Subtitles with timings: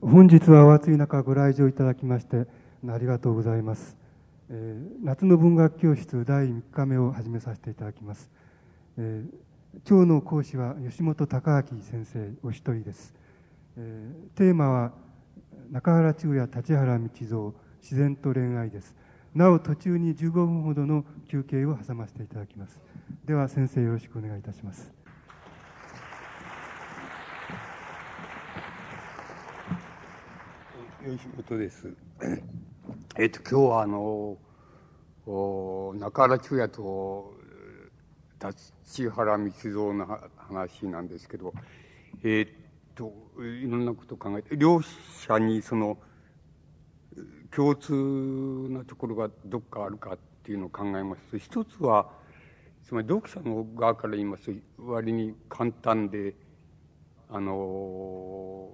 [0.00, 2.46] 本日はお暑い中ご来場いただきまして
[2.88, 3.96] ありがとうございます、
[4.48, 8.30] えー、夏の文学教室第3日目を始めさせていただきます、
[8.96, 13.12] えー、今日の講師は吉本隆明先生お一人です、
[13.76, 14.92] えー、テーマは
[15.72, 17.52] 中原中也立原道蔵
[17.82, 18.94] 自然と恋愛です。
[19.34, 22.78] なお途中に15分ほどの休憩を挟ませていただきます。
[23.24, 25.01] では先生よろしくお願いいたします。
[31.04, 31.92] 吉本です。
[33.18, 34.38] えっと、今日はあの、
[35.26, 37.34] お中原中也と
[38.40, 41.54] 立原光蔵の話なんですけど、
[42.22, 45.98] えっと、いろんなことを考えて、両者にその、
[47.50, 47.92] 共通
[48.70, 52.10] なところがどっかあるかっていうのを考えますと、一つは、
[52.84, 56.36] つまり読者の側から言いますと、割に簡単で、
[57.28, 58.70] あの、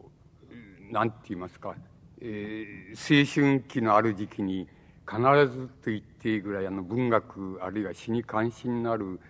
[0.93, 1.74] なんて言いますか、
[2.21, 4.66] えー、青春期のある時期に
[5.09, 9.21] 必ずと言っていいぐらいあの文学あるいは詩に関心のある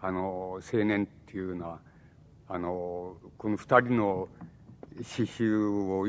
[0.00, 1.78] あの青年っていうのは
[2.48, 4.28] あのこの二人の
[5.02, 6.08] 詩集を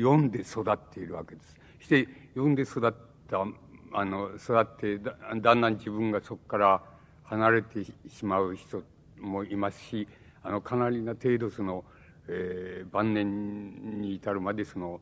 [0.00, 1.56] 読んで育っているわけです。
[1.78, 2.92] そして読んで育っ
[3.30, 3.46] た
[3.92, 6.82] あの育ってだだんだん自分がそこから
[7.24, 8.82] 離れてしまう人
[9.20, 10.06] もいますし
[10.42, 11.84] あのかなりな程度その、
[12.28, 15.00] えー、晩年に至るまでその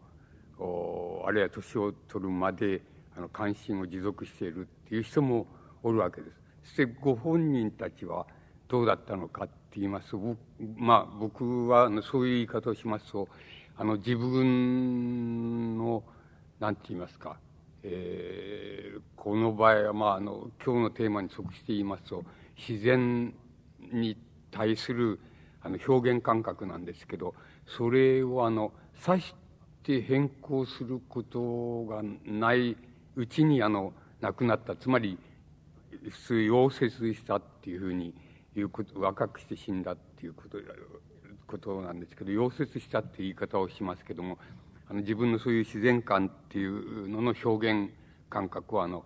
[0.59, 2.83] あるいは年を取るまで
[3.17, 5.47] あの関心を持続しているっていう人も
[5.83, 6.37] おるわけです。
[6.65, 8.27] そしてご本人たちは
[8.69, 10.37] どうだったのかって言いますと、
[10.77, 13.29] まあ僕はそういう言い方をしますと、
[13.77, 16.03] あの自分の、
[16.59, 17.37] なんて言いますか、
[17.83, 22.25] えー、この場合は、まあ、あの今日のテーマに即して言いますと
[22.57, 23.33] 自然
[23.93, 24.17] に
[24.51, 25.21] 対する
[25.62, 27.34] あの表現感覚なんですけど
[27.67, 28.73] それをあの
[29.07, 29.34] 指し
[29.87, 32.77] て変更することがない
[33.15, 35.17] うちにあの亡くなったつまり
[36.11, 38.12] 普通溶接したっていうふうに
[38.56, 40.59] いうこと若くして死んだっていうこと
[41.47, 44.38] ことなんですけど溶接したって言い方をしますけども
[44.88, 47.91] あの自分のそういう自然観っていうのの表現
[48.28, 49.05] 感覚はあの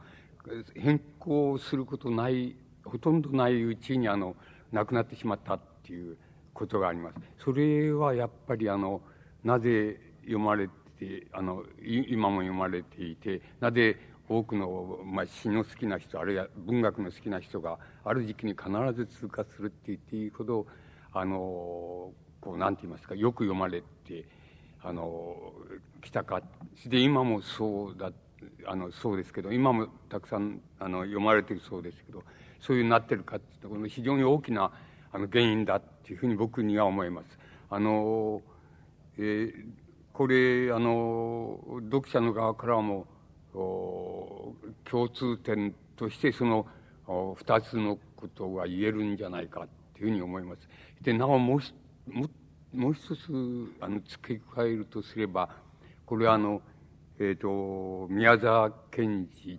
[0.74, 4.34] 変更することないほとんどないうちにあの
[4.72, 6.16] 亡くなってしまったっていう
[6.54, 7.16] ことがあります。
[7.44, 9.02] それはやっぱりあの
[9.44, 13.96] なぜ読まれてあの今も読まれていてなぜ
[14.28, 20.66] 多くの、まあ、詩の好きな人あるいは文学の好きな人がある時期に必ず通過するって言っていいほど
[21.12, 24.24] あのこうなんて言いますかよく読まれて
[24.82, 25.36] あの
[26.02, 26.42] 来たか
[26.86, 28.12] で今もそうだ
[28.66, 32.22] あのそうですけど今もたくさんあの読まれてるそうですけど
[32.60, 34.70] そういうなってるかっていうところの非常に大きな
[35.12, 37.38] あの原因だっていうふうに僕には思います。
[37.68, 38.42] あの
[39.18, 39.64] えー、
[40.20, 41.58] これあの
[41.90, 43.06] 読者の側からも
[43.54, 46.66] 共通点としてその
[47.38, 50.68] 二つのことが言えるんじゃないかっていうふうに思います。
[51.00, 55.48] でなおもうもう一つあの付け加えるとすれば
[56.04, 56.60] これはあの、
[57.18, 59.58] えーと、宮沢賢治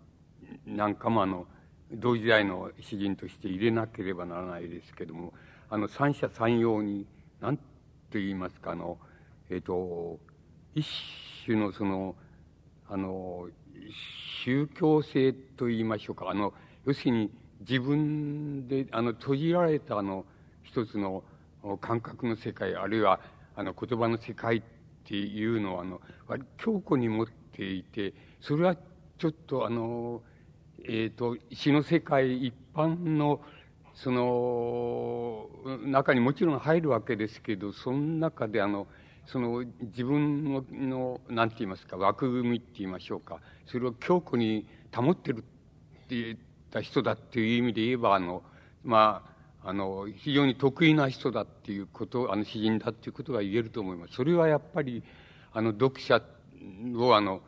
[0.68, 1.48] なんかもあの
[1.92, 5.34] 同時代の詩人として入れなければならないですけども
[5.72, 7.08] あの三者三様に
[7.40, 7.64] 何と
[8.14, 9.00] 言いますかあの、
[9.50, 10.20] えーと
[10.76, 10.86] 一
[11.46, 12.16] 種のその、
[12.88, 13.48] あの、
[14.44, 16.30] 宗教性と言いましょうか。
[16.30, 16.54] あの、
[16.86, 20.26] 要するに自分で、あの、閉じられたあの、
[20.64, 21.24] 一つの
[21.80, 23.20] 感覚の世界、あるいは、
[23.56, 24.62] あの、言葉の世界っ
[25.06, 26.02] ていうのは、あの、
[26.58, 28.76] 強固に持っていて、それは
[29.18, 30.22] ちょっとあの、
[30.84, 33.42] えっ、ー、と、詩の世界一般の、
[33.94, 35.50] その、
[35.86, 38.88] 中にもちろん入るわけですけど、その中であの、
[39.28, 46.38] その自分ののなんて言いますか枠組みって言いましょうかそれを強固に保ってるって言っ
[46.72, 48.44] た人だっていう意味で言えばあの
[48.84, 49.32] まあ
[49.64, 54.16] あの非常に得意な人だっていうことあの詩人だっていうことが言えると思います。
[54.16, 55.04] それはやっぱり
[55.54, 56.22] あの読者
[56.96, 57.42] をあの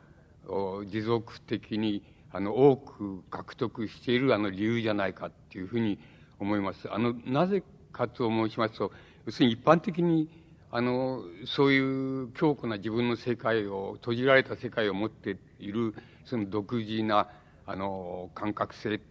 [0.86, 5.98] 持続的にあの多く獲得しているあの理由じゃないかっていうふうに
[6.40, 6.92] 思います。
[6.92, 8.92] あのなぜかと申しますと
[9.26, 10.30] 要するに一般的に
[10.75, 11.78] あの、そうい
[12.24, 15.94] う強固な自分の世界を、閉じられた世界を持っている、
[16.25, 17.30] その独自な、
[17.68, 19.06] あの、感覚性って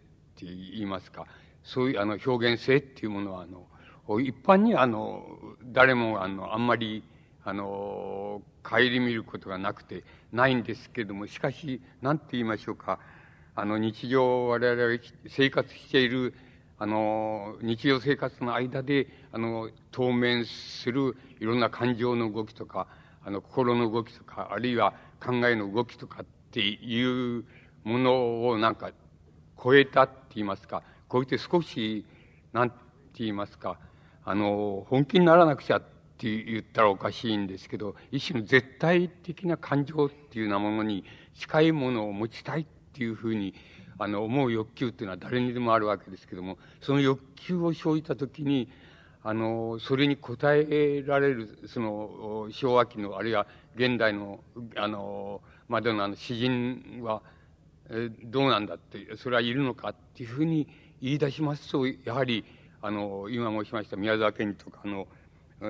[0.44, 1.24] 言いますか、
[1.62, 5.24] そういう、あの、表現性っていうものは、あの、一般にあの、
[5.66, 7.04] 誰も、あの、あんまり、
[7.44, 12.98] あの、顧みることがなくて、ないんですけれども、しかし、なんて言いましょうか、
[13.54, 14.98] あの、日常我々が
[15.28, 16.34] 生活している
[16.82, 22.88] あの、日常生活の間で、あの、当面するいろんな感情の動きとか、
[23.24, 24.92] あの、心の動きとか、あるいは
[25.24, 27.44] 考えの動きとかっていう
[27.84, 28.90] ものをなんか
[29.62, 32.04] 超えたって言いますか、超えて少し、
[32.52, 32.76] なんて
[33.18, 33.78] 言いますか、
[34.24, 35.82] あの、本気にならなくちゃっ
[36.18, 43.54] て言ったらおかしいんですけど、一種の絶対的な感情っていうようなものに近いものを持ちたいっていうふうに、
[44.02, 48.68] あの、思う欲求っていうのは誰にでもあるわけですけども、その欲求を生じたときに、
[49.24, 53.46] あの、それに応えられる、その、昭和期の、あるいは
[53.76, 54.40] 現代の、
[54.76, 57.22] あの、マドナの詩人は、
[57.90, 60.66] えどうなんだって、それはいるのかっていうふうに
[61.00, 62.44] 言い出しますと、やはり、
[62.80, 65.06] あの、今申しました宮沢賢治とか、あの、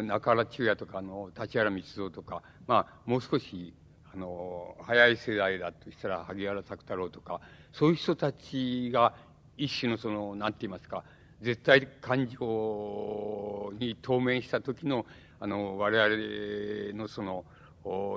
[0.02, 3.74] 中原中也とか、あの、立原光蔵とか、まあ、もう少し、
[4.14, 7.42] あの、早い世代だとしたら、萩原作太郎とか、
[7.72, 9.14] そういう人たちが、
[9.56, 11.04] 一種のその、なんて言いますか、
[11.40, 15.06] 絶対感情に当面した時の、
[15.40, 17.44] あの、我々のその、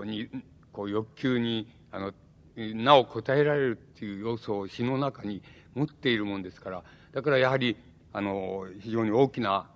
[0.06, 0.30] に、
[0.72, 2.13] こう欲求に、あの、
[2.56, 5.42] なお応えられるっていう要素を詩の中に
[5.74, 7.78] 持っているもんですから、だからやはり、
[8.13, 9.69] あの、非常に大きな、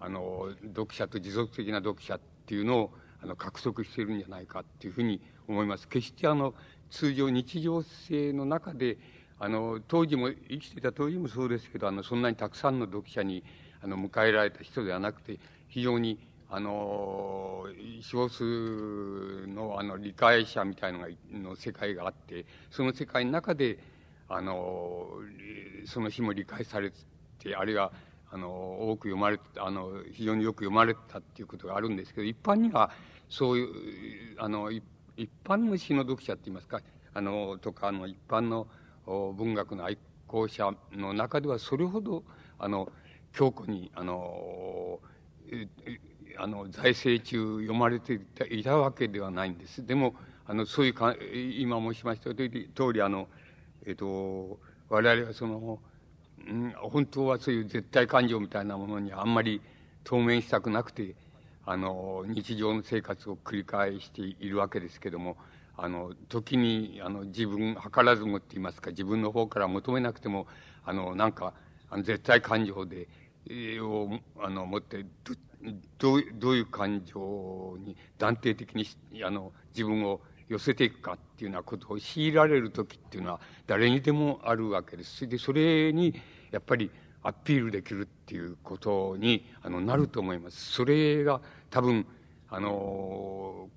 [0.00, 2.90] あの、読者と持続的な読者っていうのを、
[3.22, 5.88] あの、獲得しているんじゃないかっていうふうに思います。
[5.88, 6.54] 決してあの、
[6.90, 8.98] 通常日常性の中で、
[9.38, 13.44] あの、当時も、生きていた当時もそうですけど、あの、そんなにたくさんの読者に、
[13.82, 15.38] あの、迎えられた人ではなくて、
[15.68, 16.18] 非常に、
[16.48, 17.64] あの、
[18.00, 23.78] 少数の、あの、理解者みたいのが、の世界があって、その世界の中で、
[24.28, 25.08] あの、
[25.84, 26.90] その日も理解され
[27.38, 27.92] て、あるいは、
[28.30, 32.90] あの、多く読まれあの、非常によく読まれたっていうことがあるんですけど、一般には、
[33.28, 34.82] そういう、あの、一
[35.44, 36.80] 般の詩の読者って言いますか、
[37.12, 38.68] あの、とか、あの、一般の、
[39.06, 42.24] 文学の愛好者の中ではそれほど
[42.58, 42.90] あの
[43.32, 45.00] 強固にあの
[46.38, 48.20] あの財政中読まれて
[48.50, 49.86] いたわけではないんです。
[49.86, 50.14] でも
[50.46, 51.14] あのそういうか
[51.58, 53.28] 今申しました通りあの
[53.86, 54.58] えっ、と
[54.88, 55.78] 我々はその、
[56.46, 59.60] うん、本当はそういう絶対感情みたいなものにあんまり
[60.04, 61.14] 当面したくなくて
[61.64, 65.36] あの日常の生活を繰り返しているわけですけども
[65.76, 70.46] あの、時に、あの、自分、図らずもって言いますか、自分の方から求めなくても、
[70.84, 71.54] あの、なんか、
[71.90, 73.08] あの絶対感情で、
[73.48, 75.34] えー、を、あの、持って、ど、
[75.98, 78.86] どうどういう感情に断定的に、
[79.24, 85.28] あの、自分を寄せていくかっていうようなことを強いられる時っていうのは、誰にでもあるわけです。
[85.28, 86.14] で、それに、
[86.50, 86.90] やっぱり、
[87.22, 90.72] アピールできるっていうことに、あの、なると思います。
[90.72, 91.40] それが、
[91.70, 92.06] 多分、
[92.48, 93.68] あの、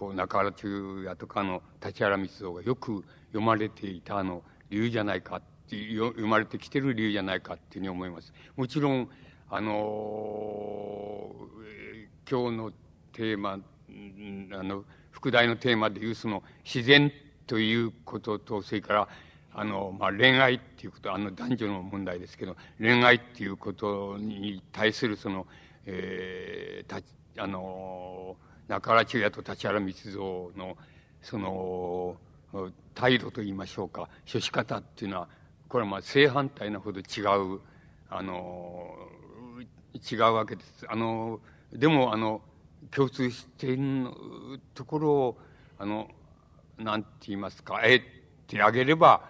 [0.00, 8.32] こう中原中也とかの立原光蔵がよく読まれていたあの理由じゃないかって読まれてきてる理由じゃないかっていうふうに思います。
[8.56, 9.10] もちろん
[9.50, 11.30] あの
[12.30, 12.72] 今日の
[13.12, 13.58] テーマ
[14.58, 17.12] あの副題のテーマでいうその自然
[17.46, 19.08] ということとそれから
[19.52, 25.46] あの、まあ、恋愛っていうことあの男女の問題ですけど恋愛っていうことに対するその、
[25.84, 27.02] えー、た
[27.42, 28.38] あの
[28.70, 30.22] 中原中也と立原光蔵
[30.56, 30.76] の、
[31.22, 32.16] その、
[32.94, 35.28] 態度と言いましょうか、処し方っていうのは、
[35.68, 37.60] これはまあ正反対なほど違う、
[38.08, 38.94] あの、
[39.94, 40.86] 違うわけです。
[40.88, 41.40] あの、
[41.72, 42.42] でも、あの、
[42.92, 44.08] 共通している
[44.74, 45.38] ところを、
[45.76, 46.08] あの、
[46.78, 48.02] なんて言いますか、えっ
[48.46, 49.28] てあげれば、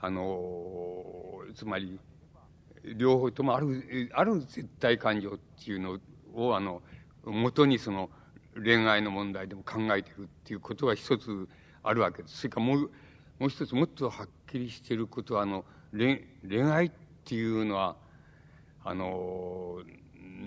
[0.00, 1.98] あの、つまり、
[2.96, 5.98] 両方ともある、ある絶対感情っていうの
[6.34, 6.82] を、あの、
[7.24, 8.10] 元にその、
[8.62, 11.48] 恋愛の問題でも考えてるっていうことが一つ
[11.82, 12.38] あるわけです。
[12.38, 12.78] それからもう、
[13.38, 16.90] もう一つもっとはっきりしていることは、あの、恋恋愛っ
[17.24, 17.96] ていうのは、
[18.84, 19.80] あの、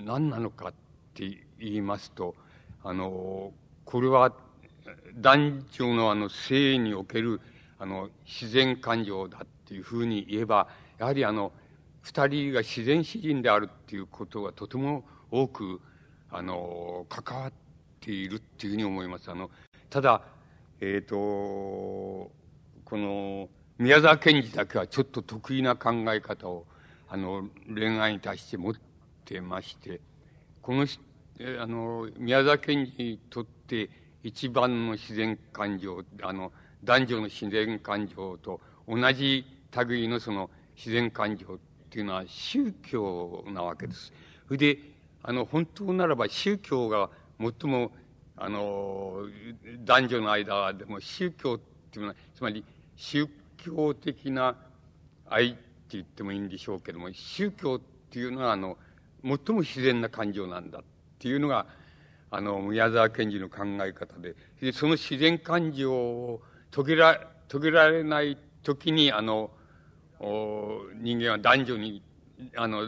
[0.06, 0.74] 何なのかっ
[1.14, 2.36] て言いますと、
[2.84, 3.54] あの、
[3.86, 4.34] これは
[5.16, 7.42] 男女のあの性における
[7.80, 11.52] あの自然感情だっていうふうに言えば、やはりあの、
[12.02, 15.82] 二人が自然詩人であるっていうことがとても多く、
[16.32, 17.69] あの、関わって
[18.12, 19.30] いるっていうふうに思います。
[19.32, 19.50] あの、
[19.90, 20.22] ただ、
[20.82, 22.32] えっ、ー、と、こ
[22.98, 26.66] の、宮沢賢治だけはちょっと得意な考え方を、
[27.08, 28.74] あの、恋愛に対して持っ
[29.26, 30.02] てまして、
[30.62, 30.86] この、
[31.62, 33.90] あの、宮沢賢治にとって
[34.24, 36.52] 一番の自然感情、あの、
[36.84, 39.46] 男女の自然感情と同じ
[39.88, 41.58] 類のその自然感情っ
[41.90, 44.12] ていうのは宗教なわけです。
[44.48, 44.80] それで、
[45.24, 47.92] あの、本当ならば宗教が最も、
[48.36, 49.24] あの、
[49.86, 51.60] 男女の間でも宗教っ
[51.92, 52.64] ていうのは、つまり
[52.96, 53.28] 宗
[53.58, 54.56] 教的な
[55.28, 55.60] 愛って
[55.92, 57.80] 言ってもいいんでしょうけども、宗教っ
[58.12, 58.78] ていうのは、あの、
[59.24, 60.82] 最も自然な感情なんだっ
[61.18, 61.66] ていうのが、
[62.32, 66.42] あの、宮沢賢治の考え方で、でその自然感情を
[66.72, 69.52] 遂げら、遂げられない時に、あの、
[70.20, 72.04] お人間は男女に、
[72.56, 72.84] あの、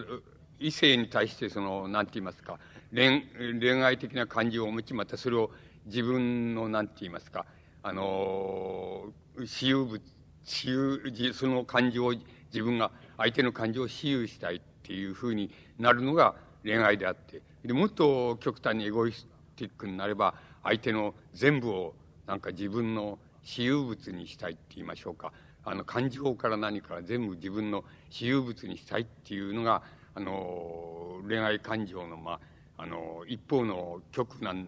[0.59, 2.59] 異性に対してその、なんて言いますか、
[2.93, 3.23] 恋、
[3.59, 5.51] 恋愛的な感情を持ち、またそれを
[5.85, 7.45] 自分の、なんて言いますか、
[7.83, 9.05] あの、
[9.37, 10.01] 私有物、
[10.43, 12.13] 私有、その感情を、
[12.53, 21.93] 自分が相手の感情を私有したいっていうふうになるのが恋愛であって、で、もっと極端にエゴイスティックになれば、相手の全部を
[22.27, 25.31] なんか自分の私有物にしたいって言いましょうか。
[25.63, 29.83] あの、感情から何から全部自分の私有物にしたいっていうのが、
[30.13, 32.39] あの、恋愛感情の、まあ、
[32.81, 34.65] あの、一方の極なん、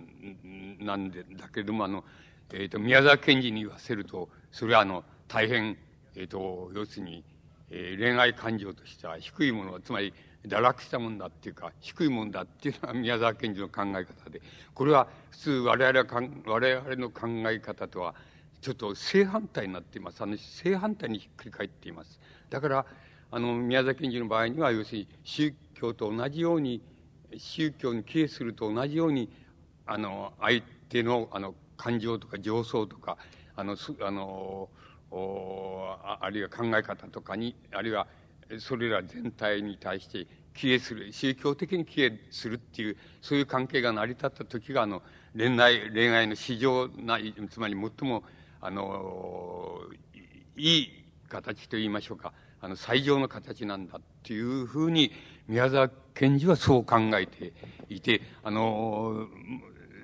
[0.80, 2.04] なんで、だけれども、あの、
[2.54, 5.78] えっ、ー、と、宮沢賢治に言わせると、それはあの、大変、
[6.16, 7.24] えっ、ー、と、要するに、
[7.72, 10.14] えー、恋愛感情としては低いもの、つまり、
[10.46, 14.42] 堕落したもんだっていうか、低いもんだっていうのが 宮沢賢治の考え方で、
[14.76, 18.14] これは普通我々はかん、我々の考え方とは、
[18.62, 20.22] ちょっと正反対になっています。
[20.22, 22.20] あの、正反対にひっくり返っています。
[22.50, 22.86] だから、
[23.32, 26.82] あの、宮崎賢治の場合には、要するに宗教と同じように、
[27.38, 29.30] 宗教に帰依すると同じように、
[29.86, 33.18] あの、相手の、あの、感情とか情操とか、
[33.56, 34.70] あの、あの、
[35.12, 38.08] おああるいは考え方とかに、あるいは
[38.60, 45.02] それら全体に対して帰依する、宗教的に帰依するっていう、そういう関係が成り立った時が、あの、
[45.36, 48.24] 恋愛、恋愛の市場ない、つまり最も、
[48.62, 49.80] あの、
[50.56, 52.34] いい形と言いましょうか。
[52.62, 55.12] あの、最上の形なんだっていうふうに、
[55.48, 57.54] 宮沢賢治はそう考えて
[57.90, 59.28] いて、あの、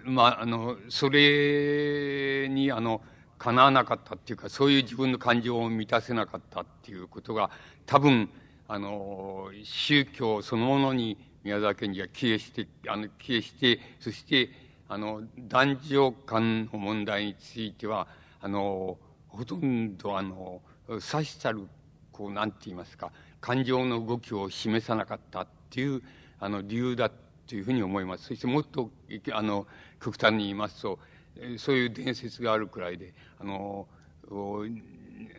[0.03, 3.01] まあ、あの、それに、あの、
[3.37, 7.51] 叶わなかったっていうか、そういう自分の感情を満たせなかったっていうことが、
[7.85, 8.29] 多分、
[8.67, 14.49] あの、宗教そのものに宮沢賢治が帰依して、あの、帰依して、そして、
[14.87, 18.07] あの、男女間の問題については、
[18.41, 18.97] あの、
[19.27, 21.67] ほとんどあの、指したる、
[22.11, 26.01] こう、なんて言いますか、感情の動きを示さなかったっていう、
[26.39, 27.11] あの、理由だ
[27.47, 28.25] というふうに思います。
[28.25, 28.89] そしてもっと、
[29.33, 29.67] あの、
[30.03, 30.99] 極端に言いますと、
[31.57, 33.87] そういう伝説があるくらいで、あの、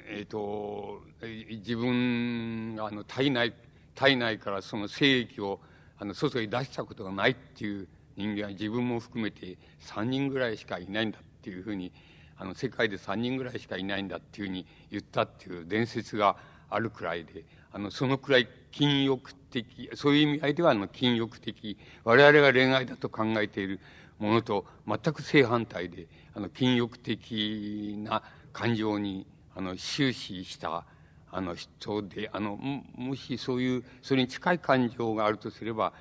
[0.09, 3.55] えっ、ー、と、自分があの体内、
[3.95, 5.61] 体内からその精液を
[5.99, 11.93] あの外に出したことがないっていう人間は自分も含めて3人ぐらいしかいないんだっていうふうに
[12.39, 16.37] あの世界で3人ぐらいしかいないんだっていうふうに言ったっていう伝説が
[16.71, 23.81] あるくらいで、あの、そのくらい禁欲的、そういう意味合いではあの禁欲的、我々が恋愛だと考えている
[24.19, 28.23] ものと全く正反対で、あの、禁欲的な
[28.53, 30.85] 感情に、あの、終始した、
[31.31, 35.93] あの、人で、あの、もしそういう、それに近い感情があるとすれば、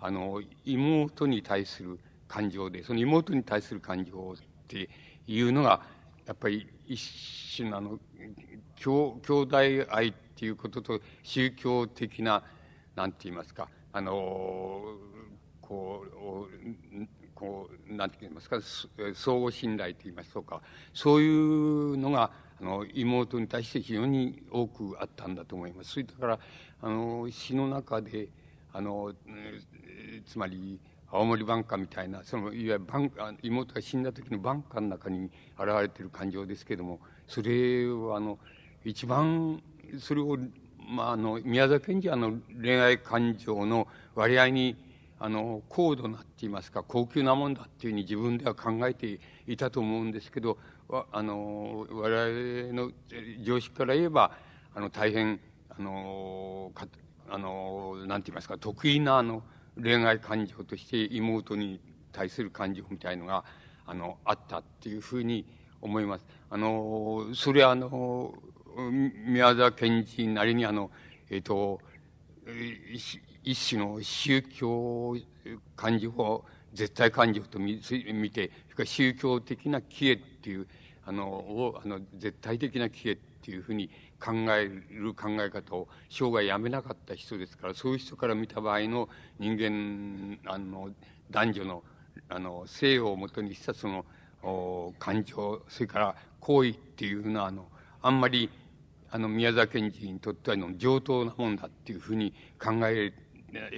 [0.00, 4.88] あの、妹に対する感情で、その妹に対する感情って
[5.26, 5.82] いうのが、
[6.26, 7.98] やっぱり一種のあの、
[8.76, 9.58] 兄兄弟
[9.90, 12.44] 愛っていうことと宗教的な、
[12.94, 14.94] なんて言いますか、あの、
[15.60, 18.60] こう、こう、なんて言いますか、
[19.14, 20.62] 相互信頼と言いますとか、
[20.94, 22.30] そういうのが、
[22.60, 25.90] あの、妹に対して非常に多くあったんだと思います。
[25.90, 26.38] それだから、
[26.82, 28.28] あの、詩の中で、
[28.72, 29.12] あの、
[30.24, 30.78] つまり、
[31.10, 33.10] 青森晩夏みたいな、その、いわゆる晩
[33.42, 38.38] 妹が死んだ時の晩夏の中に現れている感情ですけれども、それは、あの、
[38.84, 39.60] 一番、
[39.98, 40.36] それを、
[40.78, 44.76] まあ、あの、宮崎賢治は、あの、恋愛感情の割合に、
[45.18, 50.58] あの、高度なって言いますか、高級なもんだっていうふうに自分では考えていたと思うんですけど、
[51.12, 52.92] あの、我々の
[53.42, 54.32] 常識から言えば、
[54.74, 56.86] あの、大変、あの、か
[57.30, 59.42] あの、なんて言いますか、得意な、あの、
[59.80, 61.80] 恋愛感情として妹に
[62.12, 63.44] 対する感情みたいのが、
[63.86, 65.44] あの、あったっていうふうに
[65.80, 66.26] 思います。
[66.50, 68.34] あの、それはあの、
[68.78, 70.90] 宮沢賢治なりにあの、
[71.30, 71.80] えっ、ー、と、
[73.44, 75.16] 一種の宗教
[75.76, 80.66] 感情を絶対感情と見て、それから宗教的な帰依っていう、
[81.04, 89.08] あの、を、あの、絶対的な帰依っていうふうに考える考え方を生涯やめなかった人ですから、そういう人から見た場合の
[89.38, 90.90] 人間、あの、
[91.30, 91.82] 男女の、
[92.28, 94.04] あの、性をもとにしたその、
[94.98, 97.66] 感情、それから行為っていうのは、あの、
[98.02, 98.48] あんまり、
[99.10, 103.12] あの、宮沢賢治にとってはの上等なもんだっていうふうに考え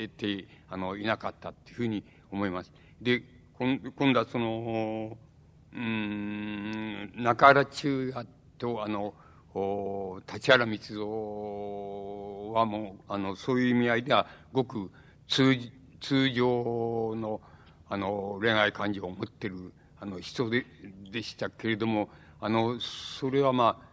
[0.09, 2.73] て、あの、いなかったっていうふうに思います。
[3.01, 3.23] で、
[3.59, 5.17] 今度はその、
[5.73, 9.15] うん、中原中也と、あの、
[10.33, 14.91] 立原光蔵はもう、あの、そういう意味合いでは、ごく
[15.29, 15.57] 通
[16.01, 17.41] 通常の、
[17.89, 20.65] あの、恋愛感情を持ってる、あの、人で、
[21.11, 22.09] でしたけれども、
[22.41, 23.90] あの、それはまあ、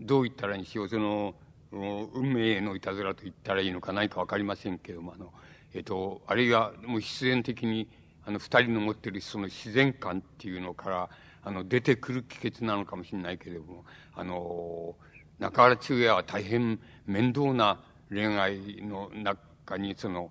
[0.00, 1.34] どう言ったらいいんでしょう、その、
[1.72, 5.32] 運命へのいたずらと言ったらいいのか何かわかりませんけども、あの、
[5.74, 7.88] えっ、と、あるいはもう必然的に、
[8.24, 11.10] あの、二人の持ってるその自然感っていうのから、
[11.42, 14.96] あの、出てくる帰結なのかもしれないけれども、あの、
[15.38, 17.80] 中原中也は大変面倒な
[18.10, 20.30] 恋愛の中に、その、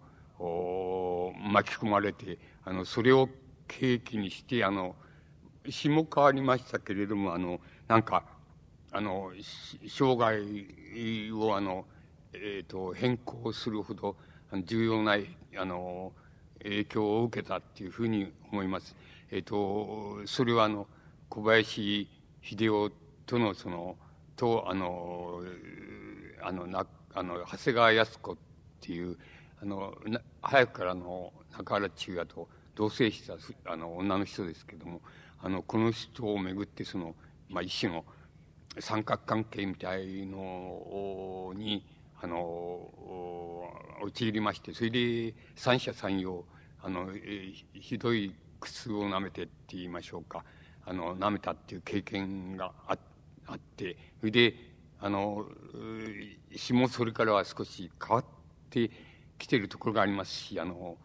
[1.51, 3.29] 巻き込まれて、あの、それを
[3.67, 4.95] 契機にして、あの、
[5.69, 8.23] 詩も変わりましたけれども、あの、なんか、
[8.91, 9.31] あの、
[9.87, 11.85] 生涯を、あの、
[12.33, 14.15] えっ、ー、と、変更するほど
[14.65, 15.17] 重要な、
[15.57, 16.11] あの、
[16.63, 18.95] 影響を受けたっていうふうに思います。
[19.31, 20.87] えっ、ー、と、それはあの、
[21.29, 22.07] 小林
[22.41, 22.91] 秀夫
[23.25, 23.95] とのその、
[24.35, 25.41] と、あの、
[26.41, 28.37] あの、な、あの、長谷川靖子っ
[28.81, 29.17] ていう、
[29.61, 33.35] あの、な早くからの中原中也と同棲した
[33.71, 35.01] あの女の人ですけども、
[35.41, 37.13] あの、この人をめぐってその、
[37.49, 38.05] まあ、一種の
[38.81, 41.85] 三角関係みたいのに、
[42.21, 42.91] あの、
[44.01, 46.45] 陥りまして、それで三者三様、
[46.81, 47.09] あの、
[47.73, 50.43] ひどい苦痛を舐めてって言いましょうか、
[50.85, 52.97] あの、舐めたっていう経験があ
[53.47, 54.55] あって、それで、
[54.99, 55.45] あの、
[56.55, 58.25] 詩もそれからは少し変わっ
[58.69, 58.89] て
[59.37, 60.97] きてるところがありますし、あの、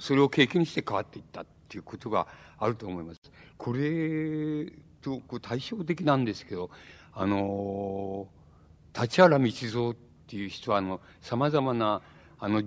[0.00, 2.26] それを経験して変わっていったっていうことが
[2.58, 3.20] あると思います。
[3.56, 6.70] これとこう対照的なんですけど、
[7.14, 8.26] あの、
[8.98, 9.94] 立原道三っ
[10.26, 12.02] ていう人は、あの、様々な、
[12.38, 12.62] あの、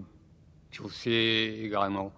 [0.71, 2.11] 女性が、あの、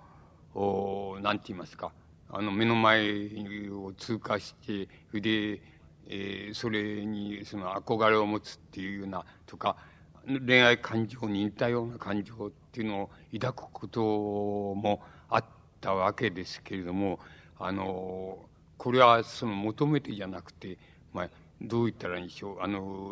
[0.54, 1.92] おなんて言いますか、
[2.30, 3.30] あの、目の前
[3.72, 4.88] を通過して、
[5.20, 5.62] で、
[6.10, 9.78] えー、それに、その、憧れを持つっていうような、とか、
[10.26, 15.46] 恋愛感情に似たような感情っていうのを抱くこともあっ
[15.80, 17.20] たわけですけれども、
[17.60, 18.38] あの、
[18.78, 20.78] これはその求めてじゃなくて、
[21.14, 21.30] まあ、
[21.62, 22.62] どう言ったらいいんでしょう。
[22.62, 23.12] あの、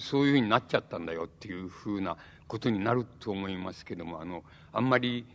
[0.00, 2.16] そういうふうになっちゃったんだよっていうふうな
[2.46, 5.26] ことになると思いますけども、あの、あんまり、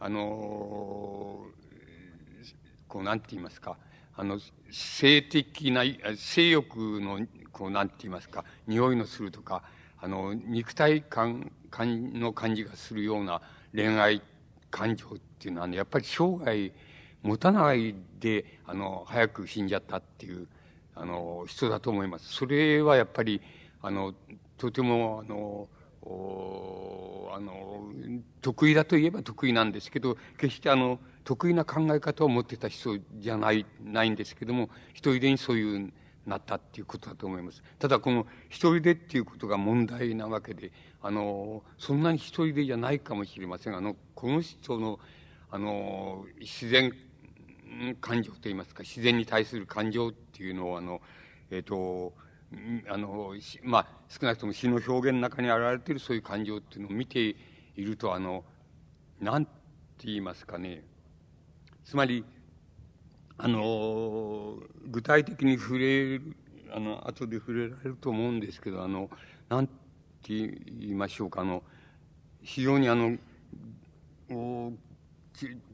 [0.00, 1.46] あの、
[2.88, 3.76] こう、なんて言いますか、
[4.16, 4.40] あの、
[4.70, 5.82] 性的な、
[6.16, 7.20] 性欲の、
[7.52, 9.62] こう、なんて言いますか、匂いのするとか、
[10.00, 13.42] あの、肉体感、感の感じがするような
[13.74, 14.22] 恋愛
[14.70, 16.72] 感情っていうのはね、やっぱり生涯
[17.22, 20.46] 持たないで、あの、早く死んじゃったっていう、
[21.00, 22.32] あの、人だと思います。
[22.32, 23.40] それはやっぱり、
[23.82, 24.14] あの、
[24.56, 25.68] とても、あの、
[27.32, 27.92] あの、
[28.40, 35.92] 得意だといえば得意なんですけど、決してあの、得意な考え方を持ってた人じゃない、ないんですけども、一人でにそういう
[36.26, 37.62] なったっていうことだと思います。
[37.78, 43.76] ただこの一人でっていうことが問題なわけで、あの、そんなに一人でじゃないかもしれません。
[43.76, 44.98] あの、この人の、
[45.50, 46.92] あの、自然
[48.00, 51.00] 感情といいますか、自然に対する感情っていうのを、あの、
[51.50, 52.14] えっ、ー、と、
[52.88, 57.34] あの、まあ、少なくとも詩の表現の中に現れているそういう感情っていうのを見てい
[57.76, 58.44] ると、あの、
[59.20, 59.50] なんて
[60.04, 60.84] 言いますかね。
[61.84, 62.24] つまり、
[63.36, 66.36] あの、具体的に触れる、
[66.72, 69.10] あの、後で触れられると思うんですけど、あの、
[69.48, 69.72] なんて
[70.28, 71.64] 言いましょうか、あの、
[72.42, 73.18] 非常にあの、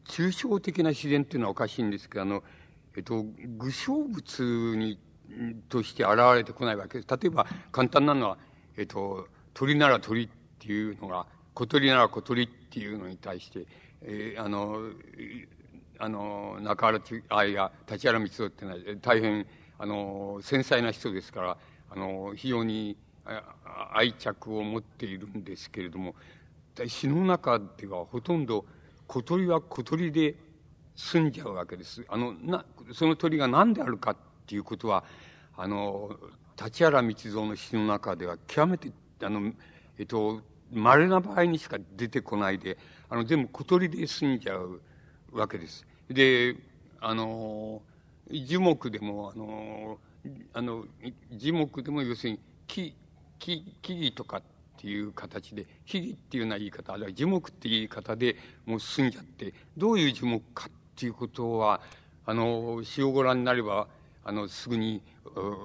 [0.06, 2.42] 抽象的な自然っていうのはおかしいんですけど、あの、
[2.96, 3.24] えっと、
[3.58, 4.98] 具象物に、
[5.68, 7.08] として現れてこないわけです。
[7.10, 8.38] 例えば、簡単なのは、
[8.76, 10.28] えっと、鳥なら鳥っ
[10.58, 13.66] ていうのが、小鳥なら小鳥っていうのに対して、
[14.02, 14.78] えー、あの、
[15.98, 19.46] あの、中原あ、いや、立原光夫っていうのは、大変、
[19.78, 21.58] あの、繊細な人ですから、
[21.90, 22.96] あの、非常に
[23.92, 26.14] 愛着を持っているんですけれども、
[26.86, 28.64] 詩の中ではほとんど、
[29.06, 30.34] 小鳥は小鳥で
[30.96, 32.04] 済んじゃうわけです。
[32.08, 35.04] あの、な、その鳥が何であるかっていうことは、
[35.56, 36.16] あの、
[36.62, 39.52] 立原道三の詩の中では極めて、あの、
[39.98, 40.40] えっと、
[40.72, 42.78] 稀な場合にしか出てこないで、
[43.08, 44.80] あの、全部小鳥で済んじゃう
[45.32, 45.86] わけです。
[46.08, 46.56] で、
[47.00, 47.82] あの、
[48.30, 49.98] 樹木でも、あの、
[50.52, 50.84] あの、
[51.32, 52.94] 樹木でも要するに木、
[53.38, 54.42] 木、木々とかっ
[54.78, 61.80] ていう形で、木々っていうような言い方、あるいは樹木っていう言い方でもう進んじゃって、どういう樹木かっていうことは、
[62.26, 63.88] あの、詩をご覧になれば、
[64.24, 65.02] あの、すぐに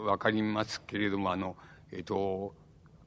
[0.05, 1.55] わかりますけれども、あの、
[1.91, 2.53] えっ、と、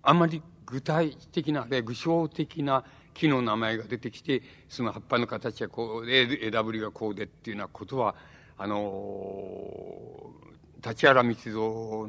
[0.03, 8.15] あんまり具体的な、あるいは具象的な木の名前が出てきて、その葉っぱの形がこうで、枝ぶりがこうでっていうようなことは、
[8.57, 10.31] あの、
[10.85, 11.53] 立原道三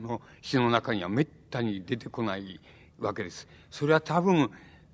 [0.02, 2.60] の詩の中にはめったに出てこない
[3.00, 3.48] わけです。
[3.70, 4.50] それは多分、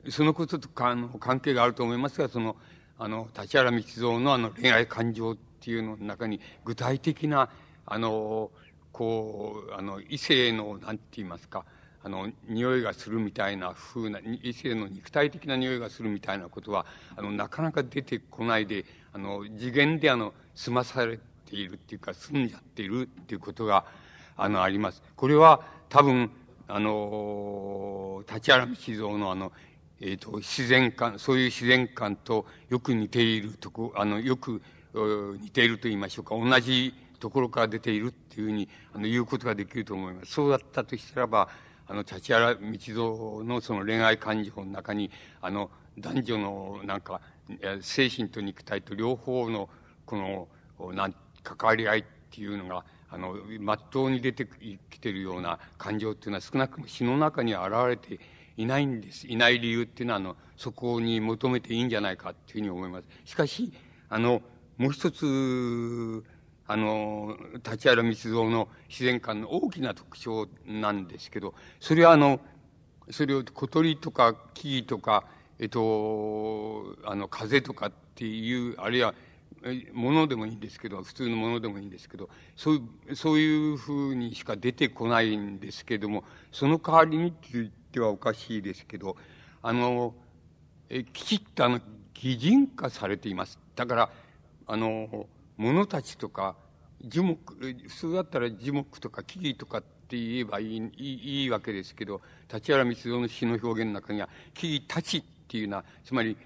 [0.09, 2.55] そのこととかの関係があると思いますが、その、
[2.99, 7.49] あの、立原道蔵のあの恋愛感情っていうのの中に、具体的な、
[7.85, 8.51] あの、
[8.91, 11.63] こう、あの、異性の、なんて言いますか、
[12.03, 16.85] あの、匂いがするみたいな風な、異性の肉体的な匂いがするみたいなことは、
[17.15, 18.83] あの、なかなか出てこないで、
[19.13, 23.85] あの、次元であの、済まされているっていうか、済んじゃっているっていうことが、
[24.35, 25.01] あの、あります。
[25.15, 26.29] これは、多分、
[26.67, 29.53] あの、立原道蔵のあの、
[30.01, 34.61] えっ、ー、と、自然観、そういう自然観とよく似ているとこ、あの、よく
[34.93, 40.31] 似ていると言いましょうか、同じところから出ているっていうふうに、あの、言うことができると思います。
[40.31, 41.49] そうだったとしたらば、
[41.87, 47.21] あの、立原道蔵のその恋愛感情の中に、あの、男女のなんか、
[47.81, 49.69] 精神と肉体と両方の、
[50.05, 50.47] こ
[50.79, 54.47] の、なん、関わり合いっていうのが、あの、まっとうに出て
[54.89, 58.19] きているような感情っていうのは少なくとも詩の中に現れて
[58.59, 59.25] いないんです。
[59.25, 63.07] いない理由っていうのは、あの、そこに求めていいんじゃないかっていうふうに思います。
[63.23, 63.71] しかし、
[64.09, 64.41] あの、
[64.77, 66.25] もう一つ、
[66.67, 72.41] あの、立原密造の自然観の大きな特徴なんですけど、それはあの、
[73.09, 75.23] それを小鳥とか木々とか、
[75.57, 79.15] えっと、あの、風とかっていう、あるいは、
[79.93, 89.17] ものでもいいんですけど、普通のものでもいいんですけど、そういう、そういうふうにしか出てこないんですけども、その代わりにって言ってはおかしいですけど、
[89.63, 90.13] あの、
[90.89, 91.81] えきちっとあの、
[92.13, 93.59] 擬人化されています。
[93.75, 94.09] だから、
[94.67, 96.55] あの、物たちとか、
[97.03, 97.55] 樹木、
[97.87, 102.21] 普通だったら樹木とか木々とかって言えばいいいいいわけですけど、
[102.53, 106.37] 立原光郎の詩の表現の中には、木々たちっていうのは、つまり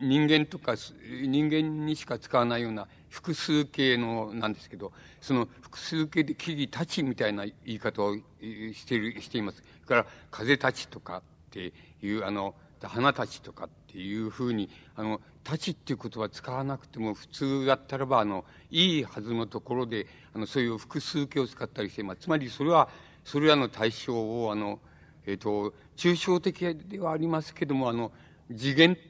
[0.00, 9.62] 人間とか、人間にしか使わないような複数形のなんですけど、その複数形で木々たちみたいな言い方をしている、しています。
[9.88, 11.72] から、風たちとかって
[12.02, 22.20] いう、あの、花たちとかっていうふうに、あの、たちっていう言葉使わなくても普通だったらば、あの、いいはずのところで、あの、そういう複数形を使ったりしてます。
[22.20, 22.88] つまりそれは、
[23.24, 24.78] それらの対象を、あの、
[25.26, 28.12] えっ、ー、と、抽象的ではありますけども、あの、
[28.54, 29.02] 次元って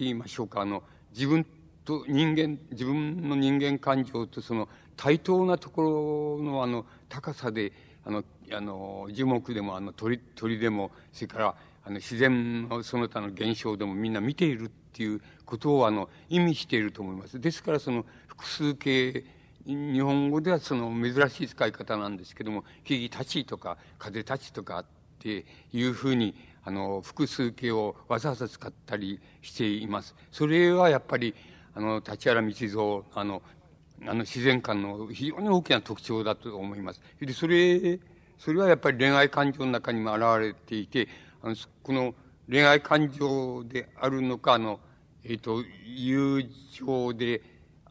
[0.00, 1.46] 言いましょうか、あの、自分
[1.84, 7.72] と人間、自分の人間感情とその対等なところのあの高さで、
[8.04, 17.40] あの、あの、樹木でもあの鳥、鳥でも、それからあの自然のその他の現象でもみんな見ているっていうことをあの意味していると思います。
[17.40, 19.24] ですからその複数形、
[19.66, 24.84] 日本語ではその珍しい使い方なんですけども、木々たちとか風たちとかっ
[25.18, 30.14] ていうふうに、あの、複数形をわざわざ使ったりしています。
[30.30, 31.34] それはやっぱり、
[31.74, 33.42] あの、立原道蔵、あの、
[34.06, 37.00] あの自然観の非常に大きな特徴だと思います。
[37.20, 37.98] で、それ、
[38.38, 41.08] それはやっぱり恋愛感情の中にも現れていて、
[41.42, 42.14] あの、この
[42.48, 44.80] 恋愛感情であるのか、あの、
[45.24, 47.42] えっ、ー、と、友情で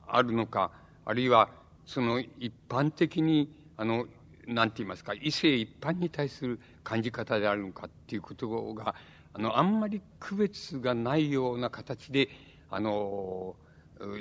[0.07, 0.71] あるのか、
[1.05, 1.49] あるいは、
[1.85, 4.05] その一般的に、あの、
[4.47, 8.95] なんて言いますか、異性一般に対する感じ方であるのかっていうことが、
[9.33, 12.29] あの、あんまり区別がないような形で、
[12.69, 13.55] あの、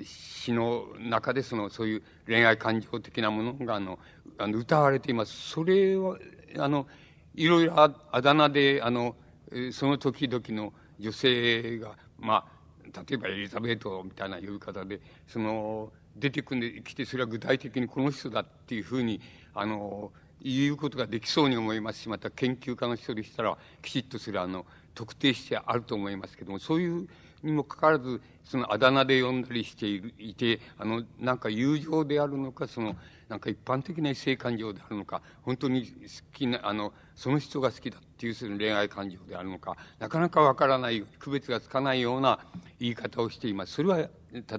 [0.04, 3.98] 詩の中でその、そういう恋愛感情的なものが、あの、
[4.38, 5.32] あの歌われています。
[5.50, 6.18] それは、
[6.58, 6.86] あの、
[7.34, 9.16] いろいろあだ名で、あの、
[9.72, 19.20] その時々の女性が、まあ、例えばエリザベートみたいな呼び方で、その、出てくんできて、それは具体的にこの人だっていうふうに、
[19.54, 27.08] あの、言うことができそうに思いますし、また研究家の人でしたら、きちっとそれは、あの、特定してあると思いますけども、そういう
[27.42, 32.96] にもかかわらず、そのあだ名で呼んだりしている、いて、あの、なんか友情であるのか、その、
[33.28, 35.92] なんか一般的な性感情であるのか、本当に好
[36.32, 42.38] きな、あの、その人が好きだっていうその恋愛感情であるのか、なかなかわからない、区別がつかないような
[42.78, 43.72] 言い方をしています。
[43.74, 44.08] それは、例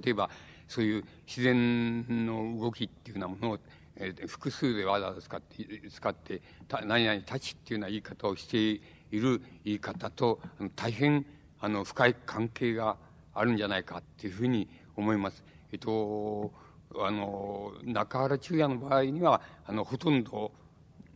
[0.06, 0.30] えば、
[0.68, 3.58] そういう自然の動きっていうようなものを、
[3.96, 8.80] えー、複数でわざわざ使って、使って、た何々たちっていうような言い方をしてい
[9.12, 10.40] る言い方と、
[10.74, 11.24] 大変、
[11.64, 12.98] あの、深い関係が
[13.32, 15.42] あるんじゃないかっていうふうに思います。
[15.72, 16.52] えっと、
[16.94, 20.52] あの、中原中也の場合には、あの、ほとんど、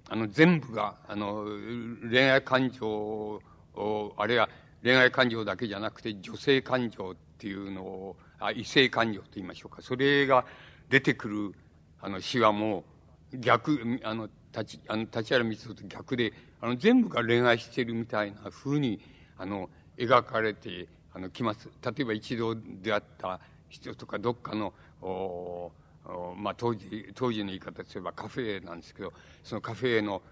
[0.08, 1.44] あの、全部が、あの、
[2.08, 4.48] 恋愛感情を、あるいは
[4.82, 9.82] 恋愛感情だけじゃなくて、女性感情っていうのを、あ異性感情と言いましょうか。
[9.82, 10.46] それが
[10.88, 11.54] 出てくる、
[12.00, 12.84] あの、詩はも
[13.34, 16.32] う、逆、あの、立ち、あの、立原光と逆で、
[16.62, 18.98] あの、全部が恋愛してるみたいな風に、
[19.37, 21.68] あの、描かれて、あの、きます。
[21.84, 24.72] 例えば一度出会った人とか、どっかの、
[26.37, 30.22] まあ、当時、当時の言い方すればカフェなんですけど、そのカフェの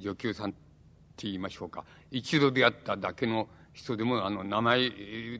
[0.00, 1.84] 女給さんって言いましょうか。
[2.10, 4.90] 一度出会っただけの人でも、あの、名前、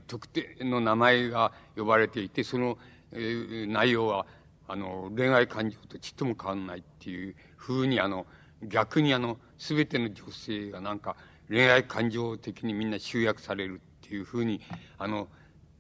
[0.07, 2.79] 特定の名前が呼ばれていて、その、
[3.13, 4.27] えー、内容は、
[4.67, 8.27] あの、恋愛感情とちっとも変わんないっていうふうに、あの、
[8.63, 11.17] 逆にあの、すべての女性がなんか、
[11.49, 14.61] 恋愛感情的にみんな集約されるっていうふうに、
[14.99, 15.29] あの、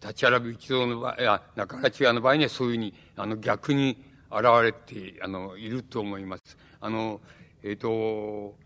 [0.05, 6.59] 立原一郎の場合、や、中原中也の場合にはそういうふうに、あの、逆に現れて、あの、いると思います。
[6.81, 7.21] あの、
[7.63, 8.57] えっ、ー、と、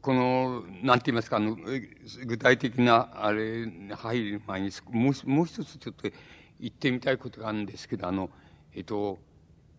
[0.00, 1.56] この、なんて言いますか、あの、
[2.26, 6.08] 具体的な、あれ、入る前に、もう、もう一つちょっと
[6.58, 8.30] 言ってみたいことがあるんですけど、あの、
[8.74, 9.18] えっ、ー、と、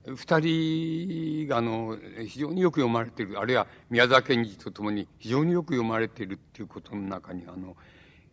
[0.05, 7.75] 二人が、あの、非常によく読まれている、あるいは宮沢賢治とともに非常によく読まれているっていうことの中に、あの、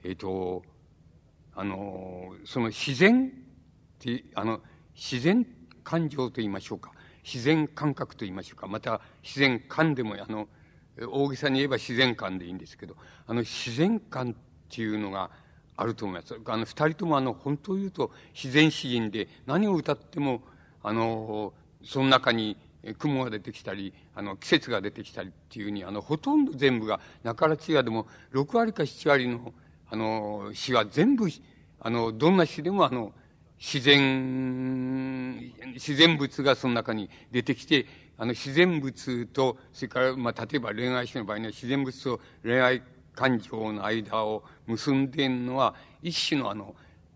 [0.02, 0.62] えっ、ー、と、
[1.54, 3.30] あの、その自然っ
[3.98, 4.60] て、あの、
[4.94, 5.46] 自然
[5.84, 6.92] 感情と言いましょうか。
[7.22, 8.66] 自然感覚と言いましょうか。
[8.66, 10.48] また、自然感でも、あの、
[11.06, 14.34] 大げさに言えば自然感でいいんですけど、あの、自然感っ
[14.68, 15.30] ていうのが
[15.76, 16.34] あると思います。
[16.34, 20.42] あの、二人ともあの、本当を言うと自然詩人で、何を歌っても、
[20.82, 21.52] あの、
[21.84, 22.56] その中に
[22.98, 29.52] 雲が出てきたり、あの、季節が出てきたりっていうふうに、あの、ほとんど全部が、中原中也でも、6割か7割の、
[29.90, 31.26] あの、詩は全部、
[31.80, 33.12] あの、どんな詩でもあの、
[33.58, 37.86] 自然、自然物がその中に出てきて、
[38.16, 42.82] あの、自然物と、それから、まあ、例えば恋愛詩の場合には自然物と恋愛
[43.14, 46.74] 感情の間を結んでいるのは、一種のあの、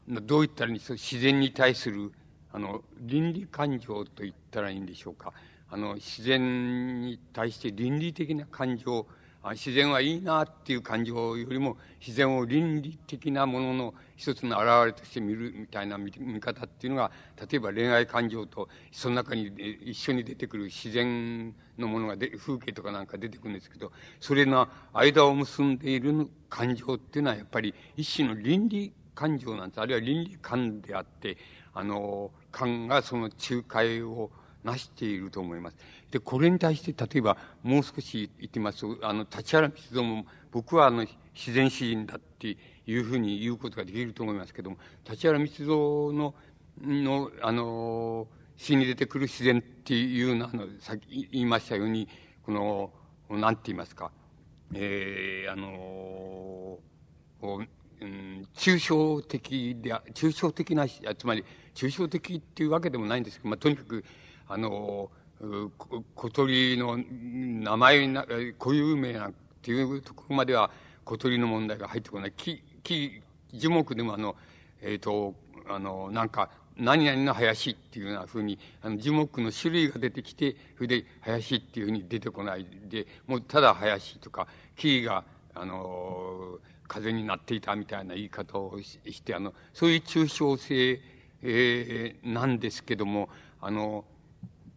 [0.08, 2.12] どう言ったらいいんですか、自然に対する、
[2.52, 5.32] あの、倫理感情と言ったらいいんでしょうか。
[5.70, 9.06] あの、自然に対して倫理的な感情
[9.50, 17.10] 自然はいいなっていう感情よりも自然を倫理的なものの一つの表れとして見るみたいな見方っていうのが
[17.50, 19.50] 例えば恋愛感情とその中に
[19.84, 31.36] 一緒に出てくる自然のものがで風景とかなんか出てくるんですけどそれの間を結んでいる感情っていうのはやっぱり一種の倫理感情なんですあるいは倫理観であって
[31.74, 34.30] あの観がその仲介を
[34.64, 35.76] なしていると思います。
[36.10, 42.56] で、これに対して、例えば、もう少し言ってみますと、あの、立原密造も、僕はあの、自然詩人だって
[42.86, 44.76] いうふうに言うことができると思いますけども、
[45.08, 46.34] 立原密造の、
[46.80, 52.08] の、あの、詩に出てくる自然っていうのは、あの、さっき言いましたように、
[52.44, 52.92] この、
[53.30, 54.12] なんて言いますか、
[54.74, 56.78] えー、あの、
[57.42, 64.04] うん、抽象的で、抽象的な、つまり、抽象的っていうわけでもないんですけど、まあ、とにかく、
[64.48, 65.10] あの、
[66.14, 68.24] 小鳥の名前な、
[68.58, 70.70] 固有名なっていうところまでは
[71.04, 72.32] 小鳥の問題が入ってこない。
[72.36, 74.36] 木、木、樹木でもあの、
[74.80, 75.34] えっ、ー、と、
[75.68, 86.58] あの、なんか、何々の林っていうようなふうに、あの、樹木の種類が出てきて、それで林っていうふうに出てこないで、もうただ林とか、木が、あの、
[86.88, 91.00] 風になっていたみたいな言い方をして、あの、そういう抽象性、
[91.42, 93.28] えー、なんですけども、
[93.60, 94.04] あの、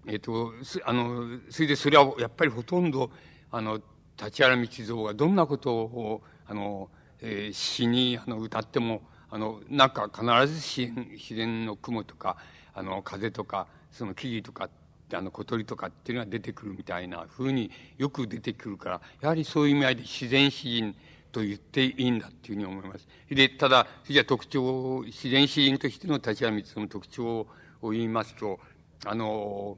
[0.07, 0.53] えっ、ー、と、
[0.85, 3.11] あの、それでそれはやっぱりほとんど、
[3.51, 3.79] あの、
[4.21, 6.89] 立原道蔵がどんなことを、あの、
[7.21, 12.37] えー、詩にあの歌っても、あの、なんか必ず自然自然の雲とか、
[12.73, 14.69] あの、風とか、その木々とか、
[15.13, 20.95] あの、小鳥とかっていうのが出てくるみたいな風によく出てくるから、やはりそういう意味合いで自然詩人
[21.35, 23.05] と言っていいんだっていうふうに思います。
[23.29, 27.45] で、ただ、じゃ特徴、自然詩人としての立原道蔵の特徴
[27.81, 28.57] を言いますと、
[29.05, 29.77] あの、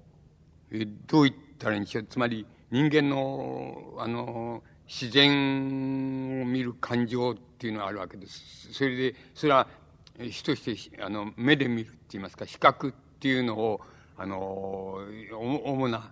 [1.07, 2.03] どう言ったらいいんでしょう。
[2.03, 8.71] つまり、人間の、あの、自然を見る感情っていうのがあるわけです。
[8.71, 9.67] それで、それは、
[10.29, 13.81] 主として、あの、目で見るって言いますか、視覚っていうのを、
[14.15, 14.99] あの、
[15.65, 16.11] 主な、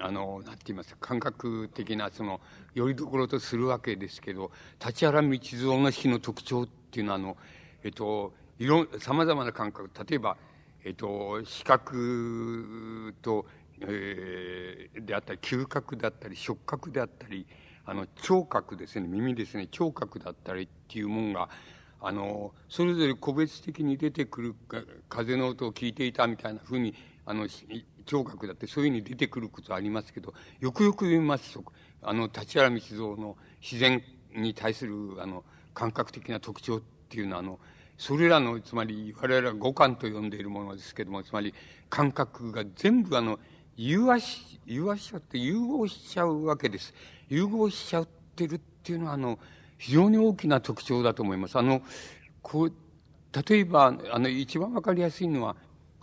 [0.00, 2.40] あの、なんて言いますか、感覚的な、その、
[2.74, 4.50] よりどころとするわけですけど、
[4.84, 7.36] 立原道蔵の詩の特徴っていうのは、あの、
[7.84, 10.36] えっと、いろ、様々な感覚、例えば、
[10.84, 13.46] えっと、視覚と
[13.82, 17.46] えー、であったり、嗅覚であったり、触覚であったり、
[17.86, 21.48] あの、聴覚ですね、耳ですね、聴覚だったりっていうもんが、
[22.02, 24.54] あの、それぞれ個別的に出てくる
[25.08, 27.46] 風の音を聞いていたみたいなふうに、あの、
[28.10, 31.64] 聴覚だってそういうふうに出てくることありますけど、よくよく言いますと、
[32.02, 34.02] あの、立原道蔵の自然
[34.34, 35.44] に対する、あの、
[35.74, 37.60] 感覚的な特徴っていうのは、あの、
[37.98, 41.54] それらの、つまり、我々は五感と呼んでいるものですけども、つまり、
[41.88, 43.38] 感覚が全部あの、
[43.76, 46.92] 融和し、融和しちゃって、融合しちゃうわけです。
[47.28, 49.38] 融合しちゃってるっていうのは、あの、
[49.78, 51.56] 非常に大きな特徴だと思います。
[51.56, 51.80] あの、
[52.42, 52.72] こう、
[53.48, 55.54] 例えば、あの、一番わかりやすいのは、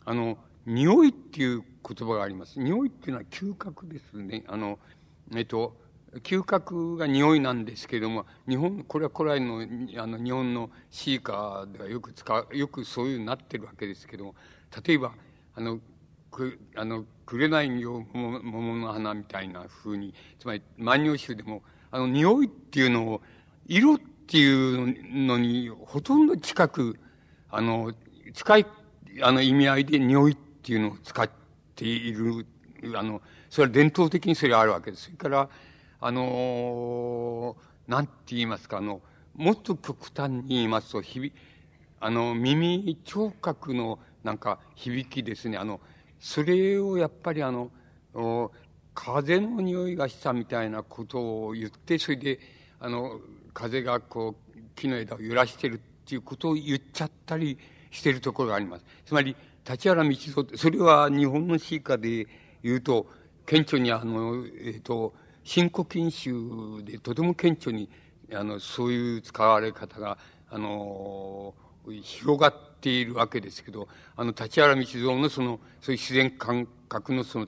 [0.05, 0.37] あの、
[0.67, 2.60] 匂いっていう言葉があります。
[2.60, 4.43] 匂いっていうのは嗅覚ですね。
[4.47, 4.80] あの、
[5.34, 5.77] えっと、
[6.23, 9.62] 嗅覚が匂いなんですけれども、日本、これは古来の、
[10.01, 14.36] あの、日本のシーカーではよく使う、よくそういうなってるわけですけども、
[14.86, 15.13] 例えば、
[15.56, 15.80] あの、
[16.32, 23.21] く、あの、紅よ桃桃の花みたいな風に、つまり万葉集でも、あの、匂いっていうのを、
[23.67, 26.99] 色っていうのに、ほとんど近く、
[27.49, 27.93] あの、
[28.34, 28.65] 近い、
[29.21, 30.36] あの、意味合いで匂いっ
[30.67, 31.30] ていうのを使っ
[31.75, 32.45] ている、
[32.93, 35.06] あの、それは伝統的にそれあるわけです。
[35.06, 35.49] それから、
[36.01, 39.01] あのー、なんて言いますか、あの、
[39.34, 41.32] もっと極端に言いますと、響、
[42.01, 45.58] あの、耳、聴覚のなんか響きですね。
[45.58, 45.80] あの、
[46.19, 47.71] それをやっぱりあの、
[48.93, 52.39] 風の匂いがしたみたいなことを言って、それで、
[52.82, 53.21] あの、
[53.53, 57.58] 風がこう、木の枝を揺らしてるっていうことを言っちゃったり
[57.89, 58.86] してるところがあります。
[59.06, 59.34] つまり、
[59.67, 62.27] 立原道蔵、それは日本の詩歌で
[62.63, 63.08] 言うと、
[63.45, 66.34] 顕著にあの、えっ、ー、と、新古今集
[66.84, 67.89] でとても顕著に、
[68.34, 70.17] あの、そういう使われ方が、
[70.49, 71.53] あの、
[72.01, 77.47] 広がっているわけですけど、あの、立原道蔵のその、そういう自然感覚のその、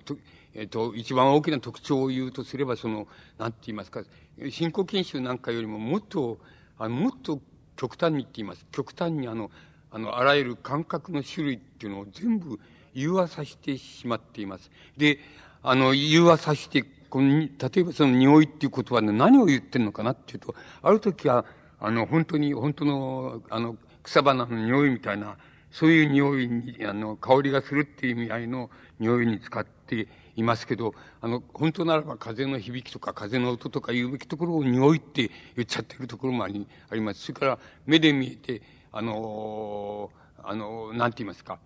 [0.54, 4.04] えっ、ー、と、一番大きな特徴を言うとすれば、その、なんて言いますか、
[4.50, 6.40] 新古今集なんかよりももっと、
[6.78, 7.42] あの、もっと
[7.76, 8.66] 極端にって言います。
[8.72, 9.52] 極端にあの、
[9.92, 12.60] あの、あらゆる感覚の種類っていうのを全部
[12.94, 14.70] 融和させてしまっています。
[14.98, 15.20] で、
[15.64, 21.46] あの、融和させてこの、例えばその匂いっていう言葉で何を言ってるのかなっていうと、ある時は、
[21.80, 25.38] あの、本当に、本当の、あの、草花の匂いみたいな、
[25.72, 37.22] そういう匂いに、あの、香りがするっていう意味合いの匂いに使っていますけど、あの、本当ならば風の響きとか風の音とか言うべきところを匂いって言っちゃってるところもあり、あります。
[37.22, 40.12] それから目で見えて、あの、
[40.44, 41.60] あの、なんて言いますか、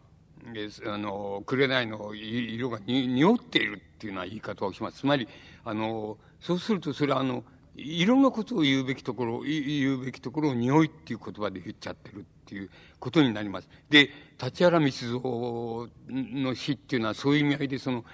[0.85, 4.99] あの、紅の色が匂っているっていうような言い方をします。
[4.99, 5.27] つまり、
[5.63, 7.43] あの、そうするとそれはあの、
[7.75, 13.69] 色のことを言うべきところ、言うべきところを匂いっていう言葉で言っちゃってるっていうことになります。
[13.89, 14.09] で、
[14.41, 18.05] 立原密造の詩っていうのはそういう意味合いでその、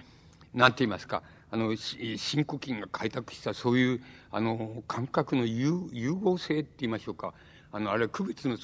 [0.54, 7.34] なんて言いますか、あの、新古今が開拓したそういう、あの、感覚の融融合性って言いましょうか。
[7.72, 8.58] あの、あれは区別の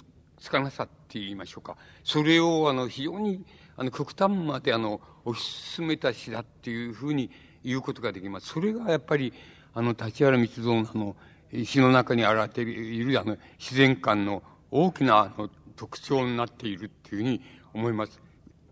[0.45, 1.75] つかなさって言いましょうか。
[2.03, 3.43] それを、あの、非常に、
[3.77, 5.41] あの、極端まで、あの、推し
[5.75, 7.31] 進めた詩だっていうふうに
[7.63, 8.49] 言うことができます。
[8.49, 9.33] それがやっぱり、
[9.73, 11.15] あの、立原密造のあの、
[11.65, 17.41] 詩の中に現れている、あの、自然観の大きな、あの、特徴になっているっていうふうに
[17.73, 18.21] 思います。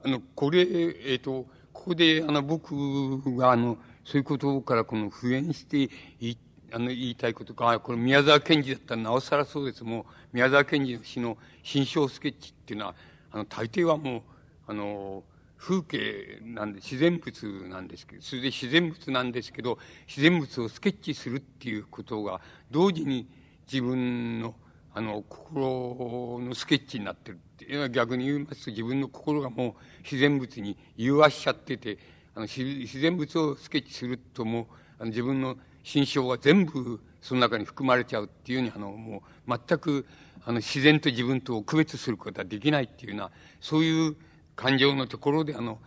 [0.05, 6.37] あの、これ、えっ、ー、と、ここで、あの、僕が、あの、そういうことからこの普遍してい
[6.73, 9.83] あの、言いたいことか、これ宮沢賢治だったらなおさらそうです。
[9.83, 12.95] もう、宮沢賢治の詩の心象スケッチっていうのは、
[13.31, 14.21] あの、大抵はもう、
[14.67, 15.23] あの、
[15.55, 23.27] 風景なんで、自然物なんですけど、それで自然物なんですけど、自然物をスケッチするっていうことが、同時に
[23.71, 24.55] 自分の、
[24.95, 31.99] あの、心のスケッチになってるっていうのは逆に言いますと、自分の心がもう自然物に融和しちゃってて、
[32.33, 34.65] あの、自然物をスケッチするともう、
[34.97, 40.05] あの自分の心象は全部その中に含まれちゃうっていうふうに、あの、もう全く、
[40.45, 44.15] あの、自然と自分とを区別することはできないっていうような、そういう
[44.55, 45.79] 感情のところで、あの、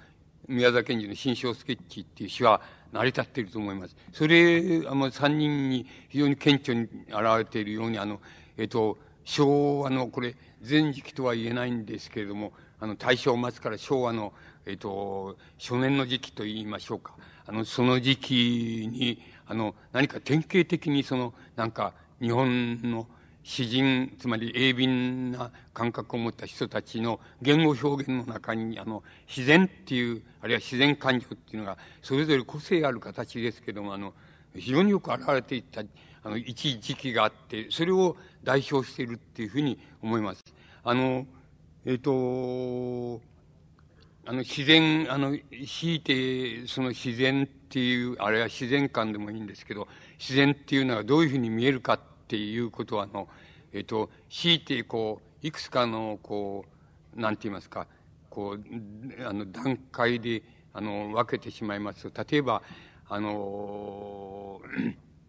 [0.49, 2.61] 宮沢賢治の心象スケッチっていう詩は
[2.93, 3.97] 成り立っていると思います。
[4.13, 8.21] それ、あの、三人に非常に顕著に現れているように、あの、
[8.57, 14.33] えっと、昭和の、これ、前時期とは言えないんですけれども、あの、大正末から昭和の、
[14.67, 17.15] えっと、初年の時期と言いましょうか。
[17.47, 23.07] あの、その時期に、あの、何か典型的にその、なんか、日本の
[23.43, 34.15] 詩人、つまり鋭敏な感覚を持った人たちの言語表現の中に、あの、自然っていう、あるいは自然感情っていうのが、それぞれ個性ある形ですけども、あの、
[34.57, 35.83] 非常によく現れていった、
[36.25, 40.43] あの、一時期があって、それを代表しているっていうふうに思います。
[40.83, 41.27] あの、
[41.85, 43.23] えっ、ー、と、
[44.29, 49.87] あの、自然、あの、強いて、その自然っていう、あれは自然観でもいいんですけど、
[50.19, 53.29] 自然っていうのはどういうふうに見えるかっていうことは、あの、
[53.73, 56.65] えっ、と、強いて、こう、いくつかの、こ
[57.17, 57.87] う、なんて言いますか、
[58.29, 60.43] こう、あの、段階で、
[60.73, 62.65] あの、分けてしまいますと、例えば、
[63.09, 64.61] あの、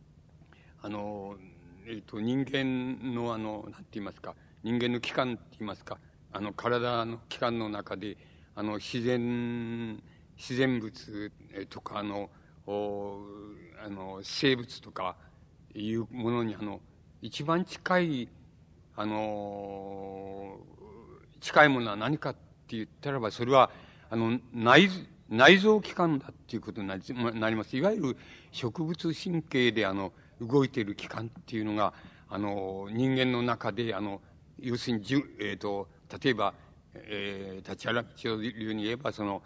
[0.82, 1.36] あの、
[1.88, 6.00] えっ、と、人間の、あの、なんて言いますか、人間の器官って言いますか、
[6.34, 8.18] あの、体の器官の中で、
[8.58, 10.02] あの、自然、
[10.36, 11.32] 自然物
[11.70, 12.32] とか、あの、
[12.66, 15.16] あの、生物とか
[15.76, 16.82] いうものに、あの、
[17.22, 18.30] 一番近い、
[18.96, 20.58] あの、
[21.40, 22.40] 近いものは何かって
[22.70, 23.70] 言ったらば、それは、
[24.10, 24.90] あの、内、
[25.30, 27.78] 内臓器官だっていうことになります。
[27.78, 28.18] いわゆる
[28.52, 31.94] 植物神経であの、動いている器官っていうのが、
[32.28, 34.20] あの、人間の中で、あの、
[34.60, 35.88] 要するに、じゅえっ、ー、と、
[36.24, 36.56] 例えば、
[37.06, 39.42] えー、立原道流に言えば、その、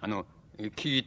[0.00, 0.26] あの、
[0.74, 1.04] 木、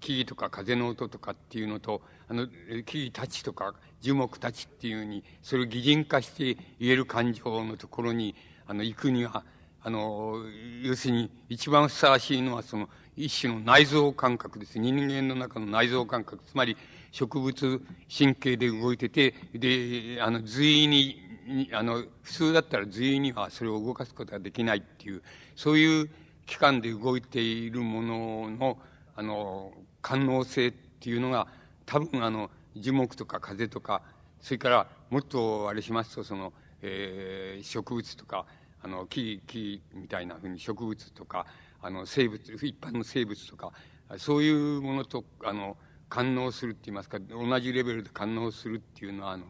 [0.00, 2.46] 木とか風の音とかっていうのと、あの、
[2.84, 8.34] 木たちとか樹木たちっていうふうに、それを擬人化して言える感情のところに、
[8.66, 9.44] あの、行くには、
[9.82, 10.42] あの、
[10.82, 14.78] 要するに一番ふさわしいのはその一種の内臓感覚です。
[14.78, 16.42] 人間の中の内臓感覚。
[16.44, 16.76] つまり
[17.12, 17.80] 植物
[18.16, 21.25] 神経で動いてて、で、あの、随意に、
[21.72, 25.22] あの、普通だったら随意にはそれを動かすことができないっていう、
[25.54, 26.10] そういう
[26.46, 28.78] 器官で動いているものの、
[29.14, 29.72] あの、
[30.02, 31.48] 官能性っていうのが、
[31.84, 34.02] 多分あの、樹木とか風とか、
[34.40, 38.46] それからもっとあれしますと、その、えー、植物とか、
[38.82, 41.46] あの、木、木みたいなふうに植物とか、
[41.80, 43.72] あの、生物、一般の生物とか、
[44.18, 45.76] そういうものと、あの、
[46.08, 49.46] 感応するって言いますか、同じレベルで感応するっていうのは、あの、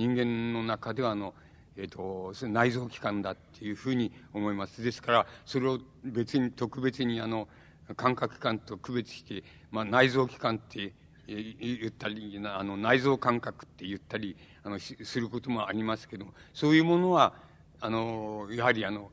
[0.00, 1.34] 人間の中では、あの、
[1.76, 4.82] えっ、ー、と、内臓器官だっていうふうに思います。
[4.82, 7.48] ですから、それを別に、特別に、あの、
[7.96, 10.94] 感覚器官と区別して、まあ、内臓器官って
[11.26, 17.34] 言ったり、あの、内臓感覚って言ったり、あの、することもありますけども、そういうものは、
[17.80, 19.10] あの、やはりあの、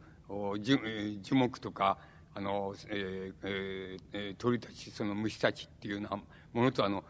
[0.59, 0.77] 樹
[1.21, 1.97] 樹木とか、
[2.33, 6.09] あの、えーえー、鳥たち、その虫たちっていうような
[6.53, 7.03] ものと、あの、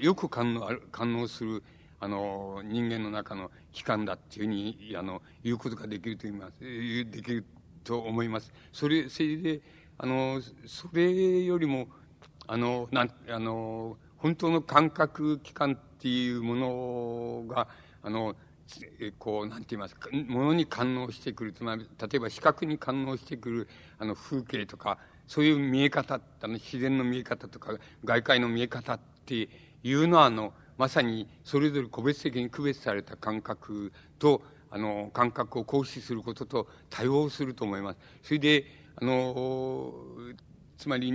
[0.00, 1.62] よく感応感応する、
[2.04, 7.46] あの、人間の中の器官だっていうふうに、あの、言うことができると言います、できる
[7.82, 8.52] と思います。
[8.72, 9.62] それ、それで、
[9.96, 11.88] あの、それよりも、
[12.46, 17.68] あの、なん、あの、本当の感覚器官っていうものが、
[18.02, 18.36] あの、
[19.18, 21.54] こう、なんて言いますか、ものに感応してくる。
[21.54, 29.48] つまり、例えば視覚に感応してくる、あの、風景とか、そういう見え方、あの、自然の見え方とか、外界の見え方って
[29.82, 37.98] いうのは、あの、まさに、それぞれ個別的に区別された感覚と、あの、感覚を行使することと対応すると思います。
[38.22, 38.64] それで、
[38.96, 39.94] あの、
[40.76, 41.12] つまり、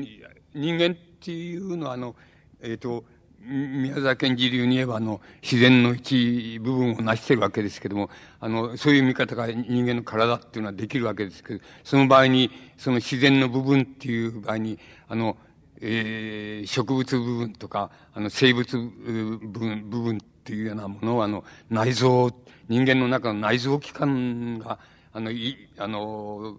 [0.54, 2.16] 人間っていうのは、あの、
[2.62, 3.04] えっ、ー、と、
[3.42, 15.38] 宮沢賢治流に言えば、あの、自然の一部分を成してるわけですけども、あの、そういう見方が人間の体っていうのはできるわけですけど、その場合に、その自然の部分っていう場合に、あの、
[15.82, 22.32] えー、植物部分とか、あの、生物部分、部分っていうようなものは、あの、内臓、
[22.68, 24.80] 人間の中の内臓器官が、
[25.14, 26.56] あの、い、あの、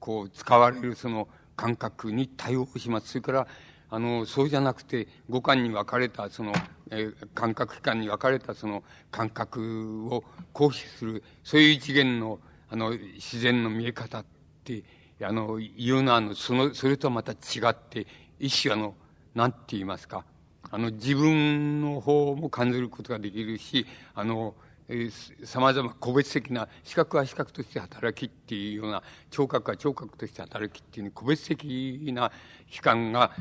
[0.00, 3.08] こう、使われるその感覚に対応します。
[3.08, 3.46] それから、
[3.90, 6.52] あの、そうじゃなくて、五感に分かれた、その、
[6.90, 14.24] えー、感覚器官に分かれた、その、感覚を行使する、そういう一元の、あの、自然の見え方っ
[14.64, 14.82] て、
[15.22, 17.36] あの、いうのは、あの、その、それとはまた違
[17.68, 18.06] って、
[18.38, 18.94] 一種、あの、
[19.34, 20.24] なんて言いますか、
[20.70, 24.54] あの、自分の方も感じることができるし、あの、
[24.88, 32.32] えー、様々個別的な、視覚は視覚として働きっていうような、聴覚は聴覚として働きっていう個別的な
[32.70, 33.32] 器官が、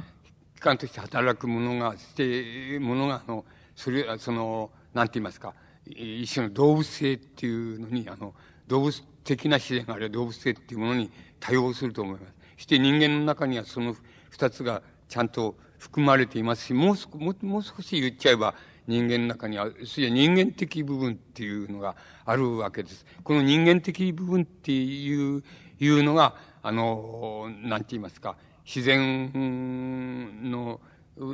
[0.55, 5.53] 器官として働くものが、して、ものが、あの、それは、その、なんて言いますか、
[5.85, 8.33] 一種の動物性っていうのに、あの、
[8.67, 12.33] 動物的な自然があるいは動物性っていうものに対応すると思います。
[12.57, 13.95] して人間の中にはその
[14.33, 18.55] 二つがちゃんと含まれていますし、もう少ももう少し言っちゃえば、
[18.87, 23.05] 人間の中には、人間的部分っていうのがあるわけです。
[23.23, 25.43] この人間的部分っていう、
[25.79, 29.31] いうのが、あの、なんて言いますか、自然
[30.49, 30.81] の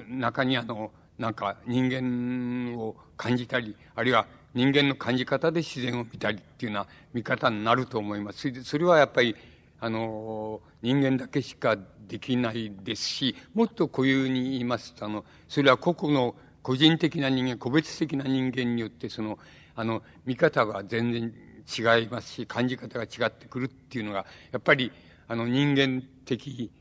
[0.10, 8.64] 中にあの、なんか人間を感じたり、あるいは人間の感じ方で自然を見たりっていうような見方になると思います。
[8.64, 9.36] それはやっぱり、
[9.80, 11.78] あの、人間だけしか
[12.08, 19.40] できないですし、もっと固有に言いますと、あの、それは個々の個人的な人間、個別的な人間によって、その、
[19.76, 21.34] あの、見方が全然
[21.68, 24.92] 違いますし、感じ方が違ってくるっていうのが、やっぱり、
[25.28, 26.72] あの、人間的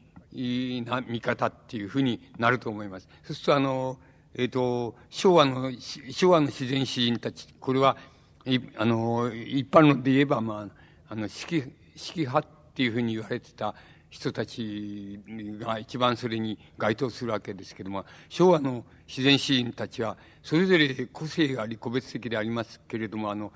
[0.86, 3.09] な見方っていうふうになると思います。
[3.22, 3.99] そうすると、あの、
[4.34, 5.72] えっ、ー、と、昭和の、
[6.11, 7.96] 昭和の自然詩人たち、これは、
[8.44, 10.68] いあの、一般ので言えば、ま
[11.09, 11.62] あ、あの、式、
[11.96, 13.74] 式派っていうふうに言われてた
[14.09, 15.18] 人たち
[15.59, 23.53] が一番それに該当するわけですけども、昭和の自然詩人たちは、それぞれ個性があり、個別的でありますけれども、あの、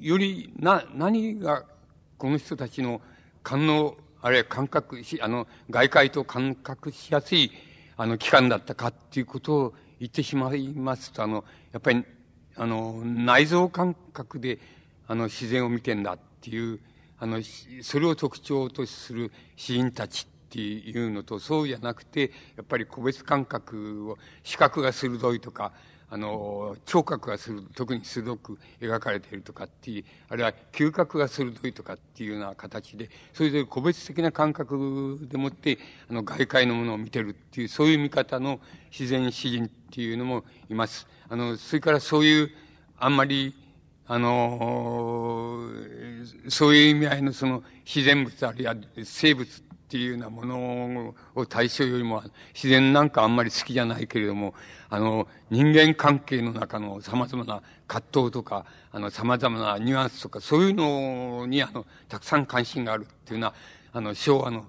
[0.00, 1.64] より、な、何が、
[2.18, 3.00] この人たちの
[3.42, 7.50] 感能、あるいは感覚し、あの、外界と感覚しやすい、
[7.96, 12.04] あの、期間だったかっていうことを言ってしまいますと、あの、やっぱり、
[12.54, 14.60] あの、内臓感覚で、
[15.08, 16.78] あの、自然を見てんだっていう、
[17.18, 17.40] あの、
[17.82, 25.72] それを特徴とする詩人たちっていうのと、そうじゃなくて、やっぱり個別感覚を、視覚が鋭いとか、
[26.08, 38.60] あの、聴覚がる、特に鋭く描かれているとかっていう、あるいは嗅覚が鋭いとかっていうような形で、それで個別的な感覚でもって、あの、外界のものを見てるっていう、そういう見方の
[38.90, 41.08] 自然詩人っていうのもいます。
[41.28, 42.50] あの、それからそういう、
[42.98, 43.54] あんまり、
[44.08, 45.60] あの、
[46.48, 52.22] そういう意味合いのその自然物あるいは生物っていうようなものを対象よりも、
[52.54, 54.54] 自然なんかあんまり好きじゃないけれども、
[54.90, 63.54] あの、人間関係の中の様々な葛藤とか、あの、様々なニュアンスとか、そういうのに、あの、たくさん関心があるっていうのは、
[63.92, 64.66] あの、昭和の、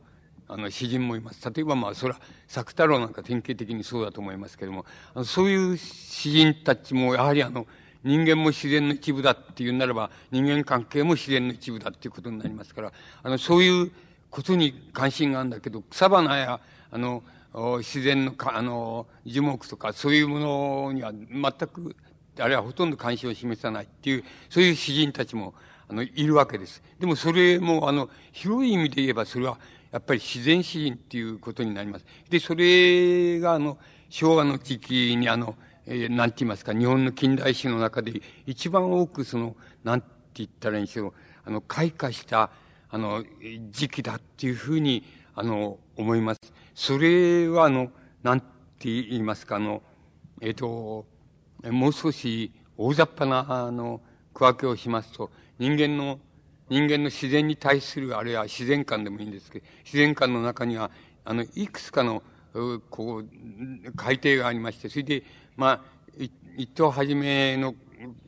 [0.47, 1.43] あの、詩人もいます。
[1.51, 7.65] 例えば、まあ、それは、作太郎なんか典型的にそうだと思いますけれども、あのそういう詩人たちも、やはりあの、
[8.03, 12.93] 人間も自然の一部だっていうならば、人間関係も自然の一部だっていうことになりますから、
[13.23, 13.91] あの、そういう
[14.29, 16.59] ことに関心があるんだけど、草花や、
[16.91, 17.23] あの、
[17.79, 21.95] 自然のか、あの、樹木とか、そういうものには全く、
[22.39, 25.53] あるいはほとんど関心を示さないっていう、そういう詩人たちも、
[25.89, 26.83] あの、いるわけです。
[26.99, 29.57] でもそれも、あの、広い意味で言えば、それは、
[29.91, 32.05] やっぱり自然詩人っていうことになります。
[32.29, 33.77] で、それが、あの、
[34.09, 35.55] 昭和の時期に、あの、
[35.89, 41.13] えー、なんて言いますか、日本の近代史の中で一番多くその、なんて言ったらいいんでしょう、
[41.45, 42.51] あの、開花した、
[42.89, 43.23] あの、
[43.71, 46.41] 時期だっていうふうに、あの、思います。
[46.75, 47.89] それは、あの、
[48.21, 48.45] なんて
[48.85, 49.81] 言いますか、あの、
[50.41, 51.05] えっ、ー、と、
[51.71, 54.01] もう少し大雑把な、あの、
[54.33, 56.19] 区分けをしますと、人間の、
[56.69, 60.91] 人間の自然に対する、あるいは自然観でもいいんですけど、自然観の中には、
[61.23, 62.21] あの、いくつかの、
[62.89, 65.23] こう、改定がありまして、それで、
[65.57, 65.81] まあ、
[66.55, 67.73] 一等はじめの、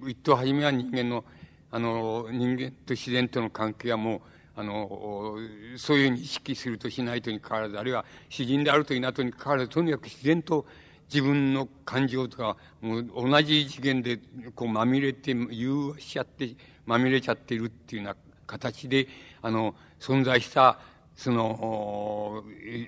[0.07, 1.23] 一等はじめは人間の、
[1.71, 4.21] あの、人間と自然との関係はもう、
[4.55, 5.37] あの、
[5.77, 10.65] そういうふうに意識するとしないとにかかわらず、あるいは詩人であるといなとにかかわらず、とにかく自然と
[11.07, 14.19] 自分の感情とか、もう同じ次元で、
[14.55, 16.49] こう、まみれて、融和しちゃって、
[16.87, 18.17] まみれちゃってるっていうような
[18.47, 19.07] 形で、
[19.43, 20.79] あの、存在した、
[21.15, 22.43] その、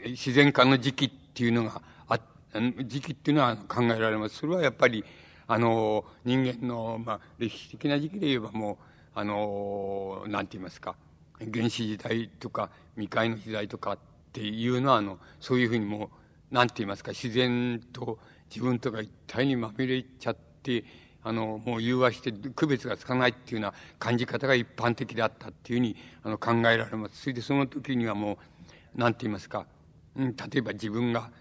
[0.05, 1.81] 自然界の時期っていうのが、
[2.53, 4.37] 時期っていうのは考えられます。
[4.37, 5.03] それはやっぱり、
[5.47, 8.77] あの、人間の、まあ、歴史的な時期で言えばもう、
[9.13, 10.95] あの、なんて言いますか、
[11.53, 13.99] 原始時代とか未開の時代とかっ
[14.33, 16.09] ていうのは、あの、そういうふうにも
[16.51, 20.83] う、なんて言いますか、自然と自分とが一体にまみれちゃって、
[21.23, 27.21] あの、もう融和して区別がつかないっていうような感じ方が一般的であったっていうふうにあの考えられます。
[27.21, 28.37] それでその時にはも
[28.95, 29.65] う、なんて言いますか、
[30.15, 31.31] うん、例えば自分が、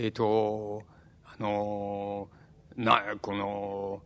[0.00, 0.82] えっ、ー、と、
[1.26, 2.28] あの、
[2.76, 4.02] な、この、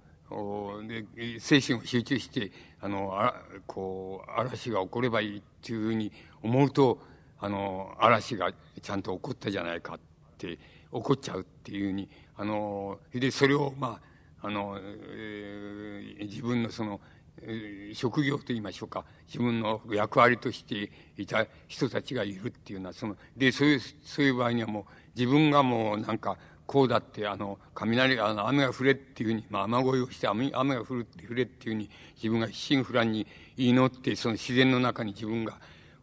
[0.88, 3.34] で精神を集中してあのあ
[3.66, 6.10] こう嵐が起こればいいっていうふうに
[6.42, 6.98] 思うと
[7.38, 8.50] あの嵐が
[8.82, 10.00] ちゃんと起こったじゃないかっ
[10.38, 10.58] て起
[10.90, 14.00] こっちゃうっていうふうにあのでそれをま
[14.42, 17.00] ああの、えー、自分のその、
[17.42, 24.84] えー、職業と言いましょうか自分の役割としていた人たちがいるっていうのはそのでそういうそういう場合にはもう
[25.16, 26.36] 自分がもうなんか
[26.66, 35.58] こうだって、あの、雷、あの、雨が降れっていうふうに、まあ、雨乞いをして雨、雨が降るって、降れっていうふうに、自分が一心不乱に祈って、その自然の中に自分が、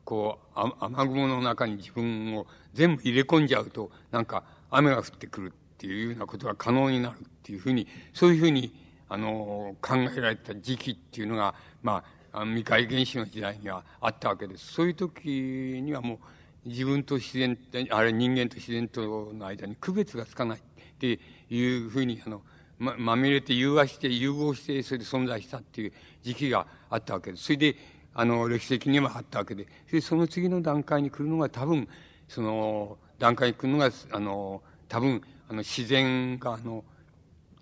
[0.06, 8.72] こう、あ雨雲の中に自分を全部入れ込んじゃうと、なんか、雨が降ってくるっていうようなことが可能になるっていうふうに、そういうふうに、
[9.10, 12.04] あの、考えられた時期っていうのが、ま
[12.34, 14.74] あ、未開原始の時代にはあったわけです。
[14.74, 15.28] そういう時
[15.84, 16.20] にはもう、
[16.66, 17.58] 自分と自然、
[17.90, 20.62] あれ人間と自然との間に区別がつかないっ
[21.00, 22.42] ていうふうに、あの、
[22.78, 25.94] ま、まみれて融和して、融合して、それで存在したっていう
[26.24, 27.46] 時期があったわけです。
[27.46, 27.76] それで、
[28.14, 31.88] あの、歴史的にはあったわけで、で、その次の段階に来るのが多分、
[32.28, 36.84] その、段階に来るのが、あの、多分、あの、自然が、あの、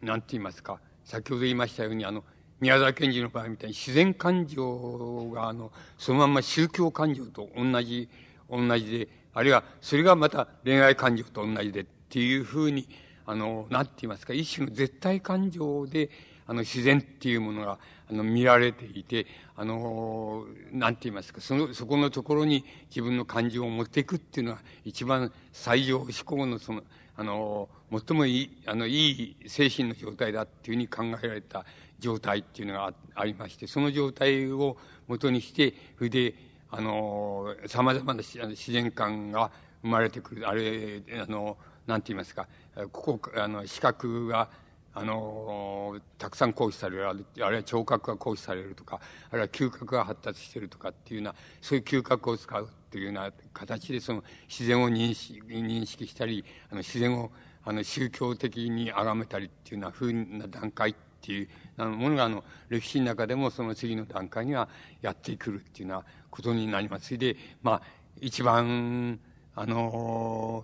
[0.02, 2.24] なんて言いますか、先ほど言いましたように、あの、
[2.60, 8.10] 宮沢賢治の場合みたいに自然感情が、あの、そのまま宗教感情と同じ
[8.50, 12.88] 同じで、あるいはそれがまた恋愛感情と同じでっていうふうに、
[13.26, 16.10] あの、なんて言いますか、一種の絶対感情で、
[16.48, 17.78] あの、自然っていうものが、
[18.10, 26.82] あの、見られていて、あの、なんて言いますか、その、そこのところに自分の感情を持っていくっていうのは、一番最上思考のその、
[27.16, 31.66] あの、最もいい、あの、いい精神の状態だっていうふうに考えられた
[32.00, 34.78] 状態っていうのがありまして、その状態を
[35.08, 36.34] もとにして、それで、
[36.72, 39.52] あの、様々な自然観が
[39.82, 40.48] 生まれてくる。
[40.48, 41.58] あれ、あの、
[41.88, 42.48] なんて言いますか、
[42.92, 44.50] ここ、あの、視覚が、
[44.94, 49.00] あの、たくさん行使される、あるいは聴覚が行使されるとか、
[49.30, 57.32] あるいは嗅覚が発達してるとかっていうような、そういう嗅覚を使うっていうような形で、その自然を認識認識したり、あの自然を
[57.64, 64.70] あの宗教的に崇めたりっていうようなふうな段階っっていうものがあの歴史の中でもその次の段階には
[65.02, 67.18] やってくるっていうようなことになります。
[67.18, 67.82] で、まあ、
[68.22, 69.20] 一番、
[69.56, 70.64] あの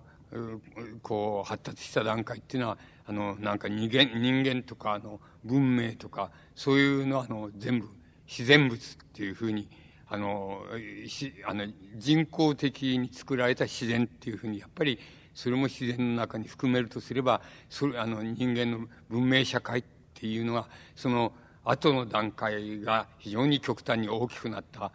[1.02, 7.88] こう発達した段階っていうのはあのなんか人間人間とかあの文明とかそういうのはあの全部
[8.26, 9.68] 自然物っていうふうに
[10.08, 10.62] あの
[11.06, 14.98] しあの人工的に作られた自然っていうふうにやっぱり
[15.34, 19.84] それも自然の中に含めるとすればそれあの人間の文明社会っ
[20.18, 21.32] ていうのはその
[21.64, 24.92] 後の段階が非常に極端に大きくなった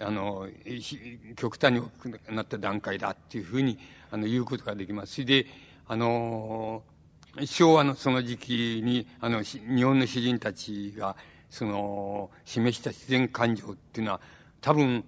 [0.00, 0.48] あの
[1.36, 3.78] 極端に大きくなった段階だっていうふうに
[4.10, 5.24] あの言うことができます。
[5.24, 5.46] で
[5.86, 6.82] あの
[7.44, 11.16] 昭和のその時期にあの日本の詩人たちが
[11.50, 14.20] その示した自然感情っていうのは
[14.60, 15.04] 多分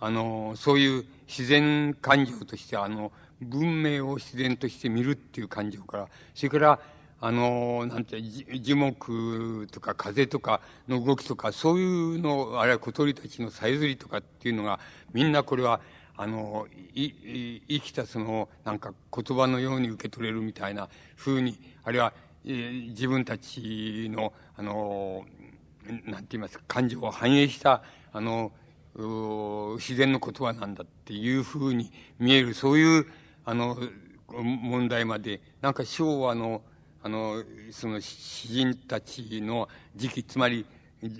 [0.00, 6.80] あのそういう自然感情としてあの文明を自然として見るっていう感情からそれから
[7.20, 14.80] あのなんて樹木とか風とかの動きとかそういうのあるいは小鳥たちのさえずりとかっていうのが
[15.12, 15.80] みんなこれは
[16.18, 22.12] あのいい生きたそのなんか言葉のように受け取れるみたいなふうにあるいは、
[22.44, 25.24] えー、自分たちのあの
[26.06, 28.50] なんて言いますか感情を反映したあの
[29.76, 33.06] 自然の言葉なんだっていうふうに見えるそういう
[33.44, 33.78] あの
[34.28, 36.62] 問題までなんか昭和の
[37.06, 40.66] あのその詩人たちの時期つまり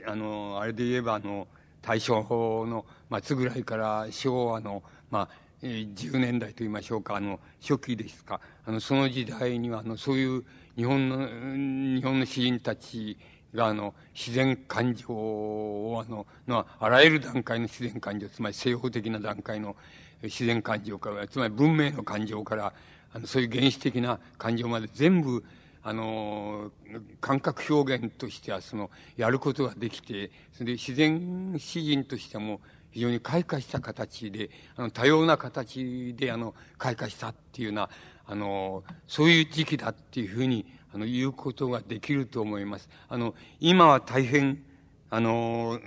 [0.04, 1.46] あのあれで言えばあの
[1.80, 2.24] 大正
[2.66, 2.84] の
[3.22, 5.28] 末ぐらいから昭和の、まあ、
[5.62, 8.40] 10年代といいましょうか、あの、初期ですか。
[8.64, 13.16] あの、その時代には、あの、そういう日本の、日本の詩人たち
[13.54, 19.76] が、あの、自然感情を、あの、の、あらゆる段階の自然感情、つまり西方的な段階の
[20.24, 22.72] 自然感情から、つまり文明の感情から、
[23.12, 25.44] あの、そういう原始的な感情まで全部、
[25.88, 26.72] あの、
[27.20, 32.60] 感覚表現としては、その、やることができて、それで自然詩人としても、
[32.90, 37.88] 非常に開花した形で、あの、多様な形で、あの、開花したっていうような、
[38.26, 42.88] あの、そういう時期だっていうふうに、あの、言うことができると思います。
[43.08, 44.64] あの、今は大変、
[45.08, 45.78] あの、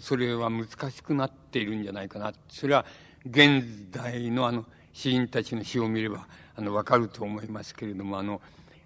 [0.00, 2.32] それは難しくなっているんじゃないかな。
[2.48, 2.86] それは、
[3.26, 8.40] 現代のあの、詩人たちの詩を見れば、あの、わかると思いますけれども、あの、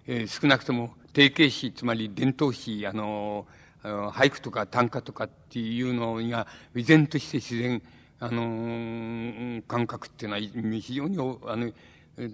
[0.07, 3.47] えー、少なくとも定型詩、つまり伝統詩、あの、
[3.83, 7.81] 俳句とか短歌とかっていうのが、依然として自然、
[8.19, 11.71] あの、感覚っていうのは非常に、あの、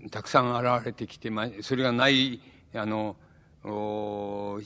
[0.09, 2.41] たくさん現れてきて、まあ、それがない、
[2.73, 3.15] あの、
[3.63, 4.57] そ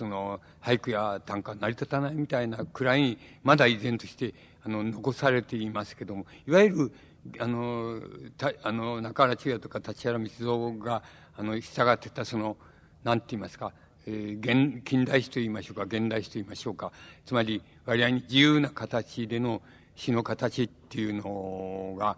[0.00, 4.34] の俳句や短歌成り立たないみたいなくらいまだ依然として
[4.64, 6.92] あの残されていますけどもいわゆる
[7.38, 8.00] あの
[8.36, 11.02] たあの中原中也とか立原光蔵が
[11.36, 12.56] あの従ってたその
[13.02, 13.72] なんて言いますか、
[14.06, 16.92] えー、現近代史と言いましょうか現代史と言いましょうか。
[17.24, 19.62] つまり割合に自由な形での
[19.96, 22.16] 詩の形っていうのが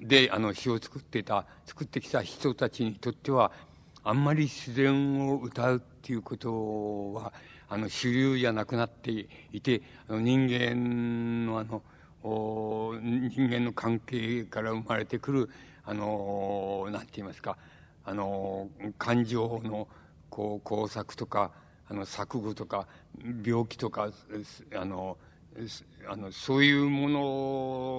[0.00, 3.52] であの詩を作ってた作ってきた人たちにとっては
[4.02, 7.32] あんまり自然を歌うっていうことは
[7.68, 11.82] あの主流じゃなくなっていてあの人間のあの
[12.22, 15.50] 人間の関係から生まれてくる
[15.84, 17.58] あのなんて言いますか
[18.04, 19.88] あの感情の
[20.30, 21.52] こう工作とか
[21.88, 22.86] あの錯誤とか
[23.44, 24.10] 病気とか
[24.74, 25.16] あの
[26.08, 27.08] あのそういうも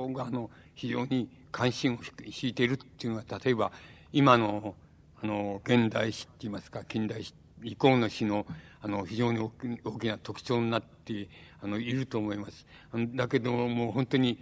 [0.09, 3.71] のがあの非常に関心を引いているっていうのは例えば
[4.11, 4.75] 今の
[5.23, 7.33] あの現代史って言いますか近代史
[7.63, 8.45] 以降の史の
[8.81, 9.49] あの非常に大
[9.99, 11.27] きな特徴になって
[11.63, 12.67] あのいると思います。
[12.93, 14.37] だけどもう本当に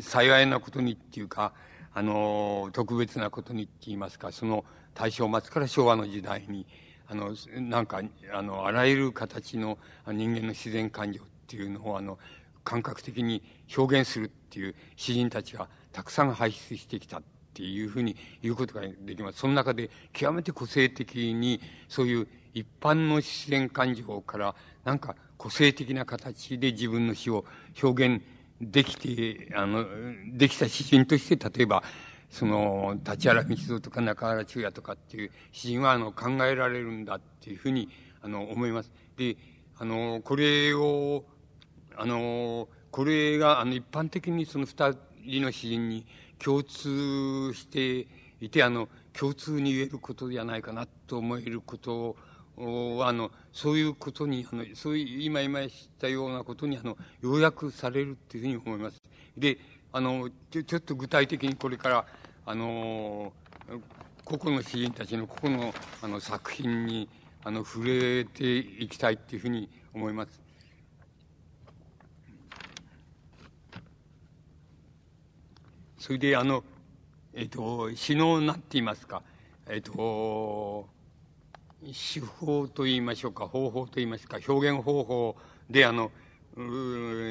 [0.00, 1.52] 幸いなことにっていうか
[1.92, 4.64] あの特別なことにって言いますかその
[4.94, 6.66] 大正末から昭和の時代に
[7.08, 8.00] あのなんか
[8.32, 12.18] あのあらゆる形の人間の自然感情っていうのをあの
[12.64, 13.42] 感覚的に
[13.76, 17.22] 表現するっていう詩人たちがたくさん輩出してきたっ
[17.54, 19.38] ていうふうに言うことができます。
[19.38, 27.44] その中で極めて個性的にそういう一般の自然感情からなんか個性的な形で自分の詩を
[27.82, 28.22] 表現
[28.62, 29.84] できて、あの、
[30.32, 31.82] できた詩人として、例えば、
[32.32, 37.90] その、立原道蔵とか中原中也とかっていう詩人は、あの、考えられるんだっていうふうに、
[38.22, 38.90] あの、思います。
[39.18, 39.36] で、
[39.78, 41.24] あの、これを、
[41.94, 46.06] あの、これが、あの、一般的にその二人の詩人に
[46.38, 48.08] 共通して
[48.40, 52.16] いて、あの、共通に言えることじゃないかなと思えること
[52.56, 59.02] をあの、そういうことに、あの、そういう、今今言ったようなことに、あの、要約されるっていうふうに思います。
[59.36, 59.58] で、
[59.92, 62.06] あの、ちょちょっと具体的にこれから、
[62.44, 63.32] あの、
[64.24, 67.08] 個々の詩人たちの個々のあの作品に、
[67.44, 70.42] あの、触れていきたいっていうふうに思います。
[75.98, 76.64] それで、あの、
[77.32, 79.22] えっ、と、詩の、なんて言いますか、
[79.68, 80.88] えっ、と、
[81.84, 85.36] 手法と言いましょうか、方法と言いますか、表現方法
[85.70, 86.10] で、あの、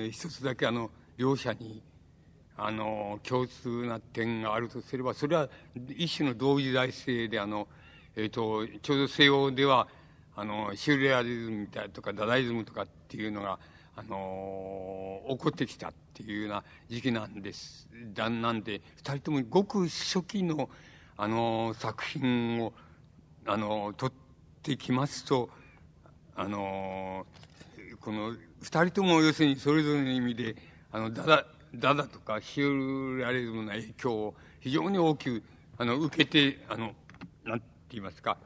[0.09, 1.83] 一つだけあの、両者に、
[2.63, 5.49] あの、共通な点があるとすれば、それは
[5.89, 7.67] 一種の同時代性で、あの、
[8.15, 9.87] え、ー、と、ちょうど西洋では、
[10.35, 13.57] あの、シューレアリズムみたいとか、ダダイズムとかっていうのが、
[13.95, 17.87] あの、起こってきたっていうような時期なんです。
[18.13, 20.69] だなんで、二人ともごく初期の、
[21.17, 22.73] あの、作品を、
[23.47, 24.11] あの、撮っ
[24.61, 25.49] てきますと、
[26.35, 27.25] あの、
[27.99, 30.55] この、二人とも要するにそれぞれの意味で、
[30.91, 31.45] あの、ダダ、
[31.75, 35.43] ダダとかシューレアリズムの影響を非常に大きく、
[35.77, 36.93] あの、受けて、あの、
[37.45, 38.37] なんて言いますか、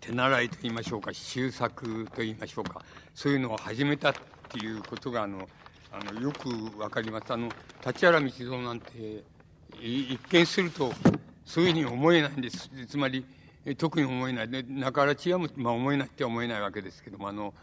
[0.00, 2.84] 手習いと言いましょうか、修作と言いましょうか、
[3.14, 4.14] そういうのを始めたっ
[4.48, 5.48] ていうことが、あの、
[5.92, 7.32] あの、よくわかります。
[7.32, 7.48] あの、
[7.86, 9.24] 立原道蔵なんて、
[9.80, 10.92] 一見すると、
[11.44, 12.70] そういうふうに思えないんです。
[12.88, 13.24] つまり、
[13.76, 14.48] 特に思えない。
[14.48, 17.54] で、中原千也も、まあ思えないって思えないわけですけども、あの、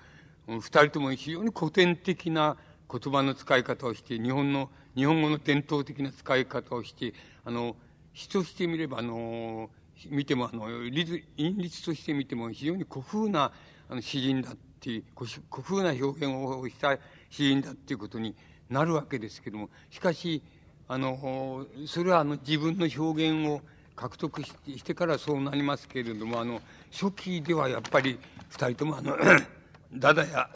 [0.47, 2.55] 二人とも非常に古典的な
[2.89, 7.13] 言葉の使い方をして、日本の、日本語の伝統的な使い方をして、
[7.45, 7.75] あの、
[8.13, 9.69] 詩としてみれば、あの、
[10.09, 13.51] 見ても、あの、律、韻律として見ても非常に古風な、
[13.89, 16.97] あの、詩人だっていう、古風な表現をした
[17.29, 18.35] 詩人だっていうことに
[18.69, 20.41] なるわけですけども、しかし、
[20.87, 23.61] あの、それはあの、自分の表現を
[23.95, 26.61] 獲得してからそうなりますけれども、あの、
[26.91, 28.19] 初期ではやっぱり
[28.49, 29.17] 二人ともあの、
[29.93, 30.49] ダダや、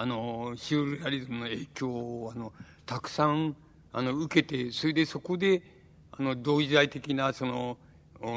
[0.00, 2.52] あの、シュールアリズムの影響を、あの、
[2.86, 3.56] たくさん、
[3.92, 5.60] あの、受けて、それでそこで、
[6.12, 7.76] あの、同時代的な、その、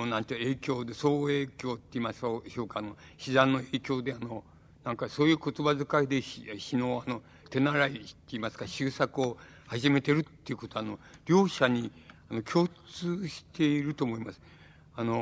[0.09, 4.43] なんて影響で、総影響って言いましょうか、あの、自然の影響で、あの、
[4.83, 7.99] なんかそういう言葉遣いで詩の、あの、手習いって
[8.31, 9.37] 言いますか、修作を
[9.67, 10.97] 始めてるっていうことは、あの、
[11.27, 11.91] 両者に、
[12.31, 14.41] あの、共通していると思います。
[14.95, 15.13] あの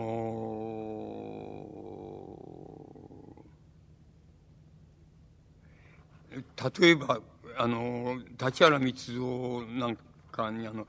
[6.79, 7.19] 例えば、
[7.57, 9.97] あの、立原光蔵なん
[10.31, 10.87] かに、あの、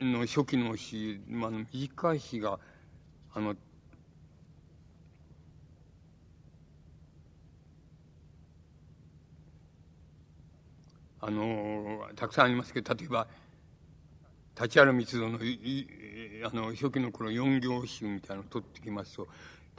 [0.00, 2.58] の初期の詩、まあ、短い詩が、
[3.34, 3.56] あの、
[11.20, 13.26] あの、たくさんありますけど、例えば、
[14.60, 15.38] 立原光蔵の
[16.44, 19.28] あの初期の頃四行詩みたいなのを取ってきますと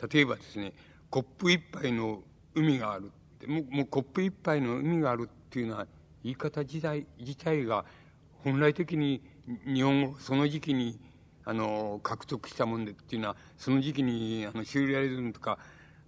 [0.10, 0.72] 例えばですね
[1.10, 2.24] コップ一杯の
[2.56, 3.12] 海がある
[3.48, 5.88] もうもうコップ一杯の海があるっていうのは
[6.24, 7.86] 言い方自体自体が
[8.44, 9.22] 本来的に
[9.66, 11.00] 日本語その時期に
[11.46, 15.58] あの獲得したもんでっていうのはその時期にあのシューレアリズムとか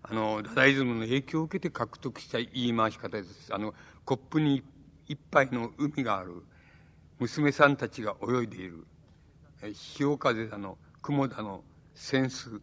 [0.04, 3.54] あのダダイズムの影響を受けて獲得した言い回し方です。
[3.54, 3.74] あの
[4.04, 4.64] コップに
[5.08, 6.44] 一杯の海がある
[7.20, 8.86] 娘さんたちが泳いでいる
[9.74, 11.64] 潮風だの雲だの
[11.96, 12.62] 扇子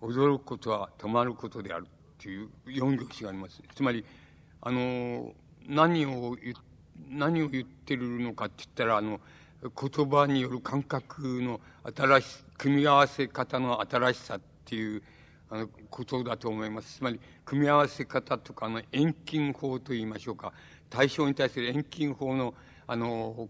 [0.00, 1.86] 驚くことは止まることである
[2.18, 3.62] っていう四行詞があります。
[3.76, 4.04] つまり、
[4.60, 5.32] あの、
[5.68, 6.54] 何を言、
[7.08, 9.20] 何を言ってるのかって言ったら、あの、
[9.62, 11.60] 言葉による感覚の
[11.96, 15.02] 新し、組み合わせ方の新しさっていう、
[15.48, 16.96] あの、ことだと思います。
[16.96, 20.52] つまり、組み合わせ方とか、の、遠近法と言いましょうか。
[20.90, 22.52] 対象に対する遠近法の、
[22.88, 23.48] あの、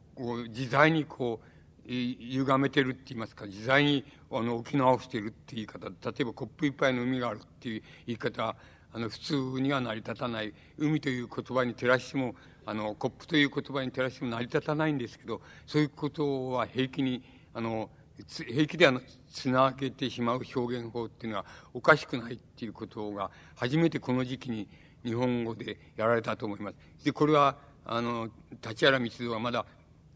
[0.48, 1.57] 自在にこう、
[1.88, 8.56] 歪めてるって言いますか、自在にあの沖縄をしてるって言い方、例えばコップ一杯の海があるっていう言い方、
[8.92, 12.34] あの普通には成り立たない、海という言葉に照らしても、
[12.66, 17.22] あのコップという言葉に照らしても成り立たないんですけど、そういうことは平気に、
[17.54, 17.90] あの、
[18.28, 24.68] 平気であのつなげてしまう表現法っていうのはおかしくないっていうことが初めてこの時期に
[25.04, 27.04] 日本語でやられたと思います。
[27.04, 28.28] で、これは、あの、
[28.66, 29.64] 立原光蔵はまだ、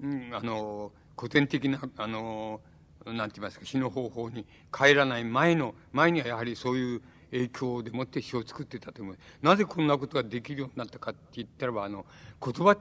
[0.00, 0.92] うん、あの、
[1.22, 2.60] 古典的な、あの、
[3.06, 4.44] なんて言いますか、詩の方法に
[4.76, 9.38] 帰らない前の、前にはやはりそういう影響でもって詩を作ってたと思います。
[9.40, 12.06] なぜこんなことができるようになったかって言ったらば、あの、
[12.44, 12.76] 言葉、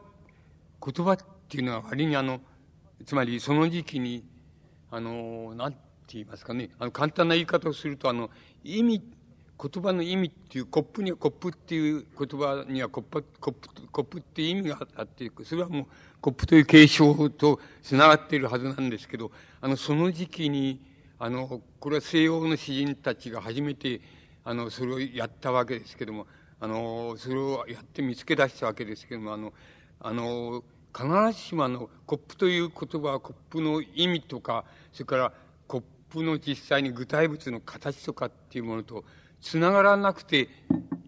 [0.83, 1.17] 言葉っ
[1.47, 2.41] ていうのは割にあの、
[3.05, 4.25] つまりその時期に、
[4.89, 5.77] あの、なんて
[6.13, 8.31] 言いますかね、あの、簡単な言い方をすると、あの、
[8.63, 9.03] 意味、
[9.62, 15.86] 言葉の意味っていう、コップにはコップっていう言葉にはコップ、コップ、コップっていう意味があって、それはもう
[16.20, 19.32] コップという継承と繋がっているはずなんですけど、
[19.62, 20.82] あの、その時期に、
[21.20, 24.01] あの、これは西洋の詩人たちが初めて、
[24.43, 26.26] あの、それをやったわけですけども、
[26.59, 29.53] あの、それをやって見つけ出したわけですけども、あの、
[29.99, 30.64] あの、
[30.95, 31.07] 必
[31.38, 35.34] ずしもあの、コップという言葉はコップの意味とか、それから
[35.68, 39.03] コップの実際に具体物の形とかっていうものと、
[39.41, 40.49] つながらなくて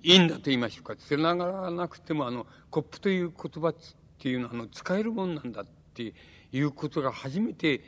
[0.01, 0.95] いいんだと言いましょうか。
[0.95, 3.75] つながらなくても、あの、コップという言葉っ
[4.19, 6.13] ていうのは、あの、使えるもんなんだって
[6.51, 7.81] いうことが初めて、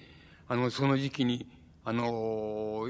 [0.48, 1.48] あの、その時期に、
[1.84, 2.88] あの、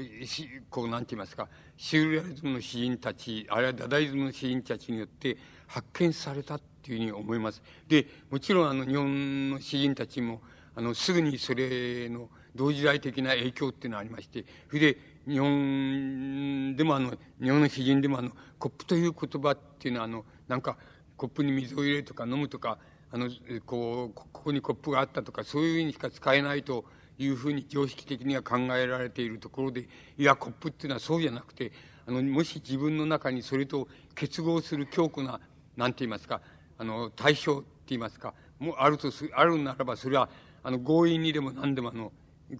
[0.70, 5.36] こう、なんて言いますか、シュールアリズムの詩人たち、あるいはダダイズムの詩人たちによって
[5.66, 7.62] 発見されたっていうふうに思います。
[7.88, 10.40] で、もちろん、あの、日本の詩人たちも、
[10.74, 17.10] あの、すぐにそれの同時代的な影響っていうのがありまして、それで、日本でもあの、
[17.42, 20.76] 日本の詩人でもあの、コップという言葉っていうのはあの、なんか、
[21.16, 22.78] コップに水を入れるとか飲むとか、
[23.10, 23.28] あの、
[23.64, 26.84] こう、ここにコップがあったとか、そういうふうにしか使えないと
[27.18, 31.72] いうふうに常識的には考えられているところで、いや、コップっていうのはそうじゃなくて、
[32.06, 35.40] あの、もし自分の中にそれと結合する強固な、
[35.76, 36.40] なんて言いますか、
[36.78, 40.28] あの、対象って言いますか、もあるとす、あるならば、それは、
[40.62, 42.12] あの、強引にでも何でもあの、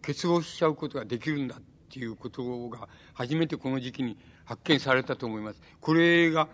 [0.02, 1.60] 結合しちゃうことができるんだ
[1.96, 5.62] っていうことが、初めてこの時期に発見されたと思います。
[5.80, 6.46] これが、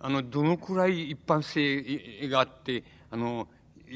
[0.00, 3.46] あの、どのくらい一般性があって、あの、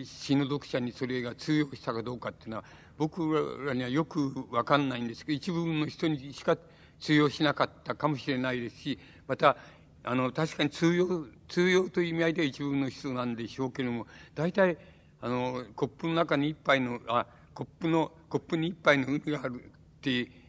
[0.04, 2.64] 詩の読者にそれが通用したかどうかっていうのは、
[2.98, 6.58] 僕らにはよくわかんないんですけど、一部分の人にしか
[7.00, 9.56] 通用しなかったかもしれないですし、また、
[10.04, 14.76] あの、確かに通用、通用という意味合いでは一部分の人なんでしょうけれども、大体、
[15.22, 17.24] あの、コップの中に一杯の、あ、
[17.54, 20.41] コップの、コップに一杯の海があるって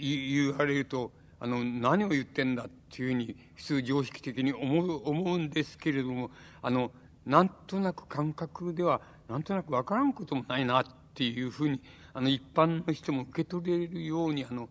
[0.00, 6.30] 言われると、あの、何を言ってんだっていうふうに、普通常識的に思う、思うんですけれども、
[6.62, 6.90] あの、
[7.26, 10.84] なんとなく感覚では、なんとなくわからんこともないなっ
[11.14, 11.80] ていうふうに、
[12.12, 14.68] あの、一般の人も受け取れるように、あの、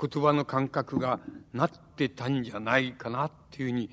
[0.00, 1.20] 言葉の感覚が
[1.52, 3.90] なってたんじゃないかなっていうふうに、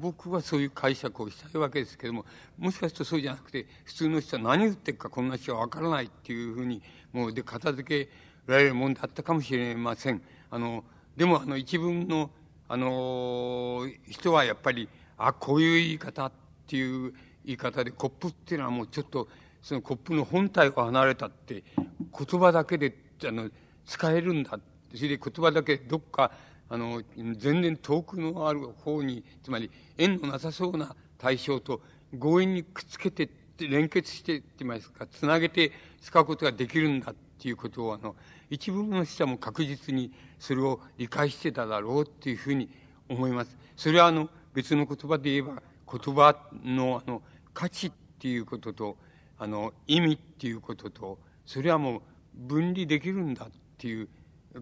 [0.00, 2.26] 僕はそういう解釈をしたいわけですけども、
[2.58, 6.82] もしかするとそうじゃなくて、普通の人は何言ってるかこんな人はわからないっていうふうに、
[7.12, 8.10] もうで片付け
[8.46, 10.22] られるもんだったかもしれません。
[10.50, 10.84] あの、
[11.16, 12.30] でもあの一文の、
[12.68, 16.32] あの、人はやっぱり、あ、こういう言い方っ
[16.66, 17.12] ていう
[17.44, 19.28] 言い方で、コップっていうのはもうちょっと、
[19.62, 23.50] そのコップの本体を離れたって、言葉だけで、あの、
[23.86, 24.58] 使えるんだ。
[24.94, 26.32] それで言葉だけどっか、
[26.68, 27.02] あの、
[27.36, 31.82] 全然遠くのある方に、つまり縁のなさそうな対象と
[32.18, 33.28] 強引にくっつけて、
[33.58, 38.14] 連結してって言いますか、つなげて使うことができるんだっていうことを、あの、
[38.50, 42.68] 一部の人も確実にそれを理解してただろうっていうふうに
[43.08, 43.56] 思います。
[43.76, 47.22] それはあの、別の言葉で言えば、言葉のあの、
[47.54, 48.96] 価値っていうことと、
[49.38, 52.00] あの、意味っていうことと、それはもう
[52.34, 54.08] 分離できるんだっていう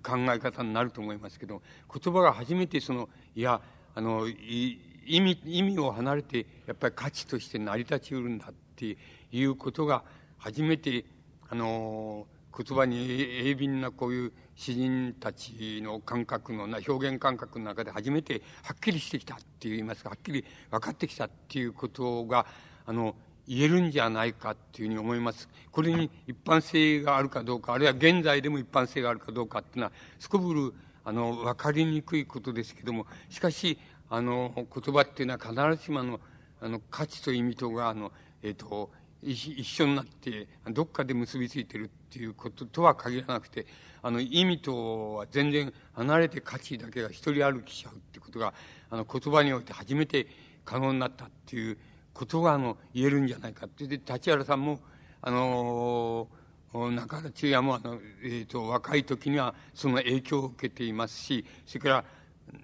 [0.03, 1.61] 考え方になると思いますけど、
[1.93, 3.61] 言葉が初めてその、いや、
[3.95, 4.79] あの、意
[5.21, 8.97] 味、意味を離れて、やっぱり価値として成り立ちうるんだって
[9.33, 10.05] いうことが、
[10.39, 11.05] 初めて、
[11.51, 12.27] あの、
[12.59, 22.47] 言葉に鋭敏なこういう詩人たちの感覚のな、表現感覚の中で初めてはっきりしてきたって言いますか、はっきり分かってきたっていうことが、
[22.85, 23.15] あの、
[23.47, 25.49] 言えるんじゃないかっていうふうに思います。
[25.71, 33.79] これに一般性があるかどうか、あるいは現在でも一般性があるかどうかっていうのは、すこぶる、あの、分かりにくいことですけども、しかし、
[34.11, 36.21] あの、言葉っていうのは必ずしもあの、
[36.61, 38.11] あの、価値と意味とが、あの、
[38.43, 38.91] えっ、ー、と、
[39.23, 43.67] 一緒になって、どっかで結びついてるっていうこととは限らなくて、
[44.03, 48.55] あの、意味とは全然離れて価値だけが一人歩きしちゃうってことが、
[48.91, 50.27] あの、言葉において初めて
[50.65, 51.77] 可能になったっていう
[52.15, 53.87] ことが、あの、言えるんじゃないかって。
[53.87, 54.81] で、立原さんも、
[55.21, 56.29] あの
[56.73, 62.05] 中原中也も、あの、えっ、ー、と、若い時にはその影響を受けていますし、それから、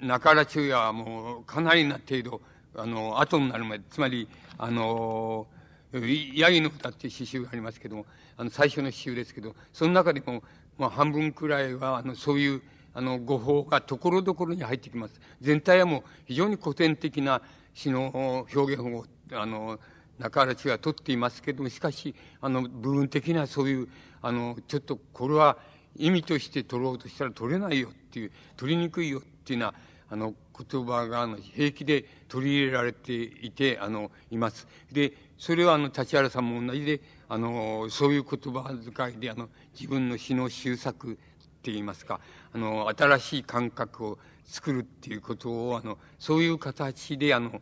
[0.00, 2.40] 中原中也はもうかなりな程度、
[2.76, 5.46] あの、後になるまで、つまり、あの
[6.34, 10.42] ヤギの歌っていう詩集がありますけども、あの、最初の詩集ですけど、その中でも、
[10.78, 12.62] まあ、半分くらいは、あの、そういう、
[12.94, 15.20] あの、語法がところどころに入ってきます。
[15.40, 17.42] 全体はもう非常に古典的な
[17.74, 19.78] 詩の表現を、あの、
[20.18, 23.88] 中原氏は取っていますけども、しかし、あの、部分的なそういう、
[24.22, 25.58] あの、ちょっとこれは
[25.96, 29.74] 意味として取ろうとしたら取れないよっていう、取りにくいよっていうのは、
[30.14, 34.68] あの、言葉が、あの、平気で取り入れられていて、あの、います。
[34.92, 41.16] で、それは、あの、立原さんも同じで、あの、そういう言葉遣いで、あの、自分の詩の修作っ
[41.62, 42.20] て言いますか、
[42.52, 47.60] あの、新しい感覚を作るっていうことを、あの、そういう形で、あの、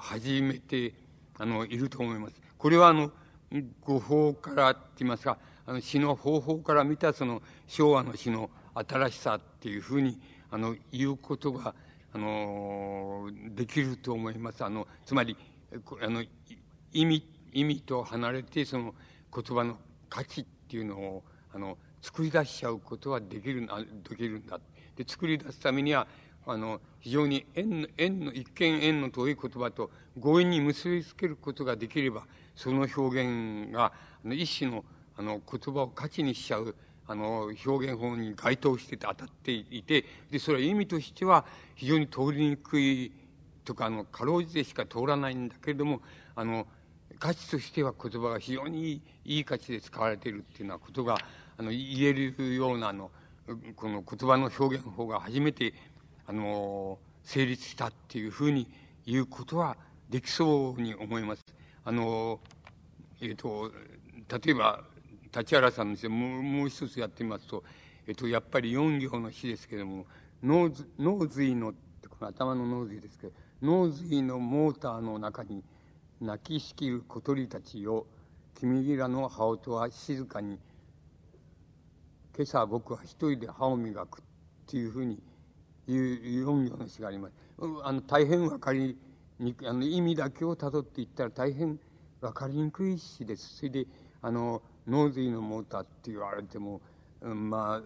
[0.00, 0.94] 始めて、
[1.38, 2.42] あの、いると思います。
[2.58, 3.12] これは、あの、
[3.82, 10.18] 語法からって言いますか、あの、詩の方法から見た、その、昭和の詩の新しさっていうふうに、
[10.50, 11.74] あの、言うことが
[12.16, 14.64] あの、できると思います。
[14.64, 15.36] あの、つまり、
[16.02, 16.24] あの、
[16.92, 18.94] 意味、意味と離れて、その
[19.34, 19.76] 言葉の
[20.08, 23.68] 価値っていうのを、あの、作り出しちゃうことはできる、
[24.08, 24.58] できるんだ。
[24.96, 26.06] で、作り出すためには、
[26.46, 33.92] あの、非常に縁の、縁の、一見縁の遠い言葉と強引に結びつけることができれば、その表現が、
[34.24, 34.84] あの一種の、
[35.18, 36.74] あの、言葉を価値にしちゃう、
[37.08, 41.44] あの、表現法に該当して当たっていて、で、それは意味としては
[41.74, 43.12] 非常に通りにくい
[43.64, 46.00] とか、あの、かろうじてしか通らないんだけれども、
[46.34, 46.66] あの、
[47.18, 51.18] 価値としては言葉が非常にいい価値で使われているっていうようなことが、
[51.58, 53.10] あの、言えるような、あの、
[53.76, 55.74] この言葉の表現法が初めて、
[56.26, 58.68] あの、成立したっていうふうに
[59.06, 59.76] 言うことは
[60.10, 61.44] できそうに思います。
[61.84, 62.40] あの、
[63.20, 63.70] えっ、ー、と、
[64.44, 64.84] 例えば、
[65.36, 67.62] 立原さんの詩もうもう一つやってみますと、
[68.06, 70.06] えっ、と、やっぱり四行の詩ですけども、
[70.42, 70.70] 脳
[71.26, 71.72] 髄の、
[72.08, 75.62] この頭の脳髄ですけど、脳髄のモーターの中に
[76.20, 78.06] 泣きしきる小鳥たちよ、
[78.54, 80.58] 君らの羽音は静かに、
[82.34, 84.22] 今朝僕は一人で歯を磨くっ
[84.66, 85.22] ていうふうに
[85.86, 87.34] いう四行の詩があります。
[87.82, 88.98] あの大変わかり
[89.38, 91.78] にくいあの意味だけをたどっていったら大変
[92.20, 93.56] わかりにくい詩です。
[93.56, 93.86] それで
[94.22, 96.80] あの脳髄のモーターって言われても、
[97.20, 97.82] うん、ま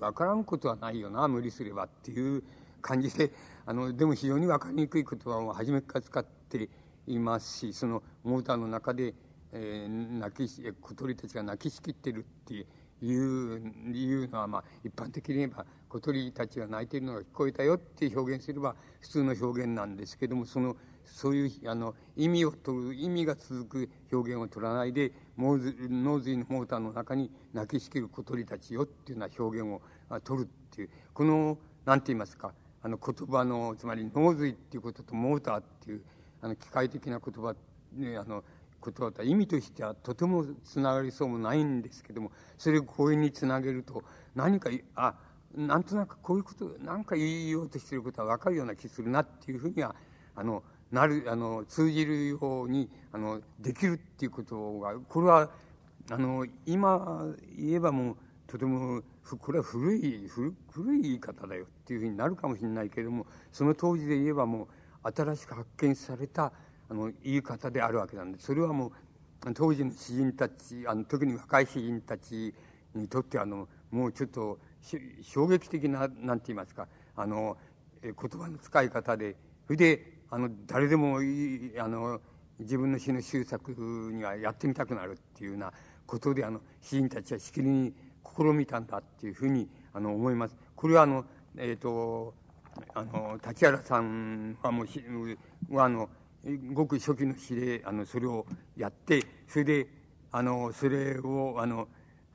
[0.00, 2.42] あわからんことはないよな無理すればっていう
[2.82, 3.32] 感じで
[3.66, 6.68] あのでも非常にわかりにくい言葉を初めから使って
[7.06, 9.14] いますしそのモーターの中で、
[9.52, 13.58] えー、泣き小鳥たちが泣きしきってるっていう
[13.92, 20.76] いうのは、まあ、一般的に言えば小鳥たちが鳴いているのが聞こえたよって表現すれば普通の表現なんですけどもその
[21.12, 32.52] そういうあの意味を取る意味が続く表現を取らないで脳髄のモーターの中に泣きしきる小鳥たちよっていうような表現を取るっていうこの何て言いますか
[32.82, 36.02] あの言葉のつまり脳髄っていうこととモーターっていう
[36.40, 37.54] あの機械的な言葉、
[37.94, 38.42] ね、あの
[38.80, 44.02] ことだ意味としてはとてもつながりそうもないんですけどもそれを強引につなげると
[44.34, 45.14] 何かあ
[45.54, 49.94] なんとなくこういうこと何か言おうとしてることは分かるような気するなっていうふうには
[50.34, 55.50] あのなるあの通じるようにあのできるっていうことがこれは
[56.10, 57.26] あの今
[57.56, 58.16] 言えばもう
[58.46, 59.02] とても
[59.38, 64.68] これは古い古古い言い方だよっていうふうになるかもしれないけれどもその当時で言えばも
[65.04, 66.52] う新しく発見された
[66.88, 72.52] あの言い方であるわけなんでそれはもう当時の詩人たちあの特に若い詩人たち
[72.94, 74.58] にとってあのもうちょっと
[75.22, 77.56] 衝撃的ななんて言いますかあの
[78.02, 79.36] 言葉の使い方で
[79.66, 82.20] それであの誰でもいいあの
[82.58, 83.72] 自分の詩の修作
[84.12, 85.72] にはやってみたくなるっていうような
[86.06, 87.92] ことであの詩人たちはしきりに
[88.36, 90.56] 試みたんだっていうふうにあの思います。
[90.76, 91.24] これはあの、
[91.56, 92.34] えーと、
[92.94, 96.08] あの立原さんはもうはあの
[96.72, 99.86] ごく初期の詩であのそれをやってそれで
[100.32, 101.88] あのそれをあの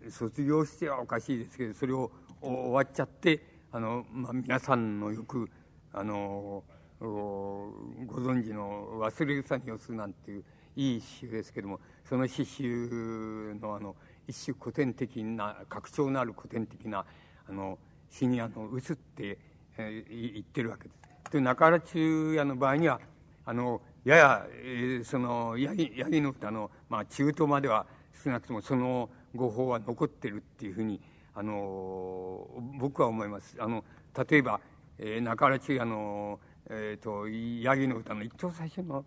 [0.09, 3.41] 卒業してはおかしいですけどそれを終わっちゃって
[3.71, 5.49] あの、まあ、皆さんのよく
[5.93, 6.63] あの
[6.99, 7.73] ご
[8.17, 10.43] 存知の「忘れ草に寄す」なんていう
[10.75, 13.95] いい詩集ですけどもその詩集のあの
[14.27, 17.05] 一種古典的な格調のある古典的な
[17.47, 17.77] あの
[18.09, 19.37] 詩にあの移って、
[19.77, 20.93] えー、言ってるわけで
[21.25, 21.31] す。
[21.31, 22.99] で中原中也の場合には
[23.45, 27.85] あのやや、えー、そのヤギヤギの歌の、まあ、中途までは
[28.23, 30.99] 少なくともその語法は残ってるっていうふうに
[31.33, 32.47] あの
[32.79, 33.57] 僕は思います。
[33.59, 33.83] あの
[34.29, 34.61] 例えば、
[34.97, 36.39] えー、中原中也の、
[36.69, 37.27] えーと、
[37.63, 39.05] ヤギの歌の一番最初の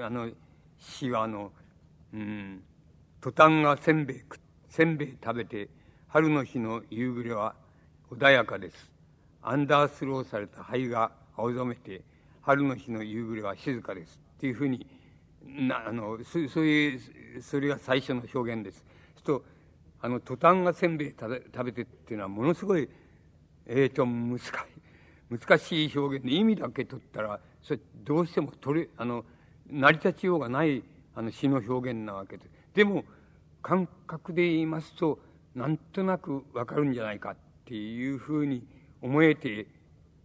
[0.00, 0.30] あの
[0.78, 1.50] 詩はあの、
[2.14, 2.62] うん、
[3.20, 4.22] トタンがせんべい
[4.68, 5.68] せんべい食べて
[6.06, 7.54] 春の日の夕暮れは
[8.12, 8.90] 穏やかです。
[9.42, 12.02] アンダースローされた灰が青ざめて
[12.42, 14.86] 春の日の夕暮れは静かですっていうふうに
[15.44, 18.84] なあのそそういうそれが最初の表現です。
[19.16, 19.44] すと
[20.00, 22.88] あのトタンがせんべい食べ食べてっていうのはものすごい
[23.66, 24.77] えーと難しい
[25.30, 29.24] 難しい表現で意味だけ取ったらそれどうしても取れあの
[29.70, 30.82] 成り立ちようがない
[31.14, 32.50] あの詩の表現なわけです。
[32.74, 33.04] でも
[33.62, 35.18] 感覚で言いますと
[35.54, 38.62] なんとなくわかるんじゃないかっていうふうに
[39.02, 39.66] 思えて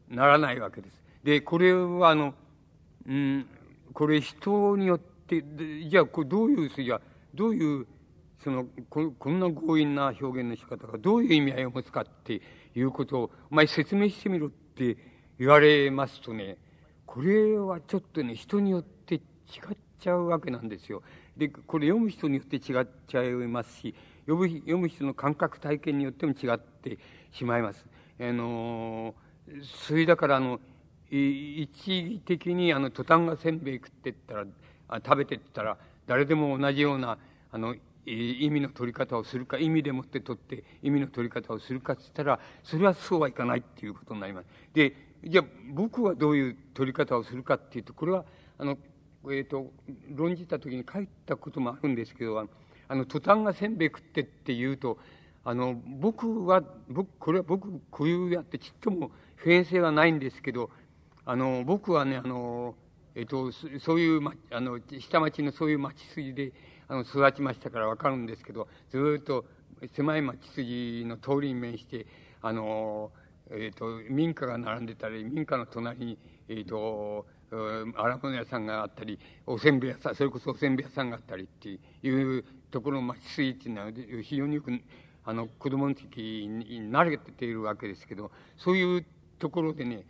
[0.10, 1.04] ならないわけです。
[1.24, 2.34] で、これはあの、
[3.08, 3.48] うん、
[3.94, 5.44] これ人によって、
[5.90, 7.02] じゃあ、これどういう、じゃ
[7.34, 7.88] どういう、
[8.44, 12.42] そのこ、こんな強引な表現の仕方がどういう意味合いを持つかって
[12.76, 14.98] いうことを、お前説明してみろってって
[15.38, 16.58] 言われますとね、
[17.06, 19.22] これはちょっとね、人によって違っ
[20.00, 21.04] ちゃうわけなんですよ。
[21.38, 23.96] で、これ読む人によって違っちゃいますし、
[24.26, 26.98] 読む読む人の感覚体験によっても違って
[27.32, 27.86] しまいます。
[28.20, 29.16] あの
[29.86, 30.60] それだからあの
[31.10, 34.46] 一義的にあのトタンがせんべい食ってったら
[34.88, 37.18] あ食べてったら誰でも同じような
[37.52, 37.76] あの
[38.06, 44.48] 意味の取り方をするか意味でもって取って意味の取り方をするかっつったらそれはそうはいかないっていうことになります。
[44.74, 44.96] で
[45.26, 48.26] じゃあ僕はどういう取り方をするかっていうとこれは
[48.58, 48.78] あの、
[49.26, 49.72] えーと、
[50.14, 52.46] 論じた時に書いたこともあるんですけど
[52.90, 54.98] あのトタンがせんべい食ってって言うと
[55.46, 60.70] あの僕は僕これは僕固有であってちっとも普遍性はないんですけど
[61.26, 62.76] あの僕はねあの
[63.16, 66.52] えっと、そういう、ま、あの、下町のそういう町筋で、
[66.88, 69.46] あの、育ちましたからわかるんですけど、ずっと
[69.94, 72.06] 狭い町筋の通りに面して、
[72.42, 73.12] あの、
[73.52, 76.18] えっと、民家が並んでたり、民家の隣に、
[76.48, 77.26] えっと、
[77.96, 83.92] 荒物屋さんがあったり、おせんべい屋さん、それこそおせんべい屋さんがあったりっていうところの町筋っていうのは、
[84.24, 84.72] 非常によく、
[85.26, 89.06] あの、子供の時に慣れているわけですけど、そういう
[89.40, 90.06] ところでね、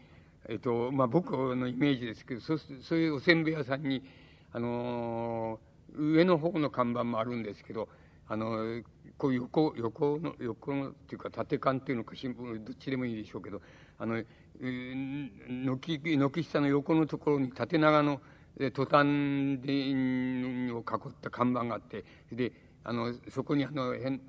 [0.48, 4.04] えっと、まあ、僕のイメージですけど、そうそういうおせんべい屋さんに、
[4.52, 7.90] あのー、上の方の看板もあるんですけど、
[8.28, 8.82] あの、
[9.18, 13.62] こう横、横の、横のっていうか縦看っていうのか新聞、どっちでもいいでしょうけど、
[14.00, 14.24] あの、
[14.60, 18.22] 軒、軒下の横のところに縦長の
[18.74, 19.72] トタンで
[20.72, 24.22] を囲った看板があって、で、あの、そこにあの、変、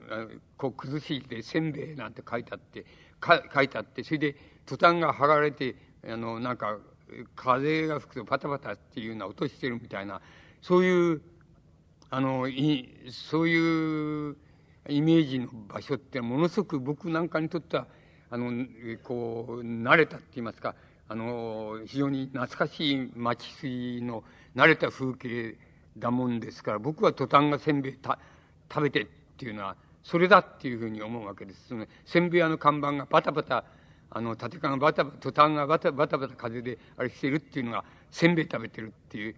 [0.57, 2.85] こう崩しでせんべいなんて書いてあって、
[3.21, 4.37] か書いてあって、それで
[4.67, 6.79] トタンが剥がれて、あの、なんか、
[7.37, 10.21] 風が吹くとパタパタっていうような音してるみたいな、
[10.63, 11.23] そういう、
[12.15, 14.37] あの、いそういう
[14.89, 17.89] イメージの場所ってものすごく僕なんかにとっては、
[18.31, 18.67] あの、
[19.03, 20.77] こう、慣れたって言いますか、
[21.09, 24.23] あの、非常に懐かしい町筋の
[24.55, 25.57] 慣れた風景
[25.99, 28.21] だもんですから、僕はトタンがせんべいた
[28.73, 29.07] 食べてっ
[29.37, 31.67] ていうのは、それだっていうふうに思うわけです。
[31.67, 33.65] そのせんべい屋の看板がパタパタ
[34.11, 39.35] あの、縦缶がバタバタ、トタンがバタバタバタ風であれしてるっていうのが、せんべい食べてるっていう、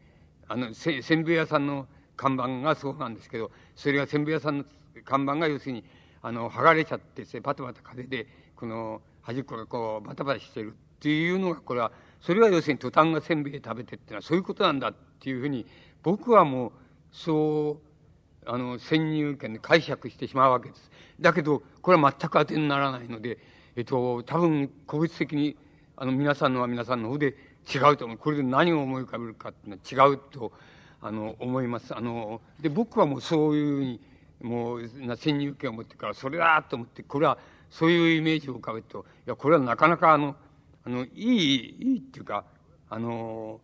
[0.47, 4.64] あの、せせんべい屋さんの看板がそうなんですけど、それがせんべい屋さんの
[5.04, 5.84] 看板が要するに、
[6.22, 15.66] あの、剥がれちゃってバタバタ風で、この端っこがこう、バタバタしてるっていうのが、これは、それは要するにトタンがせんべい食べてっていうのはそういうことなんだっていうふうに、
[16.02, 16.72] 僕はもう、
[17.12, 20.90] そう、あの、先入権で解釈してしまうわけです。
[21.20, 23.38] だけど、これは全く当てにならないので、
[23.74, 25.56] えっと、多分、個別的に、
[25.96, 27.36] あの、皆さんのは皆さんの方で
[27.72, 28.18] 違うと思う。
[28.18, 30.52] これで何を思い浮かべるかっていうのは違うと、
[31.01, 31.97] あの、思います。
[31.97, 34.01] あの、で、僕はもうそういうふうに、
[34.42, 37.38] もう、な先入権を持ってから、それだと思って、これは、
[37.70, 40.36] そういうイメージを浮かべると、いや、これはなかなかあの、
[40.84, 42.44] あの、いい、いいっていうか、
[42.88, 43.61] あの、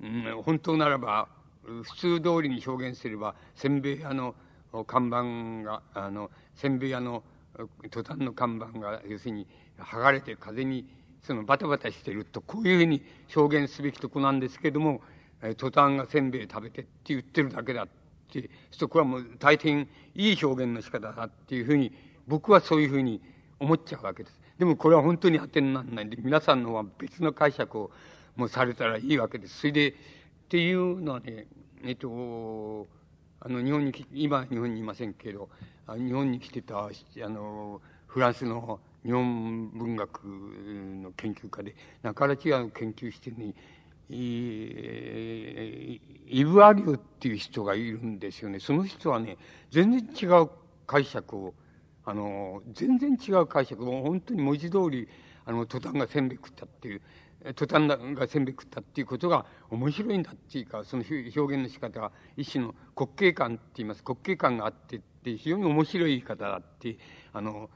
[0.00, 1.28] うん、本当ならば、
[1.62, 4.34] 普通通りに表現すれば、せんべい屋の
[4.86, 7.22] 看板が、あの、せんべい屋の
[7.90, 9.46] 途端の看板が要するに
[9.78, 10.86] 剥がれて風に
[11.22, 13.02] そのバタバタしてるとこういうふうに
[13.34, 15.02] 表現すべきとこなんですけれども
[15.56, 17.88] 途端がせんべい食べてって言ってるだけだっ
[18.30, 21.92] てそこはもう大変いい表現の仕方だっていうふうに
[22.28, 23.20] 僕はそういうふうに
[23.58, 24.40] 思っちゃうわけです。
[24.58, 27.90] でもこれは本当に当てにならないんで皆さんのは別の解釈を
[28.36, 29.58] もうされたらいいわけです。
[29.58, 29.94] それでっ
[30.48, 31.46] ていうのはね
[31.84, 32.86] えっと
[33.40, 35.48] あの日本に今日本にいませんけど
[35.88, 36.90] 日本に来てたあ
[37.28, 43.54] のフランスの日本文学の研究家で中原違う研究してるのに
[44.10, 46.00] イ
[46.44, 48.60] ブ・アリオっていう人がいるんですよね。
[48.60, 49.36] その人はね、
[49.70, 50.48] 全然違う
[50.86, 51.54] 解釈を、
[52.04, 55.08] あの、全然違う解釈を、本当に文字通り、
[55.44, 57.02] あの、トタンがせんべい食ったっていう、
[57.54, 64.02] トタンがせんべい食ったっていうことが面白いんだっていうか、その表現の仕方が一種の滑稽感って言います。
[64.06, 66.98] 滑稽感があってって非常に面白い言い方だって、
[67.32, 67.70] あの、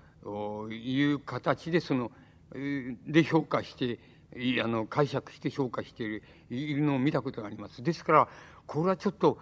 [0.71, 2.11] いう形でその、
[3.07, 3.99] で評価して、
[4.63, 7.83] あの、解釈して評価しているのを見たことがあります。
[7.83, 8.29] ですから、
[8.67, 9.39] これはちょっと、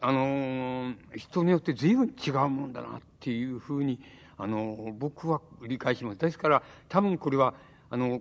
[0.00, 4.00] あの、人によって随分違うもんだなっていうふうに、
[4.36, 6.18] あの、僕は理解します。
[6.18, 7.54] ですから、多分これは、
[7.90, 8.20] あの、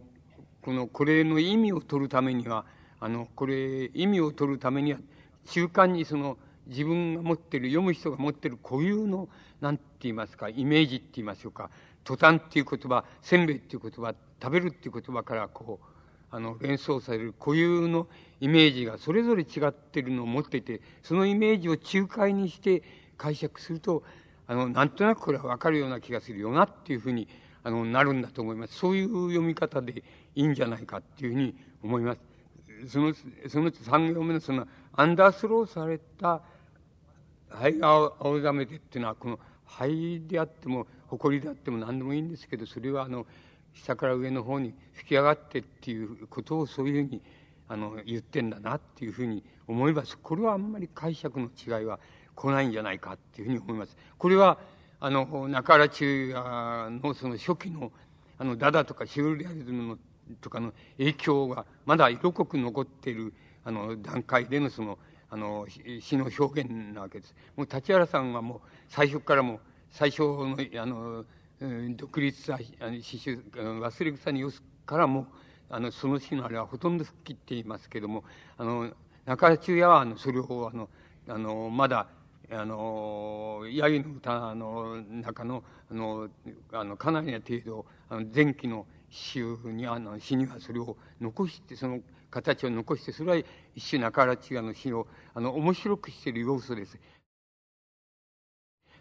[0.61, 2.65] この、これの意味を取るためには、
[2.99, 4.99] あの、これ、意味を取るためには、
[5.45, 9.29] 中間にその、自分が持ってる、読む人が持ってる固有の、
[9.61, 11.69] なんて言いますか、イメージって言いましょうか、
[12.05, 15.85] 途端っていう言葉、せんべいっていう言葉、食べるっていう言葉からこう、
[16.31, 18.07] あの、連想される固有の
[18.39, 22.83] イメージがそれぞれ違ってるのを持っていて、そのイメージを仲介にして
[23.17, 24.03] 解釈すると、
[24.47, 27.27] あの、なんとなくこれはわかるような気がするよなっていうふうに、
[27.63, 28.75] あの、なるんだと思います。
[28.75, 30.03] そういう読み方で
[30.35, 32.19] いいんじゃないかっていうふうに思います。
[32.87, 33.13] その、
[33.47, 36.41] その3行目のその、アンダースローされた
[37.49, 40.85] 灰が青ざめてっていうのは、この灰であっても、
[41.17, 43.25] 埃であっても何でもいいんですけど、それはあの、
[43.75, 47.21] 下から上の方に吹き上がってっていうことをそういうふうに
[47.67, 51.99] あの言ってんだなっていうふうに思いますこれはあんまり解釈の違いは
[52.35, 54.59] 来ないんじゃないかっていうふうに思いますこれは
[54.99, 57.91] あの中原中也のその初期の
[58.37, 59.97] あのダダとかシューレアリズムの
[60.41, 63.33] とかの影響がまだ色濃く残っている
[63.63, 64.97] あの段階でのその
[65.29, 65.67] あの
[66.01, 67.35] 詩の表現なわけです。
[67.55, 68.59] もう立原さんはもう
[68.89, 69.59] 最初からも
[69.95, 71.23] 最初のあの
[71.95, 72.59] 独立した
[73.01, 75.25] 詩集忘れ草によすからも
[75.69, 78.25] あのその詩のあれはほとんど吹っ切っていますけども
[78.57, 78.91] あの
[79.23, 80.89] 中原中也はあのそれをあの
[81.29, 82.07] あのまだ
[82.51, 86.27] あのヤギの歌の中のあの
[86.73, 93.37] あのかなりな程度あの前期の詩にあの詩にはそれを残してその形を残してそれは
[93.73, 96.99] 一種中原中也の詩をあの面白くしている要素です。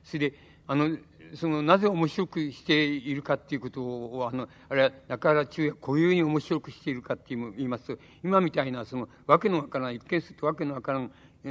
[0.05, 0.97] それであの
[1.35, 7.97] そのなぜ面白くしているかっていうことをあのあれは中原中也固有に面白くしているかって言います。
[7.97, 11.11] と今みたいなそのわけのわからない一見するとわけのわからん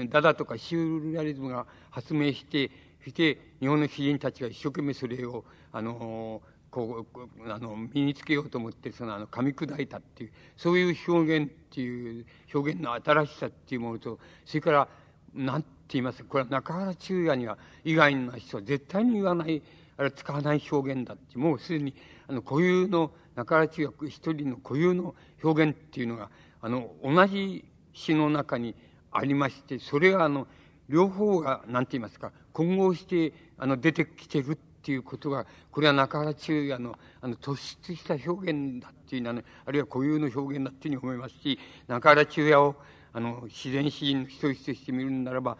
[0.09, 2.71] ダダとかシュールアリズムが発明して
[3.05, 6.41] して日本の詩人たちが一生懸命それをあの
[6.71, 14.87] こうあの身につけようと思ってそのあの噛み砕いたっていうそういう表現っていう表現の新しさっていうものとそれから
[15.35, 16.23] 何て言います。
[16.23, 19.61] これは中原中也には以外の人は絶対に言わない
[19.97, 21.37] あれ使わない表現だって。
[21.37, 21.93] もうすでに
[22.27, 26.29] あの固有の中原中也一人の固有の表現っていうのが
[26.61, 28.75] あの同じ詩の中に
[29.11, 30.47] ありましてそれがあの
[30.89, 41.57] 両方が何て言いますか混合してあの出てきてるっていうことがこれは中原中也のあの突出した表現だっていうのは、ね、あるいは固有の表現だっていうふうに思いますし
[41.87, 42.75] 中原中也を
[43.13, 45.57] あの自然詩人の一人として見るならば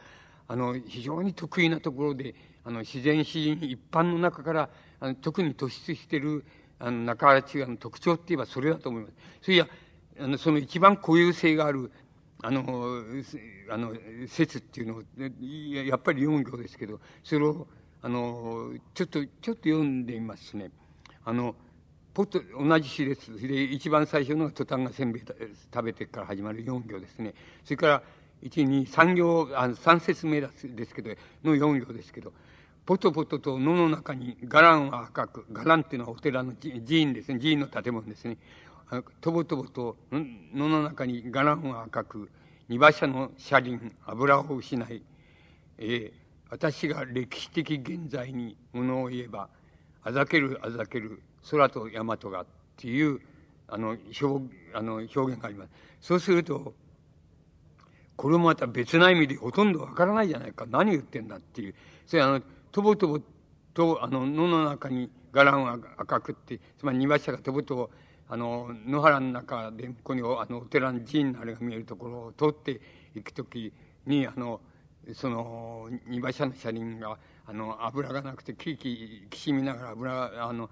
[0.48, 6.46] あの非常に得意なところであの自然詩人一般の中からあの特に突出している
[6.80, 9.14] あの中原中也の特徴って言えばそれだと思います。
[9.42, 9.68] それや
[10.20, 11.92] あのその一番固有性がある
[12.42, 12.98] あの
[13.70, 13.94] あの
[14.28, 15.04] 説っていうのを
[15.88, 17.68] やっぱり4行ですけどそれを
[18.02, 20.72] あのちょっとちょっと読んでみますね。
[21.24, 21.56] あの
[22.14, 23.36] ポット同じ詩です。
[23.42, 25.24] で一番最初のトタンがせんべい
[25.74, 27.34] 食べてから始まる4行ですね。
[27.64, 28.04] それから
[28.44, 31.10] 1、2、3行、あの3節目ですけど、
[31.44, 32.34] の4行ですけど、
[32.86, 38.38] ポトポトと野の中に伽藍は赤く、伽藍っていうのはお寺の寺院ですね、寺院の建物ですね。
[39.22, 42.30] とぼとぼと野の中に伽藍は赤く、
[42.68, 45.02] 二馬車の車輪、油を失い、
[45.78, 46.12] えー、
[46.50, 49.48] 私が歴史的現在にものを言えば、
[50.04, 52.46] あざけるあざける空と大和がっ
[52.76, 53.22] ていう
[53.70, 55.72] あの表あの表現があります。
[56.02, 56.74] そうすると、
[58.16, 60.66] これもまた別な意味でほとんどわからないじゃないか。
[60.70, 61.76] 何言ってんだっていう。
[62.06, 62.42] それあの、
[62.72, 63.20] とぼとぼ
[63.74, 67.90] と、あの、野の中に伽藍は赤くって、つまり庭車がとぼとぼ、
[68.30, 72.80] あの、野原の中で、ここに、あの、お寺の寺院のあれが見えるところを通って
[73.16, 73.74] いくとき
[74.06, 74.62] に、あの、
[75.14, 80.70] その、庭車の車輪が、あの、油がなくて、キーキーきしみながら油、あの、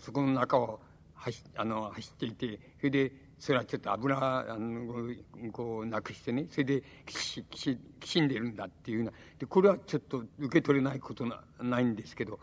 [0.00, 0.80] そこの中を
[1.14, 5.14] 走あの走っていて、それで、それはちょっと油あの
[5.52, 12.38] こうなくしてねそれできしきしきしんでるんだっていうようなでこれはちょっと受け取れないことなないんですけど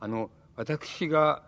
[0.00, 1.42] あの私が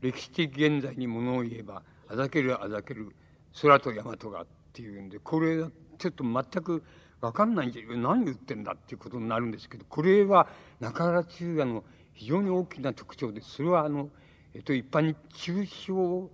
[0.00, 3.14] 歴史的現在にものを言えばあざけるあざける
[3.60, 5.64] 空と大和がっていうんでこれ
[5.98, 6.82] ちょっと全く
[7.20, 10.48] 分かんないんで何言ってんだっていうことになるんですけどこれは
[10.80, 14.08] 中原中也の非常に大きな特徴でそれはあの、
[14.54, 16.30] えっと、一般に抽象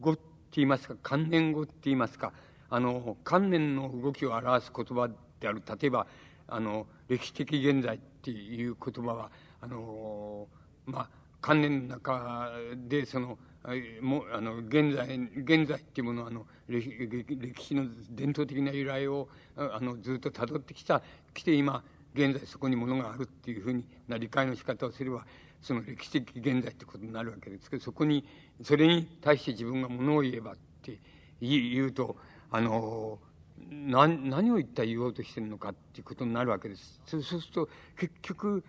[0.00, 0.18] 語っ
[0.54, 2.32] 言いますか観念語って言いますか
[2.70, 5.08] あの観念の動きを表す言葉
[5.40, 5.62] である。
[5.80, 6.06] 例えば
[6.48, 10.48] あの歴史的現在っていう言葉はあの
[10.86, 11.08] まあ
[11.40, 12.50] 観念の中
[12.88, 13.38] でその
[14.00, 16.88] もあの現在現在っていうものはあの歴
[17.58, 21.02] 史の伝統的な由来をあのずっとたどってきた
[21.34, 21.82] 来て今
[22.14, 25.26] 現在そこにものがあるっていうふうにな理解の仕方をすれば
[25.66, 28.24] その歴史的現在ってことになるわけですけどそこに
[28.62, 31.00] それに対して自分がものを言えばって
[31.40, 32.16] 言うと
[32.52, 33.18] あの
[33.68, 37.00] 何何を一体言おうとしてるのかっていうことになるわけです。
[37.04, 37.68] そうすると
[37.98, 38.62] 結局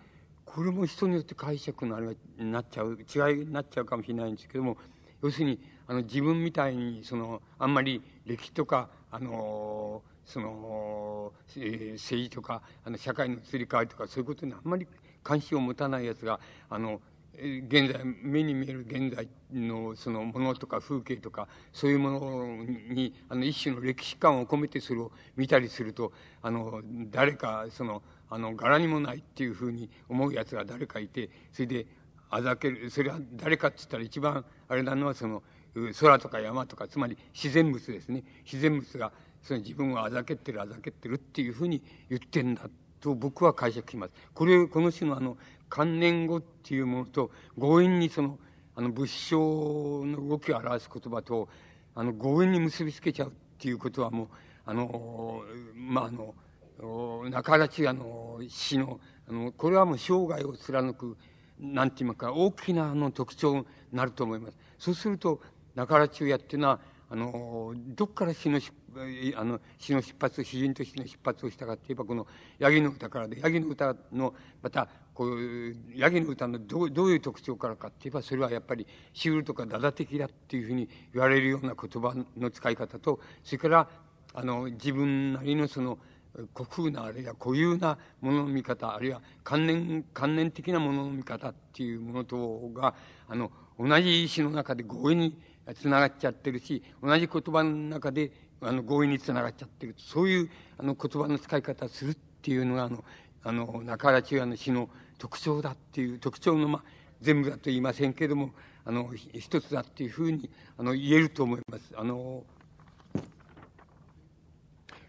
[0.44, 4.76] これも人によって解釈のあれになっちゃう違いになっちゃうかもしれないんですけども
[5.22, 14.88] 要するにあの自分みたいにそのあんまり歴史とかあのその、えー、政治とかあの社会の移り変わりとかそういうことにあんまり
[15.28, 16.40] 関心を持たないやつが
[16.70, 17.02] あの
[17.34, 26.80] 現在目に見える現在のそのものとか風景とかそういうものにあの一種の歴史観を込めてそれを見たりするとあの
[27.10, 31.86] 誰かそのあの柄にもないっていうふうに思うやつが誰かいてそれで
[32.30, 35.42] あざけるそれは誰かっつったら一番あれなのはその
[36.00, 38.24] 空とか山とかつまり自然物ですね。
[38.44, 42.62] 自然物がその自分をあざけってるあざけってるっていうふうに言ってんだ
[42.98, 44.12] と僕は解釈します。
[44.34, 45.36] これこの種のあの
[45.68, 48.38] 観念語っていうものと強引にその
[48.74, 49.36] あの仏性
[50.06, 51.48] の動きを表す言葉と
[51.94, 54.28] あの強引に結びつけちゃうっていうことはもう
[54.64, 55.42] あの
[55.74, 56.34] まああの
[57.30, 61.16] 中原中也の詩のあのこれはもう生涯を貫く
[61.58, 64.56] なんて言いますか大きなあの特徴になると思います。
[64.78, 65.40] そうすると
[65.74, 66.80] 中原中也っていうのは
[67.10, 68.60] あのどっから詩の
[69.36, 72.26] あの詩の出発詩人としての出発をしたかっていえばこの
[72.58, 83.88] ヤギの歌からでヤギの歌のまたこうヤギの歌のどうどういう特徴からかっていえばそれはやっぱりシュールとかダダ的だっていうふうに言われるような言葉の使い方とそれから
[84.34, 85.98] あの自分なりのその
[86.54, 92.94] 古風なあるいは固有なものの見方あるいは観念観念的なものの見方っていうものとが
[93.28, 95.38] あの同じ詩の中で強引に
[95.74, 103.04] つながっちゃってるし同じ言葉の中であの強引につながっちゃってるそういうあの言葉の使い方をするっていうのがあの
[103.44, 106.82] あの中原中也の詩の特徴だっていう特徴のまあ
[107.20, 108.50] 全部だと言いませんけれども
[108.84, 111.92] あの一つだっていうふうにあの言えると思います。
[111.96, 112.44] あの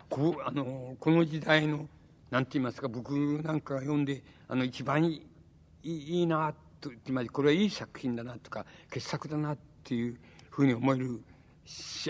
[0.10, 1.88] こうあのこの時代の
[2.32, 3.12] なんて言いますか僕
[3.44, 5.26] なんかが読んであの一番い
[5.84, 10.18] いいいなとつまりこれはいい作品だなとか傑作だなっていう
[10.50, 11.22] ふうに思える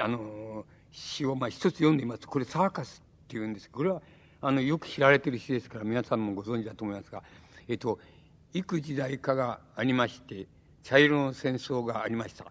[0.02, 2.28] あの詩をまあ一つ読んでみます。
[2.28, 4.02] これサーカスっていうんですこれは
[4.42, 7.22] あのよく知られてる詩ですから皆さんもご存知だと思いますが
[7.68, 8.00] えっと
[8.54, 10.48] 幾時代かがありまして
[10.82, 12.46] 茶色の戦争がありました。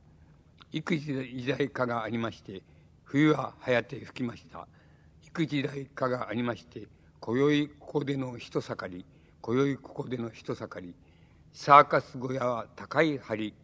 [0.70, 2.62] 幾時代かがありまして
[3.04, 4.68] 冬は早て吹きました。
[5.26, 6.86] 幾時代かがありまして
[7.20, 9.04] 今宵ここでの人盛り
[9.40, 10.94] 今宵ここでの人盛り。
[11.52, 13.54] サーカス小屋は高い梁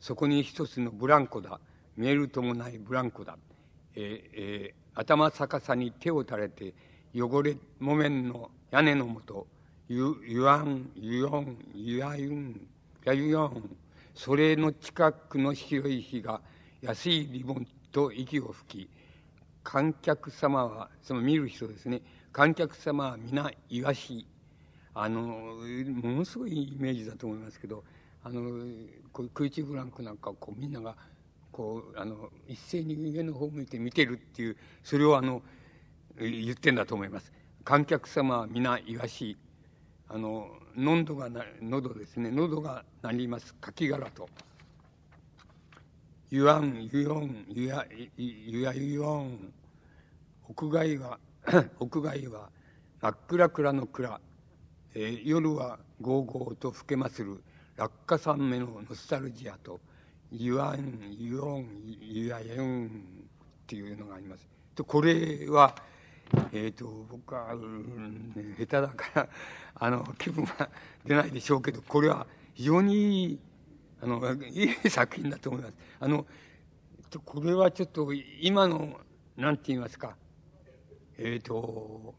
[0.00, 1.60] そこに一つのブランコだ。
[1.96, 3.36] 見えるともないブランコだ。
[3.96, 6.74] ええー、頭逆さに手を垂れて
[7.14, 9.46] 汚れ木綿の屋根のもと
[9.88, 12.60] ゆゆわんゆよんゆやゆん
[13.04, 13.76] やゆよん
[14.14, 16.40] それの近くの白い火が
[16.82, 18.90] 安いリボンと息を吹き
[19.62, 22.02] 観客様はその見る人ですね
[22.32, 24.26] 観客様は皆イワシ
[24.94, 27.82] あのものすごいイメージだと思いますけど
[28.22, 28.64] あの
[29.12, 30.96] こう空中ブランクなんかこうみんなが
[31.56, 35.40] こうあの一斉に上の方向いて見てるっていうそれをあの
[36.18, 37.32] 言ってんだと思います。
[37.64, 39.38] 観客様は皆イワシ
[40.06, 42.30] あの喉がな喉ですね。
[42.30, 44.28] 喉がなりますカキ殻と。
[46.28, 47.86] ゆわんゆよんゆや
[48.18, 49.50] ゆやゆよん。
[50.46, 51.18] 屋外は
[51.80, 52.50] 屋外は
[53.00, 54.20] 真っ暗暗の暗、
[54.94, 57.42] えー、夜はゴーゴーと吹けまする
[57.76, 59.80] 落下山目のノスタルジアと。
[60.32, 61.66] 言わん言わん
[62.12, 62.90] 言わえんっ
[63.66, 64.48] ていうのがあります。
[64.74, 65.74] でこれは
[66.52, 69.28] えーと、僕は、うん、下手だから
[69.76, 70.68] あの気分は
[71.04, 73.38] 出ないでしょうけどこれは非常にいい
[74.02, 75.74] あのいい作品だと思います。
[76.00, 76.26] あの
[77.24, 78.98] これはちょっと今の
[79.36, 80.16] なんて言いますか
[81.18, 82.14] えっ、ー、と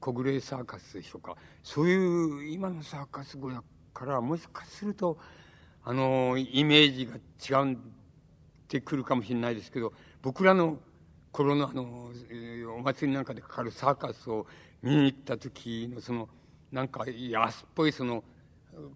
[0.00, 3.62] 小暮サーカスでしょうかそういう今のサーカス小屋
[3.92, 5.18] からもしかすると
[5.84, 7.76] あのイメージが違っ
[8.68, 9.92] てくるかもしれないですけど
[10.22, 10.78] 僕らの
[11.32, 12.10] 頃のあの、
[12.76, 14.46] お祭りなんかでかかるサーカスを
[14.82, 16.28] 見に行った時のその
[16.72, 18.24] なんか安っぽいその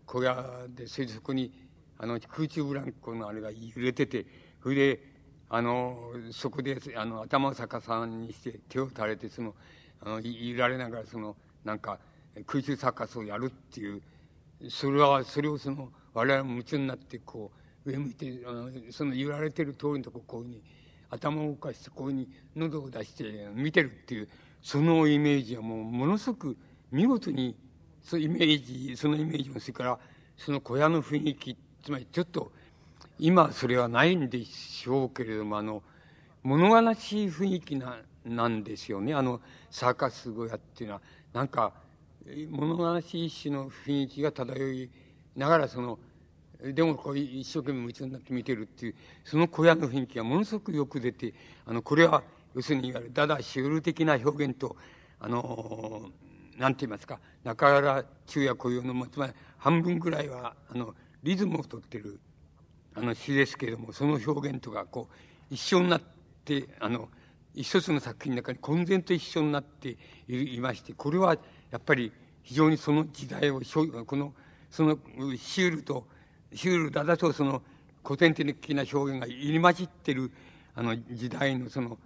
[0.06, 1.52] 小屋でそれでそこに
[1.98, 4.26] あの空中ブランコのあれが揺れてて
[4.62, 5.00] それで
[5.48, 9.54] あのそこであの頭を逆さにして手を垂れてその
[10.00, 11.98] あの揺られながらそのなんか
[12.46, 14.02] 空中サーカスをやるっていう
[14.68, 17.50] それはそれをその我々も夢中になってこ
[17.84, 20.62] う上向いてあのその揺られてる通りのとここういうふうに
[21.10, 23.24] 頭を動かしてこういうふうに喉を出して
[23.54, 24.28] 見てるっていう
[24.62, 26.56] そのイメージはもうものすごく
[26.90, 27.56] 見事に
[28.02, 29.98] そのイメージそのイメージもそれから
[30.36, 32.50] その小屋の雰囲気つまりちょっと
[33.18, 35.82] 今それはないんでしょうけれどもあの
[36.42, 39.14] 物悲しい雰囲気ななんですよね。
[39.14, 41.74] あのサーカス小屋っていうのはなんか
[42.50, 44.90] 物悲しい種の雰囲気が漂い
[45.36, 45.98] ながらその
[46.72, 48.94] でもこう一生懸命夢中になって見てるっていう
[49.24, 51.34] その小屋の雰囲気がものすごくよく出て
[51.66, 52.22] あのこれは
[52.54, 54.76] 要するにいわゆるだだシュール的な表現と
[55.18, 56.10] あの
[56.56, 62.20] なんて言いますか中原中也固有のつまり半分ぐらいはあのリズムをとってる
[62.94, 65.14] あの詩ですけれどもその表現とかこう
[65.50, 66.02] 一緒になっ
[66.44, 67.08] てあの
[67.54, 69.96] 一つの作品の中に混然と一緒になって
[70.28, 71.36] いましてこれは
[71.70, 72.12] やっぱり
[72.42, 73.60] 非常にその時代を
[74.06, 74.34] この
[74.74, 74.98] その
[75.36, 76.04] シュールと
[76.52, 77.62] シュールだだとその
[78.04, 80.32] 古典的な表現が入り混じってる、
[80.74, 81.96] あの、時代のその、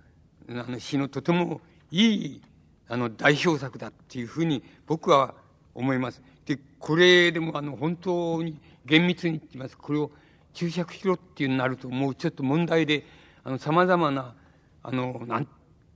[0.51, 2.43] あの、詩のとてもいい、
[2.89, 5.35] あの、代表作だっていうふうに僕は
[5.75, 6.23] 思います。
[6.45, 9.77] で、これでもあの、本当に厳密に言ってます。
[9.79, 10.11] これを
[10.53, 13.07] 注釈しろっていうになると、もうちょっと問題で、
[13.45, 14.35] あの、様々な、
[14.83, 15.51] あの、なんて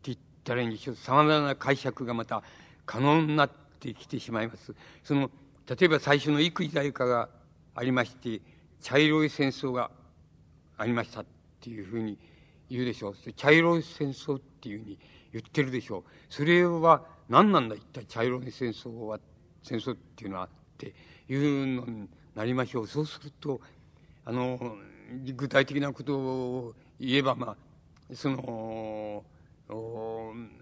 [0.04, 0.96] 言ったらいいんでしょう。
[0.96, 2.42] 様々な解釈がまた
[2.86, 4.74] 可能になってきてしまいます。
[5.04, 5.30] その、
[5.78, 7.30] 例えば最初の幾時代かが
[7.74, 8.42] ありまして、
[8.82, 9.90] 茶色い戦争が
[10.76, 11.26] ありましたっ
[11.60, 12.18] ていうふうに
[12.68, 13.32] 言うでしょう。
[13.32, 14.98] 茶色い戦争っていうふうに
[15.32, 16.02] 言ってるでしょう。
[16.28, 19.18] それは何なんだ一体茶色い戦争は、
[19.62, 20.94] 戦争っていうのはって
[21.28, 22.86] いうのになりましょう。
[22.86, 23.60] そうすると、
[24.26, 24.76] あの、
[25.34, 27.56] 具体的なことを言えば、ま
[28.10, 29.24] あ、その、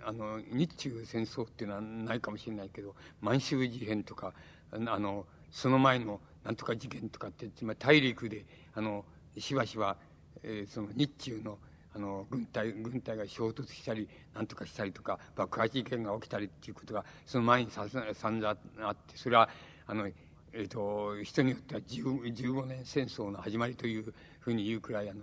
[0.04, 4.32] あの日中戦争っていうのはないかもしれないけど満州事変とか
[4.72, 8.44] あのその前のなんとか事件とかってつまり大陸で
[8.74, 9.04] あの
[9.36, 9.96] しばしば、
[10.42, 11.58] えー、その日中の
[11.92, 19.48] あの軍隊軍隊が衝突したりなんとかしたりとか爆破事件が起きたりっていうことがその前にささんざあってそれは
[19.88, 25.22] あの、えーと、人によっては15年戦争の始まりというふうに言うくらいあの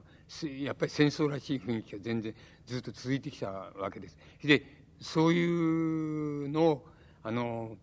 [0.61, 4.17] やっぱり戦争らしい雰囲気が全然ずっと続いてきたわけです。
[4.43, 4.63] で
[4.99, 6.85] そういうのを
[7.23, 7.77] あの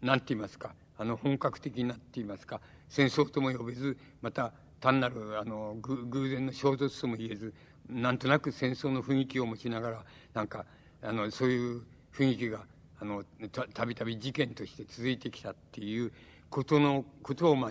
[0.00, 7.54] なんて言いますかあの本格的になっていますか戦争とも呼べずまた単なるあの偶然の衝突とも言えず
[7.88, 10.04] なんとなく戦争の雰囲気を持ちながら
[10.34, 10.66] なんか
[11.02, 11.82] あのそういう
[12.14, 12.60] 雰囲気が
[13.00, 13.24] あの
[13.72, 16.12] たびたび事件として続いてきたっていう
[16.48, 17.70] ことのことを、まあ、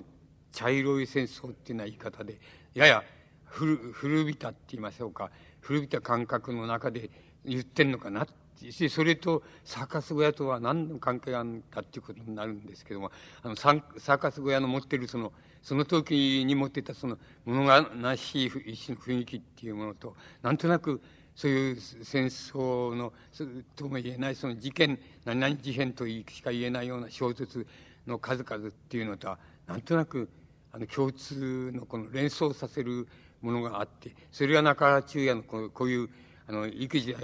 [0.52, 2.40] 茶色い戦争っていうような言い方で
[2.74, 3.04] やや
[3.46, 5.32] 古古びたって言いましょうか
[5.62, 7.10] 古びた感覚の中で
[7.46, 13.12] 言ってんのかなってしそれとサーカス小屋とは何の関係があるんだっていうことになるんですけども
[13.42, 15.32] あのサーカス小屋の持ってるその
[15.62, 21.02] その時に持ってたその物悲しい一種の雰囲気っていうものとなんとなく
[21.36, 23.14] そういう戦争の
[23.76, 27.66] とも言えないその事件何々事変としか言えないような衝突
[28.06, 30.30] の数々っていうのとはなんとなく
[30.72, 33.08] あの共通のこの連想させる
[33.42, 36.10] ものがあってそれが中原中也のこうこういう
[36.48, 37.16] あの育児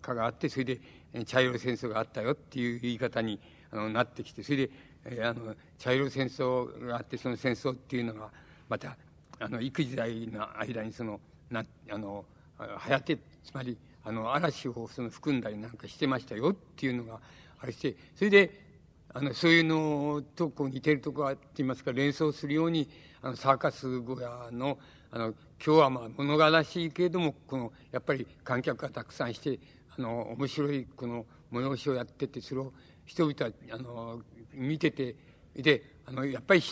[0.00, 0.80] かがあってそれで
[1.26, 3.40] 茶色い戦争があったよっていう言い方に
[3.72, 4.70] あのなってきてそれで、
[5.04, 8.30] えあの茶色い戦争があってその戦争っていうのが
[8.68, 8.96] また
[9.40, 12.24] あの育児代の間にそのなあの
[12.58, 17.20] 流行ってつまりあの嵐をその含んだりなんかしてましたよっていうのが
[17.60, 18.68] あれしてそれで
[19.14, 22.88] あのそういうのとこう似てるところって言いますか連想するように
[23.22, 24.78] あのサーカス小屋の
[25.10, 25.34] あの
[25.64, 29.58] 今日はまあ物悲しいけれどもこのやっぱり観客がたくさんして
[29.96, 32.72] あの面白いこの催しをやっててそれを
[33.04, 34.20] 人々はあの
[34.54, 35.16] 見てて
[35.56, 36.62] であのやっぱり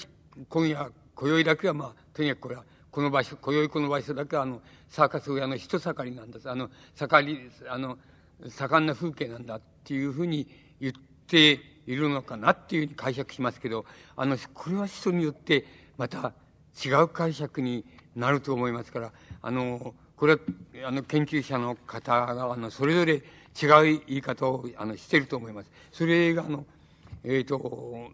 [0.48, 7.98] 今夜今宵だけはまあとにかくこれはこの場所今宵この場所だけはあのサーカス小屋の人盛りなんだあの盛りあの
[8.48, 10.46] 盛んな風景なんだっていうふうに
[10.80, 10.92] 言っ
[11.26, 13.86] ているのかなっていうふうに解釈しますけど
[14.16, 15.64] あのこれは人によって
[15.96, 16.32] また
[16.84, 17.84] 違う解釈に
[18.16, 19.12] なると思いますから
[19.42, 20.38] あのこれは
[20.86, 23.22] あの研究者の方があのそれぞれ違う
[24.06, 25.70] 言い方をあのしてると思います。
[25.92, 26.64] それがあの
[27.24, 28.10] えっ、ー、と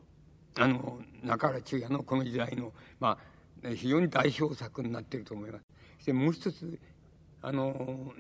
[0.57, 3.19] あの中原中也のこの時代のま
[3.65, 5.65] あ非常に代表作になっていると思います。
[5.99, 6.79] そしてもう一つ
[7.41, 8.13] あの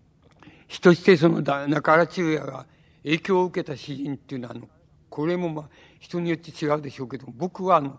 [0.68, 2.66] 人してその中原中也が
[3.02, 4.68] 影響を受けた詩人っていうのはあの
[5.08, 5.68] これもまあ
[6.00, 7.98] 人によって違うでしょうけど僕はあの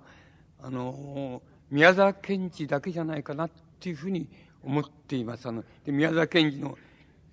[0.61, 1.41] あの
[1.71, 4.27] 宮沢賢治だけじゃないかなっていうふうに
[4.63, 5.47] 思っています。
[5.47, 6.77] あので宮沢賢治の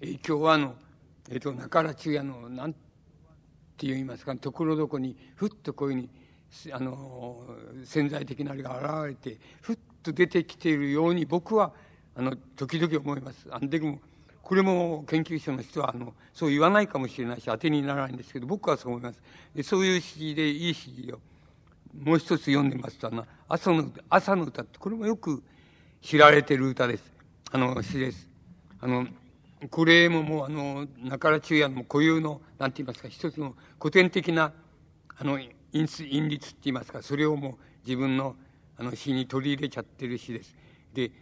[0.01, 0.75] 影響はあの、
[1.31, 2.79] えっ、ー、と中原中也のなんて
[3.79, 6.11] 言いますかところどこにふっとこういうふうに
[6.73, 7.43] あの
[7.85, 11.73] 潜在的なあれが現れてふっと出てきているように僕は
[12.15, 13.49] あの時々思います。
[13.51, 14.01] あんでも
[14.43, 19.23] これも研究者の人はあのそう言わないかもしれないし当てにならないんですけど僕はそう思います。
[19.55, 21.21] でそういう詩でいい詩を
[21.99, 25.43] もう一つ読んでますとあの朝の朝の歌ってこれもよく
[26.01, 27.13] 知られてる歌です。
[27.51, 28.29] あの詩です。
[28.81, 29.07] あの
[29.71, 34.53] これももうあの中原中也の固有のなんて言いますか一つの古典的な
[35.17, 37.55] あの韻韻律って言いますかそれをもう
[37.87, 38.37] 自分の
[38.79, 40.57] あの詩に取り入れちゃってる詩です。
[40.95, 41.13] で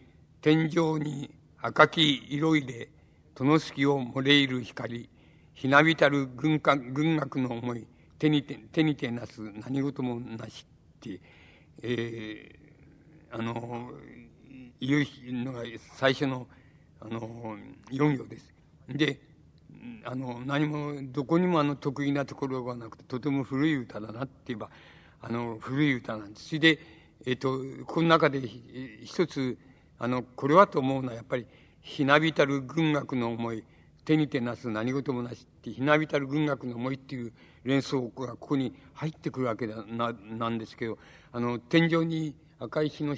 [0.40, 1.30] 天井に
[1.60, 2.88] 赤き色いで
[3.34, 5.10] 殿隙を漏れいる光
[5.54, 6.60] ひなびたる軍
[6.92, 7.86] 軍学の思い
[8.20, 11.20] 手にて手にてなす何事もなしって、
[11.82, 13.90] えー、あの
[14.80, 15.62] いうのが
[15.96, 16.46] 最初の
[17.00, 17.56] あの
[17.90, 18.52] 4行です。
[18.88, 19.20] で
[20.04, 24.70] あの何もどこにもあの得意なところがなくてとても古い歌だなって言えば
[25.20, 26.48] あの古い歌なんです。
[26.48, 26.78] それで、
[27.26, 28.40] えっ、ー、とこの中で
[29.02, 29.58] 一つ
[30.02, 31.46] あの、これはと思うのはやっぱり、
[31.82, 33.62] ひなびたる軍学の思い、
[34.06, 37.34] 手に手なす何事もなしって、ひなびたる軍学の思いっていう
[37.64, 40.98] 連想がここに入ってくるわけだな、なんですけど、
[41.32, 43.14] あの、天井に赤い日の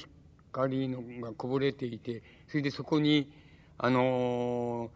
[0.53, 3.31] 光のがこぼれていて、それでそこに、
[3.79, 4.91] あの、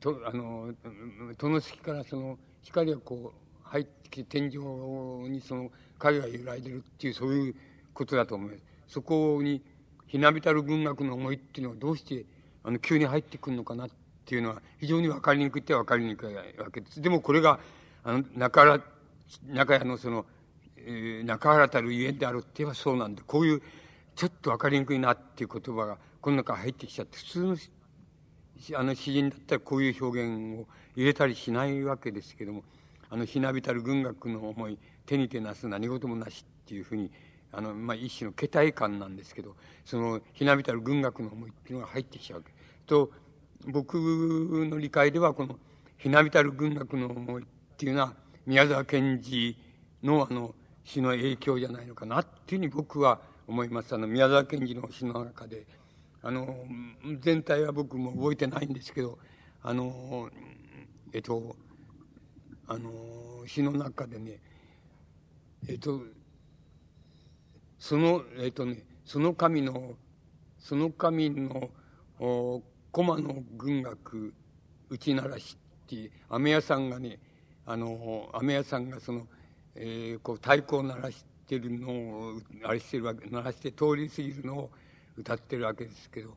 [0.00, 0.74] と、あの、
[1.38, 4.58] 戸隙からその光がこう入ってきて天井
[5.28, 7.54] にその影が揺らいでるっていうそういう
[7.92, 8.62] ことだと思います。
[8.88, 9.62] そこに
[10.06, 12.24] ひなびたる文学の思いっていうのはどうして
[12.62, 13.90] あの急に入ってくるのかなっ
[14.24, 16.42] ていうのは非常に分かりにくいって分かりにくいわ
[16.72, 17.00] けです。
[17.02, 17.58] でもこれが
[18.04, 18.80] あの中原
[19.48, 20.26] 中屋のその、
[20.76, 23.62] えー、中原たるゆえんであるって言えばそうなんでこういう
[24.14, 27.56] ちょっと分かりにくいなっていう言葉がこの中入ってきちゃって普通の
[28.76, 30.66] あの詩人だったらこういう表現を
[30.96, 32.62] 入れたりしないわけですけども
[33.10, 37.10] あのひなびたる軍学の思い手に手なす何事もなしっていうふうに
[37.52, 42.52] あの、まあ、一種の桁体感なんですけどそのひなびたる軍学の思いっていうのが入ってきちゃうわけ。
[42.86, 43.10] と
[43.66, 45.58] 僕の理解ではこの
[45.98, 48.14] ひなびたる軍学の思いっていうのは
[48.46, 49.56] 宮沢賢治
[50.04, 53.92] のあの詩の影響じゃないのかなっていうふうに僕は思います。
[53.94, 55.66] あの宮沢賢治の詩の中で
[56.22, 56.56] あの
[57.20, 59.18] 全体は僕も覚えてないんですけど
[59.60, 60.30] あの
[61.12, 61.56] えっと
[62.68, 62.90] あの
[63.46, 64.38] 詩の中でね
[65.66, 66.00] えっと
[67.78, 69.94] そのえっとねその神の
[70.60, 71.70] その神の
[72.20, 74.32] お駒の軍学
[74.90, 77.18] 打ち鳴らしっていう飴屋さんがね
[77.66, 79.26] あの飴屋さんがその、
[79.74, 84.70] えー、こう太鼓を鳴らしてるのをあれしてるわけ鳴らして通り過ぎるのを
[85.16, 86.34] 歌ってるわけですけど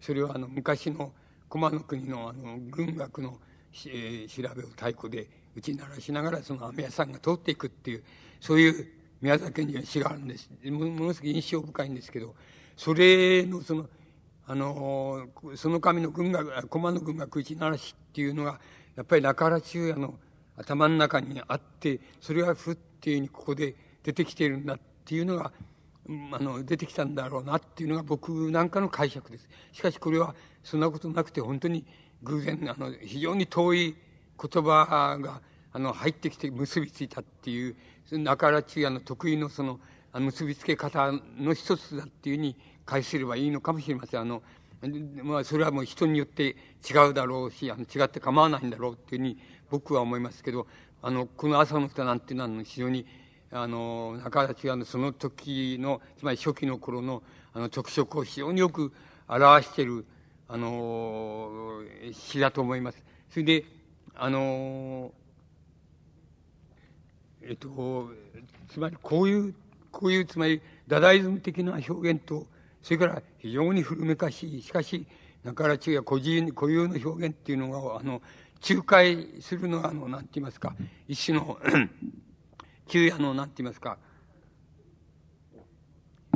[0.00, 1.12] それはあの昔の
[1.48, 3.38] 駒の国のあの軍学の、
[3.86, 8.04] えー、調べを太鼓で打ち鳴らしながらその飴屋さんが通っていくっていう
[8.40, 8.86] そういう
[9.20, 10.48] 宮崎には詩があるんです。
[10.64, 12.34] ものすごく印象深いんですけど
[12.76, 13.86] それのその
[14.46, 18.60] あのその神の軍学駒の軍学打ち鳴らしっていうのが
[18.96, 20.14] やっぱり中原中也の
[20.60, 25.52] 頭の中にあってそれがふっていうにここで出てきているんだっていうのが
[26.32, 29.48] あの出てきたんだろうなっていうのが僕なんかの解釈です。
[29.72, 31.84] しかしこれはそんなことなくて本当に
[32.22, 33.96] 偶然あの非常に遠い
[34.42, 35.40] 言葉が
[35.72, 37.76] あの入ってきて結びついたっていう
[38.10, 39.78] 中原中也の得意のその
[40.12, 44.20] 結びつけ方の一つだっていうふうに解すればいいのかもしれません。
[44.20, 44.42] あの
[45.22, 46.56] まあ、それはもう人によって
[46.90, 49.38] 違うだろうしあの違って構わないんだろうっていうふうに
[49.70, 50.66] 僕は思いますけど
[51.02, 53.06] あのこの朝の歌なんていうのは非常に
[53.52, 57.22] あの中田中のその時のつまり初期の頃の
[57.52, 58.92] あの特色を非常によく
[59.28, 60.04] 表している
[60.46, 61.82] あの
[62.12, 63.02] 詩だと思います。
[63.30, 63.64] それで
[64.14, 65.12] あの
[67.42, 68.10] えっと
[68.68, 69.54] つまりこういう
[69.90, 72.46] こういうつまりダダイズム的な表現と
[72.82, 75.06] それから非常に古めかしいしかし
[75.44, 78.20] 中原中や固有固有の表現っていうのがあの
[78.68, 80.74] 仲介するのはあのなんて言いますか
[81.08, 81.58] 一種の
[82.86, 83.98] 昼夜の何て言いますか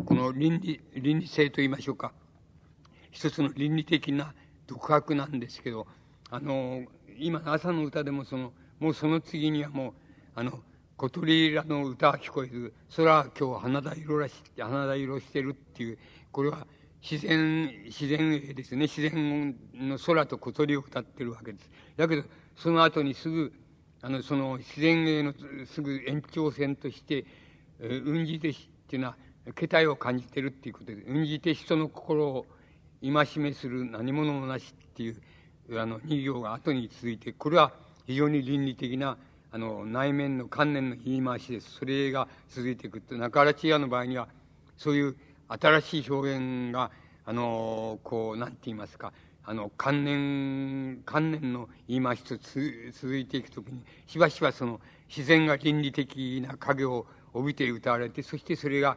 [0.04, 2.12] この倫理倫理性と言いましょうか
[3.10, 4.34] 一つの倫理的な
[4.66, 5.86] 独白なんですけど
[6.30, 6.84] あの
[7.18, 9.92] 今の朝の歌でもそのもうその次にはもう
[10.34, 10.60] あの
[10.96, 15.98] 小鳥らの歌は聞こえず空は今日花田色らし花田色してるっていう
[16.32, 16.66] これは
[17.08, 21.70] 自然自然ですね自然の空と小鳥を歌ってるわけです。
[21.98, 22.22] だけど
[22.56, 23.52] その後にすぐ
[24.00, 25.34] あのその自然への
[25.66, 27.26] すぐ延長線として、
[27.78, 29.16] えー、運じてしっていうのは
[29.54, 32.46] 気体を感じてるっていうことで運じて人の心を
[33.02, 35.16] 戒めする何者もなしっていう
[35.78, 37.72] あの二行が後に続いてこれは
[38.06, 39.18] 非常に倫理的な
[39.52, 41.70] あの内面の観念の言い回しです。
[41.70, 44.26] それが続いていくと中原千屋の場合には
[44.78, 45.16] そういう
[45.48, 46.90] 新しい表現が
[47.26, 49.12] あのこう何て言いますか
[49.46, 58.96] あの観念観念の言い回しと続いていくときにしばしばその自然が倫理的な影を帯びて歌われてそしてそれが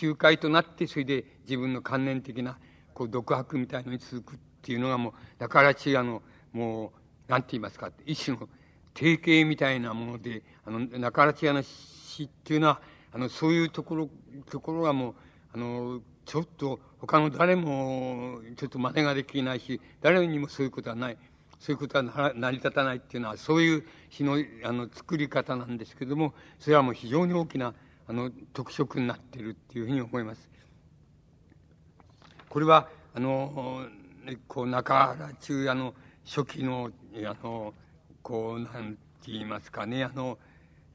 [0.00, 2.58] 仲介となってそれで自分の観念的な
[2.92, 6.22] こう独白みたいのに続くっていうのがもうだからちあの
[6.52, 6.92] も
[7.28, 8.48] うなんて言いますか一種の
[8.94, 12.80] 定型みたいなものであの中原千屋の詩っていうのは
[13.12, 14.08] あのそういうところ
[14.50, 15.14] ところがもう
[15.54, 21.18] あのちょっと他の誰もちょっと真似ができないし、誰にもそういうことはない。
[21.60, 27.72] そういうことは成り立たないっていうのは、そういう詩のあの作り方なんですけども、それはもう非常に大きな
[28.06, 30.50] あの特色になっているっていうふうに思います。
[32.48, 33.86] これは、あの、
[34.48, 35.94] こう、中原中也の
[36.24, 36.90] 初期の、
[37.24, 37.74] あの、
[38.22, 40.38] こう、なんて言いますかね、あの、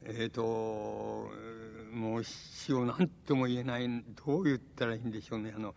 [0.06, 1.30] えっ、ー、と、
[1.92, 3.88] もう死を何とも言えない、
[4.26, 5.54] どう言ったらいいんでしょうね。
[5.56, 5.76] あの、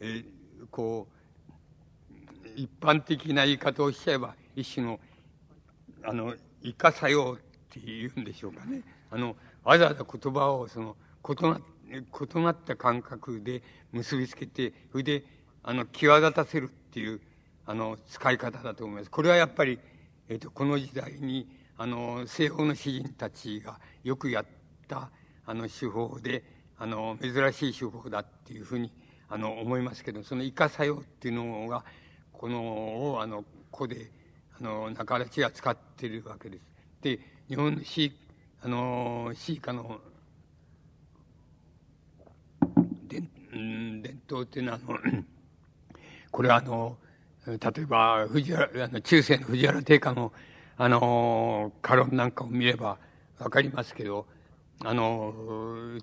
[0.00, 0.24] え
[0.70, 4.98] こう、一般的な言い方をしちゃえば、一種の、
[6.02, 7.36] あの、生か作用っ
[7.70, 8.82] て言うんでしょうかね。
[9.10, 10.96] あの、わざわざ言葉を、その、
[11.28, 11.60] 異な、
[11.90, 15.24] 異なった感覚で結びつけて、それで、
[15.62, 17.20] あの、際立たせるっていう、
[17.66, 19.10] あの、使い方だと思います。
[19.10, 19.78] これはやっぱり、
[20.28, 21.46] えっ、ー、と、この時代に、
[21.80, 24.44] あの、西方の詩人たちがよくやっ
[24.86, 25.10] た、
[25.46, 26.44] あの、手法で、
[26.76, 28.92] あの、珍しい手法だっていうふうに、
[29.30, 31.82] あの、思いますけど、その生か作用っていうのが、
[32.34, 34.10] このを、あの、ここで、
[34.58, 36.64] あの、中原氏が使ってるわけです。
[37.00, 38.12] で、日本の詩、
[38.60, 40.02] あの、詩歌の、
[43.08, 43.26] 伝、
[44.02, 44.98] 伝統っていうのは、あの、
[46.30, 46.98] これはあの、
[47.46, 50.30] 例えば、藤原、あの、中世の藤原定家の、
[50.82, 52.96] あの、カロンなんかを見れば
[53.38, 54.26] わかりますけど、
[54.82, 55.34] あの、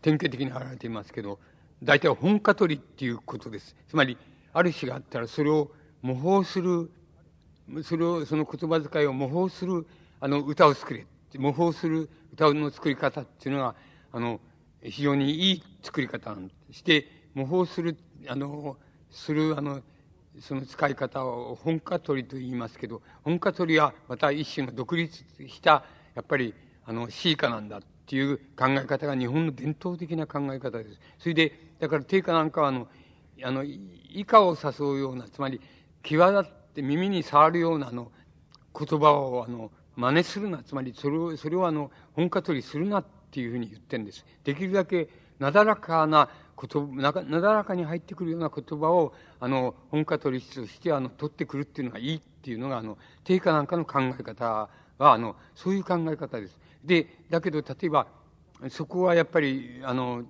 [0.03, 1.39] 典型的に現れていますけど、
[1.81, 3.75] 大体本家取りっていうことです。
[3.89, 4.19] つまり、
[4.53, 5.71] ある詩があったら、それを
[6.03, 6.91] 模倣する、
[7.81, 9.87] それを、その言葉遣いを模倣する、
[10.19, 11.07] あの、歌を作れ。
[11.39, 13.73] 模倣する歌の作り方っていうのが、
[14.11, 14.39] あの、
[14.83, 17.97] 非常にいい作り方なんして、模倣する、
[18.27, 18.77] あの、
[19.09, 19.81] する、あの、
[20.41, 25.83] その使い方を本家取りと言いますけど、本家取りはまた一種の独立した、
[26.15, 26.53] やっぱり、
[26.85, 30.99] あの、詩歌なんだっていう考え方が日本の伝統的な考え方です。
[31.19, 32.87] それで、だから定価なんかはあの、
[33.43, 35.59] あの、以下を誘うような、つまり、
[36.03, 38.11] 際立って耳に触るようなあの、
[38.77, 44.25] 言葉をあの、真似するな、つまりそれを、それをあの、本家取りするなっていうふうに言ってるんです。
[44.43, 45.09] できるだけ
[45.39, 56.59] なだらかな言ななだらかに入ってくるような言葉を、あの、本家取りとしてあの、取ってくるっていうのがいいっていうのが、あの、定価なんかの考え方は、あの、そういう考え方です。
[56.83, 58.07] で、だけど、例えば、
[58.69, 60.23] そこはやっぱり、あの、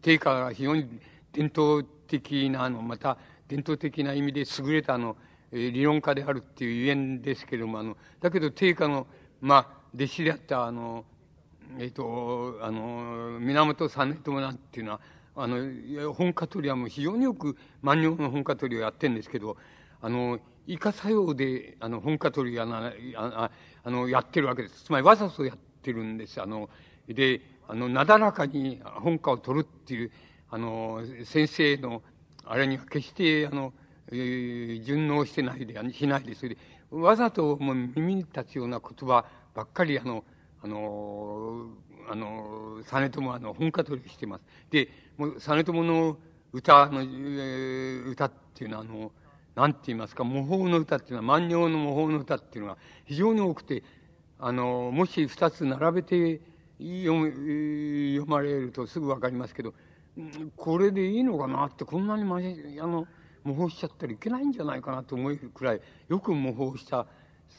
[0.00, 0.88] 定価が非常に
[1.32, 5.16] 伝統的な、あの、また、伝統的な意味で優れた、あの、
[5.52, 9.06] 理論家であるっていうゆえんですけれども、あの、だけど定価の、
[9.40, 11.04] まあ、弟子であった、あの、
[11.78, 15.00] えっ、と、あの、源実朝なんていうのは、
[15.34, 19.56] あの、本家取りはもう非常によく万葉の本家取りをやってるんですけど、
[20.00, 23.50] あの、以下作用で、あの、本家取りやな、あ
[23.84, 24.84] あの、やってるわけです。
[24.84, 26.40] つまりわざとやってるんです。
[26.40, 26.68] あの、
[27.08, 30.10] で、あの、なだらかに本家を取るっていう、
[30.50, 32.02] あの、先生の、
[32.44, 33.72] あれには決して、あの、
[34.10, 36.58] えー、順応してないで、しないで、それで、
[36.90, 40.24] わざともう耳に立つような言葉ばっかり、あの、
[40.62, 41.66] あの、
[42.10, 44.44] あの、実朝はあの、本家取りしてます。
[44.70, 46.18] で、もう、実朝の
[46.52, 49.12] 歌の、えー、歌っていうのは、あの、
[49.54, 53.82] なんて言いますか、模倣の歌っていうのは、万葉の模倣の歌っていうのが非常に多くて、
[54.38, 56.40] あの、もし二つ並べて
[56.78, 57.30] 読、
[58.14, 59.74] 読まれるとすぐわかりますけど、
[60.56, 62.40] これでいいのかなって、こんなにま、あ
[62.86, 63.06] の、
[63.44, 67.06] 模倣しちゃったらいけないんじゃないかなと思えるくらい、よく模倣した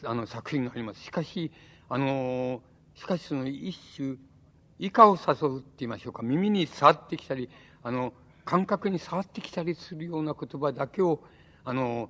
[0.04, 1.02] あの作品があります。
[1.02, 1.52] しかし、
[1.90, 2.62] あの、
[2.96, 4.18] しかしその一種、
[4.80, 7.50] 以下を誘うって言いましょうか、耳に触ってきたり、
[7.84, 8.14] あの、
[8.46, 11.20] 感覚に触ってきたりするような言葉だけを、
[11.64, 12.10] あの、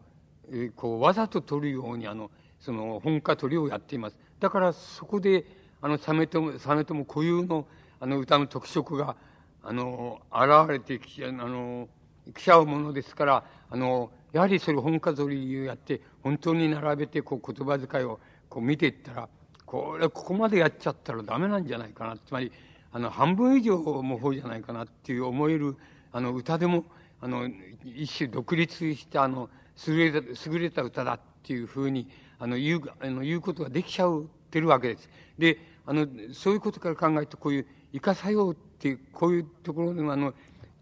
[0.51, 4.17] え、こう、わざと取るように、あの、その、本家取りをやっています。
[4.39, 5.45] だから、そこで、
[5.81, 7.67] あの、実朝、実朝固有の、
[7.99, 9.15] あの、歌の特色が、
[9.61, 11.87] あの、現れてき、あの、
[12.33, 18.19] 来ちゃうものですから、あの、やはりそれ本家取りをやって、本当に並べて、こう、言葉遣いを、
[18.49, 19.29] こう、見ていったら、
[19.73, 22.15] これ、ここまでやっちゃったらダメなんじゃないかな。
[22.15, 22.51] つまり、
[22.91, 25.77] あの、半分以上も方じゃないかなっていう思える、
[26.11, 26.85] あの、歌でも、
[27.19, 27.49] あの、
[27.83, 29.49] 一種独立した、あの、
[29.87, 35.09] 優れた、優れた歌だっていうふうに、あの、言う、あの、言うことができちゃうてるわけです。
[35.39, 40.35] で、あの、そういうことから考えると、こういう、イカ作用っていう、こういうところでも、あの、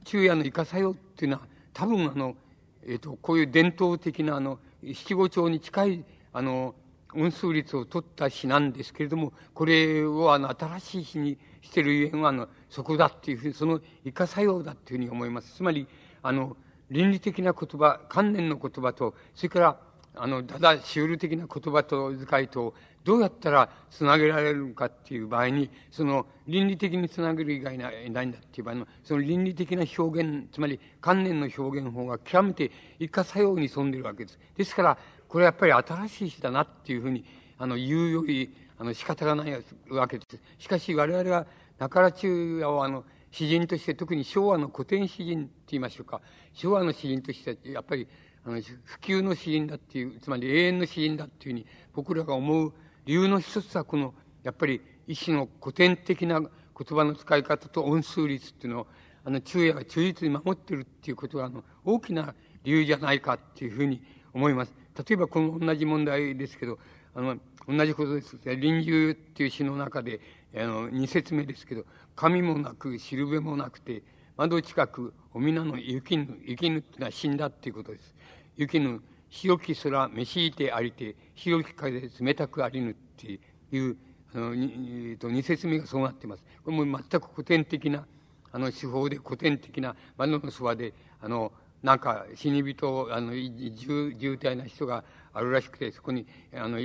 [0.03, 2.35] 昼夜のイカ作用っていうのは、多分あの、
[2.83, 6.75] えっ、ー、と、こういう伝統的な、あの、七五調に近い、あの、
[7.15, 15.55] 音数率を取った詩なんですけれども、これをあの新しい詩にしているゆえんはあのそこだっていうふうに、その以下作用だっていうふうに思います。
[15.55, 15.87] つまり、
[16.23, 16.55] あの、
[16.89, 19.79] 倫理的な言葉、観念の言葉と、それから、
[20.13, 22.73] あの、ただ、シュール的な言葉と遣いと、
[23.03, 34.39] どうやったらつなげられるのかっていう場合に、その倫理的につなげる以外ないないんだっていう場合の、その倫理的な表現、つまり観念の表現法が極めて一過作用に富んでいるわけです。
[34.55, 34.97] ですから、
[35.31, 37.23] これはやっぱり新しい詩だなっていうふうに、
[37.57, 40.37] あの、言うより、あの、仕方がないわけです。
[40.59, 41.47] しかし、我々は、
[41.79, 46.19] 中良中也をあの、詩人として、特に昭和の古典詩人って言いましょうか。
[46.51, 48.09] 昭和の詩人として、やっぱり、
[48.43, 52.73] あの、普及の詩人だっていう、つまり永遠の詩人だっていうふうに、僕らが思う
[53.05, 54.13] 理由の一つは、この、
[54.43, 58.87] やっぱり、一種の古典的な言葉の使い方と音数率っていうのを、
[59.23, 62.35] あの、昼夜が忠実に守ってるっていうことが、あの、大きな
[62.65, 64.01] 理由じゃないかっていうふうに
[64.33, 64.80] 思います。
[64.97, 66.79] 例えばこの同じ問題ですけど、
[67.13, 67.37] あの、
[67.67, 68.37] 同じことです。
[68.43, 70.19] 臨終っていう詩の中で、
[70.55, 71.85] あの、二節目ですけど、
[72.15, 74.03] 神もなく、しるべもなくて、
[74.37, 78.15] 窓近く、お皆の雪ぬ、雪ぬってのは死んだっていうことです。
[78.57, 83.39] 雪ぬ、清き空、召しいてありて、清き風、冷たくありぬって
[83.71, 83.97] いう、
[84.33, 86.43] あの、えっと、二節目がそうなってます。
[86.63, 88.05] これも全く古典的な、
[88.51, 91.51] あの、手法で古典的な窓のそばで、あの、
[91.83, 95.03] なんか死に人、あの、重、重体な人が
[95.33, 96.77] あるらしくて、そこに、あの、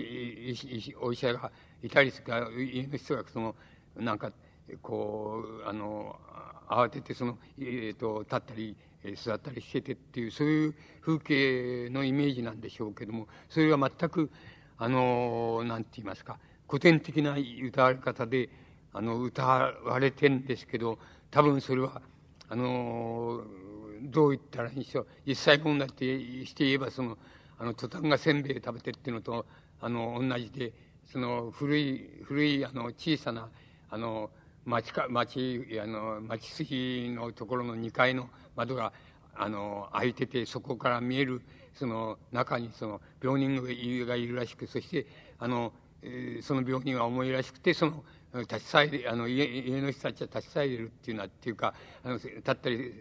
[1.01, 1.51] お医者が
[1.83, 3.55] いたりするか、家の人がその、
[3.97, 4.33] なんか、
[4.83, 6.19] こう、あの、
[6.69, 8.77] 慌ててその、えっ、ー、と、立ったり、
[9.15, 14.31] 座ったりしててっていう、そういう風景のイメージなんでしょうけども、それは全く、
[14.79, 18.49] あの、なんて言いますか、古典的な歌われ方で、
[18.93, 20.99] あの、歌われてんですけど、
[21.31, 22.01] 多分それは、
[22.49, 23.45] あの、
[24.03, 25.07] どう言ったらいいんでしょう。
[25.27, 26.05] 実際問題って
[26.47, 27.19] して言えば、その、
[27.59, 29.47] あの、トタンがせんべい食べてっていうのと、
[29.81, 30.73] あの、同じで、
[31.07, 33.49] その、古い、古い、あの、小さな、
[33.91, 34.31] あの、
[34.65, 38.93] 町か、町、あの、町筋のところの2階の窓が、
[39.35, 41.43] あの、開いてて、そこから見える、
[41.75, 43.63] その、中にその、病人
[44.07, 45.07] がいるらしく、そして、
[45.39, 48.05] あの、えー、その病人は重いらしくて、その、
[48.41, 52.93] 立ち去り、あの家、家の人たちは立ち去れるっていうのは、っていうか、あの、立ったり、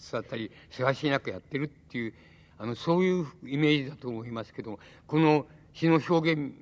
[0.00, 2.14] 座ったり、せわしなくやってるっていう、
[2.58, 6.52] あの、そういうイメージだと思いますけども、この詩の表現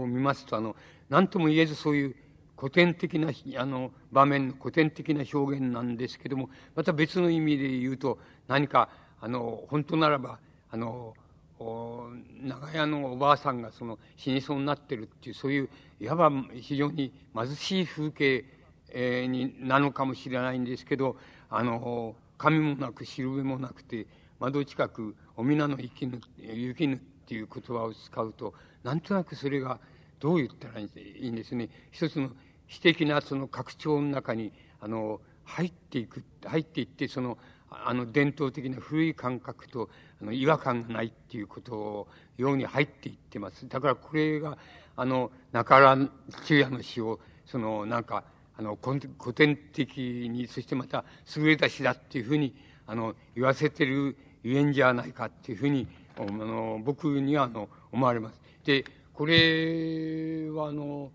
[0.00, 0.76] を見ますと、あの、
[1.08, 2.16] 何とも言えずそういう
[2.56, 8.18] 古典的な、あの、場面の古典的な表現なんですけども、また別の意味で言うと、
[8.48, 8.88] 何か、
[9.20, 10.38] あの、本当ならば、
[10.70, 11.14] あの、
[11.58, 15.68] 長屋のおばあさんがその死にそうになってるっていう、そういう、
[16.00, 18.44] いわば非常に貧しい風景、
[18.90, 21.16] え、になのかもしれないんですけど、
[21.48, 24.06] あの、髪もなく、しるべもなくて、
[24.38, 28.54] 窓近く、お皆の生きぬ、雪ぬっていう言葉を使うと、
[28.84, 29.80] なんとなくそれが、
[30.20, 30.88] どう言ったらい
[31.20, 31.68] いんですね。
[31.90, 32.30] 一つの
[32.68, 37.38] 詩的なその拡張の中に、あの、入っていく、入っていって、その、
[37.68, 39.90] あの伝統的な古い感覚と
[40.20, 43.68] あの違和感がないっていうことをように入っていってます。
[43.68, 44.58] だからこれが、
[44.96, 46.08] あの、中原
[46.44, 48.24] 中也の詩を、その、なんか、
[48.58, 48.98] あの、古
[49.34, 49.98] 典的
[50.30, 51.04] に、そしてまた
[51.36, 52.54] 優れた詩だっていうふうに、
[52.86, 55.86] あの、言わせてるゆえんじゃないかっていうふうに、
[56.16, 58.40] あの、僕には、あの、思われます。
[58.64, 61.10] で、これは、あの、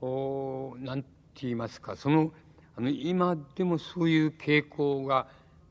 [0.00, 1.08] おなんて
[1.42, 2.32] 言いますか、その、
[2.76, 5.26] あの、今でもそういう傾向が、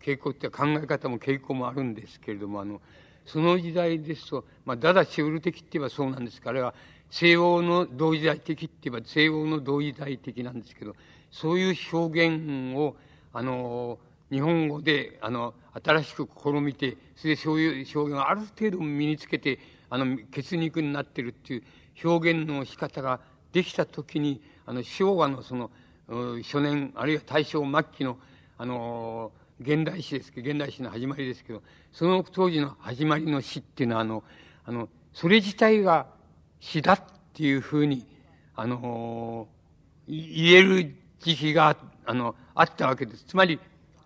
[0.05, 2.79] 傾向って考え方も傾向もあるんですけれども、あの、
[3.25, 6.39] その時代ですと、まあ、だだシウル的って言えばそうなんです。
[6.41, 6.75] が、あれは
[7.09, 10.95] 西欧の同時代的って言えば西欧の同時代的なんですけど、
[11.31, 12.95] そういう表現を、
[13.33, 13.97] あの、
[14.31, 19.59] 日本語で、あの、新しく試みて、それでそういう表現をある程度身につけて、
[19.89, 21.63] あの、血肉になってるっていう
[22.03, 23.19] 表現の仕方が
[23.51, 25.71] できたときに、あの、昭和のその、
[26.43, 28.17] 初年、あるいは大正末期の、
[28.57, 31.61] あの、現代史ですけど、現代史の始まりですけど、
[31.91, 34.23] その当時の始まりの詩っていうのは、あの、
[34.65, 36.07] あの、それ自体が
[36.59, 37.01] 詩だっ
[37.33, 38.05] ていうふうに、
[38.55, 39.47] あの、
[40.07, 43.23] 言える時期が、あの、あったわけです。
[43.25, 43.59] つまり、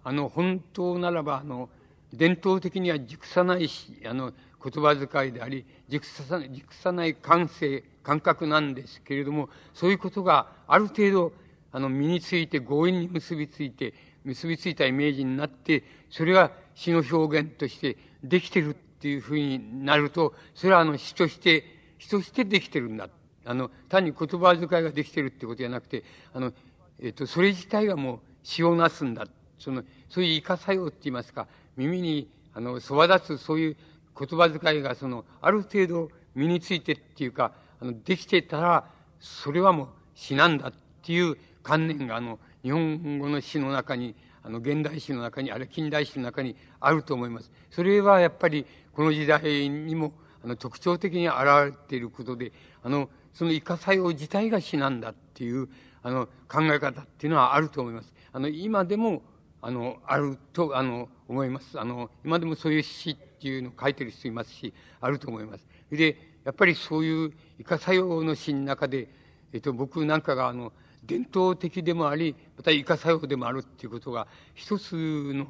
[0.03, 1.69] あの、本当ならば、あの、
[2.13, 11.33] 伝統的には熟さないし、あの、言葉遣いであり、熟さない、熟さない感性、感覚なんですけれども、そういうことがある程度、
[11.71, 13.93] あの、身について強引に結びついて、
[14.29, 21.63] 結びついたイメージになって、それが詩の表現としてできてるっていうふうになると、それはあの詩として、
[21.97, 23.09] 詩としてできてるんだ。
[23.45, 26.03] あの、単に言葉遣いができてるってことじゃなくて、
[26.33, 26.53] あの、
[27.01, 29.25] えっ、と、それ自体がもう詩をなすんだ。
[29.57, 33.77] その、そういうイカ作用って言いますか、耳に、あの、そば立つそういう
[34.17, 47.51] 言葉遣いが、その、ある程度身についてっていうか、あの、できてたら、それはもう詩なんだっていう観念が、あの、日本語の詩の中に、あの、現代詩の中に、あるいは近代詩の中にあると思います。
[47.69, 50.13] それはやっぱり、この時代にも、
[50.43, 52.51] あの、特徴的に現れていることで、
[52.83, 55.69] あの、そのイカ作用自体が詩なんだっていう、
[56.01, 58.13] あの、考え方っていうのはあると思います。
[58.31, 59.21] あの、今でも、
[59.61, 61.79] あの、あると、あの、思います。
[61.79, 65.67] あの、今でもそういう詩っていうのを書いてる人いますし、あると思います。
[65.91, 69.09] で、やっぱりそういうイカ作用の詩の中で、
[69.51, 70.71] えっと、僕なんかが、あの、
[71.09, 74.93] 伝統的でもあり、またイカ作用でもあるっていうことが、一つ
[75.33, 75.47] の、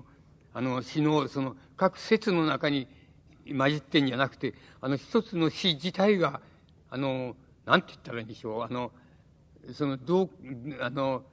[0.54, 2.88] あの、詩の、その、各説の中に
[3.46, 6.40] 混じってんじゃなくて、あの、一つの詩自体が、
[6.90, 8.94] あの、なんて言ったらいいんでしょう、あの、
[9.74, 10.30] その、どう、
[10.80, 11.24] あの、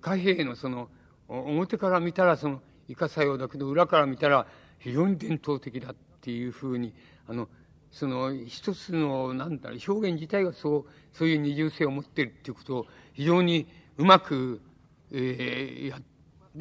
[0.00, 0.88] 貨幣のその、
[1.26, 4.46] 表から見たらその、イカ作用だけど、裏から見たら、
[4.78, 6.94] 非常に伝統的だっていうふうに、
[7.26, 7.48] あの、
[7.90, 13.66] その一つの、なんだろう、表現自体がそう、そういう二重性を持っているっていうことを非常に
[13.96, 14.60] うまく、
[15.10, 16.02] えー、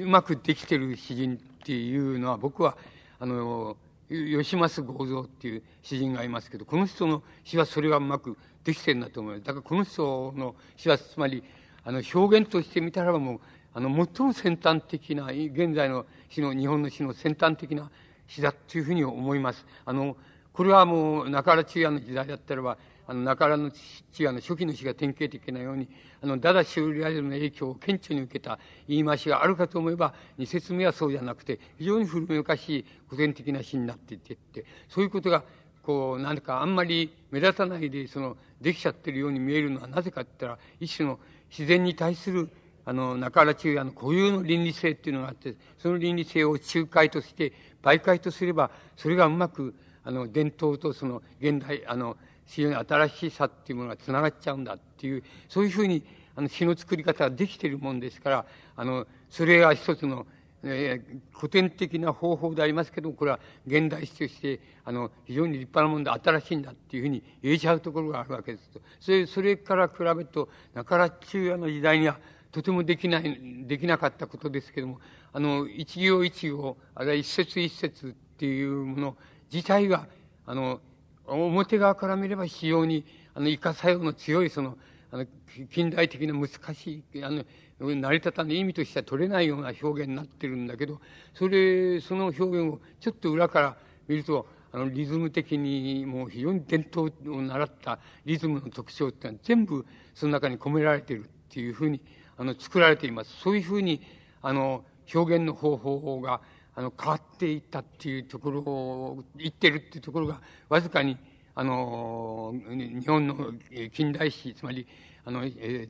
[0.03, 2.77] うまくできてる詩人っていうのは僕は、
[3.19, 3.77] あの、
[4.09, 9.45] 吉増剛造っていう詩人がいますけど、この人の詩はそれがうまくできてるんだと思います。
[9.45, 11.43] だからこの人の詩は、つまり、
[11.83, 13.39] あの、表現として見たらもう、
[13.73, 17.91] あの、最も先端的な、現在の詩の、日本の詩の先端的な
[18.27, 19.65] 詩だというふうに思います。
[19.85, 20.15] あの、
[20.57, 25.87] これはもう、中原中也の時代だったらば、あの、中原の中也の初期の詩が典型的なように、
[26.19, 28.57] あの、ダダシューリアルの影響を顕著に受けた
[28.87, 35.43] 言い回しがあるかと思えば、二説目はそうじゃなくて、非常に古めかしい古典的な詩になっていって、そういうことが、
[35.83, 41.19] こう、なんかあんまり目立たないで、その、できちゃってるように見えるのはなぜかって言ったら、一種の
[41.51, 42.49] 自然に対する、
[42.83, 47.53] あの、中原中也の固有の倫理性っていうのがあって、その倫理性を仲介として、
[47.83, 49.75] 媒介とすれば、それがうまく、
[50.07, 52.15] あの、伝統とその現代、あの、
[52.45, 56.01] 非常に新しさっていうものが繋がっちゃうんだっていう、そういうふうに、
[56.37, 58.45] あの、詩の作り方ができているもんですから、
[58.77, 60.25] あの、それが一つの、
[60.63, 68.79] えー、古典的な方法でありますけども、これは現代詩として、あの、非常に立派なもんで新しいんだっていうふうに言えちゃうところがあるわけですと。
[69.01, 72.17] それ、それから比べると、中原中也の時代には、
[72.53, 75.01] とてもできない、できなかったことですけども、
[75.33, 79.17] あの、一行一行、あるいは一節一節っていうもの
[79.51, 80.07] 自体が、
[80.45, 80.81] あの、
[81.25, 84.77] 表側から見れば非常に、あの、イカ作用の強い、その、
[85.11, 85.25] あの、
[85.71, 87.43] 近代的な難しい、あの、
[87.79, 90.99] 成り立たない意味としては取れないような表現になってるんだけど、
[91.33, 102.01] それ、その表現をちょっと裏から見ると、あの、リズム的にもう非常に伝統を習ったリズムの特徴ってのは全部その中に込められてるっていうふうに、
[102.37, 103.35] あの、作られています。
[103.37, 104.01] そういうふうに、
[104.41, 104.83] あの、
[105.13, 106.41] 表現の方法が、
[106.77, 110.39] あの、変わっていったっていうところを、言ってるっていうところが、
[110.69, 111.17] わずかに、
[111.55, 113.51] あの、日本の
[113.91, 114.85] 近代史、つまり、
[115.25, 115.41] あの、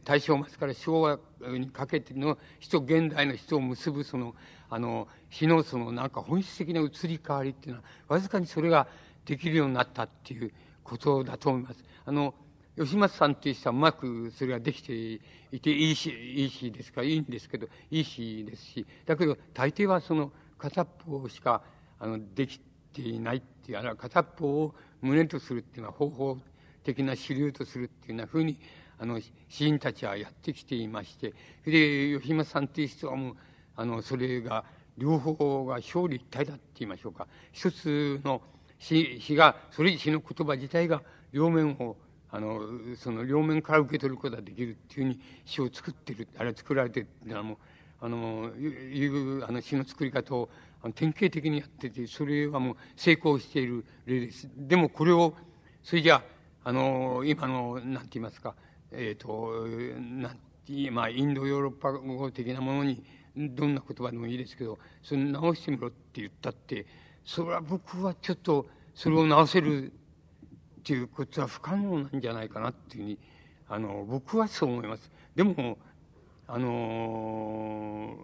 [0.06, 1.20] 大正末から昭和
[1.58, 4.34] にかけての人、現代の人を結ぶ、その、
[4.70, 8.88] あの、詩のその、なんか本質的な移り変わりっていうのは、わずかにそれが
[9.26, 10.54] できるようになったっていう
[10.86, 11.84] ことだと思います。
[12.06, 12.34] あの、
[12.78, 14.94] 吉松さんっていう人はうまくそれができて
[15.52, 21.62] いて、いいし、いいしですから、いいんですけど、いいしですし、だけど、大抵はその、片方しか、
[22.00, 22.60] あの、でき
[22.94, 26.38] ていないっていう、あるいは片方を胸とするっていうのは方法
[26.84, 28.60] 的な主流とするっていうようなふうに、
[29.00, 33.36] あの、詩人たちはやってきていましてそれ、で、吉松さんっていう人はもう、
[33.76, 34.66] あの、それが、
[34.98, 37.28] 両方が表裏一体だって言いましょうか。
[37.52, 38.42] 一つの
[38.80, 41.98] 詩詩が、それ詩の言葉自体が両面を、
[42.32, 42.62] あの、
[42.96, 47.58] その両面から受け取ることができるっていうふうに詩を作ってる、あれ作られてるっていうのはもう、
[48.00, 50.50] あの、いうあの詩の作り方を
[50.94, 54.50] 典型的にやってて、それはもう成功している例です。
[54.56, 55.34] でもこれを、
[55.84, 56.24] それじゃ
[56.64, 58.56] あ、の、今の、なんて言いますか、
[58.92, 59.68] えっ、ー、と、
[60.22, 60.38] なん
[60.92, 63.02] まあ、インドヨーロッパ語的なものに、
[63.38, 66.86] どんな言葉でもいいですけど、それ直してみろって言ったって、
[67.24, 69.94] それは僕はちょっと、それを直せる
[70.80, 73.20] っていうことは不可能なんじゃないかなっていうふうに、
[73.70, 75.10] あの、僕はそう思います。
[75.36, 75.78] でも、
[76.48, 78.16] あの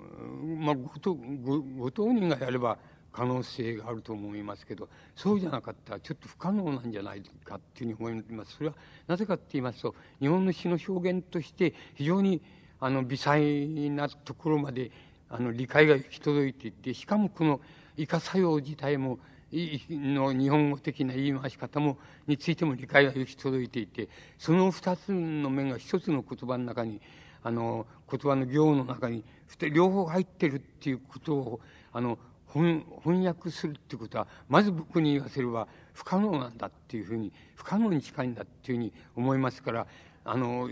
[0.60, 2.78] まあ、ごごご当人がやれば
[3.12, 8.56] 可能性があると思いますけどそうじゃなかったらちょっと不可能なんじゃないかっていうふうに思います。
[8.56, 8.76] それは
[9.08, 12.42] なぜかって言いますと日本の詩の表現として非常に
[12.80, 14.92] あの微細なところまで
[15.30, 17.60] あの理解が行き届いていてしかもこの
[17.98, 19.20] イカ作用自体も
[19.52, 21.98] の日本語的な言い回し方も
[22.28, 27.02] についても理解が行き届いていてその二つの面が一つの言葉の中に
[27.44, 29.24] あの、言葉の行の中に、
[29.72, 31.60] 両方入ってるっていうことを、
[31.92, 32.18] あの、
[32.54, 39.88] 翻訳するっていうことは、まず僕に言わせれば不可能なんだっていうふうに、不可能に近いんだっていうふうに思いますから、
[40.24, 40.70] あの、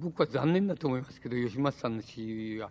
[0.00, 2.68] 僕は残念だと思いますけど、吉松さんの詩が、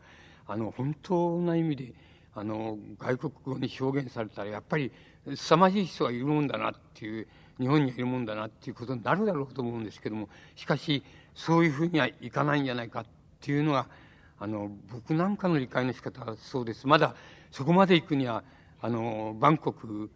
[0.48, 1.94] あの、本当な意味で、
[2.34, 4.92] あの、外国語に表現されたら、やっぱり、
[5.36, 7.28] 凄まじい人がいるもんだなっていう、
[7.60, 11.04] 日本にいるもんだなっていうことになるだろうと思うんですけども、しかし、
[11.36, 13.06] そういうふうにはいかないんじゃないか
[13.42, 13.88] っていうのが、
[14.40, 16.86] あの、僕なんかの理解の仕方はそうです。
[16.86, 17.16] まだ
[17.50, 18.44] そこまで行くには、
[18.80, 20.12] あの、バンコク、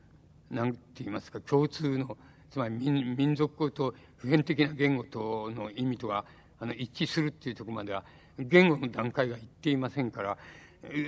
[0.51, 2.17] なんて言いますか、共通の、
[2.51, 6.23] つまり民民族語と普遍的な言語との意味とが、
[6.59, 8.05] あの、一致するっていうところまでは、
[8.37, 10.37] 言語の段階がいっていませんから、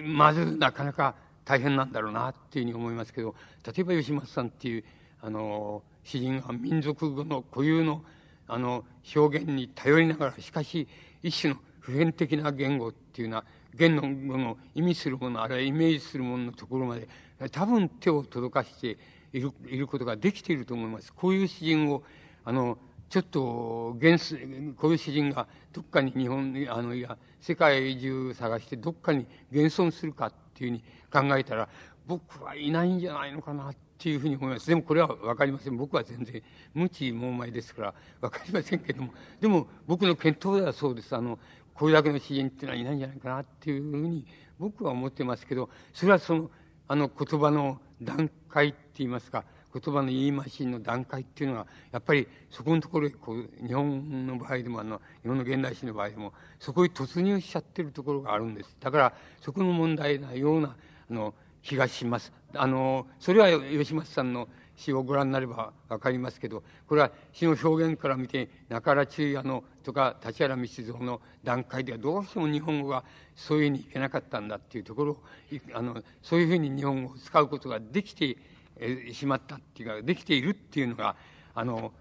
[0.03, 1.13] まずなかなか
[1.45, 4.83] 大変なんだろうなっていうふうに思いますけど、例えば吉松さんっていう、
[5.21, 8.03] あの、詩人が民族語の固有の、
[8.47, 8.83] あの、
[9.15, 10.87] 表現に頼りながら、しかし、
[11.21, 17.07] 一種の普遍的な言語っていうのは、言語の意味するもの、あるいはイメージするもののところまで
[17.49, 18.97] 多分手を届かして
[19.31, 21.13] いるいることができていると思います。
[21.13, 22.03] こういう詩人を、
[22.43, 22.77] あの、
[23.07, 24.35] ちょっと、現
[24.75, 31.69] こういう詩人がどっかに日本、あの、いや、世界中探してどっかに現存するかっていうふうに考えたら、
[32.05, 34.67] 僕はいないんじゃないのかなっていうふうに思います。
[34.67, 35.77] でもこれはわかりません。
[35.77, 36.43] 僕は全然
[36.73, 41.15] 無知猛昧ですからわかりませんけども、でも僕の検討ではそうです。
[41.15, 41.39] あの、
[41.77, 44.25] これだけの詩人っていうのはいないんじゃないかなっていうふうに
[44.59, 46.49] 僕は思ってますけど、それはその、
[46.87, 58.75] あの言葉の段階って言いますか、言葉の言い回しの段階っていうのは、やっぱりそこのところこう、日本の場合でも、あの、日本の現代史の場合でも、そこへ突入しちゃってるところがあるんです。
[58.79, 60.75] だから、そこの問題なような、
[61.11, 62.33] あの、気がします。
[62.55, 64.47] あの、それは吉松さんの
[64.77, 73.03] 詩をご覧になればわかりますけど、これは詩の表現から見て、中原中也のとか立原道蔵の段階ではどうしても日本語が
[73.35, 75.17] そういうふうにいけなかったんだっていうところ
[75.73, 78.37] あの、そういうふうに日本語を使うことができて
[79.11, 81.15] しまったっていうか、できているっていうのが、
[81.55, 81.91] あの、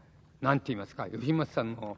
[0.42, 1.96] なんて言いますか、吉松さんの、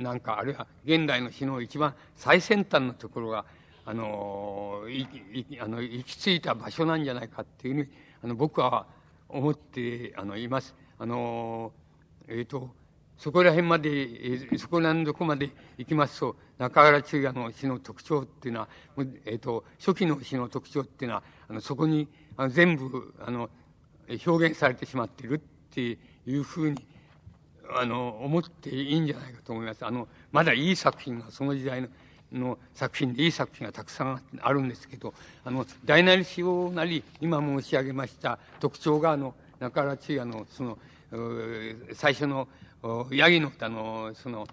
[0.00, 3.44] なんか、あるいは現代の詩の一番最先端のところが、
[3.84, 7.88] あの、いいあの行き着いた場所なんじゃないかっていうふうに、
[8.22, 8.86] あの、僕は
[9.28, 10.74] 思ってあのいます。
[10.98, 11.72] あの、
[12.28, 12.70] えっ、ー、と、
[13.16, 18.68] そこら辺まで、えー、そこらどこまで行きますと、中原中也の詩の特徴っていうのは、
[19.26, 23.50] えっ、ー、と、初期の詩の特徴っていうのは、あのそこにあの全部、あの、
[24.26, 25.38] 表現されてしまっているっ
[25.74, 26.86] ていうふうに、
[27.74, 29.84] あの、思っていいんじゃないかと思います。
[29.84, 31.88] あの、まだいい作品がその時代の
[32.32, 35.14] の作品でいい作品がたくさんあるんですけど、
[35.44, 40.78] あの、大なり小なり、今申し上げました特徴が、あの、中原中也の、その、
[41.94, 42.48] 最初の、
[43.12, 44.46] ヤギの歌の、その、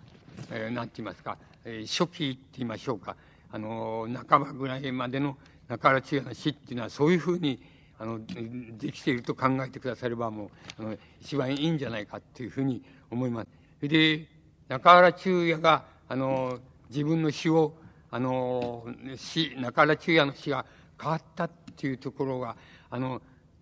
[0.52, 3.16] えー、なんて言いますか、えー、初期って言いましょうか、
[3.52, 5.38] あの、半ばぐらいまでの
[5.68, 7.62] 中原中也の詩っていうのは、そういうふうに、
[7.98, 10.50] あの、できていると考えてくだされば、もう、
[10.80, 13.46] あの、一番いいんじゃないかっていうふうに思いま
[13.82, 13.88] す。
[13.88, 14.28] で、
[14.68, 17.74] 中原中也が、あの、自分の死を、
[18.12, 18.86] あの、
[19.16, 20.66] 死、中原中也の死が
[21.02, 22.56] 変わったっていうところが、
[22.90, 23.22] あの、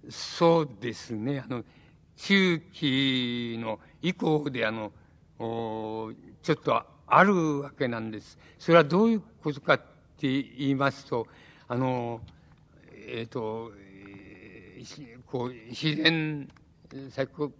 [0.10, 1.64] そうですね、あの、
[2.18, 4.92] 中期の以降で、あの、
[5.40, 8.38] ちょっとあるわけなんです。
[8.60, 9.78] それはどういうことかっ
[10.18, 11.28] て言いますと、
[11.68, 12.22] あの、
[12.92, 13.72] えっ、ー、と、
[15.26, 16.48] こう、自然、
[17.10, 17.52] 先ほ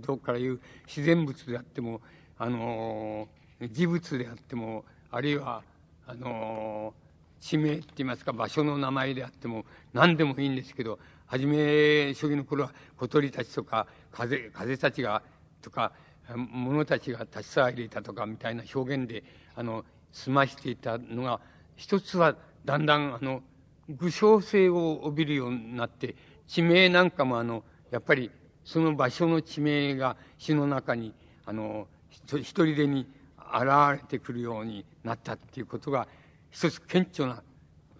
[0.00, 2.00] どから言う自然物であっても、
[2.38, 3.28] あの、
[3.70, 5.62] 事物であっても、あるいは、
[6.06, 6.94] あの、
[7.40, 15.22] 地名って言いますか、場所の名前であっても、何でもいいんですけど、初め、初期の頃は小鳥たちとか、風、風たちが、
[15.62, 15.92] とか、
[16.36, 19.24] 物たちが立ち騒いでいたとか、みたいな表現で、
[19.54, 21.40] あの、済ましていたのが、
[21.76, 23.42] 一つは、だんだん、あの、
[23.88, 26.14] 具象性を帯びるようになって、
[26.46, 28.30] 地名なんかも、あの、やっぱり、
[28.64, 31.12] その場所の地名が詩の中に、
[31.44, 33.06] あの、一人でに
[33.52, 36.06] 現れてくるようになったっていうことが
[36.50, 37.42] 一つ顕著な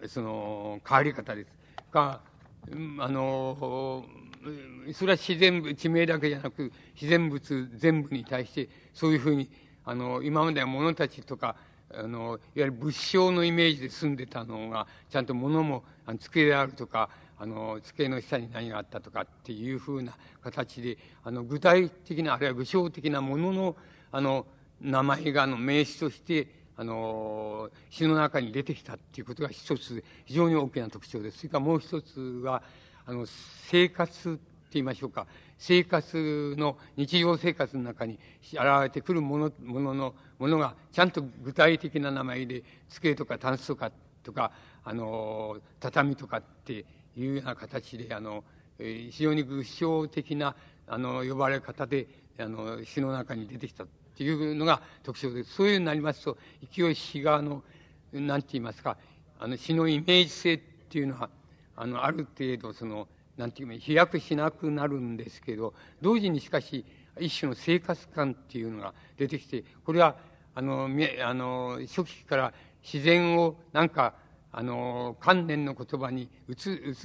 [0.07, 1.51] その変わり方です。
[1.91, 2.21] が
[2.99, 4.05] あの
[4.93, 9.49] それは自然地名だけじゃなく自然物全部に対してそういうふうに
[9.83, 11.55] あの今までは物たちとか
[11.93, 20.13] あのいわゆる物証のイメージで住んでたのがちゃんと物もあの机であるとかあの机の下に何があったとかっていうふうな
[20.43, 23.75] 形であの具体的なあるいは具象的なものの
[24.11, 24.45] あの
[24.85, 26.47] 名前があの名詞として
[26.77, 31.39] あの詩の中に出てきたっていうことが一つ非常に大きな特徴です。
[31.39, 32.61] それからもう一つは
[33.05, 33.25] あの
[33.69, 34.39] 生活って
[34.73, 35.25] 言いましょうか
[35.57, 38.19] 生活の日常生活の中に
[38.51, 43.91] 現れてくるものもののものがちゃんと具体的な名前で机とかタンスとか
[44.23, 44.51] とか
[44.83, 46.85] あの畳とかって
[47.15, 48.43] いうような形であの
[48.77, 50.55] 非常に具象的な
[50.87, 52.07] あの呼ばれ方で
[52.37, 53.85] あの詩の中に出てきた
[54.15, 55.55] っていうのが特徴です。
[55.55, 56.37] そういうになりますと、
[56.73, 57.63] 勢い詩側の、
[58.13, 58.95] なんて言いますか、
[59.39, 60.57] あの詩のイメージ性っ
[60.89, 61.29] ていうのは、
[61.75, 66.85] あの、ある程度その、なんていうか、飛躍しなくなるんですけど、同時にしかし、
[67.19, 70.15] 一種の生活感っていうのが出てきて、これは、
[70.53, 74.13] あの、あの、初期から自然をなんか、
[74.53, 76.55] あの、観念の言葉に移移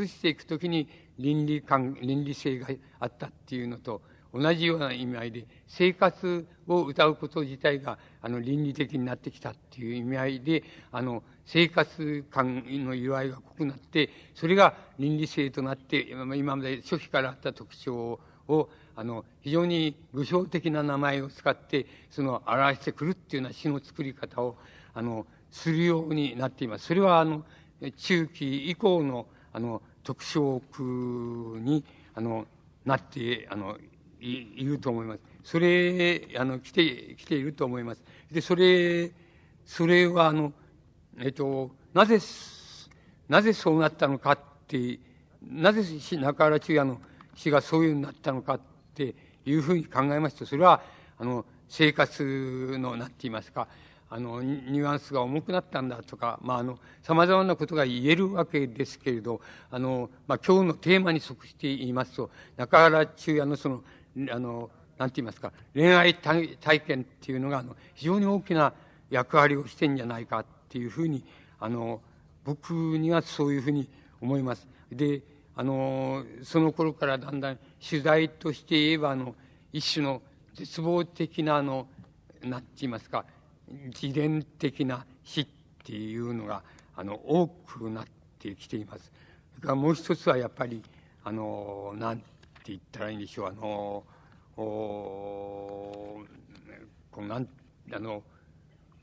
[0.07, 0.89] していくときに
[1.19, 2.69] 倫理観、倫理性が
[3.01, 4.01] あったっていうのと、
[4.33, 10.63] 同じような意味合いで、生活を歌うこと自体が、あの、倫理的になってきたっていう意味合いで、
[10.93, 16.01] あの、生活感の色合いが濃くなって、それが倫理性となって、
[16.37, 24.57] 今まで初期からあった特徴を、あの、非常に具象的な名前を使って、その、表してくるっていうような詩の作り方を、
[24.95, 26.87] あの、するようになっています。
[26.87, 27.45] それは、あの、
[27.97, 31.85] 中期以降の、あの、特徴句に
[32.15, 32.47] あの
[32.85, 33.77] なってあの
[34.21, 35.21] いると思います。
[35.43, 38.03] それあの来て来ていると思います。
[38.31, 39.11] でそれ
[39.65, 40.53] それはあの
[41.19, 42.19] えっとなぜ
[43.29, 44.99] なぜそうなったのかって
[45.43, 45.83] なぜ
[46.19, 47.01] 中原中也の
[47.35, 48.61] 死がそういうふうになったのかっ
[48.95, 49.15] て
[49.47, 50.83] いうふうに考えますとそれは
[51.19, 53.69] あの生活の何て言いますか
[54.13, 59.41] あのニュアンスが重くなったんだとかまああの様々なことが言えるわけですけれど
[59.71, 63.85] あの、まあ、今日のテーマに即して言いますと中原中也のその
[64.31, 68.73] あのなんて言いますか恋愛体験っていうのがあの非常に大きな
[69.09, 71.25] 役割をしてんじゃないかっていうふうに
[71.59, 72.01] あの
[72.45, 73.89] 僕にはそういうふうに
[74.21, 74.67] 思います。
[74.93, 75.23] で
[75.57, 79.35] あのその頃からだんだん取材として言えばあの
[79.73, 80.23] 一種の
[80.55, 81.87] 絶望的なあの
[82.43, 83.25] 何て言いますか
[83.69, 85.47] 自伝的な死っ
[85.85, 86.63] ていうのが
[86.97, 88.05] あの多くなっ
[88.39, 89.13] てきています。
[89.55, 90.83] それからもう一つはやっぱり
[91.25, 92.25] あの何て
[92.67, 93.49] 言ったらいいんでしょう。
[93.49, 94.05] あの
[94.57, 96.23] お
[97.11, 97.49] こうなん
[97.93, 98.23] あの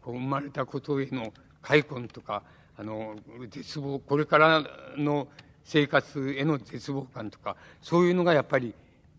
[0.02, 2.44] こう生まれたことへの悔恨とか
[2.78, 3.16] あの
[3.50, 4.64] 絶望これから
[4.98, 5.28] の
[5.64, 8.74] 生活への絶望感とかそういうのがやっぱり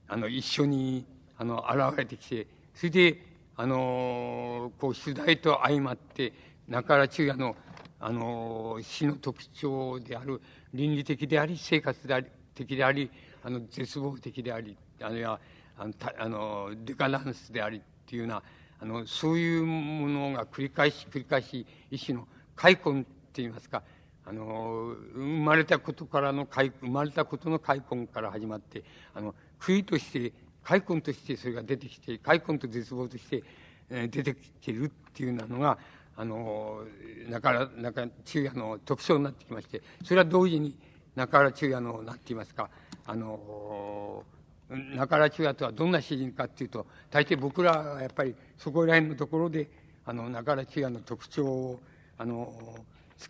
[0.07, 1.05] あの一緒に
[1.37, 3.23] あの現れてきてそれで
[3.57, 6.33] あのこう取材と相まって
[6.69, 7.57] 中原中也の
[8.01, 10.41] あの死の特徴である
[10.73, 13.11] 倫理的であり生活であり的であり
[13.43, 15.39] あの絶望的でありあるいは
[15.79, 18.43] あのあのデカダンスでありっていうような
[18.81, 23.83] あのそういうものが繰り返し繰り返し一種の開墾っていいますか
[24.25, 28.85] あの生まれたことからの生まれたことの開墾から始まって
[29.15, 30.33] あの悔いとして
[30.63, 33.43] 開墾としてそれが出てきて開墾と絶望として、
[33.89, 35.79] えー、出てきてるっていうなのが
[36.17, 36.83] あの
[37.31, 40.77] 中原中中也の特徴になってきましてそれは同時に
[41.15, 42.69] 中原中也の何て言いますか。
[43.09, 44.23] あの
[44.69, 49.71] 中原中也とはどんな詩人かっていうと大抵僕らはやっぱりそこら辺のところで
[50.05, 51.81] あの中原中也の特徴を
[52.19, 52.53] あの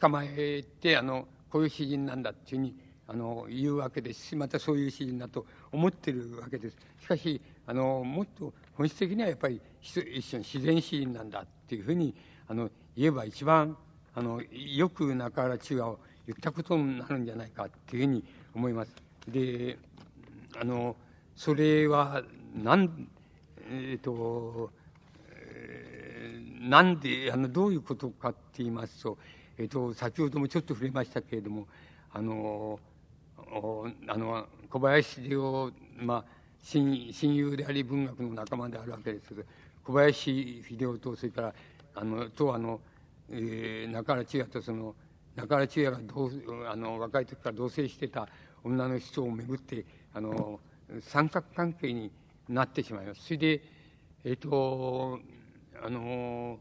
[0.00, 2.74] 捕まえてあのこういう詩人なんだっていうふうに
[3.06, 12.16] あの言うわけですしまたそういう詩人だと思ってるわけですしかしあのもっと本質的にはやっぱり一種の自然詩人なんだっていうふうに
[12.48, 13.76] あの言えば一番
[14.16, 18.24] あのよく中原中也を言ったことになるんじゃないかっていうふうに
[18.54, 19.07] 思います。
[19.30, 19.78] で
[20.60, 20.96] あの
[21.36, 22.22] それは
[22.54, 23.08] なん
[23.70, 24.70] えっ、ー、と、
[25.30, 29.18] えー、なんであのどういうことかって言いますと,、
[29.58, 31.66] えーと、先ほどもちょっと触れましたけれども
[32.12, 32.80] あの
[34.08, 36.24] あの小林秀夫、まあ、
[36.62, 39.42] 親親友であり文学の仲間であるわけですけど
[39.84, 41.54] 小林秀夫とそれから
[41.94, 42.80] あのとあの、
[43.30, 44.94] えー、中原千也とその
[45.36, 46.30] 中原千也が同
[46.68, 48.28] あの若い時から同棲してた
[48.68, 50.60] 女の人をめぐってあの
[51.00, 52.10] 三角関係に
[52.48, 53.24] なってしまいます。
[53.24, 53.62] それで
[54.24, 55.18] えっ、ー、と
[55.82, 56.58] あの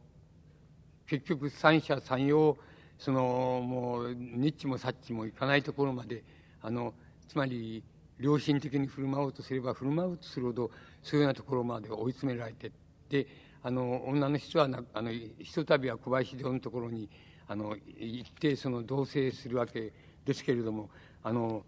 [1.06, 2.58] 結局三者三様
[2.98, 6.24] そのもうニッチもサッチもいかないところまで
[6.62, 6.94] あの
[7.28, 7.84] つまり
[8.20, 10.72] 良心的に振る舞おうとすれば振る舞うとするほど
[11.04, 12.72] そういうようなところまで追い詰められて
[13.10, 13.28] で
[13.64, 17.10] あの女の人はあのひとたびは小林堂のところに
[17.48, 19.94] あの行ってその同棲するわけ
[20.26, 20.90] ですけれども
[21.24, 21.64] あの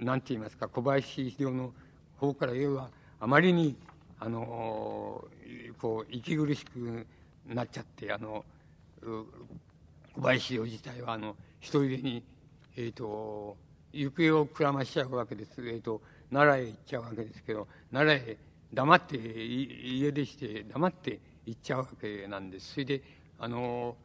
[0.00, 1.72] なんて言いますか小林秀夫の
[2.18, 2.90] 方から言えば
[3.20, 3.76] あまりに
[4.18, 5.24] あの
[5.78, 7.06] こう息苦しく
[7.46, 8.44] なっちゃってあの
[9.02, 12.22] 小林秀夫自体はあの一人でに
[12.76, 13.56] えっ、ー、と
[13.92, 16.00] 行方をくらましちゃうわけです、えーと、
[16.32, 18.36] 奈良へ行っちゃうわけですけど奈良へ
[18.72, 22.74] 黙って家出して黙って行っちゃうわけなんです。
[22.74, 23.02] それで
[23.38, 23.96] あの、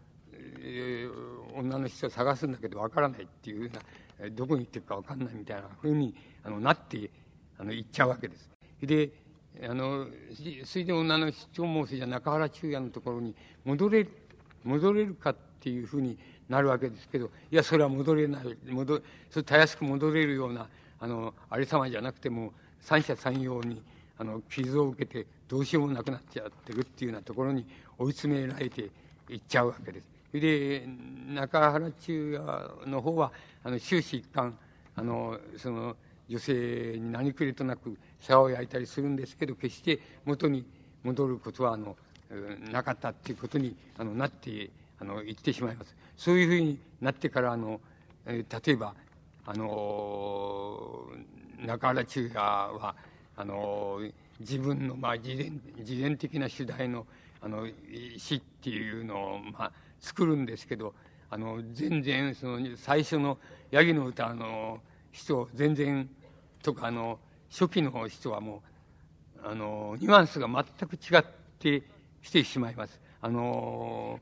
[1.54, 3.82] 女の人を探すんだけどわからないっていうような
[4.32, 7.10] どこに行ってるかわかんないみたいなふうにあのなって
[7.58, 8.50] あの行っちゃうわけです。
[8.82, 9.12] で
[9.64, 10.08] あの
[10.66, 13.34] それで女の人もそれじゃ中原中也のところに
[13.64, 14.10] 戻れる
[14.64, 16.18] 戻れるかっていうふうに
[16.50, 20.68] なるわけですけどいやそれは戻れない戻それたやすく戻れるような
[21.00, 23.82] あのありさまじゃなくても三者三様に
[24.18, 27.66] あの傷を受けてどうしようもなくなっちゃってるっていうようなところに
[27.98, 28.90] 追い詰められて
[29.30, 30.15] いっちゃうわけです。
[30.40, 30.88] で
[31.28, 32.40] 中原中
[32.86, 33.32] 也の方は
[33.64, 34.58] あの終始一貫
[34.96, 35.96] あのその
[36.30, 40.66] 女性に何くれとなく世話を焼いたりするんですけど決して元に
[41.04, 41.96] 戻ることはあの
[42.72, 45.96] なかったっていうことにあのなってあの言ってしまいます。
[46.18, 47.80] そういうふうになってからあの、
[48.26, 48.96] え、例えば
[49.46, 51.06] あの
[51.60, 52.96] 中原中也は
[53.38, 54.00] あの
[54.40, 57.06] 自分の、まあ、自伝自伝的な主題の
[57.42, 57.68] あの
[58.18, 59.72] 詩っていうのを、まあ、
[60.06, 60.94] 作るんですけど
[61.30, 63.38] あの全然その最初の
[63.72, 64.80] ヤギの歌の
[65.16, 66.10] 人、全然、
[66.62, 67.20] とか、あの、
[67.50, 68.62] 初期の人はも
[69.38, 71.24] う、あの、ニュアンスが全く違っ
[71.60, 71.84] て
[72.22, 73.00] きてしまいます。
[73.22, 74.20] あの、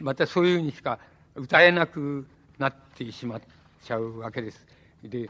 [0.00, 0.98] またそういうふうにしか
[1.34, 2.26] 歌えなく
[2.58, 3.42] なってしまっ
[3.82, 4.64] ちゃうわけです。
[5.02, 5.28] で、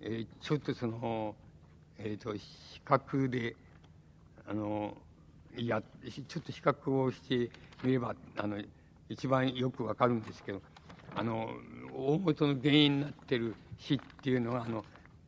[0.00, 1.34] えー、ちょっとその、
[1.98, 3.56] えっ、ー、と、比較で、
[4.46, 4.96] あの、
[5.56, 7.50] いや、ちょっと比較をして
[7.82, 8.60] みれば、あの、
[9.08, 10.62] 一番よくわかるんですけど、
[11.14, 11.48] あの、
[11.94, 14.84] 大元の原因になってる死っていうのは、あの、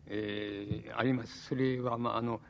[0.09, 1.47] えー、あります。
[1.47, 2.41] それは、まあ、あの、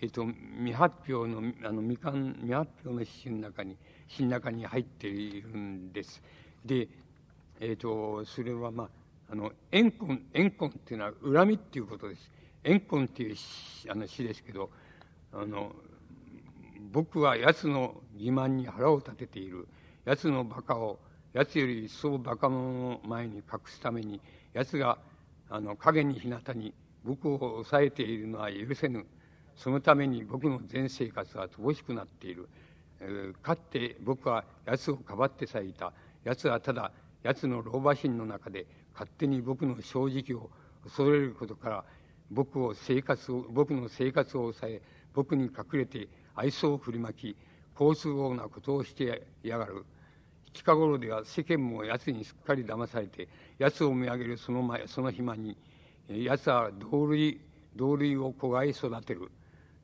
[0.00, 0.26] え、ー、と、
[0.58, 3.76] 未発表の、あの、未完、未発表の詩の中に、
[4.08, 6.22] 詩の中に入っているんです。
[6.64, 6.88] で、
[7.60, 12.30] え、ー、と、それは、まあ、あの、怨恨、怨恨っていうのは恨みっていうことです。
[12.64, 13.36] 怨恨っていう
[13.88, 14.70] あの詩ですけど、
[15.32, 15.72] あの、
[16.92, 19.68] 僕は奴の欺瞞に腹を立てている。
[20.04, 20.98] 奴の馬鹿を、
[21.32, 24.20] 奴より一層馬鹿者の前に隠すために、
[24.54, 24.98] 奴が、
[25.48, 29.06] あの、影に日向に僕を抑えているのは許せぬ。
[29.54, 32.48] そのために僕の全生活は乏しくなっている。
[33.00, 35.92] えー、かって僕は奴をかばってさえいた。
[36.24, 36.90] 奴はただ、
[37.22, 40.50] 奴の老婆心の中で勝手に僕の正直を
[40.82, 41.84] 恐れることから、
[42.32, 44.82] 僕を生活を、僕の生活を抑え、
[45.14, 47.36] 僕に隠れて愛想を振りまき、
[47.74, 49.84] 好都合なことをしてやがる。
[50.52, 53.28] 近頃では世間も奴にすっかり騙されて、
[53.58, 55.56] 奴を見上げるその前、その暇に、
[56.08, 57.40] 奴は同類、
[57.76, 59.30] 同類を子飼い育てる。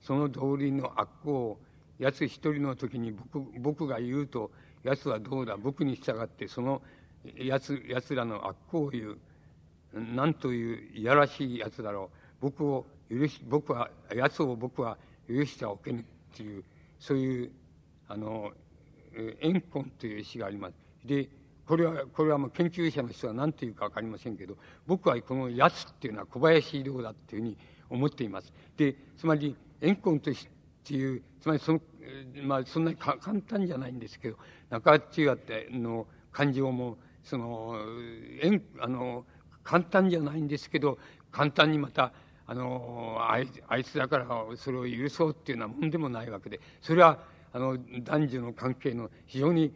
[0.03, 1.61] その同類の悪行を、
[1.99, 4.51] 奴一人の時に僕僕が言うと、
[4.83, 6.83] 奴はどうだ、僕に従って、その
[7.37, 9.19] 奴奴らの悪行を言う。
[9.95, 12.11] なんといういやらしい奴だろ
[12.41, 12.51] う。
[12.51, 14.99] 僕を許し、僕は、奴を僕は
[15.29, 16.05] 許してはおけぬ
[16.37, 16.65] っていう、
[16.99, 17.51] そういう、
[18.09, 18.53] あの、
[19.41, 20.75] 怨恨という詩があります。
[21.07, 21.31] で、
[21.67, 24.57] これは、これはもう研究者の人は何て言うかわかりませんけど、
[24.87, 27.57] 僕はこの奴っていうのは小林亮だっていうふうに
[27.89, 28.53] 思っています。
[28.77, 30.35] で、つまり、怨恨とっ
[30.85, 31.81] ていう、つまりその、
[32.45, 34.37] まあ、そんなに簡単じゃないんですけど、
[34.69, 37.77] 中中っての感情も、その、
[38.43, 39.25] 縁、あの、
[39.65, 40.99] 簡単じゃないんですけど、
[41.33, 42.13] 簡単にまた、
[42.47, 47.19] あのあいあいつだからそれを許そうっていうようなもんでもないわけでそれは
[47.53, 49.73] あの男女の関係の非常に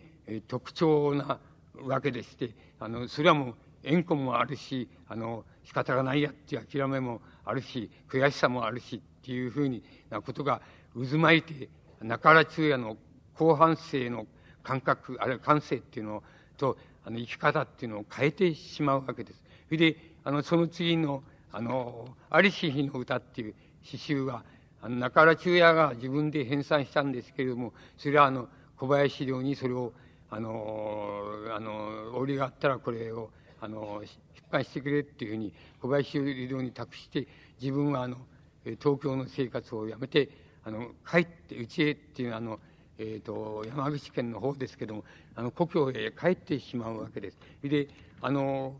[0.46, 1.40] 特徴な
[1.82, 10.60] わけでしてあのそれはもう縁故もあるしあの仕方がないやっていう諦めもあるし悔しさもあるしっていうふうになことが
[10.94, 11.68] 渦巻いて
[12.00, 12.96] 中原中也の
[13.34, 14.26] 後半生の
[14.62, 16.22] 感覚あるいは感性っていうの
[16.56, 19.42] とあの生き方っていうのを変えてしまうわけです。
[19.66, 21.22] それであのその次の
[21.52, 24.44] あの、ありし日の歌っていう詩集は、
[24.82, 29.92] あの中原中也が自分で編纂したんですけれども、それはあの、小林亮にそれを、
[30.30, 31.22] あの、
[31.54, 35.52] あの、折があったらこれを、あの、出版してくれっていうふうに、
[35.82, 36.18] 小林
[36.48, 37.26] 亮に託して、
[37.60, 38.16] 自分はあの、
[38.64, 40.28] 東京の生活をやめて、
[40.64, 42.58] あの、帰って、家へっていうあの、
[42.98, 45.04] えっ、ー、と、山口県の方ですけども、
[45.34, 47.38] あの、故郷へ帰ってしまうわけです。
[47.62, 47.88] で、
[48.20, 48.74] あの、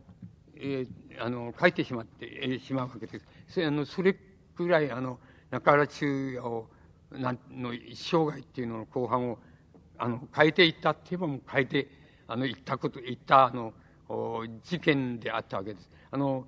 [0.63, 3.25] えー、あの書いてしまって、えー、しまうわけです。
[3.47, 4.13] それあのそれ
[4.55, 5.19] くらいあの
[5.49, 6.69] 中原中也を
[7.11, 9.39] なんの一生涯っていうのの後半を
[9.97, 11.87] あの変えていったって言えばもう変えて
[12.27, 13.73] あの言ったこと言ったあの
[14.63, 15.89] 事件であったわけです。
[16.11, 16.45] あの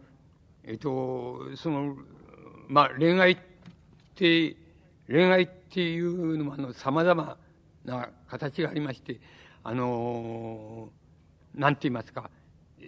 [0.64, 1.98] えっ、ー、とその
[2.68, 3.38] まあ恋愛っ
[4.16, 4.56] て
[5.08, 7.38] 恋愛っていうのもあの様々
[7.84, 9.20] な形がありまして
[9.64, 10.90] あの
[11.56, 12.30] なんて言いますか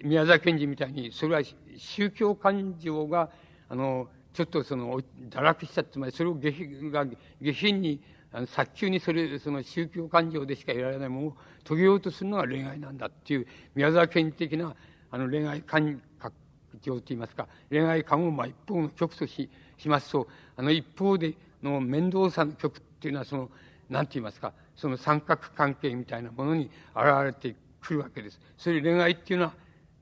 [0.03, 1.41] 宮沢賢治みたいに、それは
[1.77, 3.29] 宗教感情が、
[3.69, 4.99] あの、ちょっとその、
[5.29, 7.05] 堕落したつまり、それを下品が、
[7.41, 8.01] 下品に、
[8.31, 14.75] あの早急にそれ、その宗教感情でしか得られないものを遂げようとするのが恋愛なんだっていう、宮沢賢治的な、
[15.11, 16.35] あの、恋愛感覚
[16.81, 20.27] 情といいますか、恋愛感を、まあ、一方の曲とし、しますと、
[20.57, 23.49] あの、一方での面倒さの曲っていうのは、その、
[23.89, 28.39] なんて言いますか、その三角関係みたいなものに現れてくるわけです。
[28.57, 29.53] それ恋愛っていうのは、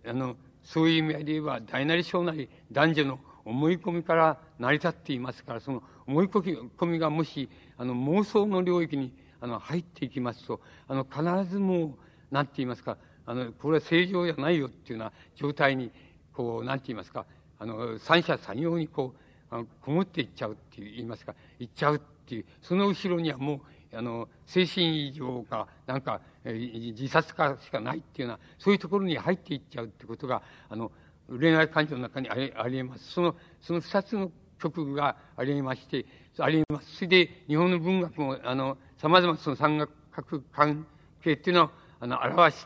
[0.05, 15.91] あの、そういう意味で言えば、大なり小なり男女の思い込みから成り立っていますから、その思い込みがもし、あの、妄想の領域に、あの、入っていきますと、あの、必ずもう、なんて言いますか、あの、これは正常じゃないよっていうような状態に、
[16.33, 17.25] こう、なんて言いますか、
[17.59, 19.23] あの、三者三様にこう、
[19.53, 23.61] あのこもっていっちゃうって言いますか、いっちゃうっていう、その後ろにはもう、
[23.95, 30.91] あの、精神異常か、なんか、えー、自殺かしかないっていうような、そういうところに入っていっちゃうってことが、あの、
[31.29, 33.11] 恋愛感情の中にありありえます。
[33.11, 36.05] その、その二つの曲がありえまして、
[36.39, 36.95] ありえます。
[36.95, 39.77] それで、日本の文学も、あの、様々その三
[40.11, 40.85] 角関
[41.21, 42.65] 係っていうのを、あの、表し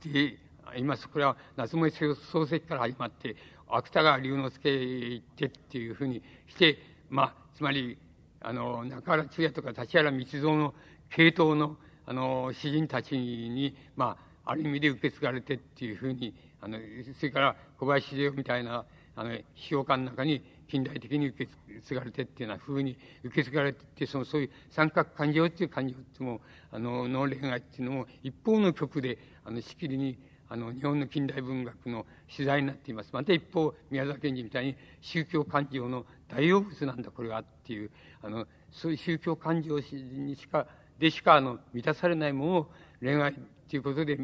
[0.00, 0.38] て
[0.76, 1.08] います。
[1.08, 3.36] これは、夏目漱石から始まって、
[3.66, 6.78] 芥川龍之介行ってっていうふうにして、
[7.10, 7.98] まあ、つまり、
[8.40, 10.74] あの、中原中也とか立原道蔵の
[11.10, 16.78] 系統の、あの、詩人たちに、まあ、ある意味で受け継がれてっていうふうに、あの、
[17.18, 18.84] それから小林秀夫みたいな、
[19.14, 26.40] あの、批評家の中に近代的に受け継がれてっていうような風に受け継がれてって、その、そういう三角感情っていう感情っていうのも、
[26.70, 33.10] あの、の恋愛っていうのも、一方の曲で、あの、しきりに、あの、日本の近代文学の取材になっています。
[33.12, 37.90] また一方、宮沢賢治みたいに宗教感情の大用物なんだ、これはっていう、
[38.22, 40.66] あの、そういう宗教感情にしか、
[40.98, 42.70] でしか、あの、満たされないものを
[43.00, 43.34] 恋愛っ
[43.70, 44.18] ていうことで、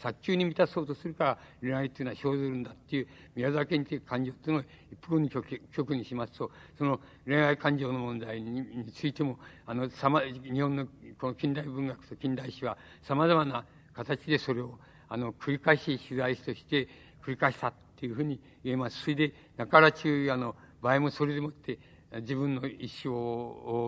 [0.00, 10.86] 殺虫に満たそうとするから恋愛っていうのは生ずるんだっていう宮沢賢治感情っていうのを一方に極極にしますと、その恋愛感情の問題についても、あの、さま、日本の
[11.18, 13.64] この近代文学と近代史は様々な
[13.94, 16.88] 形でそれをあの、繰り返し取材として
[17.24, 19.02] 繰り返したっていうふうに言えます。
[19.02, 21.78] それで、中原中也の場合もそれでもって
[22.12, 23.08] 自分の一生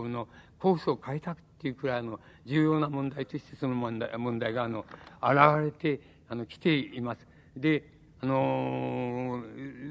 [0.09, 0.29] の
[0.59, 4.85] コースを変えたっていうくらいの重要な問題としてその問題問題があの
[5.23, 7.27] 現れてあの来ています。
[7.57, 7.85] で、
[8.21, 9.43] あの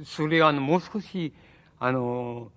[0.04, 1.34] それはあのもう少し
[1.80, 2.52] あの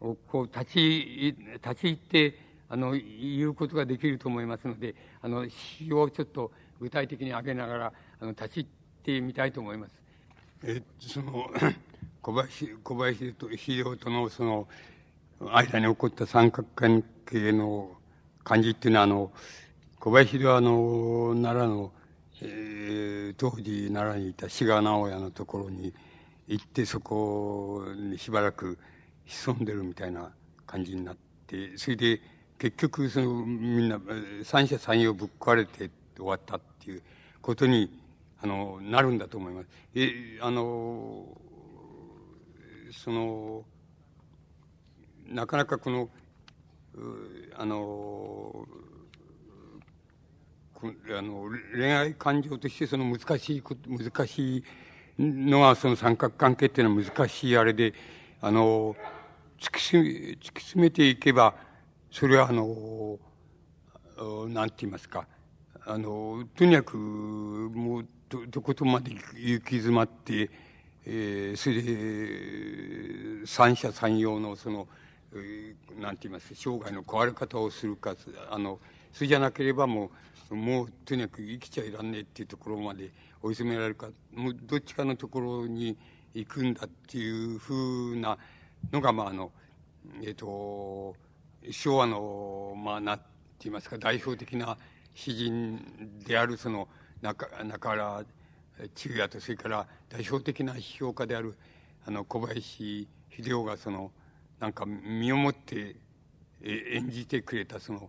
[0.00, 2.38] こう立ち立ち入って
[2.68, 8.66] あの言うことができると思いますのであの詩をちょっと具体的に挙げながらあの立ち入っ
[9.02, 9.92] てみたいと思います。
[10.62, 11.50] えその
[12.22, 14.68] 小林小林秀夫とのその
[15.40, 17.90] 間に起こった三角関係の
[18.44, 19.32] 感じっていうのはあの
[19.98, 21.92] 小林秀夫はあの奈良の、
[22.42, 25.92] えー、当時奈良にいた志賀直哉のところに
[26.46, 28.78] 行ってそこにしばらく
[29.24, 30.30] 潜んでるみたいな
[30.66, 32.20] 感じになってそれで
[32.58, 34.00] 結局そのみんな
[34.44, 37.02] 三者三様ぶっ壊れて終わったっていう
[37.42, 37.90] ことに
[38.42, 39.68] あのなるんだと思います。
[39.94, 41.26] えあの
[42.92, 43.64] その
[45.28, 46.08] なかなかこの
[47.56, 48.66] あの
[51.18, 54.64] あの恋愛感情としてその難しい難しい
[55.18, 57.94] のはその三角関係っていうのは難しいあれで
[58.40, 58.94] あの
[59.58, 61.54] 突き詰め突き詰めていけば
[62.10, 63.18] それはあの
[64.48, 65.26] なんて言いますか
[65.84, 70.50] あのとにかくもうどどことまで行き詰まって、
[71.06, 74.88] えー、それで三者三様のその、
[75.98, 78.14] なんて言います生涯の壊れ方をするか
[78.50, 78.78] あの
[79.12, 80.10] それじゃなければも
[80.50, 83.10] うもうとにかく生きちゃいらんねえっていうところまで
[83.42, 85.96] 追い詰められるかもうどっちかのところに
[86.34, 87.74] 行くんだっていうふ
[88.12, 88.38] うな
[88.92, 89.50] のがまああの
[90.22, 91.16] えっ、ー、と
[91.70, 93.24] 昭和のまあなって
[93.64, 94.76] 言いますか代表的な
[95.14, 95.80] 詩人
[96.24, 96.88] であるその
[97.22, 98.24] 中中原
[98.94, 101.56] 中也とそれから代表的な批評家である
[102.06, 104.12] あの小林秀夫がその
[104.60, 105.96] なんか身をもって
[106.62, 108.08] 演じてくれたその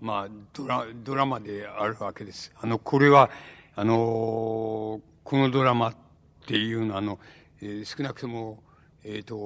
[0.00, 2.52] まあドラドラマであるわけです。
[2.60, 3.30] あのこれは
[3.76, 5.96] あのこのドラマっ
[6.46, 7.18] ていうのはあの、
[7.62, 8.62] えー、少なくとも
[9.06, 9.36] えっ、ー、と、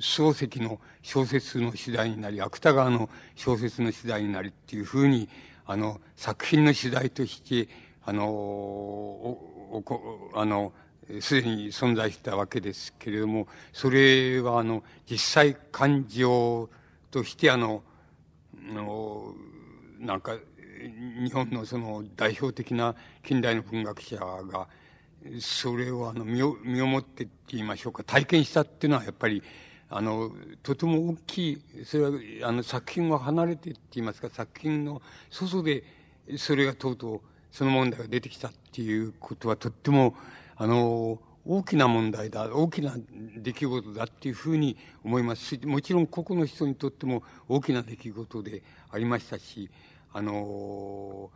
[0.00, 5.28] 漱石の小説の次第になり、芥川の小説の次第になりっていうふうに、
[5.64, 7.68] あの、作品の次第として、
[8.04, 9.38] あの、お、
[9.72, 10.72] お、あの、
[11.20, 16.68] すでに存在したわけですけれども、それは、あの、実際感情
[17.10, 17.82] として、あの、
[18.54, 19.34] の
[19.98, 20.36] なんか、
[21.22, 24.68] 日本のその代表的な近代の文学者が、
[25.40, 29.42] それをあの身を身をもってって言いましょうか体験したっていうのはやっぱり
[29.88, 30.30] あの
[30.62, 32.10] とても大きいそれは
[32.42, 35.00] あの作品を離れてって言いますか作品の
[35.30, 35.82] 外で
[36.36, 37.20] それがとうとう
[37.50, 40.14] その問題が出てきたっていうことはとっても
[40.56, 42.94] あの大きな問題だ大きな
[43.36, 49.70] 出来事だっていうふうに思いますしもちろん個々の人にとっても大きな出来事でありましたし
[50.12, 51.30] あの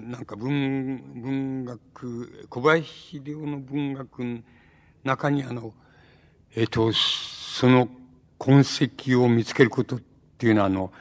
[0.00, 4.40] なんか文文学小林秀夫の文学の
[5.04, 5.72] 中にあの
[6.54, 7.88] えっ、ー、とその
[8.38, 10.00] 痕跡を見つけることっ
[10.36, 10.92] ていうのはあの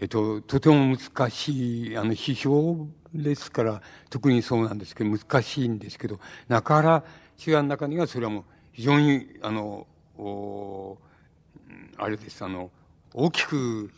[0.00, 6.18] えっ、ー、ととても難しいあの批評ですから特にそうなんですけど難しいんですけど
[6.48, 7.04] 中原
[7.36, 9.86] 中也の中にはそれはもう非常にあの
[11.98, 12.70] あれですあの
[13.14, 13.90] 大きく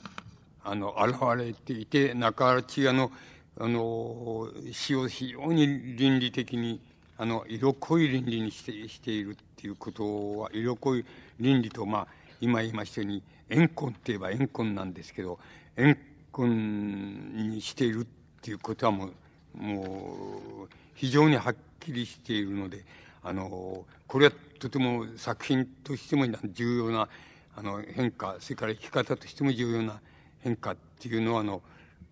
[0.65, 3.13] あの現れていて中原中也の
[3.57, 6.81] あの詩を非常に倫理的に
[7.17, 11.05] あの色濃い倫理にしてしているっていうことは色濃い
[11.39, 12.07] 倫理とまあ
[12.41, 15.39] 今言いましたように怨恨って言えば怨恨なんですけど
[15.77, 15.97] 怨
[16.33, 18.07] 恨にしているっ
[18.45, 19.13] ていうことはもう
[19.57, 22.85] もう非常にはっきりしているので
[23.27, 27.09] あの、これはとても作品としても重要な、
[27.57, 29.99] あの、変化、それから生き方としても重要な
[30.41, 31.63] 変化っていうのは、あの、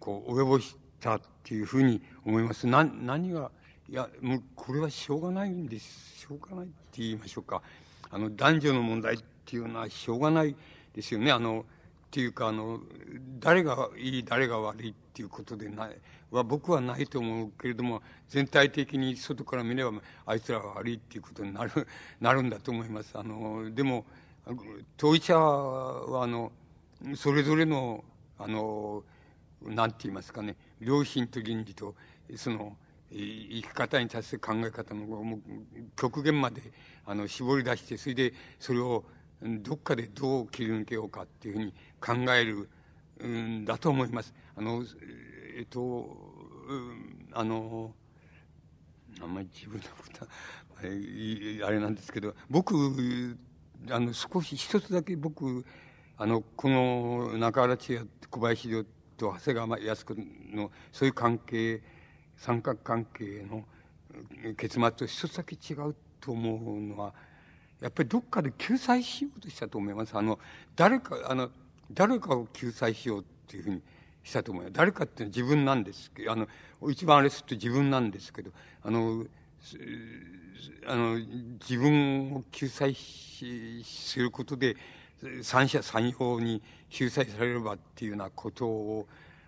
[0.00, 2.66] こう、及ぼしたっていうふうに思います。
[2.66, 3.50] な、何が、
[3.90, 6.18] いや、もう、これはしょうがないんです。
[6.20, 7.60] しょうがないって言いましょうか。
[8.10, 10.56] あの、男女の問題っていうのはしょうがない
[10.94, 11.30] ですよね。
[11.30, 11.66] あの、
[12.12, 12.78] っていうか、あの、
[13.40, 15.96] 誰がいい、誰が悪いっていうことでない、
[16.30, 19.92] は僕はないと思うけれども、全体的に外から見れば、
[20.26, 21.88] あいつらが悪いっていうことになる、
[22.20, 23.12] なるんだと思います。
[23.14, 24.04] あの、でも、
[24.98, 26.52] 当事者は、あの、
[27.16, 28.04] それぞれの、
[28.38, 29.04] あの、
[29.62, 31.94] なんて言いますかね、良心と倫理と、
[32.36, 32.76] その、
[33.10, 35.38] 生き方に対する考え方の
[35.96, 36.60] 極限まで
[37.06, 39.04] あの絞り出してそれでそれを
[39.44, 42.68] どっかでどう切り抜けようかっていうふうに考える
[43.24, 44.34] んだと思います。
[44.56, 44.84] あの
[45.56, 46.16] えっと、
[47.32, 47.94] あの
[49.20, 50.30] あんまり自分のことは
[50.82, 53.36] あれなんですけど僕
[53.90, 55.64] あの少し一つだけ僕
[56.16, 58.84] あのこの中原千也小林亮
[59.16, 60.14] と長谷川靖子
[60.56, 61.82] のそういう関係
[62.36, 63.64] 三角関係の
[64.56, 67.14] 結末と一つだけ違うと思うのは
[67.82, 70.16] やっぱりどっかで救済しようとしたと思います。
[70.16, 70.38] あの、
[70.76, 71.50] 誰か、あの、
[71.90, 73.82] 誰かを救済しようっていうふうに
[74.22, 74.74] したと思います。
[74.74, 76.48] 誰かっていうのは自分なんですけど、あの、
[76.90, 78.50] 一番あれすると自分なんですけど、
[78.82, 79.26] あの、
[80.86, 81.18] あの、
[81.60, 84.76] 自分を救済し、することで、
[85.42, 89.06] 三者三様に救済されればっていうようなことを、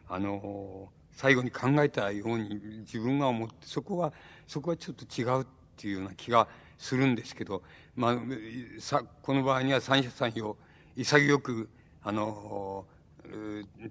[0.09, 4.13] あの、最後に考えたように自分が思って、そこは、
[4.47, 5.47] そこはちょっと違うっ
[5.77, 6.49] ていうような気が
[6.79, 7.63] するんですけど、
[7.97, 8.19] まあ、
[8.79, 10.57] さこの場合には三者三様
[10.97, 11.69] 潔く
[12.05, 12.85] あの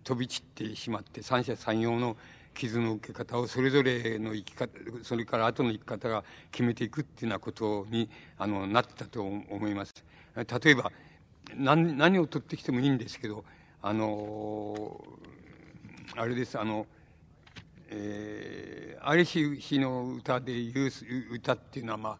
[0.03, 2.15] 飛び散ってしまって三者三様の
[2.53, 4.71] 傷の受け方をそれぞれの生き方
[5.01, 9.93] それから後の生き方が決めていくっていうようなことにあのなったと思います。
[10.35, 10.91] 例えば
[11.55, 13.43] 何何を取ってきてもいいんですけど
[13.81, 15.03] あの
[16.15, 16.85] あれですあの
[17.95, 20.91] えー、ある日の歌で言う
[21.33, 22.17] 歌っていうのはまあ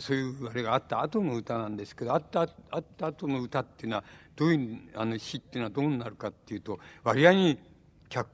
[0.00, 4.04] そういうあれがあった後の歌なんですけど、あった、あった後の歌っていうのは、
[4.38, 7.58] どういう、あの詩っていうのはどうなるかっていうと、割合に
[8.08, 8.28] 客、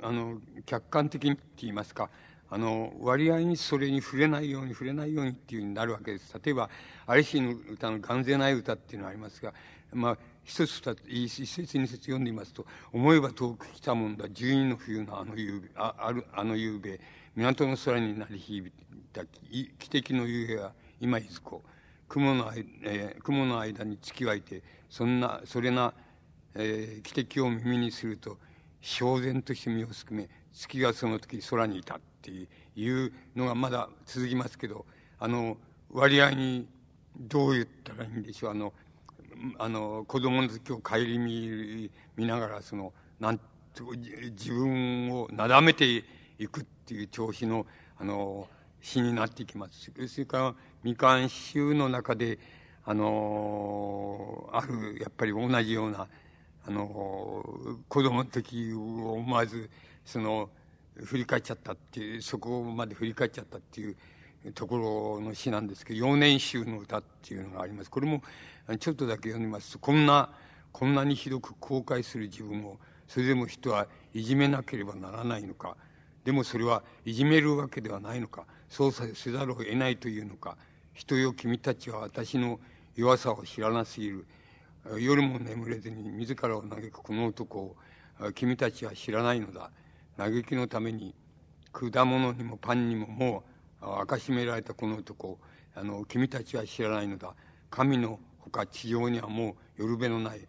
[0.00, 2.08] あの、客観的にって言いますか、
[2.48, 6.32] あの、割合にそれに触れないように触れないようにっていうふうになるわけです。
[6.40, 6.70] 例えば、
[7.08, 9.52] アリシーの歌の眼ぜない歌っていうのがありますが、
[9.92, 17.00] まあ、一つ二つ、一節二節読んでみますと、思えば遠く来たもんだ、十二の冬のあの夕べ、あある、あの夕べ、
[17.34, 18.72] 港の空に鳴り響い
[19.12, 21.64] た汽笛の夕べは今いずこ
[22.14, 22.52] 雲の,、
[22.84, 25.92] えー、雲の間に月はいてそんなそれな、
[26.54, 28.38] えー、汽笛を耳にすると
[28.80, 34.86] 焦然として身をすくめ月がその時空にいたっていうのがまだ続きますけど
[35.18, 35.56] あの
[35.90, 36.68] 割合に
[37.18, 38.50] どう言ったらいいんでしょう。
[38.52, 38.72] あの
[39.58, 43.40] あの子供の時を顧み見ながらそのなん
[44.38, 46.04] 自分をなだめて
[46.38, 47.66] いくっていう調子の
[47.98, 48.48] あの
[48.84, 49.90] 詩になっていきます。
[50.08, 52.38] それからみかん集の中で
[52.84, 56.06] あのあるやっぱり同じような
[56.66, 57.42] あの
[57.88, 59.70] 子供の時を思わず
[60.04, 60.50] その
[61.02, 63.96] 振り返っちゃったっていうそこまで振り返っちゃったっていう
[64.52, 68.22] ところの詩なんですけど「幼年集の歌」っていうのがありますこれも
[68.78, 70.28] ちょっとだけ読んでますとこんな
[70.72, 72.78] こんなにひどく後悔する自分を
[73.08, 75.74] それでも人はいじめなければならないのか
[76.24, 78.44] でもそれはいじめるわけではないのか
[78.74, 80.56] そうせざるを得ないというのか
[80.94, 82.58] 人よ君たちは私の
[82.96, 84.26] 弱さを知らなすぎる。
[84.98, 87.76] 夜も眠れずに自らを嘆くこの男を
[88.34, 89.70] 君たちは知らないのだ。
[90.16, 91.14] 嘆きのために
[91.72, 93.44] 果物にもパンにもも
[93.80, 95.38] う明かしめられたこの男
[95.76, 97.32] あの君たちは知らないのだ。
[97.70, 100.40] 神のほか地上にはもう夜辺のない、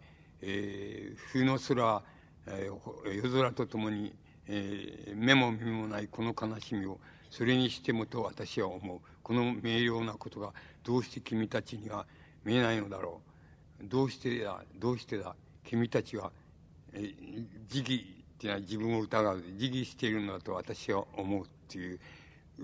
[0.42, 2.02] えー、冬の空、
[2.48, 4.12] えー、夜空とともに
[4.48, 6.98] えー、目も耳もないこの悲しみを
[7.36, 12.06] それにしてもと私は思うこの明瞭なことがどうして君たちには
[12.46, 13.20] 見えないのだろ
[13.78, 16.32] うどうしてだどうしてだ君たちは、
[16.94, 17.12] え、
[17.70, 22.00] 自義っていうのは自分を疑う自義しているのだと私は思うっていう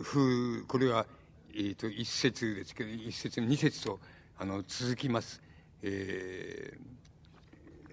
[0.02, 1.04] ふうこれは、
[1.52, 4.00] えーと、一節ですけど一節二節と
[4.38, 5.42] あの続きます。
[5.82, 6.92] えー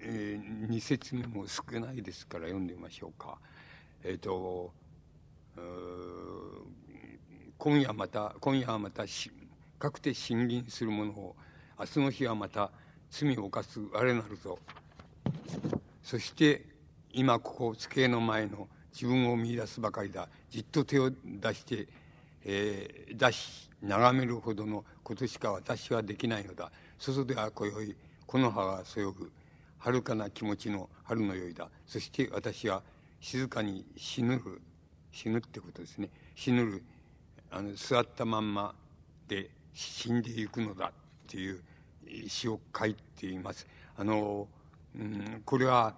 [0.02, 3.36] えー、2節目も少ないですから読んでみましょうか。
[4.02, 4.72] えっ、ー、と
[7.60, 9.30] 今夜また今夜はまたし
[9.78, 11.36] かくて信任する者を
[11.78, 12.72] 明日の日はまた
[13.10, 14.58] 罪を犯すあれなるぞ
[16.02, 16.66] そして
[17.12, 21.86] 今ここ机の前の自分を見出すばかりだじっと手を出して
[22.44, 26.70] えー、出し、眺めるほどのことしか私はできないのだ。
[26.98, 27.96] 外では今宵、
[28.26, 29.30] 木の葉がそよぐ。
[29.78, 31.68] 遥かな気持ちの春の宵だ。
[31.86, 32.82] そして私は
[33.20, 34.60] 静かに死ぬる、
[35.12, 36.10] 死ぬってことですね。
[36.34, 36.82] 死ぬる、
[37.50, 38.74] あの、座ったまんま
[39.28, 40.92] で死んでいくのだっ
[41.26, 41.62] ていう
[42.28, 43.66] 詩を書いています。
[43.96, 44.48] あの、
[44.96, 45.94] うん、これは、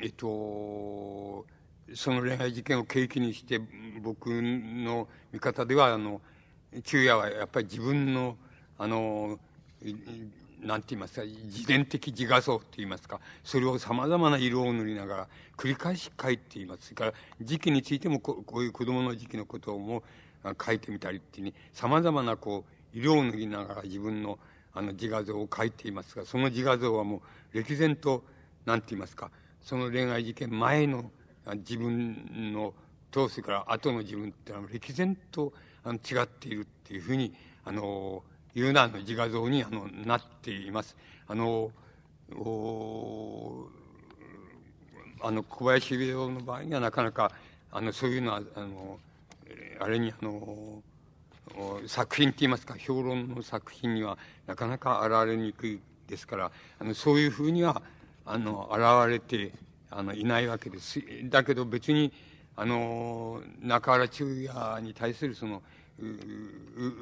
[0.00, 1.46] えっと、
[1.94, 3.60] その恋愛事件を契機にして
[4.02, 6.20] 僕の見方ではあの
[6.84, 8.36] 昼夜はやっぱり自分の
[8.78, 9.38] あの
[10.60, 20.02] なんて言いますか自伝的自画像って言いますかそれをさまざまな色を塗りながら繰り返し書いていますそれから時期についてもここういう子供の時期のことも
[20.60, 22.64] 書いてみたりっていうにさまざまなこ
[22.94, 24.38] う色を塗りながら自分の
[24.72, 27.22] あの自画像を描いていますがその自画像はも
[27.54, 28.22] う歴然と
[28.66, 29.30] なんて言いますか
[29.62, 31.10] その恋愛事件前の
[31.56, 32.74] 自分の
[33.10, 35.52] とそれから後の自分っていうのは歴然と
[35.82, 37.32] あの違っているっていうふうに
[37.64, 38.22] あの
[38.54, 40.96] いうなの自画像にあのなっています。
[41.26, 41.70] あの
[42.34, 43.66] お
[45.22, 47.32] あの小林秀夫の場合にはなかなか
[47.70, 48.98] あのそういうのはあの
[49.80, 50.82] あれにあの
[51.86, 57.82] 作品って言いますか評論の作品にはなかなか現れにくいですからあのそういうふうには
[58.24, 59.52] あの現れて
[59.90, 61.00] あのいないわけです。
[61.24, 62.12] だけど別に
[62.56, 65.62] あの中原中也に対するその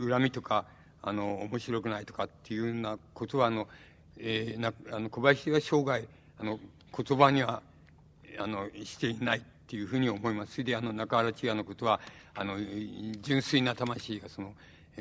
[0.09, 0.67] 恨みとか
[1.03, 3.69] あの面白くないとかっていうようなことはあの、
[4.19, 6.07] えー、なあの小林は生涯
[6.39, 6.59] あの
[6.97, 7.63] 言葉には
[8.39, 10.53] あのしていないっていうふうに思います。
[10.53, 12.01] それであの中原中也のことは
[12.35, 12.57] あの
[13.21, 14.53] 純粋な魂がその、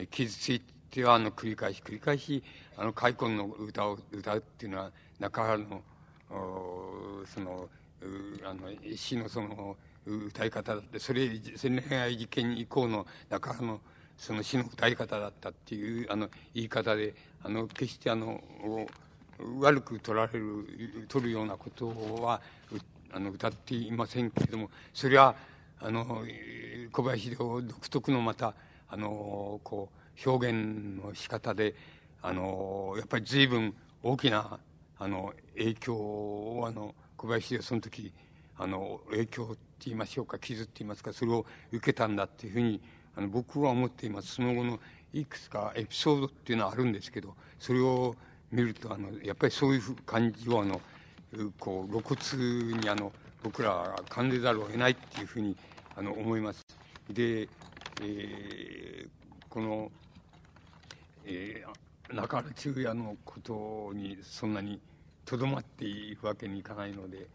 [0.09, 2.43] 傷ついてはあの繰り返し繰り返し
[2.77, 5.81] あの開墾の歌を歌うっていうのは中原の
[7.25, 7.69] その
[8.43, 9.75] あの詩のその
[10.05, 13.79] 歌い方だってそれ恋愛事件以降の中の
[14.17, 17.13] その詩の歌い方だったっていうあの言い方で
[17.43, 18.41] あの決してあの
[19.59, 21.87] 悪く取られる取るようなこと
[22.21, 22.41] は
[23.13, 25.35] あの歌っていませんけれどもそれは
[25.79, 26.23] あの
[26.91, 28.55] 小林秀夫独特のまた
[28.89, 29.89] あのこ
[30.25, 31.75] う表現の仕方で
[32.21, 34.59] あのやっぱり随分大きな
[34.97, 38.13] あの影響をあの小林はその時
[38.57, 42.81] あの影響って言いましょうか傷って言いますかそれを受けたんだっていうふうに
[43.15, 44.35] あの僕は思っています。
[44.35, 44.79] その後の
[45.13, 48.15] いくつかエピソードっていうのはあるんですけどそれを
[48.51, 50.81] 見るとあのやっぱりそういう感じをあの
[51.59, 53.11] こう露骨にあの
[53.43, 55.55] 僕らは感じざるを得ないっていうふうに
[55.95, 56.65] あの思います。
[57.09, 57.47] で、
[58.01, 59.07] えー、
[59.49, 59.91] この、
[61.25, 64.79] えー、中原中也のことにそんなに
[65.25, 67.27] とどまっていくわけにいかないので、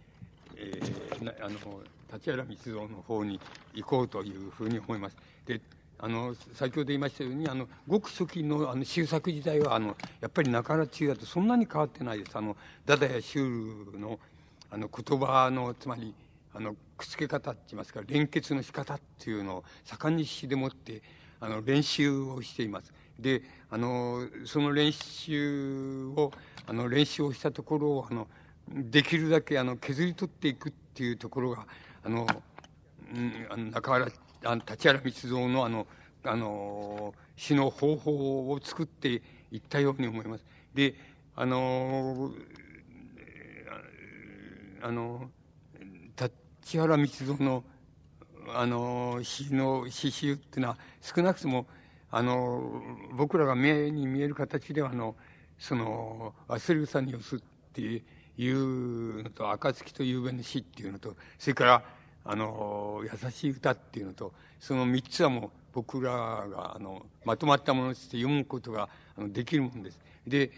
[0.57, 3.41] えー、あの立原密造の方に
[3.75, 5.16] 行こうというふうに思います。
[5.47, 5.61] で
[6.01, 12.37] あの先ほど言いましたようにあのごく初期のあの修作時代はあのやっぱり中原中也とそんなに変わってないです。
[12.37, 12.57] あの
[12.87, 14.19] ダダやシュールの
[14.70, 16.15] あの言葉のつまり
[16.55, 21.03] あのくっつけ方って言いますか連結の仕方っていうのを盛んに詩でもって
[21.41, 22.93] あの練習をしています。
[23.19, 26.33] であのその練習を
[26.66, 28.29] あの練習をしたところをあの
[28.69, 31.66] できるだけあの削り取っていくっていうところが
[32.05, 32.27] あの、
[33.15, 34.09] うん、あの中原
[34.44, 35.86] あの立原密造のあの
[36.24, 40.44] あの詩の方法を作っていったように思います。
[40.74, 40.94] で
[41.35, 42.32] あの
[44.82, 45.31] あの
[46.16, 47.65] 立原密造の
[48.55, 51.66] あの詩の詩集っていうのは少なくとも
[52.10, 52.82] あの
[53.12, 55.16] 僕らが目に見える形ではあの
[55.59, 57.40] その忘れ草に寄すっ
[57.73, 58.02] て
[58.36, 61.85] いうのと暁と夕べの詩っていうのとそれから
[62.30, 69.98] あの優しい歌っていうのとその三つはもう僕らがあのまとまったものとして読むことがあのできるもんです。
[70.26, 70.50] で、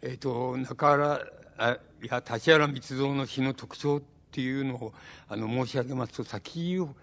[0.00, 1.20] え、ー、と中原
[1.58, 4.94] あいや立原密造の詩の特徴っていうのを
[5.28, 6.94] あの申し上げますと先を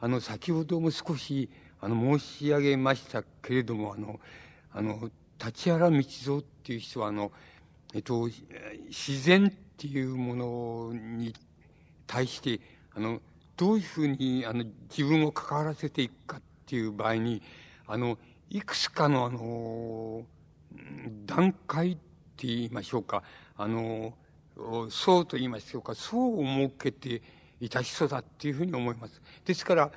[0.00, 1.48] あの先ほども少し
[1.80, 4.18] あの申し上げましたけれどもあの
[4.72, 5.08] あの
[5.44, 7.30] 立原道蔵っていう人はあの、
[7.94, 8.28] えっと、
[8.88, 11.32] 自然っていうものに
[12.08, 12.60] 対して
[12.96, 13.20] あの
[13.58, 17.42] どういうふうにあの自分を関わらせていくかっていう場合に
[17.88, 18.16] あの
[18.48, 20.22] いくつかのあの
[21.26, 21.94] 段階っ
[22.36, 23.22] て言いましょうか。
[23.56, 24.14] あの
[24.90, 25.96] 層と言いましょうか。
[25.96, 27.20] 層を設けて
[27.60, 29.20] いた人だっていうふうに思います。
[29.44, 29.90] ですから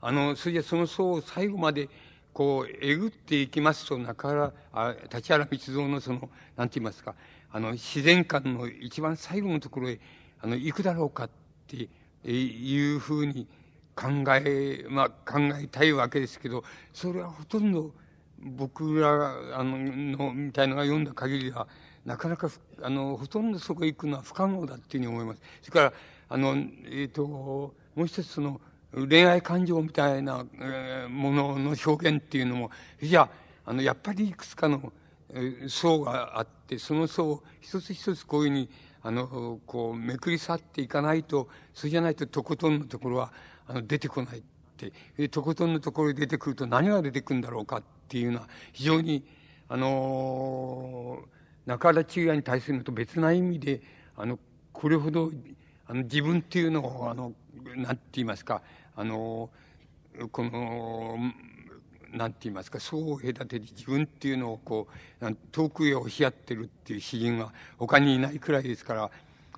[0.00, 1.88] あのそれじゃその層を最後まで
[2.32, 7.16] こうえぐっていきますと中原あ立原密造のそのなんて言いますか。
[7.50, 9.98] あの自然観の一番最後のところへ
[10.40, 11.30] あの行くだろうかっ
[11.66, 11.88] て
[12.24, 13.46] いうふうに
[13.94, 17.92] 考え、まあ、考えたいわけですけど、それはほとんど
[18.40, 21.66] 僕ら、あの、の、みたいのが読んだ限りは、
[22.04, 22.50] なかなか、
[22.82, 25.40] あの、ほとんどそこへ行くのは不可能だっていうふうに思います。
[25.62, 25.92] それから、
[26.28, 26.54] あの、
[26.86, 28.60] え、ー、と、もう一つその、
[28.92, 32.70] 恋愛感情みたいな、えー、ものの表現っていうのも、
[33.02, 34.92] じゃあ、あの、やっぱりいくつかの、
[35.30, 38.70] えー、層があって、その層を一つ一つこういうふうに、
[39.08, 43.32] あの、こう、めくり去っていかないと、そうじゃないととことんのところは、
[43.66, 44.42] あの、出てこない。
[45.16, 49.24] で、とことんのところに出てくると何が出てくるんだろうかっていうのは、非常に、
[49.70, 51.24] あの、
[51.64, 53.80] 中原中也に対するのと別な意味で、
[54.14, 54.38] あの、
[54.74, 55.32] これほど、
[55.86, 57.32] あの、自分っていうのを、あの、
[57.76, 58.60] なんて言いますか、
[58.94, 59.48] あの、
[60.32, 61.16] この、
[62.12, 64.88] なんて言いますか、そう隔てて自分っていうのをこ
[65.20, 69.10] う、遠くへ押し合ってるっていう詩人が他にいないくらいですから、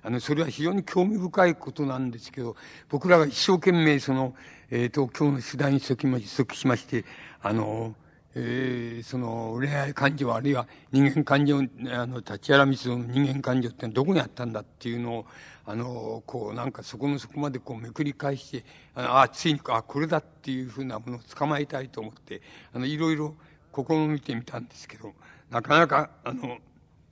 [0.03, 2.55] あの、それは非常に興味深いことなんですけど、
[2.89, 4.33] 僕らが一生懸命その、
[4.69, 5.79] えっ、ー、と、今日の取材に
[6.27, 7.05] 即しまして、
[7.41, 7.95] あの、
[8.33, 15.25] えー、その恋愛感情あるいは人間感情、あの、立原光の人間感情ってどこにあったんだっていうのを、
[15.65, 22.41] あの、こう、なんかそこのそこまでこうめくり返して、ああ、ついに、あ、これだっていうふうなものを捕まえたいと思って、
[22.73, 23.35] あの、いろいろ
[23.75, 25.13] 試みてみたんですけど、
[25.49, 26.57] なかなか、あの、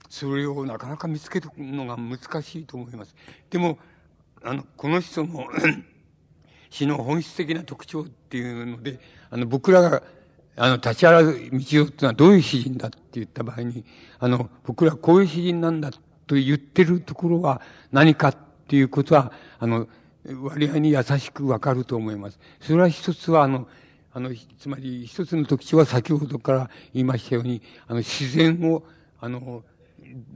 [0.08, 3.14] それをなかなか見つけるのが難しいと思います。
[3.50, 3.78] でも、
[4.42, 5.46] あの、この人の
[6.70, 8.98] 詩の本質的な特徴っていうので、
[9.30, 10.02] あの、僕らが
[10.56, 13.84] あの、立原道夫っていうのはどういう詩人だって言った場合に、
[14.18, 15.90] あの、僕らこういう詩人なんだ
[16.26, 17.60] と言ってるところは
[17.92, 18.36] 何かっ
[18.68, 19.88] ていうことは、あの、
[20.42, 22.38] 割合に優しくわかると思います。
[22.60, 23.66] それは一つは、あの、
[24.12, 28.82] あの、つまり一つの特徴は先ほどから言いましたように、あの、自然を、
[29.20, 29.62] あの、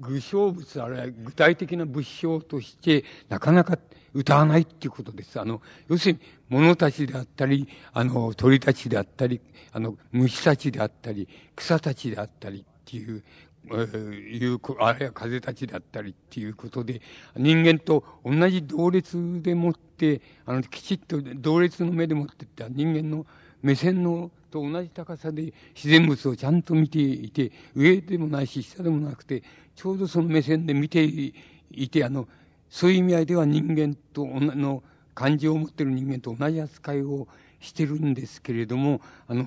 [0.01, 3.79] 具象物、あるいは具体的な物象として、なかなか
[4.13, 5.41] 歌わないっていうことです。
[5.41, 6.21] あの、要するに、
[6.55, 9.41] 物たちであったり、あの、鳥たちであったり、
[9.73, 13.25] あの、虫たちであったり、草たちであったりっていう、
[13.67, 17.01] えー、いう、あるいは風たちであったりっていうことで、
[17.37, 23.27] 人間と同じ同列でもって、あの、きちっと同列の目でもってった人間の
[23.61, 29.43] 目線のと同じ高さで自然物をちゃんと見ていて、上でもないし、下でもなくて、
[29.75, 32.29] ちょうどその目線で見ていて、あの、
[32.71, 34.85] そういう意味合いでは人間との
[35.15, 37.29] 感情を持ってる人間と同じ扱いを
[37.61, 39.47] してるんですけれども、あの、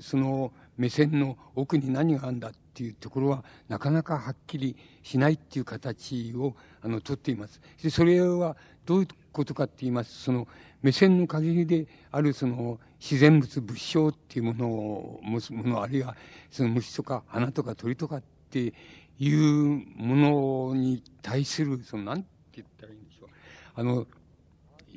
[0.00, 7.60] その目線の奥に何があるんだっていうところは、なかなかはっきりしないっていう形を、あの、とっています。
[7.82, 8.56] で、それは
[8.86, 10.48] どういうことかって言いますその、
[10.82, 16.16] 目線の限りであるその、自然物、物象っていうものを持つ、もの、あるいは、
[16.50, 18.72] その虫とか花とか鳥とかって
[19.18, 22.24] いうものに対する、その、なん
[22.54, 23.28] 言ったらいいんでしょう。
[23.74, 24.06] あの、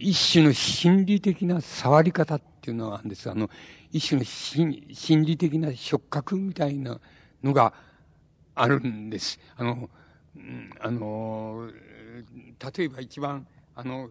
[0.01, 3.29] 一種の心理的な触り方っていうのはあるんです。
[3.29, 3.49] あの、
[3.91, 6.99] 一種の心理的な触覚みたいな
[7.43, 7.73] のが
[8.55, 9.39] あるんです。
[9.55, 9.89] あの、
[10.79, 11.69] あの、
[12.77, 14.09] 例えば一番、あの、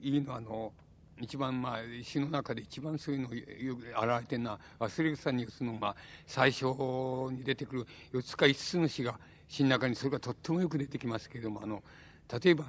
[0.00, 0.72] いいのは、あの、
[1.20, 5.94] 一番まあ詩の中で一番そういうのをよく表れてるのは忘れ草に打つのが
[6.26, 6.64] 最初
[7.30, 11.82] に出てくる四つか五つの詩が詩の中にそれがとってもよく出てきますけれどもあの
[12.42, 12.64] 例えば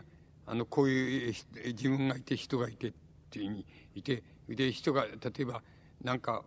[0.45, 1.33] あのこういう
[1.67, 2.93] 自分がいて人がいてっ
[3.29, 3.65] ていうふうに
[3.95, 5.61] いてで人が例えば
[6.03, 6.43] なんか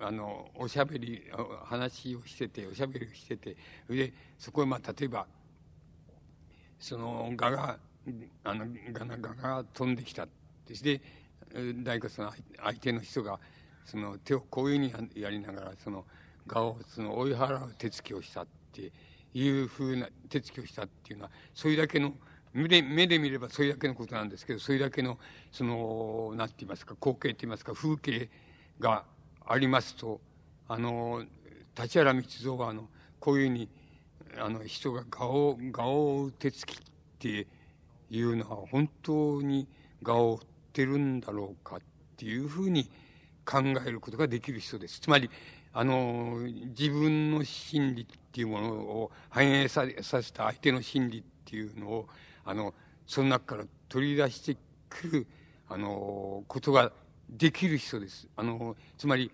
[0.00, 1.22] あのおしゃべり
[1.64, 3.56] 話をしてておしゃべりをしてて
[3.88, 5.26] でそこへまあ例えば
[6.78, 7.78] その蛾が
[8.44, 10.26] あのガナガが飛んできた
[10.82, 11.00] で
[11.82, 13.38] 誰かその相手の人が
[13.84, 16.04] その手をこういうふうにやりながらその
[16.46, 18.92] 蛾をその追い払う手つきをしたって
[19.34, 22.14] いうふうな手つきをしたっていうのはそれだけの
[22.52, 25.18] 目で目で見ればそれだけのことなんですけどそれだけの
[25.52, 28.28] その何て言いますか光景と言いますか風景
[28.80, 29.04] が
[29.46, 30.20] ありますと
[30.68, 31.24] あの
[31.80, 32.88] 立原道蔵はあの
[33.20, 33.68] こういうふうに
[34.38, 36.76] あの人が顔を顔を手つきっ
[37.18, 37.46] て
[38.10, 39.68] いうのは本当に
[40.02, 40.38] 顔を追っ
[40.72, 41.80] てるんだろうかっ
[42.16, 42.90] ていうふうに
[43.44, 45.00] 考えることができる人です。
[45.00, 45.30] つまり
[45.72, 46.38] あの
[46.76, 52.08] 自分の心理っていうものを反映ささせた相手の心理っていうのを
[52.44, 52.74] あの、
[53.06, 54.56] その中から取り出して
[54.88, 55.26] くる、
[55.68, 56.92] あの、ことが
[57.28, 58.28] できる人です。
[58.36, 59.30] あの、つまり、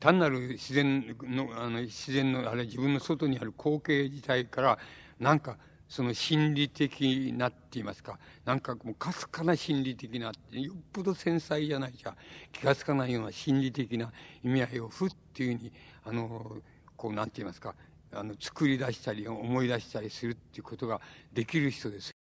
[0.00, 4.78] 単なる自然の、あの、自然の、あれ自分の外にある光景自体から、
[5.18, 12.14] なんか、その心理的なって言いますか、なんかもうかすかな心理的な、よっぽど繊細じゃないじゃ
[12.52, 14.12] 気がつかないような心理的な
[14.44, 15.72] 意味合いをふっていうふうに、
[16.04, 16.58] あの、
[16.96, 17.74] こうなんて言いますか、
[18.12, 21.00] あの、作り出したり思い出したりするっていうことが
[21.32, 22.17] できる人です。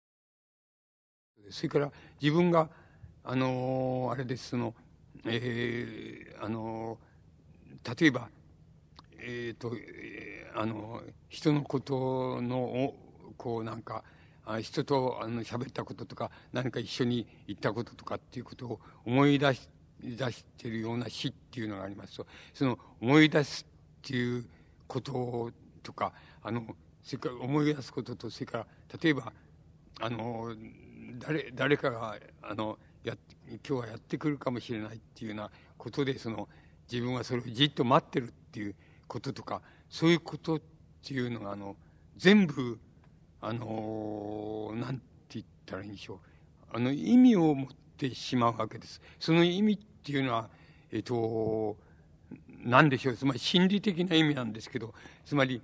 [1.50, 2.68] それから自分が、
[3.24, 4.74] あの、あれです、その、
[5.26, 6.98] えー、あの
[7.98, 8.28] 例えば
[9.18, 12.94] えっ、ー、と、えー、あの人のことの
[13.36, 14.04] こうなんか
[14.44, 19.68] あ人とあの喋ったこととか何か一緒に行ったこととかっていうことを思い出し
[20.02, 22.18] 出してるような詩っていうのがあります。
[22.18, 24.44] とその思い出すっていう
[24.86, 25.50] こと
[25.82, 26.66] とかあの
[27.02, 28.66] それから思い出すこととそれから
[29.00, 29.32] 例えば
[30.00, 30.54] あの
[31.18, 33.16] 誰誰かがあのや
[33.48, 36.48] 今日はやってくるかもしれないっていうようなことでその
[36.90, 38.74] 自分はそれをじっと待ってるっていう
[39.06, 40.60] こととかそういうことっ
[41.06, 41.76] ていうのがあの
[42.16, 42.78] 全部
[43.40, 45.02] あのなんて
[45.34, 46.18] 言ったらいいんでしょう
[46.76, 49.00] あの意味を持ってしまうわけです。
[49.20, 50.48] その意味っていうのは
[50.90, 51.76] えっと
[52.64, 55.60] 何でしょうつまり心理的な意味なんですけどつまり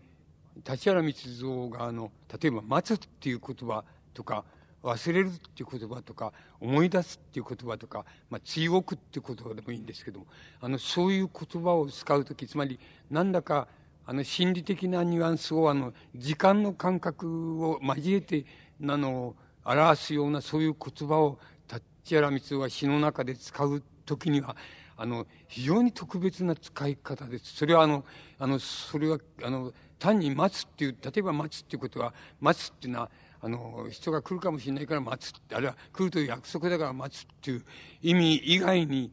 [0.57, 4.45] 立原光蔵があの例えば「待つ」っていう言葉とか
[4.83, 10.27] 忘れるっていう言葉とか思い出すっていう言葉とか、まあ、強くっていう言葉でもいいんですけども
[10.61, 12.79] あのそういう言葉を使う時つまり
[13.11, 13.69] なんだか
[14.07, 18.45] あの心理的なニュアンスをあの時間の感覚を交えて
[18.83, 21.39] あの表すようなそういう言葉を
[21.73, 24.57] 立原光は詩の中で使う時には
[24.97, 27.55] あの非常に特別な使い方です。
[27.55, 28.05] それはあの
[28.39, 33.11] あのそれはあの単に待つっていう例えば待つっていうことは待つっていうのは
[33.43, 37.65] あの人が来るかもしれないから待つあるいは来るという約束だから待つっていう
[38.03, 39.13] 意味以外に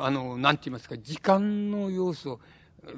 [0.00, 2.40] あのなんて言いますか時間の要素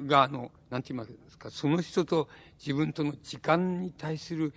[0.07, 2.27] があのなんて言いますかその人と
[2.59, 4.53] 自分との時間に対する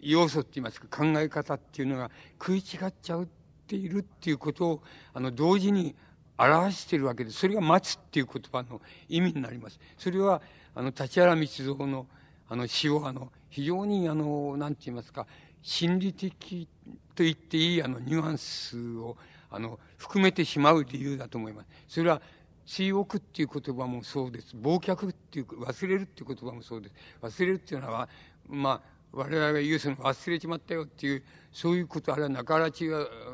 [0.00, 3.28] 要素って言いますか考え方っていうのが食い違っちゃうっ
[3.66, 4.82] ているっていうことを
[5.14, 5.94] あの同時に
[6.36, 7.30] 表しているわけで。
[7.30, 9.78] それが待つっていう言葉の意味になります。
[9.96, 10.42] それは
[10.74, 12.06] あの立原光蔵の
[12.48, 15.26] あの詩をあの非常にあのなんて言いますか
[15.64, 16.68] 心理的
[17.14, 19.16] と言っていいあのニュアンスを
[19.50, 21.68] あの含めてしまう理由だと思います。
[21.88, 22.20] それは
[22.66, 24.54] 追憶っていう言葉もそうです。
[24.56, 26.94] 忘却っていう、忘れるっていう言葉もそうです。
[27.22, 28.08] 忘れるっていうのは、
[28.48, 28.80] まあ、
[29.12, 32.90] 我々が言うその忘れちまったよっていう、そういうこと、あるいは中原中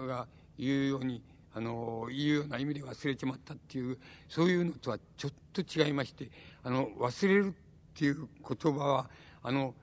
[0.06, 0.26] が
[0.58, 1.22] 言うように、
[1.54, 6.28] あの、言うような意味で忘れちまったっていう、そういうのとはちょっと違いまして、
[6.62, 7.52] あの、忘れるっ
[7.94, 9.10] ていう言葉は、
[9.42, 9.74] あの、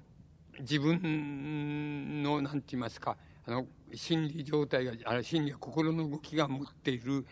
[0.60, 7.26] 自分の、なんて言いますか、あの、心理状態が、あの心理や心の動きが持っている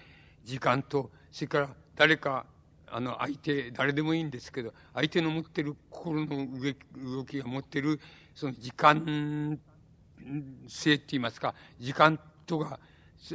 [0.43, 2.45] 時間と、それから誰か、
[2.87, 6.47] あの、相手、誰でもいいんですけど、相手の持ってる心の
[6.95, 7.99] 動きが持ってる、
[8.33, 9.59] その時間
[10.67, 12.79] 性って言いますか、時間とが、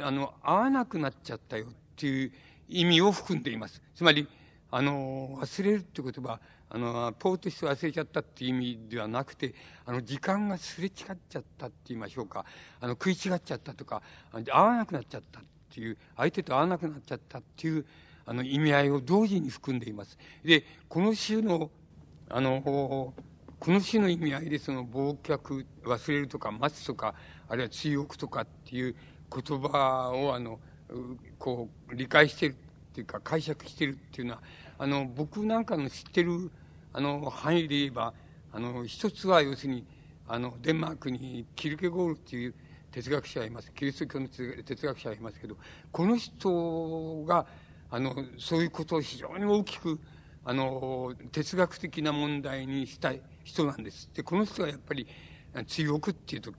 [0.01, 2.31] あの、合わなくなっちゃったよっていう
[2.69, 3.81] 意味を含んでいます。
[3.93, 4.27] つまり、
[4.71, 6.39] あの、忘れるって言葉、
[6.73, 9.53] あの、ポーとして忘れちゃったっていう意味ではなくて、
[9.85, 10.93] あの、時間がすれ違っ
[11.27, 12.45] ちゃったって言いましょうか、
[12.79, 14.01] あの、食い違っちゃったとか、
[14.49, 17.85] 合わなくなっちゃったっていう、相手と合わなくなっちゃったっていう、
[18.25, 20.17] あの、意味合いを同時に含んでいます。
[20.45, 21.69] で、この詩の、
[22.29, 23.13] あの、こ
[23.71, 27.15] の詩の意味合いでその忘却、忘れるとか待つとか、
[27.49, 28.95] あるいは追憶とかっていう
[29.29, 30.59] 言葉をあの、
[31.37, 32.55] こう、理解してるっ
[32.93, 34.41] ていうか解釈してるっていうのは、
[34.77, 36.49] あの、僕なんかの知ってる、
[36.93, 38.13] あの、範囲で言えば、
[38.51, 39.85] あの、一つは要するに、
[40.27, 42.55] あの、デンマークにキルケゴールっていう
[42.91, 43.71] 哲学者がいます。
[43.73, 45.57] キリスト教の哲学者がいますけど、
[45.91, 47.45] この人が、
[47.89, 49.99] あの、そういうことを非常に大きく、
[50.43, 54.09] あの、哲学的な問題にしたい人なんです。
[54.13, 55.07] で、この人はやっぱり
[55.67, 56.51] 強くっていうと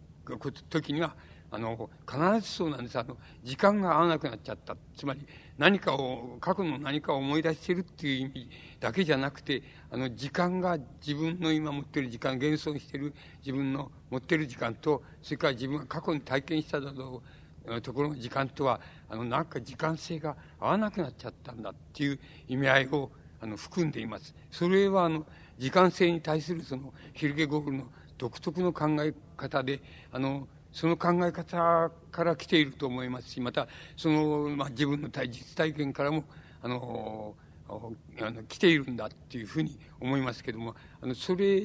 [0.70, 1.16] 時には、
[1.50, 2.98] あの、必ずそうなんです。
[2.98, 4.76] あの、時間が合わなくなっちゃった。
[4.96, 5.26] つまり、
[5.58, 8.50] 何かを、過去の何かを思い出しているっていう意味
[8.80, 13.14] だけじゃなくて、あの、時間が自分の今持ってる時間、現存してる
[13.44, 17.22] 自分の持ってる時間と、それから自分が過去に体験しただろ
[17.66, 24.34] うところの時間とは、あの、なんか時間性が合わなくなっちゃったんだっていう意味合いを、あの、含んでいます。
[24.50, 25.26] それは、あの、
[25.58, 27.84] 時間性に対するその、ヒルゲゴールの
[28.18, 36.24] 独特の考え方で、あの、その考え方から来ていると思いますし、また、その、まあ、自分の実体験からも、
[36.62, 37.34] あの、
[38.20, 41.60] あの来ているんだっていうふうに思いますけども、あの、それ、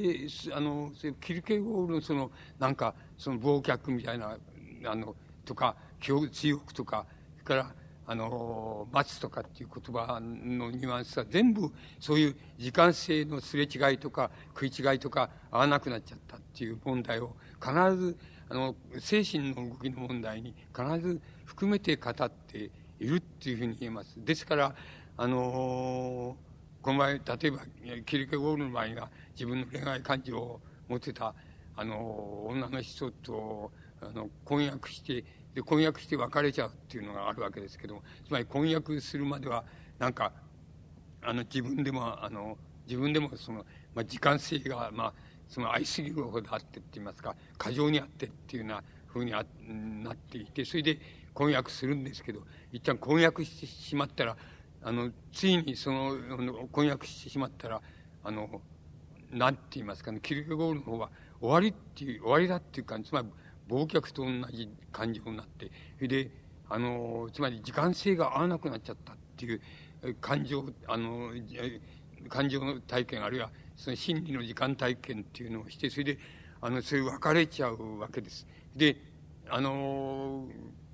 [0.53, 4.38] あの、キルケゴールのその、なんか、その忘却みたいな、
[4.86, 7.74] あの、とか、強憶とか、それから、
[8.10, 18.18] あの、待つとかっていう言葉のニュアンスは全部そういう時間性のすれ違いとか食い違いとか合わなくなっちゃったっていう問題を必ず
[18.50, 24.16] あの、精神の動きの問題に必ず含めて語っているっていうふうに言えます。
[24.17, 24.76] ですから、
[25.17, 26.38] あの
[26.82, 27.59] この場合、例えば、
[28.06, 31.34] キルケゴールの場合が自分の恋愛感情を持ってた、
[31.76, 39.66] あの女の人と、あの、婚約して、で、婚約して別れちゃうっていうのがあるわけですけど、つまり婚約するまでは、
[40.00, 40.32] なんか、
[41.22, 45.14] あの、自分でも、あの、自分でもその、まあ、時間性が、まあ、
[45.50, 51.00] その愛すぎるほどあってって言いますか、過剰にあってっていうようなふうにあなっていて、それで
[51.34, 54.38] 婚約するんですけど、一旦婚約してしまったら、
[54.84, 57.82] あの、ついにその、婚約してしまったら、
[58.24, 58.61] あの、
[59.32, 61.09] なんて言いますかね、キルケゴールの方は
[61.40, 63.27] 終わりっていう、終わりだっていう感じ、つまり、
[63.69, 66.32] 忘却と同じ感情になって、それで、
[66.69, 69.61] あの、つまり時間性が合わなくなっちゃったっていう
[70.22, 71.32] 感情、あの、
[72.30, 76.20] 感情の体験、あるいはその心理の時間体験っていうのをして、それで、
[76.60, 78.48] あの、そういう別れちゃうわけです。
[78.76, 78.98] で、
[79.50, 80.48] あの、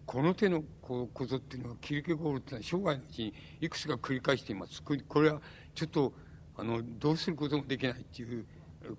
[0.06, 4.84] この手のことっていうのは、キルケゴールっていうのは生涯のうちにいくつか繰り返しています。
[4.84, 5.42] これは
[5.74, 6.14] ちょっと、
[6.58, 8.46] あの、どうすることもできないっていう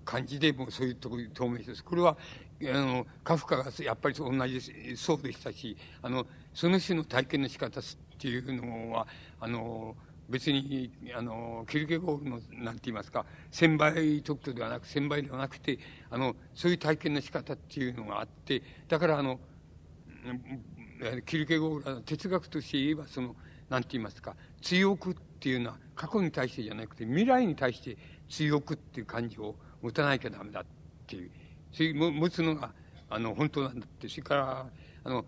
[0.03, 1.83] 感じで、もうそういうところに透明です。
[1.83, 2.17] これは、
[2.63, 7.83] あの、カフカがやっぱり同じそうでしたし、あの、その種の体験の仕方っ
[8.17, 9.07] ていうのは、
[9.39, 9.95] あの、
[10.29, 15.77] 別に、あの、キルケゴールの、なんて言いますか、千倍特許ではなく、千倍ではなくて、
[16.09, 19.39] あの、そういう体験の仕方っていうのがあって、だから、あの、
[21.25, 23.35] キルケゴールは哲学として言えば、その、
[23.69, 27.97] なんて言いますか、強くっていうのは過去に対してじゃなくて、未来に対して
[28.29, 30.65] 強くっていう感情を持たなきゃダメだっ
[31.05, 31.29] ていう、
[31.71, 32.71] そういう持つのが、
[33.09, 34.65] あの、本当なんだって、それから、
[35.03, 35.25] あの、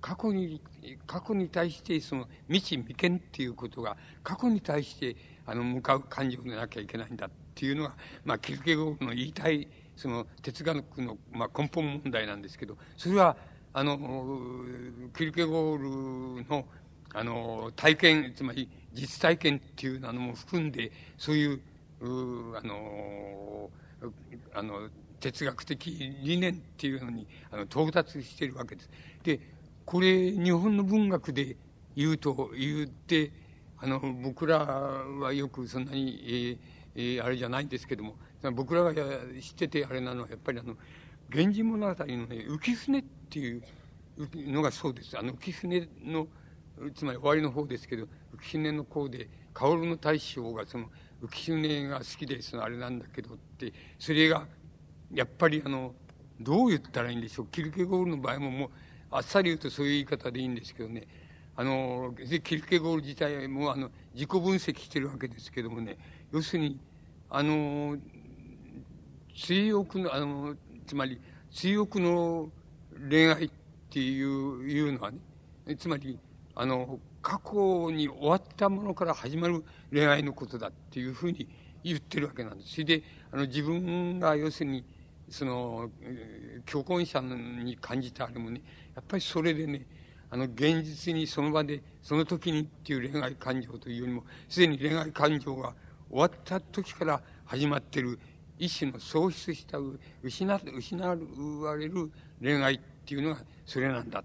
[0.00, 0.60] 過去に、
[1.06, 5.16] 過去に対して、その、未知未見っていうことが、過去に対して、
[5.46, 13.36] あの、向かう感情でなきゃいけないんだっていうのが、まあ、キルケゴールの言いたい、その、哲学の、まあ、根本問題なんですけど、それは、
[13.72, 13.98] あの、
[15.16, 16.66] キルケゴールの、
[17.12, 21.60] あの、体験、つまり実体験っていうのも含んで、そういう、
[22.00, 23.70] うあの、
[24.54, 24.88] あの、
[25.20, 25.76] 哲学的
[26.22, 28.90] 理念っていうのにあの到達しているわけです。
[29.22, 29.40] で、
[29.84, 31.56] これ、日本の文学で
[31.96, 33.32] 言うと、言って、
[33.78, 36.58] あの、僕らはよくそんなに、えー、
[36.94, 38.16] えー、あれじゃないんですけども、
[38.52, 38.94] 僕らが
[39.40, 40.76] 知っててあれなのは、やっぱりあの、
[41.30, 43.62] 源氏物語のね、浮舟っていう
[44.50, 45.18] のがそうです。
[45.18, 46.26] あの、浮舟の、
[46.94, 48.04] つまり終わりの方ですけど、
[48.36, 50.90] 浮舟の方で、薫の大将がその、
[51.22, 54.46] 浮舟が好きで、そのあれなんだけどって、それが、
[55.12, 55.94] やっぱりあの、
[56.40, 57.46] どう言ったらいいんでしょう。
[57.46, 58.70] キルケゴールの場合ももう、
[59.10, 61.06] あっさり言うとそういう言い方でいいんですけどね。
[61.56, 65.98] あの、キルケゴール自体もあの、自己分析してるわけですけどもね、
[66.32, 66.78] 要するに、
[67.28, 67.98] あの、
[69.36, 70.54] 追憶の、あの、
[70.86, 72.50] つまり、追憶の
[73.08, 73.50] 恋愛っ
[73.90, 75.18] ていう、いうのはね、
[75.76, 76.18] つまり、
[76.54, 81.48] あの、過去に終わったものから始まる恋愛のことだっていうふうに
[81.84, 82.72] 言ってるわけなんです。
[82.72, 84.84] それで、あの、自分が要するに、
[85.28, 85.90] その、
[86.66, 88.62] 教婚者に感じたあれもね、
[89.00, 89.86] やっぱりそれでね、
[90.28, 95.72] あの、現実にその場で、その時にっていう恋愛感情というよりも、すでに恋愛感情が
[96.10, 98.18] 終わった時から始まってる
[98.58, 99.78] 一種の喪失した、
[100.22, 102.10] 失、失われる
[102.42, 104.22] 恋愛っていうのがそれなんだ。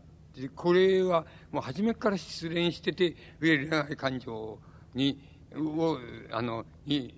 [0.54, 4.60] これはもう初めから失恋してて、恋愛感情
[4.94, 5.18] に、
[5.56, 5.98] を、
[6.32, 7.14] あの、に、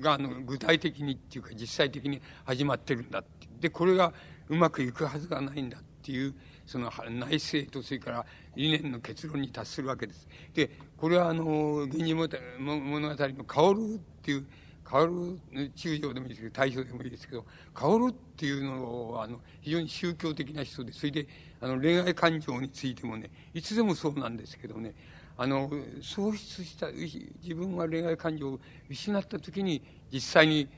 [0.00, 3.48] が、あの、具体的にっていうか実際的に始まってるんだって。
[3.60, 4.14] で、これが
[4.48, 6.34] うまくいくはずがないんだっていう、
[6.70, 10.28] その内政とそれから理念の結論に達するわけです。
[10.54, 12.14] で、これはあの、源氏
[12.60, 14.46] 物語の薫っていう、
[14.84, 15.40] 薫、
[15.74, 21.26] 中将でもいいですけど、大将でもいいですけど、薫っていうのは、あの、非常に宗教的な人で、それで、
[21.60, 24.94] あの、恋愛感情についてもね、いつでもそうなんですけどね、
[25.36, 25.68] あの、
[26.00, 29.82] 喪失した、自分が恋愛感情を失った時に、
[30.12, 30.68] 実際に、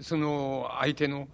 [0.00, 1.28] その、相手の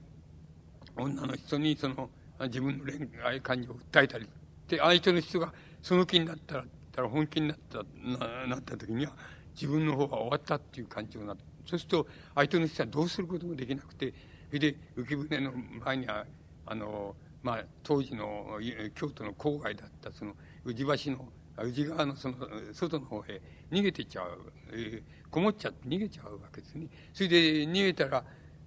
[0.96, 2.10] 女の人に、その、
[2.46, 4.28] 自分の恋愛感情を訴えたり、
[4.68, 5.52] で、相手の人が
[5.82, 9.12] その気になったら、たら本気になった、ななった時には、
[9.54, 11.44] 自分の方が終わったっていう感情になった。
[11.66, 14.14] そうすると、相手の人はどうすることもできなくて、
[14.48, 15.52] それで、浮舟の
[15.84, 16.26] 前には、
[16.66, 18.58] あの、まあ、当時の
[18.94, 22.36] 京都の郊外だった、その、宇治橋の内側のその
[22.72, 26.86] 外の方へ逃げてっちゃう、えー、こもっちゃって逃げちゃうわけですね。
[27.12, 27.36] それで
[27.66, 28.24] 逃げたら、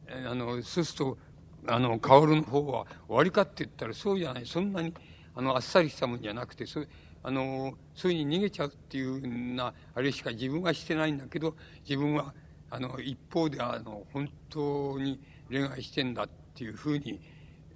[0.08, 1.18] あの、そうすると、
[1.68, 4.46] あの、薫の方は終わりかって言ったらそうじゃない。
[4.46, 4.94] そんなに、
[5.36, 6.84] あの、あっさりしたもんじゃなくて、そ
[7.26, 11.56] あの、そういうふうに逃げちゃうっていうな、あれしか自分はしてないんだけど、
[11.88, 12.34] 自分は、
[12.70, 15.20] あの、一方で、あの、本当に
[15.50, 17.22] 恋愛してんだっていうふうに、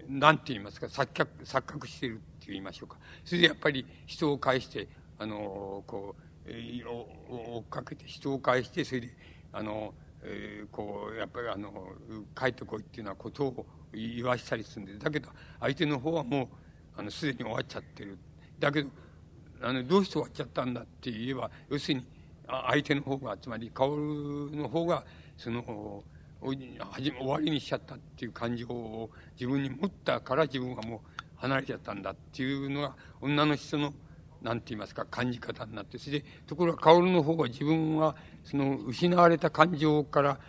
[0.10, 2.98] なんて言いますか、錯覚、錯覚してるって言いましょうか。
[3.24, 9.10] それでやっぱり人を介して、あの、こう、えー、追っかけて人を返して、それで、
[9.54, 9.94] あの、
[10.24, 11.94] えー、こう、やっぱりあの、
[12.38, 14.98] 帰ってこいっていうようなことを言わしたりするんで。
[14.98, 16.48] だけど、相手の方はもう、
[16.98, 18.18] あの、すでに終わっちゃってる。
[18.60, 18.90] だけど、
[19.62, 22.06] あの、どうして終わっちゃったんだって言えば、要するに、
[22.48, 25.04] 相手の方が、つまり、薫の方が、
[25.38, 26.04] その、
[26.42, 26.58] 終
[27.26, 29.10] わりにしちゃったっていう感情を
[29.40, 31.00] 自分に持ったから自分はもう
[31.38, 33.94] 離れちゃったんだっていうのが女の人の
[34.42, 40.40] なんて言いますか感じ方になってそれでところが薫の方は自分はその失われた感情から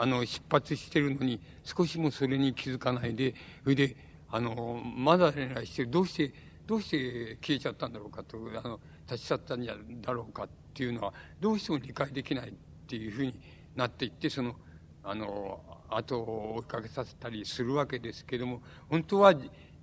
[0.00, 3.96] あの出発してるのに少しもそれに気づかないでそれで
[4.30, 6.32] あのまだ恋愛してどうして
[6.66, 8.78] どうして消えちゃったんだろうかとあの
[9.10, 12.52] 立ち去ったんじゃだろうかっていうのはどうしても理解できないっ
[12.86, 13.40] ていうふうに
[13.74, 14.54] なっていってその
[15.02, 19.34] あの後を追いかけさせたりするわけですけども本当は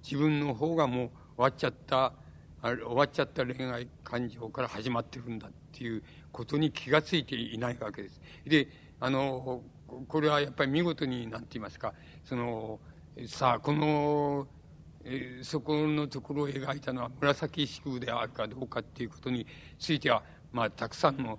[0.03, 2.13] 自分の方がもう終わっちゃった
[2.61, 8.21] 終わっちゃった恋愛感情から始まってるんだっていうことに気がついていないわけです。
[8.45, 8.67] で
[8.99, 9.61] あの
[10.07, 11.93] これはやっぱり見事に何て言いますか？
[12.23, 12.79] その
[13.27, 14.47] さあこの
[15.43, 19.45] そこのところを描いたのは紫式部であるかどうかっていうことに
[19.77, 21.37] ついては、まあ、たくさんの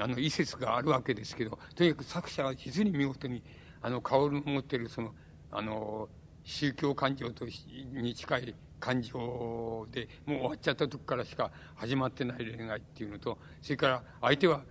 [0.00, 3.42] あの、遺説があるわけですけど、とにかく作者は実に見事に、
[3.82, 5.14] あの、薫の持ってるその、
[5.52, 6.08] あの、
[6.42, 14.62] 宗教感情とに近い感情で、もう終わっちゃった時からしか始まってない恋愛っていうのと、それから相手は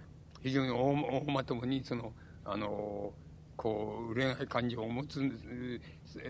[0.42, 2.12] 非常に大まともに、その、
[2.46, 3.14] あの、
[3.56, 5.22] こう、恋愛感情を持つ、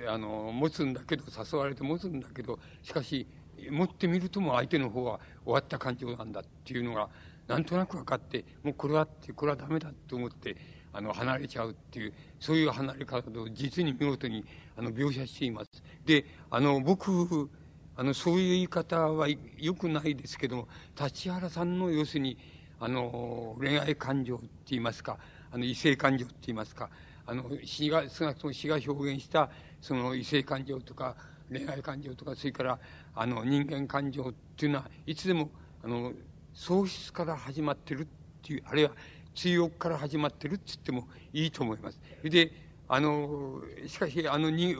[0.08, 3.28] あの、持つんだけど、誘われて持つんだけど、しかし、
[3.70, 7.10] 持ってみるとも相手の方は終わった感情なんだっていうのが、
[7.48, 10.56] なんとなく分かって、もうこれはって、これはダメだと思って、
[10.92, 14.46] あの、離れちゃうっていう、そういう離れ方を実に見事に、
[14.78, 15.84] あの、描写しています。
[16.06, 17.50] で、あの、僕、
[17.96, 19.28] あの、そういう言い方は
[19.58, 20.68] 良くないですけども、
[21.00, 22.38] 立原さんの要するに、
[22.80, 25.18] あの、恋愛感情って言いますか、
[25.54, 26.90] あの、異性感情って言いますか、
[27.26, 29.50] あの、詩が、少なくとも詩が表現した、
[29.80, 31.16] その異性感情とか、
[31.52, 32.80] 恋愛感情とか、それから、
[33.16, 35.50] あの、人間感情っていうのは、いつでも、
[35.84, 36.14] あの、
[36.54, 38.08] 喪失から始まってるっ
[38.42, 38.92] ていう、あるいは
[39.36, 42.02] 追憶から始まってるって言ってもいいと思います。
[42.24, 42.52] で、
[42.88, 44.76] あの、しかし、あの、に、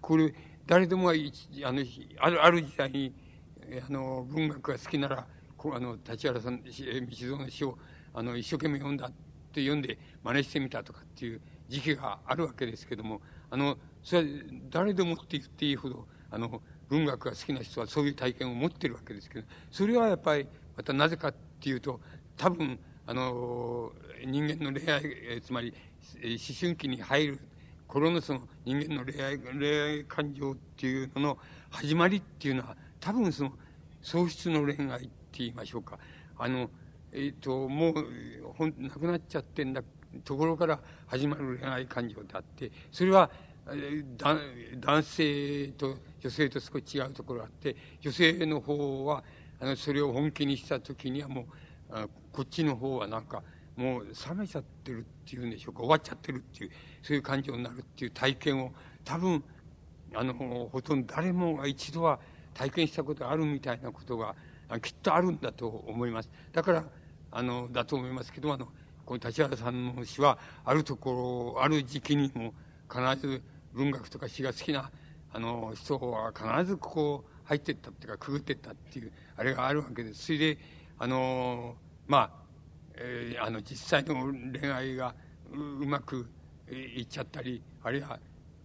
[0.00, 0.34] これ、
[0.70, 1.82] 誰でもあの
[2.20, 3.12] あるある時代に
[3.88, 5.26] あの文学が好きなら
[5.58, 7.76] あの立原さん道蔵の詩を
[8.14, 9.10] あの一生懸命読んだ
[9.50, 13.20] って読んで真似してみたとかっていう時期があるわけですけども
[13.50, 14.28] あのそれは
[14.70, 20.46] 誰でもって言っていいほどあの文学が好きな人はそういう体験を持ってるわけですけどそれはやっぱり
[20.76, 22.00] またなぜかっていうと
[22.36, 23.92] 多分あの
[24.24, 25.74] 人間の恋愛つまり
[26.14, 27.40] 思春期に入る
[27.88, 31.38] 頃のその人間の恋愛恋愛感情っていうのの
[31.70, 33.52] 始まりっていうのは多分その
[34.00, 35.98] 喪失の恋愛って言いましょうか。
[36.38, 36.70] あの
[37.12, 37.94] え、ー、ともう
[38.56, 39.82] ほんなくなっちゃってんだ
[40.24, 43.30] ところから始まる恋愛感情であってそれは
[44.16, 49.22] 男性と女性と少し違うところがあって女性の方は
[49.60, 51.44] あのそれを本気にした時にはもう
[51.92, 53.42] あこっちの方はなんか
[53.76, 56.70] もう冷めちゃってるっていうんでしょうか終わっちゃってるっていう
[57.02, 58.72] そういう感情になるっていう体験を
[59.04, 59.44] 多分
[60.14, 62.18] あのほとんど誰もが一度は
[62.54, 64.34] 体験したことがあるみたいなことが
[64.82, 66.30] きっとあるんだと思います。
[66.52, 66.84] だから
[67.30, 68.66] あのだと思いますけどあの
[69.04, 72.54] この立原さんの詩はあるところある時期にも
[72.90, 73.42] 必ず
[73.72, 74.90] 文学とか詩が好きな
[75.32, 80.26] あの人は必ずここ入ってったっていうかくぐってったっていうあれがあるわけです。
[80.26, 80.58] それで
[80.98, 81.76] あの
[82.06, 82.30] まあ、
[82.96, 85.14] えー、あの実際の恋愛が
[85.52, 86.28] うまく
[86.70, 88.18] いっちゃったりあるいは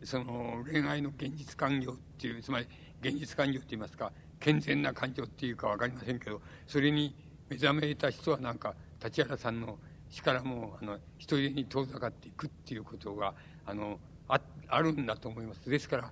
[0.04, 2.68] その恋愛の現実感情っていうつまり
[3.02, 7.16] 現実感情って言いますか健全な感情っていうか分かりませんけどそれに
[7.50, 9.78] 目覚めた人はなんか立原さんの
[10.10, 13.34] 死からもあの人に遠ざかっていくっていうことが
[13.66, 15.70] あのああるんだと思います。
[15.70, 16.12] ですから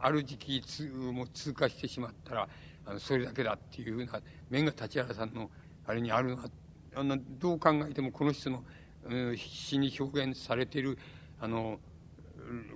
[0.00, 0.62] ある時期
[1.12, 2.48] も通過してしまったら
[2.86, 5.50] あのそれだけだっていうふうな面が立原さんの
[5.86, 6.44] あれにあるな
[6.94, 8.64] あのどう考えてもこの人の
[9.36, 10.98] 詩に表現されている
[11.40, 11.78] あの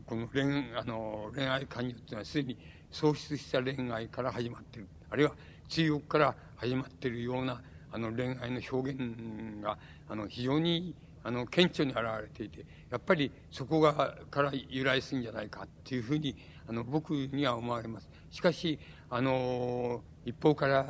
[0.06, 0.42] この恋
[0.76, 2.58] あの恋愛感情っていうのはすでに
[2.90, 4.88] 喪失した恋愛から始まってる。
[5.10, 5.32] あるいは
[5.68, 7.62] 追憶から始まってるような
[7.94, 16.36] あの恋愛の表現があの非常にあの顕著に現れていてやっぱりそこがから由来するんじゃないかっていうふうに
[16.68, 18.10] あの僕には思われます。
[18.30, 20.86] しかしあの一方から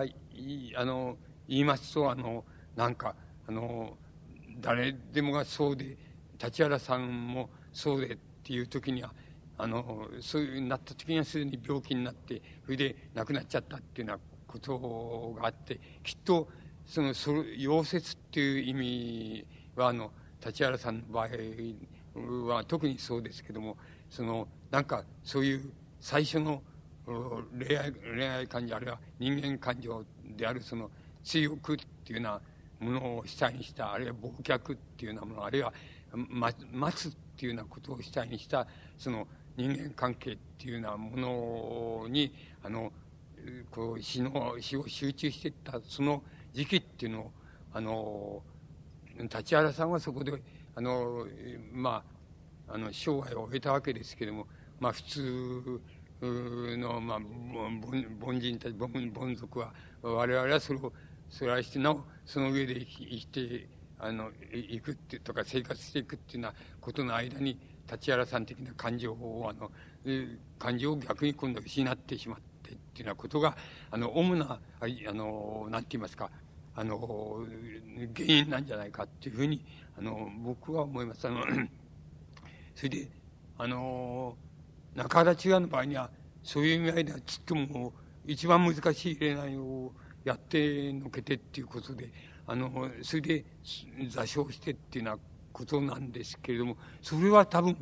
[0.77, 2.43] あの言いますとあの
[2.75, 3.15] なんか
[3.47, 3.99] あの
[4.61, 5.99] 誰でもがそうで
[6.43, 9.13] 立原さんもそうでっていう時には
[9.59, 16.49] あのそういうなった時にはすでに病気になってそれで亡くなっちゃったっていうようなことがあってきっと
[16.87, 19.47] そのそ溶接っていう意味
[19.77, 20.11] はあの
[20.45, 21.29] 立原さんの場合
[22.55, 23.77] は特にそうですけども
[24.11, 26.63] そのなんかそういう最初の
[27.07, 30.05] 恋愛恋愛感情あるいは人間感情
[30.37, 30.91] であるその
[31.23, 32.41] 追憶っていうような
[32.81, 35.73] ものを主体にしたあるいは忘却っていうようなものあるいは
[36.13, 38.67] 待つっていうようなことを主体にした
[38.99, 42.33] その人間関係っていうようなものに
[42.63, 42.93] あの
[43.71, 46.23] こう死の死を集中していったその
[46.55, 47.33] 時期っていうのを
[47.73, 48.43] あの
[49.19, 50.33] 立原さんはそこで
[50.77, 51.27] あの
[51.73, 52.03] ま
[52.69, 54.47] ああの生涯を終えたわけですけども
[54.81, 55.81] まあ普通
[56.23, 57.19] の、まあ、
[58.23, 60.93] 凡人たち凡族は我々はそれを
[61.29, 63.69] それはしてなおその上で生きて
[63.99, 67.59] あの行くってとか生活していくっていうようなことの間に
[67.91, 69.71] 立原さん的な感情をあの
[70.59, 73.57] 感情を逆に今度失ってしまってっていうようなことが
[73.91, 76.31] あの主なあのなんて言いますか
[76.77, 77.47] あの
[78.15, 79.65] 原因なんじゃないかっていうふうに
[79.97, 81.27] あの僕は思います。
[81.27, 81.45] あの
[82.75, 83.09] それで
[83.57, 84.37] あの
[84.95, 86.11] 中原中也の場合には
[86.43, 87.93] そういう意味合いではちっとも
[88.27, 89.93] 一番難しい恋愛を
[90.25, 92.11] やってのけてっていうことで
[92.47, 93.45] あのそれで
[94.09, 95.23] 座礁してっていうような
[95.53, 97.77] ことなんですけれどもそれは多分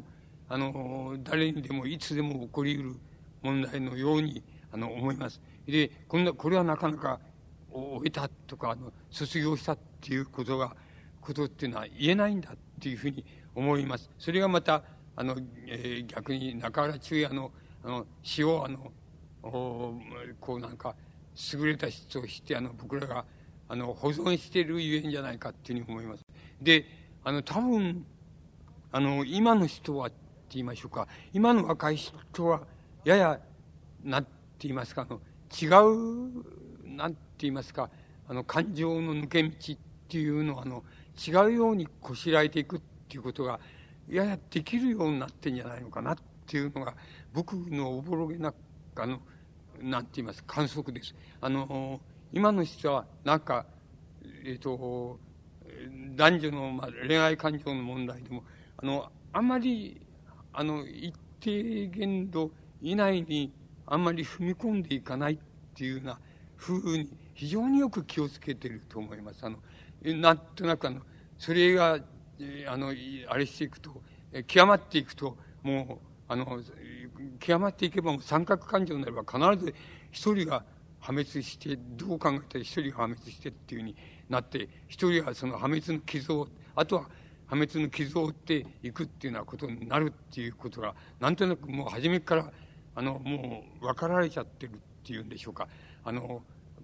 [0.49, 2.97] あの誰にでもいつでも起こりうる
[3.43, 5.41] 問題のようにあの思います。
[5.67, 7.21] でこんなこれはなかなか
[7.73, 10.77] 終えたとかあの卒業したっていうことが
[11.21, 14.11] ことっていうのは言えないんだっていうふうに思います。
[14.19, 14.83] それがまた
[15.17, 15.37] あの、
[15.67, 17.51] えー、逆に中原中也の
[17.85, 18.93] あの詩をあの
[19.43, 19.95] お
[20.41, 20.95] こうなんか
[21.53, 23.25] 優れた詩としてあの僕らが
[23.69, 26.25] あの保存しているゆえんじゃないかっていうふうに思います。
[26.61, 26.85] で
[27.25, 28.05] あの多分
[28.91, 30.17] あの今の人はって
[30.51, 32.63] 言いましょうか今の若い人は
[33.05, 33.41] やや
[34.05, 35.21] なんて言いますかあの
[35.51, 37.91] 違うなんていますか
[38.29, 39.77] あの感情の抜け道っ
[40.09, 40.85] ていうのはあの
[41.27, 43.61] 違うようにこしらえていくっていうことが
[44.09, 46.95] ややできるようになってんじゃないのかなっていうのが
[47.33, 48.53] 僕のおぼろげな
[48.97, 49.21] あの
[49.81, 51.15] なんて言います観測です。
[51.41, 52.01] あの
[52.33, 53.67] 今の人はなんか
[54.45, 55.19] えっ、ー、と
[56.17, 58.45] 男女の、まあ、恋愛感情の問題でも
[58.77, 60.01] あのあんまり
[60.53, 63.53] あの一定限度以内に
[63.87, 65.39] あんまり踏み込んでいかないっ
[65.75, 66.19] ていうような
[66.57, 69.45] ふうに非常によく気をつけてると思います。
[69.45, 69.59] あの
[70.03, 71.01] なんとなくあの
[71.39, 71.99] それが
[72.69, 72.89] あの
[73.29, 74.03] あれしていくと
[74.47, 76.61] 極まっていくともうあの
[77.39, 79.75] 極まっていけば三角感情になれば必ず
[80.11, 80.65] 一人が
[80.99, 83.97] 破滅してどう考えたら一人が破滅してっていうふうに
[84.29, 87.03] なって一人はその破滅の傷をあとは
[87.47, 92.51] 破滅の傷を負っていくっていうようなことになるっていうことがなんとなくもう初めから
[92.95, 95.69] あのもう分かられちゃってるっていうんでしょうか
[96.05, 96.43] あの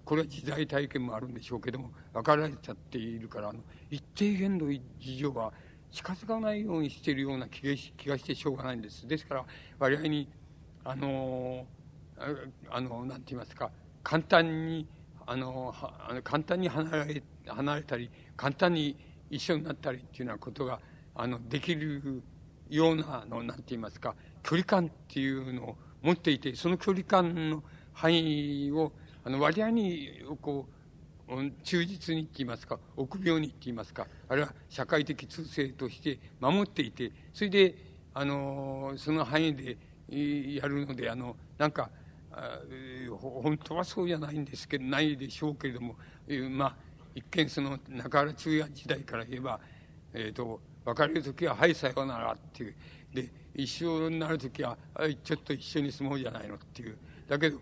[0.09, 3.59] これは時代体験もあるんでしょうけども分かられちゃっているからあの
[3.91, 4.81] 一定限度事
[5.17, 5.53] 情は
[5.91, 9.07] 近づかないようにしているような気が気がしてしょうがないんです。
[9.07, 9.45] ですから
[9.77, 10.27] 割合に
[10.83, 11.67] あの
[12.71, 13.69] あのなんて言いますか
[14.01, 14.87] 簡単に
[15.27, 18.97] あのあの簡単に離れ離れたり簡単に
[19.29, 20.79] 一緒になったりっていうようなことが
[21.13, 22.23] あのできる
[22.67, 27.63] ようなのなんて言いますか距離感っていうのを持っていてその距離感の
[27.93, 28.91] 範囲を
[29.23, 30.67] あの割合にこ
[31.27, 37.75] う忠実にって言いますか臆病にって言いますかあるいは社会的通性として守っていてそれで
[38.13, 39.77] あのその範囲で
[40.55, 41.89] やるのであのなんか
[43.11, 45.95] 本当はそうじゃないんですけどないでしょうけれども、
[46.51, 46.75] まあ
[47.15, 49.59] 一見その中原中也時代から言えば、
[50.13, 52.75] えーと、別れる時は「はいさようなら」っていう。
[53.13, 56.97] で一緒になる時は「はちょっと一緒に住もうじゃないの」っていう。
[57.27, 57.59] だけど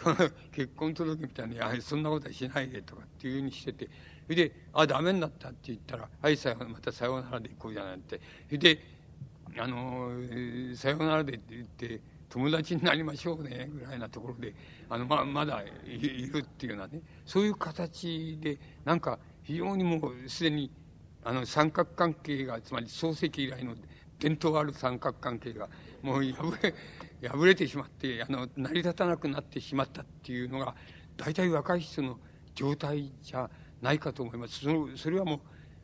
[0.52, 3.88] 結婚届みたいに「そんなことはしないで」とかっていうふうにしてて
[4.24, 8.20] それで「あダメになった」って言ったら「はいさよまたさようならで行こうじゃない」って。
[8.46, 8.82] それで
[9.58, 10.12] 「あの
[10.74, 14.54] さようならで」って言って友達になりましょうねぐらいなところで
[14.88, 15.98] あのままだい
[16.28, 20.70] るっていうようなねそういう形でなんか非常にもうすでに
[21.24, 23.74] あの三角関係がつまり漱石以来の
[24.20, 25.68] 伝統ある三角関係が
[26.02, 26.72] もう破れ
[27.28, 30.74] 破れてしまってあの成り立たなくなってしまったっていうのが
[31.16, 32.18] 大体若い人の
[32.54, 33.50] 状態じゃ
[33.82, 34.60] ないかと思います。
[34.60, 35.40] そのそれはもう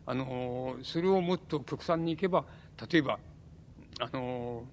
[0.06, 2.44] あのそれをもっと極端にいけば
[2.90, 3.18] 例えば
[4.00, 4.64] あの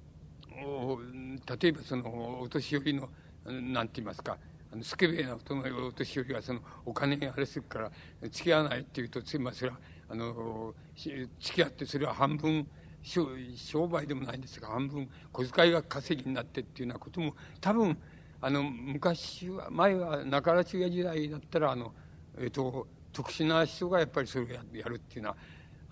[1.60, 3.10] 例えばそのお年寄りの
[3.46, 4.38] なんて言いますか
[4.72, 7.92] あのスケベなお年寄りはそのお金あれするから
[8.24, 9.78] 付き合わないっていうとまあそれは
[10.10, 12.68] あの付き合ってそれは半分
[13.04, 17.98] 商売でもないんですが半分小遣いが稼ぎになってっていうようなことも多分
[18.42, 21.94] あの昔は前は中原中也時代だったらあの、
[22.38, 25.36] えーと、特殊な人がやっぱりそれをやるっていうよ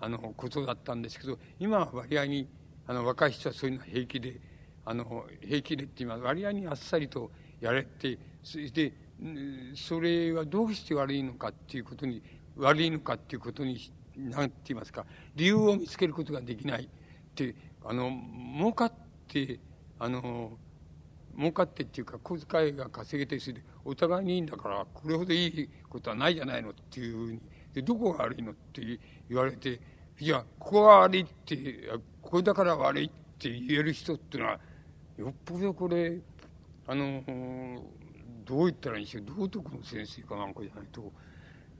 [0.00, 2.48] なあのことだったんですけど今は割合に
[2.86, 4.40] あの若い人はそういうのは平気で
[4.84, 7.30] あの平気でって今割合にあっさりと
[7.62, 8.92] やれて、そして、
[9.76, 12.20] それはどうして悪いのかっていうことに、
[12.56, 13.78] 悪いのかっていうことに、
[14.16, 16.88] なんて言いますか、理由を見つけることができない。
[17.32, 17.54] って、
[17.84, 18.10] あの、
[18.56, 18.92] 儲かっ
[19.28, 19.58] て、
[19.98, 20.58] あの、
[21.38, 27.40] 儲かってっていうか小遣いが稼げてそれでお互いにいいんだからこれほどいいことはないじゃないのっていうふうに。
[27.72, 28.82] でどこが悪いのって
[29.30, 29.80] 言われて
[30.20, 31.88] いやここが悪いって
[32.20, 34.60] これだから悪いって言える人っていうのは
[35.16, 36.18] よっぽどこれ
[36.86, 37.22] あの
[38.44, 39.24] どう言ったらいいんでしょう。
[39.24, 41.10] 道徳の先生かなんかじゃないと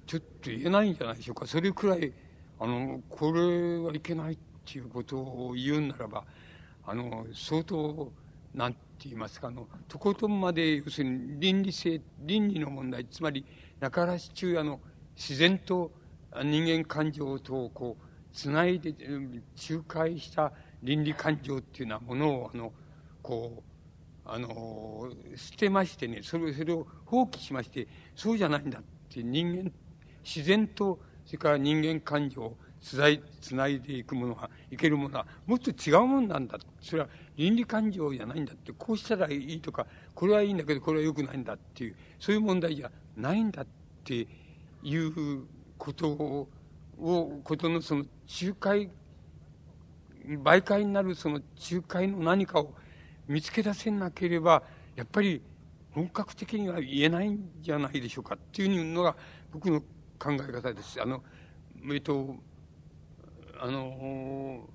[0.07, 1.47] ちょっと言えないんじゃないでしょうか。
[1.47, 2.11] それくらい
[2.59, 6.25] あのこれはいけないってっていうことを言うならば
[6.85, 8.11] あの相当
[8.55, 13.45] なんて言いますかあのとことんまで要するに倫理性倫理の問題つまり
[13.81, 14.81] 中原市中也の
[15.17, 15.91] 自然と
[16.45, 18.95] 人間感情とをこうつないで
[19.71, 22.73] 仲介した倫理感情っていうようなものをあの
[23.21, 23.73] こう
[24.25, 29.71] あの捨てましてねそれそれを放棄しましてそうじゃないんだって人間
[30.25, 43.67] 自然とそれから人間感情つないつないでいくものがいけるものはもっと違うもんなんだそれは倫理感情じゃないんだってこうしたらいいとかこれはいいんだけどこれは良くないんだっていうそういう問題じゃないんだっ
[44.05, 44.27] て
[44.83, 45.45] いう
[45.79, 46.49] ことを
[47.45, 48.05] ことのその
[48.43, 48.91] 仲介
[50.27, 52.75] 媒介になるその仲介の何かを
[53.29, 54.63] 見つけ出せなければ
[54.97, 55.41] やっぱり
[55.93, 59.17] 本格的には言えないんじゃないでしょうかっていうのが
[59.53, 59.81] 僕の
[60.19, 61.01] 考え方です。
[61.01, 61.23] あの
[61.93, 62.37] えっと
[63.63, 64.69] あの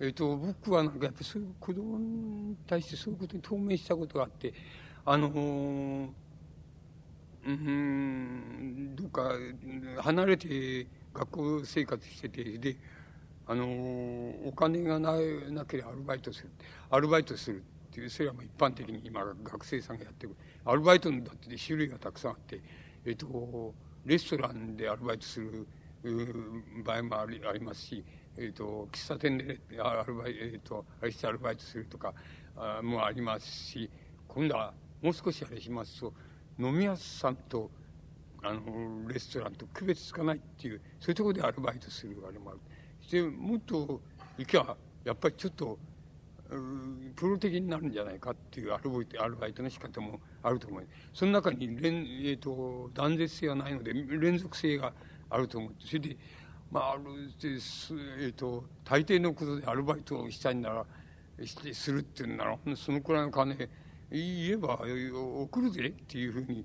[0.00, 4.54] えっと僕はなんかやっぱそういう子供に対してそういうことに透明したことがあって
[5.04, 5.28] あの
[7.46, 9.32] うんどうか
[9.98, 12.76] 離れて学校生活しててで
[13.46, 13.64] あの
[14.46, 15.12] お金がな
[15.50, 16.50] なければアルバイトする
[16.90, 20.34] アルバイトするっていうそれはもう一般的に今学生さんがやってる。
[20.64, 22.62] アルバイトだって種類がたくさんあって
[23.04, 23.74] えっと
[24.06, 25.66] レストランでアルバイトする
[26.84, 28.04] 場合もありありますし、
[28.36, 32.14] えっと喫茶店でアルバイ、えっとアルバイトするとか
[32.56, 33.90] あもありますし
[34.28, 34.72] 今度は
[35.02, 36.12] もう少しあれしますと
[36.58, 37.70] 飲み屋さんと
[38.42, 42.60] あのレストランと区別つかないっていうそういうところでアルバイトするあれもある。
[43.10, 44.00] でもっと
[44.38, 45.78] いけばやっぱりちょっと
[47.16, 54.92] プロ的になるんじゃないかっていうアルバイトアルバイトの仕方もあると思いますその中に連、えーと、断絶性はないので連続性が
[55.30, 56.16] あると思ってそれで
[56.70, 57.02] まあある
[57.40, 60.86] です、えーと、大抵のことでアルバイトをしたいなら
[61.44, 63.56] してするっていうんならそのくらいの金
[64.10, 66.64] 言えば送るぜっていうふうに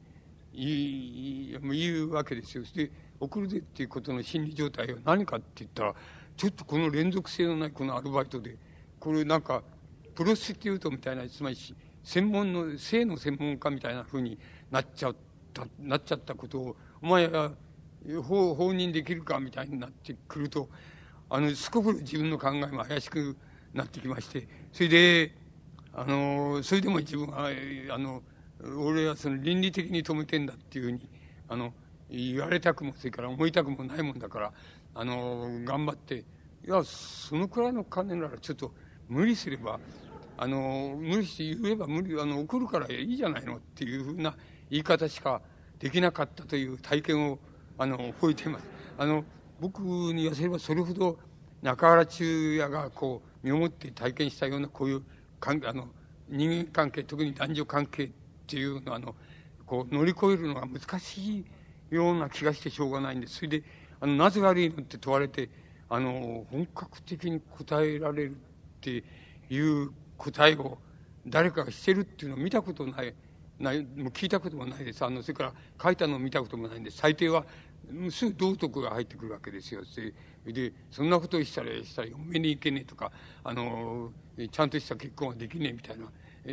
[0.53, 2.63] 言言うわけですよ。
[2.75, 5.95] で送るぜっていうことの心理状態は何かって言ったら
[6.35, 8.57] ちょっとこの連続性のないこのアルバイトで
[8.99, 9.63] これなんか
[10.15, 11.57] プロスティュートみたいなつまり
[12.03, 14.37] 専門の性の専門家みたいなふうに
[14.71, 15.15] なっちゃっ
[15.53, 17.51] たなっちゃったことをお前は
[18.21, 20.69] 放放任できるかみたいになってくると
[21.29, 23.35] あのすこぶる自分の考えも怪しく
[23.73, 25.35] なってきましてそれで
[25.93, 27.49] あのそれでも自分は
[27.91, 28.21] あの
[28.77, 31.09] 俺はその倫理的に止めてんだっていうふうに
[31.47, 31.73] あの
[32.09, 34.53] 言われたくもそれから思いたくもないもんだから
[34.93, 36.23] あの頑張ってい
[36.67, 38.73] やそのくらいの金ならちょっと
[39.07, 39.79] 無理すれば
[40.37, 44.35] あの無理して言えば無理あの送るからいいじゃないのっていうふうな
[44.69, 45.41] 言い方しか
[45.79, 47.39] できなかったという体験を
[47.77, 48.65] あの覚えています。
[48.97, 49.23] あの
[49.59, 51.17] 僕に言わせればそれほど
[51.61, 55.03] 中原中也がこう身をもって体験したようなこういう
[55.39, 55.87] かんあの
[56.29, 58.11] 人間関係特に男女関係っ
[58.47, 59.15] ていうのはあの
[59.65, 61.45] こう乗り越えるのが難しい
[61.89, 63.37] ような気がしてしょうがないんです。
[63.37, 63.63] それで
[63.99, 65.49] あのなぜ悪いのって問われて
[65.89, 68.35] あの本格的に答えられるっ
[68.81, 69.03] て
[69.49, 70.77] いう答えを
[71.27, 73.13] 誰かがしてるっていうのを見たことない
[73.59, 75.03] ないもう聞いたこともないです。
[75.03, 77.45] あのそれから書いたのを見たこともないんで最低は
[78.11, 79.81] すぐ道徳が入ってくるわけですよ。
[80.45, 83.11] でそんなことしたらしたら嫁に行けねえとか
[83.43, 84.11] あの
[84.51, 86.05] ちゃんとした結婚はできねえみたいな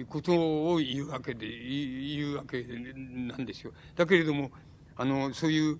[0.07, 0.33] こと
[0.73, 3.73] を言うわけで言うわけなんですよ。
[3.95, 4.51] だけれども
[4.97, 5.79] あのそういう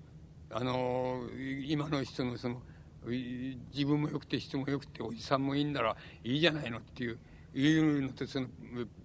[0.51, 1.27] あの
[1.65, 2.61] 今の人のその
[3.05, 7.19] 自分もよくて人もよくておじさんもいいんならいいじゃないのっていう
[7.53, 8.47] いうのとその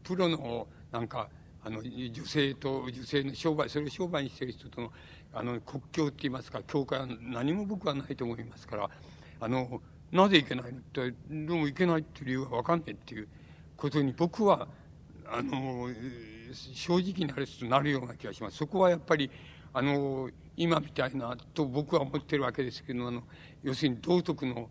[0.02, 1.28] プロのなんか
[1.64, 4.92] あの女性と女性の商売それを商売にしてる人との
[5.32, 8.90] あの国境って言いますか境界は何も僕はないと思いますから
[9.40, 13.28] あのなぜいけないのってどうもいけないっていう理由が分かんないっていう
[13.76, 14.66] ことに僕は
[15.26, 15.88] あの
[16.72, 18.56] 正直にあれとなるような気がします。
[18.56, 19.30] そこはやっぱり
[19.74, 23.22] あの今みたいなと僕は思ってるわけですけどあの
[23.62, 24.70] 要するに道徳の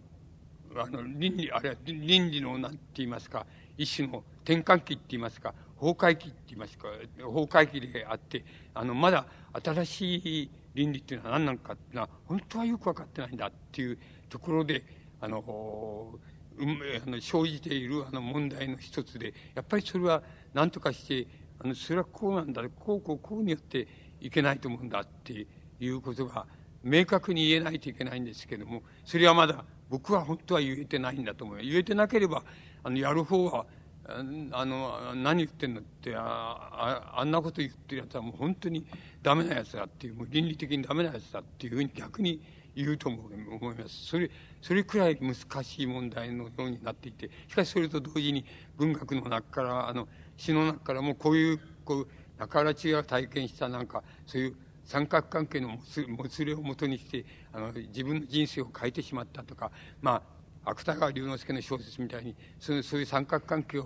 [0.76, 3.46] あの倫理あるいは倫理の何て言いますか
[3.78, 9.26] 一種の転換期って言いますか崩壊期って言いますか、崩壊期であって、あの、まだ
[9.64, 13.98] 新しい倫理っていうのは何なのかっていうのは、本当はよく分かってないんだっていう
[14.30, 14.84] ところで、
[15.22, 16.20] あの、
[16.58, 20.24] うん、あの生じているあの問題の一つで、やっぱりそれは
[20.54, 21.28] 何とかして、
[21.60, 23.88] あの、それはこうなんだ、こうこうこうによって
[24.20, 25.48] いけないと思うんだって
[25.80, 26.46] いうことが、
[26.84, 31.58] 明確に言えないといけないんですけども、それはまだ僕は本当は言えてないんだと思う。
[31.58, 32.44] 言えてなければ、
[32.84, 33.66] あの、やる方は、
[34.10, 38.86] あの、何言ってんのって、ああんなこと言ってるやつはもう本当に
[39.22, 42.42] ダメなやつだっていう、もう倫理的にダメなやつだっていうふうに逆に
[42.74, 43.30] 言うと思
[43.74, 44.06] います。
[44.06, 48.46] それ、それくらい難しい問題のようになっていて、しかしそれと同時に
[48.78, 54.56] 文学の中から、あの、詩の中からもうこういう、こう、中原中が体験したなんか、そういう
[54.86, 59.72] 三角関係のもつもつれをもとにして、あの、自分の人生を変えてしまったとか、
[60.02, 60.37] まあ、
[60.70, 63.84] 芥川龍之介の小説みたいにそういう三角関係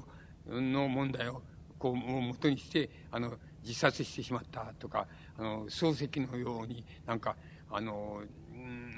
[0.47, 1.41] の問題を
[1.77, 7.35] こうもとにしてあの自殺してしまったとかあの漱石のようになんか
[7.69, 8.21] あの、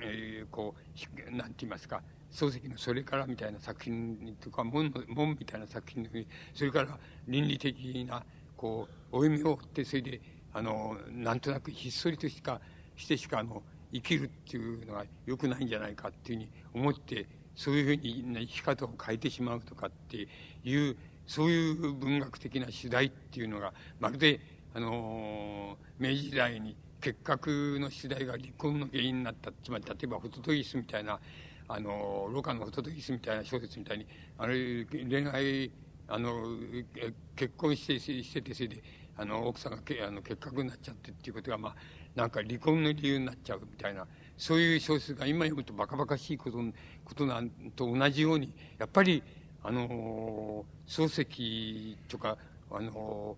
[0.02, 6.10] えー、こうなんて言いますか漱石の「それから」みたいな作品とか門「門」みたいな作品の
[6.54, 6.98] それから
[7.28, 8.24] 倫理的な
[8.56, 10.22] こう負い目を追ってそれで
[10.54, 12.62] あのなんとなくひっそりとしか
[12.96, 20.28] してしかあの生きるっていうのがよくないんじゃないかっていうふうに思ってそういうふうに生き方を変えてしまうとかって
[20.64, 24.40] いうそういう文学的な主題っていうのがまるで
[24.74, 31.20] あの明治時代に結核の主題が離婚の原因になったつまり例えばホトトギスみたいな
[31.68, 34.08] あのロカのホトトギスみたいな小説みたいに
[34.38, 35.72] あれ恋愛
[36.08, 36.44] あの
[37.36, 38.84] 結婚してしててそれで
[39.16, 41.76] あの奥さんがけあの結核になっちゃってっていうことがまあ
[42.16, 44.08] なんか離婚の理由になっちゃうみたいな
[44.38, 46.58] そういう小説が今読むとバカバカしいこと
[47.06, 49.24] ことなんと同じようにやっぱり
[49.64, 52.38] あの漱石とか
[52.72, 53.38] あの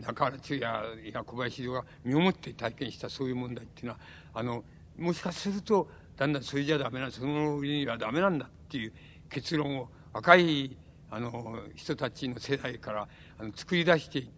[0.00, 3.98] 中原中也や小林が身をもって体験したそういう問題っていうのは
[4.34, 4.64] あの
[4.98, 8.92] もしかするとだんだんそれじゃダメなその上にはダメなんだっていう
[9.30, 10.76] 結論を若い
[11.10, 13.08] あの人たちの世代から
[13.38, 14.28] あの作り出していっ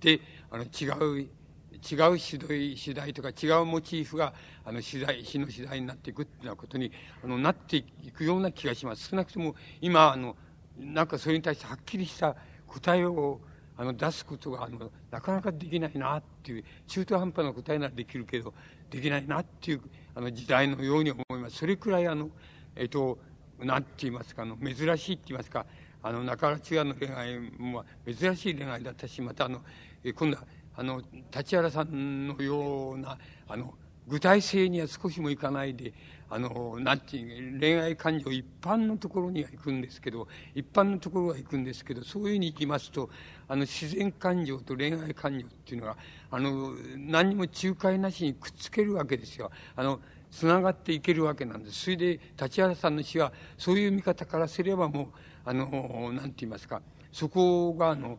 [0.00, 0.20] て
[0.50, 1.28] あの違う
[1.76, 4.32] 違う主題主題とか違うモチーフが
[4.64, 6.90] あの主題詩の主題になっていくっていうようなことに
[7.24, 9.08] あのなっていくような気がします。
[9.08, 10.36] 少なくとも今あの
[10.78, 13.40] なんかそれに対してはっきりした答えを
[13.78, 18.54] あの出すことがあのなかなかできないなっていう中途半端な答えならできるけど
[18.90, 19.80] できないなっていう
[20.14, 21.56] あの時代のように思います。
[21.56, 22.30] それくらいあの
[22.74, 23.18] えっと
[23.58, 25.66] なんて言いますかあの珍しいって言いますか
[26.02, 29.62] あの中原中也の恋愛も珍しい恋愛だったしまたあの
[30.04, 30.44] 今度は
[30.76, 31.02] あの
[31.34, 33.74] 立原さんのようなあの
[34.08, 35.92] 具体性には少しもいかないで
[36.28, 43.10] あのなんていう恋愛感情一般のところには行くんですけど一般のところは行くんですけどそういうふうに行きますと
[43.48, 45.96] あの自然感情と恋愛感情っていうのが
[46.30, 49.50] あの何にも仲介なしにくっつけるわけですよ。
[49.76, 51.84] あのつながっていけるわけなんです。
[51.84, 55.06] それで立原さんの詩はそういう見方からすればもう
[55.44, 56.82] あのなんて言いますか
[57.12, 58.18] そこがあの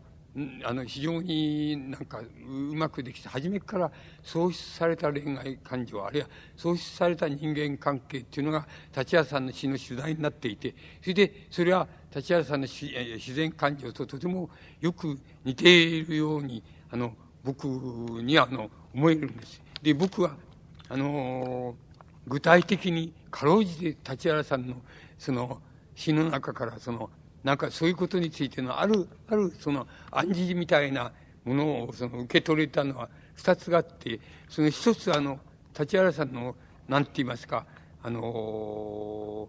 [0.64, 3.90] あの非常になんかうまくできて初めから
[4.22, 8.66] 創出された恋愛感情あるいは創出された人間関係っていうのが
[8.96, 14.50] 立原さんの詩の主題になっていてそれでそれは立原さんの自然感情ととても
[14.80, 19.60] よく似ているようにあの僕にはあの思えるんです。
[19.82, 20.36] で僕は
[20.88, 21.74] あの
[22.26, 24.76] 具体的にかろうじて立原さんの
[25.18, 25.60] その
[25.94, 27.10] 詩の中からその
[27.44, 31.12] なんかそういうことについてのある、あるその暗示みたいな
[31.44, 35.38] ものをその受け取れたのは二つがあって、その一つあの、
[35.78, 36.56] 立原さんの、
[36.88, 37.64] なんて言いますか、
[38.02, 39.48] あの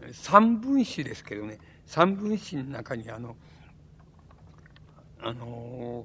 [0.00, 3.36] ー、三分詞ですけどね、三分詞の中にあの、
[5.20, 6.04] あの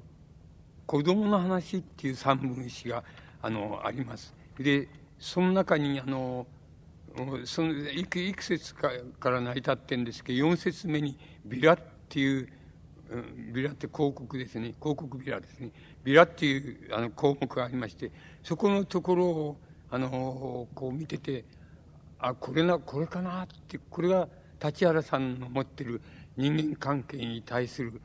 [0.86, 3.04] 子供の話っていう三分詞が、
[3.42, 4.34] あの、あります。
[4.58, 6.46] で、その中にあの、
[7.44, 11.78] そのいくいく節かから成り立ってるんですけど4節目に「ビラ」っ
[12.08, 12.48] ていう、
[13.52, 15.70] ビラって広告ですね広告ビラですね
[16.04, 18.10] ビラっていうあの項目がありまして
[18.42, 19.56] そこのところを
[19.90, 21.44] あのこう見てて
[22.18, 24.28] あこれなこれかなってこれが
[24.62, 26.00] 立原さんの持ってる
[26.36, 28.00] 人間関係に対する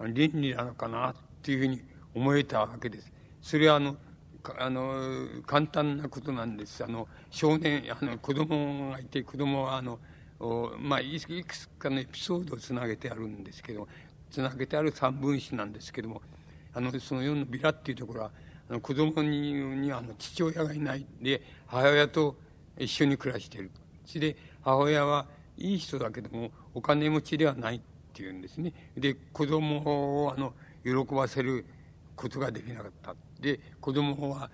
[0.00, 1.82] 倫理なのかなっていうふうに
[2.14, 3.12] 思えたわけです。
[3.40, 3.96] それはあの
[4.58, 9.98] あの簡単なことなんですあの少年あの子供がいて子供はあの
[10.78, 13.86] まあいくつかのエピソードをつなげてあるんですけど
[14.30, 16.20] つなげてある三分子なんですけども
[16.74, 18.30] あのその4のビラっていうところは
[18.68, 22.36] あの子供ににあの父親がいないで母親と
[22.78, 23.70] 一緒に暮らしている
[24.04, 27.80] それで母親はいい人だけどもお金持ちではないっ
[28.12, 28.72] っていうんですね。
[28.96, 30.52] で、子供をあの
[30.84, 31.64] 喜ばせる
[32.14, 33.16] ことができなかった。
[33.42, 34.50] で、子供は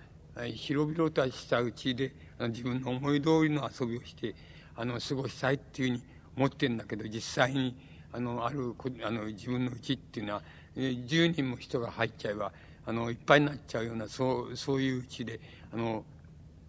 [0.53, 4.35] 広々としたうちで自分の思い通りの遊びをして
[4.75, 6.03] あの過ごしたいっていうふうに
[6.37, 7.75] 思ってるんだけど実際に
[8.11, 10.41] あのあるあの自分のうちっていうのは
[10.75, 12.51] 10人も人が入っちゃえば
[12.85, 15.39] あのいっぱいになっちゃうようなそうそういううちで
[15.73, 16.03] あの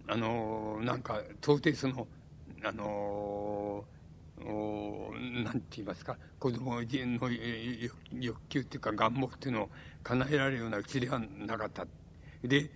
[0.08, 2.06] あのなんか到底その
[2.64, 3.84] あの
[4.42, 5.12] お
[5.44, 9.68] なんて言いますか子供の欲求っていうか願望っていうのを
[10.02, 11.86] 叶えられるようなうちではなかった。
[12.42, 12.70] で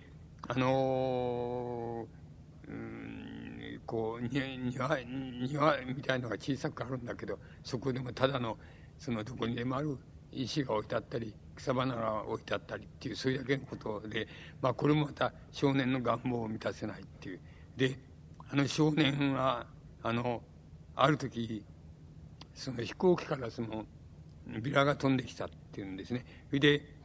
[0.47, 2.05] あの
[2.67, 4.45] うんこう庭
[4.97, 8.57] 庭みたいのが小さくあるんだけどそこでもただの
[8.97, 9.97] そのどこにでもある
[10.31, 14.27] 石が置いてあったり草花が置いてあったりっていうそれだけのことで、
[14.61, 17.39] まあ、これもまた少年の願望を満たせないっていう。
[17.77, 17.97] で
[18.49, 19.65] あの少年は
[20.03, 20.41] あの
[20.95, 21.63] ある時
[22.53, 23.85] その飛行機からその
[24.61, 26.25] ビラが飛んできたっていうんですね。
[26.49, 26.95] それで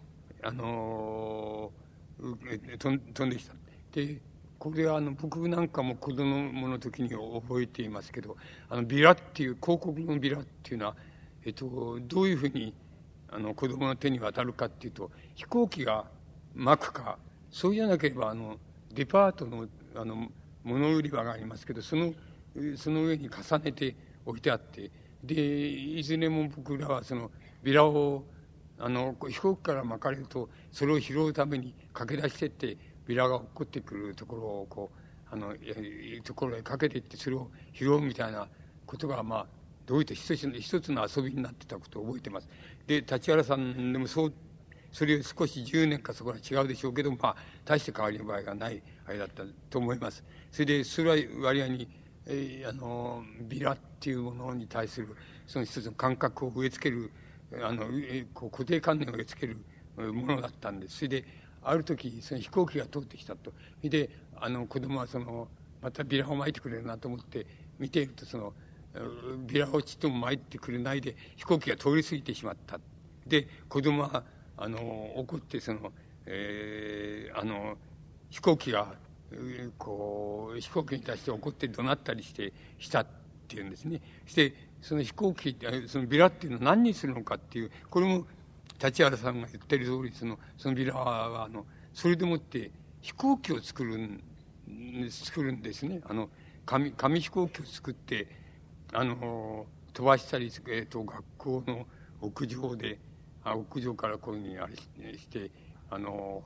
[0.43, 1.73] あの
[2.79, 3.55] 飛んできた。
[3.93, 4.21] で
[4.59, 8.37] これはあの僕なんかも子供の時に覚えていますけど
[8.69, 10.97] あのビラっていう広告のビラっていうのは、
[11.47, 12.75] えっと、どういうふうに
[13.31, 16.05] あの子供の手に渡るかっていうと飛行機が
[16.55, 17.17] 巻くか
[17.51, 18.59] そうじゃなければあの
[18.93, 20.29] デパートのあの
[20.63, 22.13] 物売り場がありますけどその
[22.77, 24.91] その上に重ねて置いてあって
[25.25, 27.31] でいずれも僕らはその
[27.63, 28.25] ビラを
[28.81, 32.77] あの飛行機から巻かれるとそれを拾うために駆け出してって
[33.07, 35.01] ビラが落っこってくるところをこう
[35.33, 35.55] あの
[36.25, 38.49] ところへかけていってそれを拾うみたいな
[38.87, 39.47] ことがまあ
[39.87, 42.49] どういった一つ一つの遊びになってたことを覚えてます。
[42.87, 44.33] で立原さんでもそう
[44.93, 50.25] それを少し10年かそこは違うでしょうけどまあ大して変わりの場合がないあれだったと思います。
[50.51, 51.89] それでそれは割合に、
[52.27, 55.09] えー、あのビラっていうものに対する
[55.47, 57.11] その一つの感覚を植え付ける
[57.63, 57.87] あの
[58.33, 60.97] こう固定観念を植え付けるものだったんです。
[60.99, 61.25] それで
[61.63, 63.53] ある時その飛行機が通ってきたと。
[63.83, 65.49] であの子供はその
[65.83, 67.47] またビラを巻いてくれるなと思って
[67.79, 68.53] 見ているとその
[69.47, 72.79] ビラをちっとも巻いてくれないで飛行機が通り過ぎてしまった。
[73.27, 74.25] で子供は
[74.57, 74.79] あの
[75.17, 75.93] 怒ってその、
[76.27, 77.77] えー、あの
[78.31, 78.95] 飛行機が
[79.79, 83.07] こう飛行機に対して怒って怒鳴ったりしてしたっ
[83.49, 84.01] ていうんですね。
[84.27, 88.27] してその飛行機そのビラっていうのは何にするのかっていうこれも
[88.83, 94.23] 立原さんが言ってる通りそのそのビラはあのそれでもって飛行機を作るん
[95.11, 96.01] 作るんですね。
[96.05, 96.29] あの
[96.65, 98.29] 紙紙飛行機を作って
[98.93, 101.87] あの飛ばしたり、えーと、学校の
[102.21, 102.99] 屋上で
[103.43, 104.77] あ屋上からこういうふうにあれ
[105.17, 105.51] して
[105.91, 106.43] あの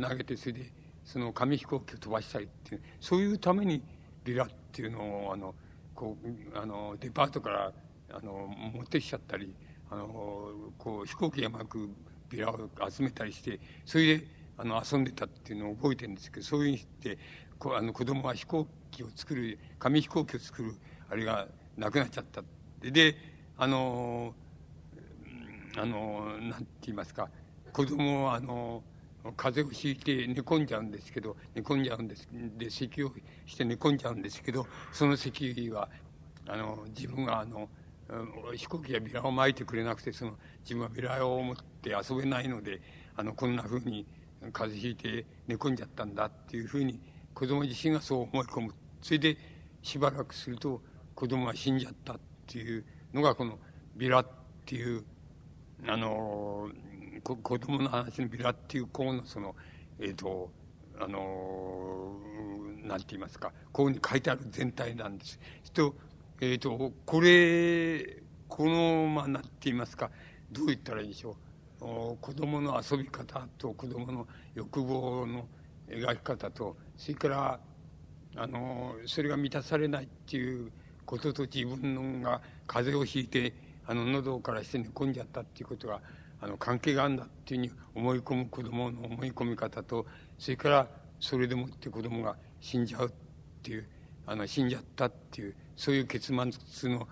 [0.00, 0.72] 投げてそれで
[1.04, 3.82] その紙飛行機を飛ばしたりっていうそういうために
[4.24, 5.54] ビラっていうのをあの
[5.94, 7.72] こうあのデパートから
[8.12, 8.32] あの
[8.74, 9.54] 持ってきちゃったり
[9.90, 11.90] あのこう飛行機が巻く
[12.28, 17.18] ビラを集めたりしてそれであの遊んでたっていうのを覚えてるんですけどそういうふうにして
[17.58, 20.74] こあの子供は飛行機を作る紙飛行機を作る
[21.10, 22.42] あれがなくなっちゃった。
[22.80, 23.16] で
[23.56, 24.34] あの
[25.76, 27.28] あのなんて言いますか
[27.72, 28.82] 子供はあの
[29.32, 32.28] 風邪をひいて寝込んじゃうんですけど寝込んじゃうんです
[32.58, 33.12] で咳を
[33.46, 35.88] して寝込んじゃうんですけどその咳は
[36.46, 37.68] あの自分があの
[38.54, 42.82] 飛行機がビラを巻いてくれなくてその自分はビラを持って遊べないので
[43.16, 44.06] あのこんなふうに
[44.52, 47.00] 風邪ひいて寝込んじゃったんだっていうふうに
[47.32, 48.74] 子供自身がそう思い込む。
[49.00, 49.36] それで
[49.82, 50.82] しばらくすると
[51.14, 53.58] 子供が死んじゃったっていうのがこの
[53.96, 54.26] ビラっ
[54.66, 55.04] ていう
[55.86, 56.68] あの
[57.24, 59.56] こ子供の話のビラっていう項のその
[59.98, 60.52] えっ、ー、と
[61.00, 62.12] あの
[62.84, 65.40] なんて言いますかこうに書いてある全体なんです。
[65.72, 65.94] と
[66.40, 70.10] えっ、ー、とこれこのまあなんて言いますか
[70.52, 75.46] どう言ったらいいでしょう子供の遊び方と子供の欲望の
[75.88, 77.60] 描き方とそれから
[78.36, 80.70] あのそれが満たされないっていう
[81.04, 83.54] ことと自分が風邪をひいて
[83.86, 86.00] あの喉からして寝込んじゃったっていうことが
[86.40, 90.06] あの関係があるんだっていうふうに思い込む子供の思い込み方と
[90.38, 90.88] それから
[91.20, 93.12] それでもって子供が死んじゃうっ
[93.62, 93.88] ていう
[94.26, 96.32] あの死んじゃったっていうそういう結
[96.72, 97.08] 末の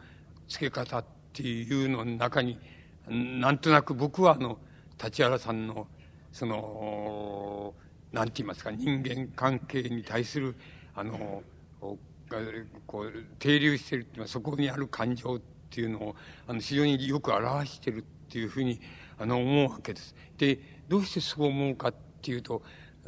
[0.49, 2.59] つけ方っていうのの中に
[3.09, 4.59] なんとなく僕はあの
[5.03, 5.87] 立原さんの
[6.33, 7.75] その
[8.13, 10.55] なんて言いますか人間関係に対する
[10.95, 11.43] あの
[12.87, 18.81] こう停留してるっていうのはそこにある感情っていうのをあの非常によく表してるっていうふうに
[19.23, 20.15] あの思うわけです。
[20.37, 22.63] でどうしてそう思うかっていうと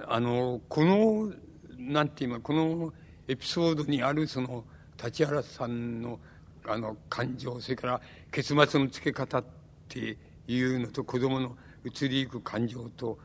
[0.07, 1.33] あのこの
[1.78, 2.93] なんて言いますこの
[3.28, 4.65] エピソードにあるその
[5.02, 6.18] 立原さんの
[6.67, 8.01] あの感情それから
[8.33, 9.44] 結末のつけ方っ
[9.84, 10.17] って
[10.49, 13.18] いうのと子供の移りゆく感情と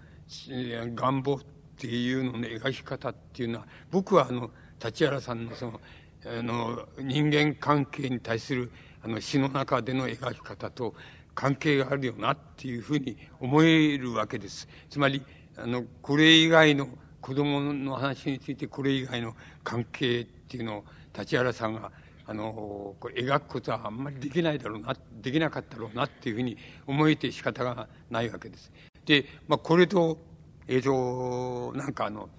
[0.61, 1.39] 願望っ
[1.77, 4.51] ていうのの描き方っていうのは僕はあの
[4.83, 5.81] 立原さんのその
[6.25, 10.93] あの人間関係に対するあの詩の中での描き方と
[11.35, 14.67] 関係があるよなっていうふうに思えるわけです。
[14.89, 15.23] つまり
[15.57, 16.87] あのこれ以外の
[17.21, 20.83] 子供の話についてこれ以外の関係っていうのを
[21.17, 21.91] 立原さんが
[22.25, 28.71] あのこれ描くことはあんまりできないだろうなできなかったろうなっていうふうに思えて仕方がないわけです。
[29.09, 30.19] で、まあ、これと、
[30.67, 32.29] えっ、ー、と、なんかあの、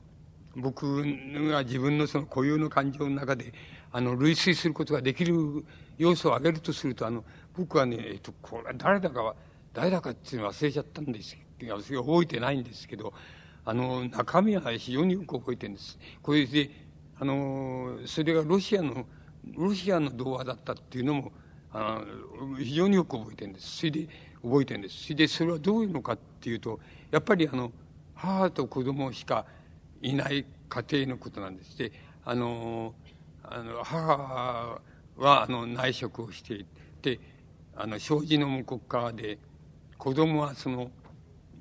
[0.54, 1.02] 僕
[1.50, 3.52] が自分のその固有の感情の中で、
[3.90, 5.34] あの、類推することができる
[5.98, 7.24] 要素を挙げるとすると、あの、
[7.60, 9.36] 僕はね、えっ、と、これ誰だかは、
[9.74, 13.12] 誰だかっていうの忘れちゃったんですいや、覚えてないんですけど、
[13.66, 15.98] あの、中身は非常によく覚えてるんです。
[16.22, 16.70] これで、
[17.18, 19.04] あの、それがロシアの、
[19.54, 21.32] ロシアの童話だったっていうのも、
[21.72, 22.02] あ
[22.40, 23.76] の非常によく覚えてるんです。
[23.76, 24.08] それで、
[24.42, 25.02] 覚えてるんです。
[25.04, 26.80] それで、それはどういうのかっていうと、
[27.10, 27.70] やっぱりあの、
[28.14, 29.44] 母と子供しか
[30.00, 31.76] いない家庭のことなんです。
[31.76, 31.92] で、
[32.24, 32.94] あの、
[33.42, 34.80] あの母
[35.18, 36.64] はあの内職をしてい
[37.02, 37.20] て、
[37.82, 39.38] あの、障子の向こう側で、
[39.96, 40.90] 子供はその、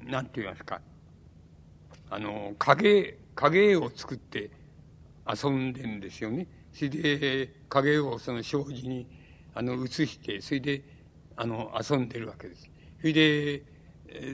[0.04, 0.82] なんて言いますか、
[2.10, 4.50] あの、影、影絵を作って
[5.26, 6.46] 遊んでんですよね。
[6.74, 9.08] それで、影絵をその障子に、
[9.56, 10.84] あの、映して、それで、
[11.38, 12.70] あの、遊んでるわけです。
[13.00, 13.64] それで、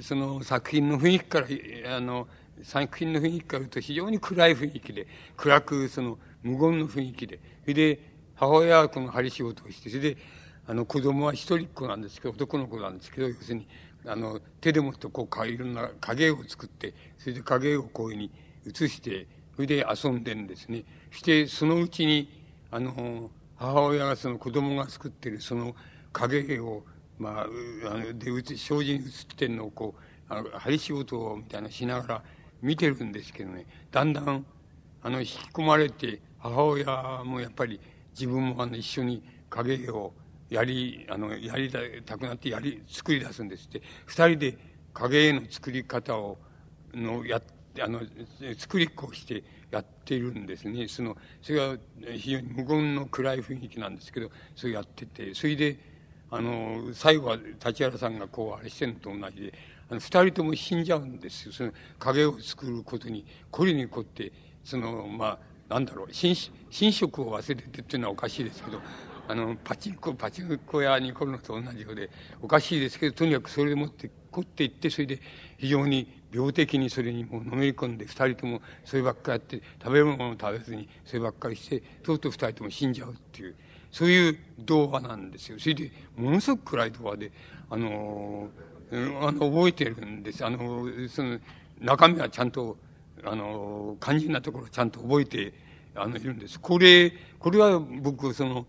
[0.01, 2.27] その作品の雰囲気から、あの、
[2.63, 5.05] 作品の雰囲気から言うと非常に暗い雰囲気で、
[5.37, 7.99] 暗くその無言の雰囲気で、それで、
[8.33, 10.17] 母親はこの針仕事をして、それで、
[10.67, 13.67] あの子供は一人っ子なんですけど、男の子なんですけど、要するに、
[14.05, 18.31] あの、手でもってこう、いろんな影を作って、それで影をこういうふうに
[18.67, 20.83] 映して、それで遊んでんですね。
[21.11, 22.29] して、そのうちに、
[22.71, 25.75] あの、母親がその子供が作ってるその
[26.11, 26.83] 影を
[27.17, 29.01] まあ、あので障子に映っ
[29.37, 32.23] てるのをこうあの針仕事をみたいなしながら
[32.61, 34.45] 見てるんですけどねだんだん
[35.01, 37.79] あの引き込まれて母親もやっぱり
[38.11, 40.13] 自分もあの一緒に影を
[40.55, 41.69] やりあのやり
[42.05, 43.81] たくなってやり作り出すんですって。
[44.05, 44.57] 二人で
[44.93, 46.37] 影絵の作り方を
[46.93, 47.41] のや
[47.81, 47.99] あの
[48.57, 50.87] 作りっこしてやってるんですね。
[50.87, 51.77] そのそれが
[52.13, 55.33] 非常に無言の暗い雰囲気なんですけどそれやってて。
[55.35, 55.77] それで
[56.31, 59.53] あの最後は立原さんがこうあれしてるのと同じで
[59.89, 61.51] あの二人とも死んじゃうんですよ。
[61.53, 64.31] その影を作ることに凝りに凝って
[64.63, 65.39] そのまあ
[65.73, 68.79] なんだろう寝食を忘れてっていうのはおかしいですけど
[69.27, 72.09] あのパチンコパチンコ屋に来るのと同じようで
[72.41, 75.19] おかしいですけどとにかくそれでもって凝っていってそれで
[75.57, 83.55] 非常に病的にそれにもうのめり込んで二人ともそればっかりやって食べ物を食べずにそればっかりしてとうとう二人とも死んじゃうっていう
[83.95, 85.57] そういう童話なんですよ。
[85.57, 87.31] それで、ものすごく暗い童話で、
[87.69, 88.49] あの、
[88.91, 90.45] あの覚えてるんです。
[90.45, 91.39] あの、その、
[91.79, 92.75] 中身はちゃんと、
[93.23, 95.53] あの、肝心なところちゃんと覚えて、
[95.95, 96.59] あの、いるんです。
[96.59, 98.65] これ、これは僕、その、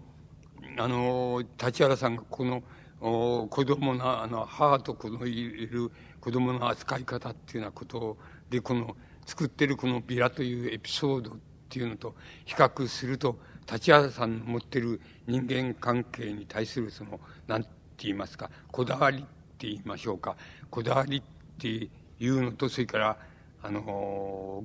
[0.79, 2.63] あの、立原さんがこの、
[3.01, 5.91] お子供の、あの、母と子のいる
[6.21, 8.17] 子供の扱い方っていうようなこと
[8.51, 8.97] で、この、
[9.27, 11.35] 作ってるこのビラというエピソードっ
[11.69, 12.15] ていうのと
[12.45, 13.39] 比較すると、
[13.71, 19.21] 立原さんの持ってる人間関係に対するその何て言いますかこだわりっ
[19.59, 20.37] て言いましょうか。
[20.71, 21.23] こだわりっ
[21.59, 23.19] ていうのとそれから
[23.63, 24.63] あの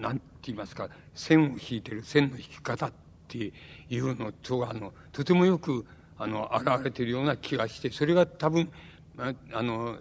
[0.00, 3.03] 何て言いますか線を引いてる線の引き方って
[3.38, 5.86] いうのとあのとてもよく
[6.18, 8.70] あの現れているような気がしてそれが多分
[9.16, 9.96] あの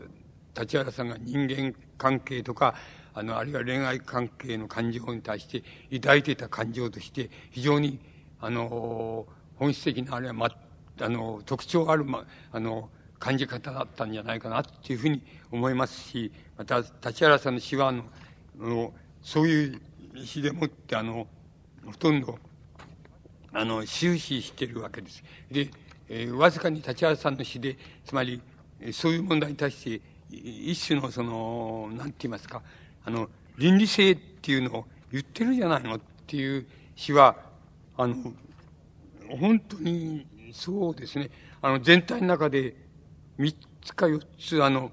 [0.60, 2.76] 立原さんが人間関係とか
[3.16, 5.64] あの、あるいは恋愛関係の感情に対して
[6.00, 8.00] 抱いていた感情として、非常に、
[8.40, 10.50] あの、本質的な、あるいは、ま、
[11.00, 12.90] あの、特徴がある、ま、あの、
[13.20, 15.22] 感じ方だったんじゃないかなっていうふうに
[15.52, 17.94] 思いますし、また、立原さんの詩は、あ、
[18.60, 19.82] のそういう
[20.24, 21.28] 詩でもって、あの、
[21.86, 22.40] ほとんど、
[23.54, 25.24] あの、終始してるわけです。
[25.52, 25.70] で、
[26.10, 28.42] えー、わずかに立原さんの詩で、つまり、
[28.92, 30.02] そういう問題に対して、
[30.32, 32.62] 一種のその、なんて言いますか、
[33.06, 36.66] あの、倫理性っていうのを言ってるじゃないのっていう
[36.96, 37.36] 詩は、
[37.96, 38.16] あの、
[39.30, 41.30] 本当にそうですね。
[41.62, 42.76] あの、全体の中で
[43.38, 44.92] 三つか四つ、あの、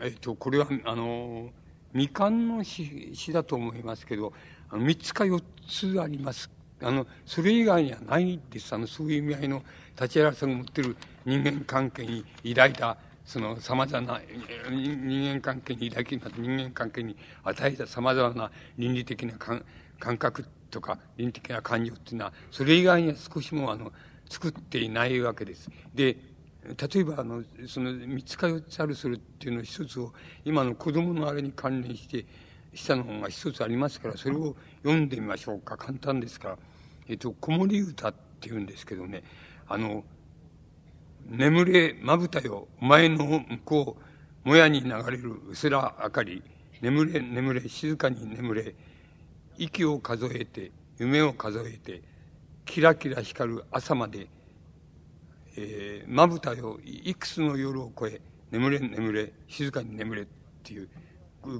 [0.00, 1.50] えっと、これは、あの、
[1.92, 4.32] 未完の詩だと思いますけど、
[4.72, 6.50] 三つか四つあります。
[6.82, 8.74] あの、それ以外にはないです。
[8.74, 9.62] あの、そういう意味合いの
[10.00, 12.24] 立原さんが持っている人間関係に
[12.54, 12.96] 抱いた
[13.28, 14.22] その様々な
[14.70, 19.62] 人間関係に抱き人間関係に与えた様々な倫理的な感
[19.98, 23.92] 感覚とか倫理的な感情っていうのはそれ以外には少しもあの
[24.30, 25.70] 作っていないわけです。
[25.94, 26.16] で
[26.64, 30.12] 例えばあのその三つか四つあるそれっていうの一つを
[30.46, 32.24] 今の子供のあれに関連して
[32.72, 36.58] したのが一つありますからそれを読んでみましょうか簡単ですから
[37.08, 39.22] えっと子守歌っていうんですけどね
[39.66, 40.04] あの
[41.28, 43.96] 眠れまぶたよお前の向こ
[44.44, 46.42] うもやに流れるうすら明かり
[46.80, 48.74] 眠れ眠れ静かに眠れ
[49.56, 52.02] 息を数えて夢を数えて
[52.64, 54.28] キラキラ光る朝まで
[55.60, 58.20] えー、まぶたよいくつの夜を越え
[58.52, 60.26] 眠れ眠れ静かに眠れっ
[60.62, 60.88] ていう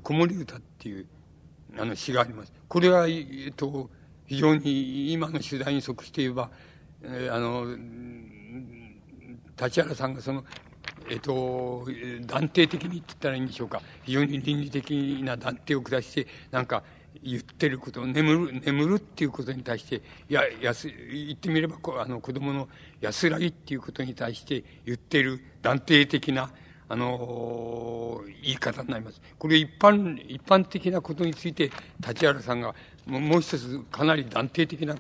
[0.00, 1.06] 子守歌っていう
[1.76, 2.52] あの詩があります。
[2.68, 3.90] これは、えっと、
[4.28, 6.50] 非常に今の時代に即して言えば、
[7.02, 7.66] えー、あの、
[9.60, 10.44] 立原さんがその、
[11.10, 11.86] えっと、
[12.26, 13.80] 断定的に言ったらいいんでしょうか。
[14.04, 16.82] 非常に倫理的な断定を下して、なんか、
[17.22, 22.68] 言ってること、眠る、眠るっていうことに対して、いや、やす、言ってみれば、あの、子供の
[23.00, 26.50] 安らぎっていうことに対して言ってる断定的な、
[26.88, 29.20] あの、言い方になります。
[29.38, 31.70] これ一般、一般的なことについて、
[32.06, 32.74] 立原さんが、
[33.08, 34.94] もう一つかなり断定的な、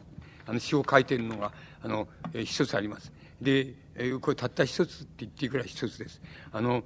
[0.46, 3.12] あの、詩を書いているのが、あの、え一つあります。
[3.40, 6.22] で、えこれたった一つって言っていくら一つです。
[6.50, 6.82] あの、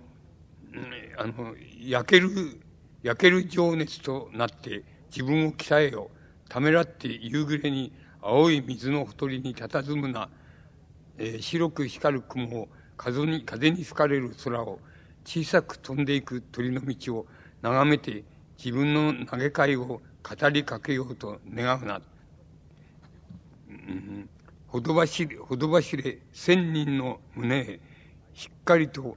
[1.17, 2.61] あの、焼ける、
[3.03, 6.11] 焼ける情熱となって、自分を鍛えよ。
[6.49, 10.29] ためらって夕暮れに青い水のほとりに佇むな。
[11.19, 14.81] えー、白く光る雲を風に、風に吹かれる空を、
[15.25, 17.27] 小さく飛んでいく鳥の道を
[17.63, 18.25] 眺めて
[18.59, 22.01] 自分の嘆かいを語りかけようと願うな。
[23.69, 24.29] うん、
[24.67, 27.81] ほど走れ、ほど走れ、千人の胸へ、
[28.35, 29.17] しっかりと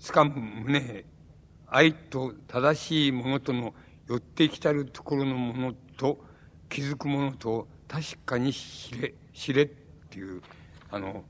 [0.00, 1.04] 掴む胸へ、
[1.66, 3.74] 愛と正しいものとの
[4.06, 6.18] 寄ってきたるところのものと
[6.68, 9.66] 気づくものと確かに知れ、知れっ
[10.10, 10.42] ていう、
[10.90, 11.24] あの、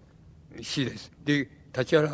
[0.61, 1.11] 詩です。
[1.25, 2.09] で、立原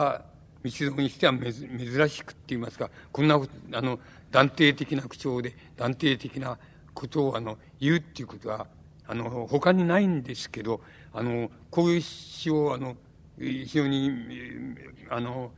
[0.65, 3.41] 道蔵にしては珍しくって言いますか、こんな、
[3.73, 3.99] あの、
[4.31, 6.59] 断定的な口調で、断定的な
[6.95, 8.67] ことを、あの、言うっていうことは、
[9.07, 10.81] あの、他にないんですけど、
[11.13, 12.97] あの、こういう詩を、あの、
[13.39, 14.11] 非常に、
[15.11, 15.51] あの、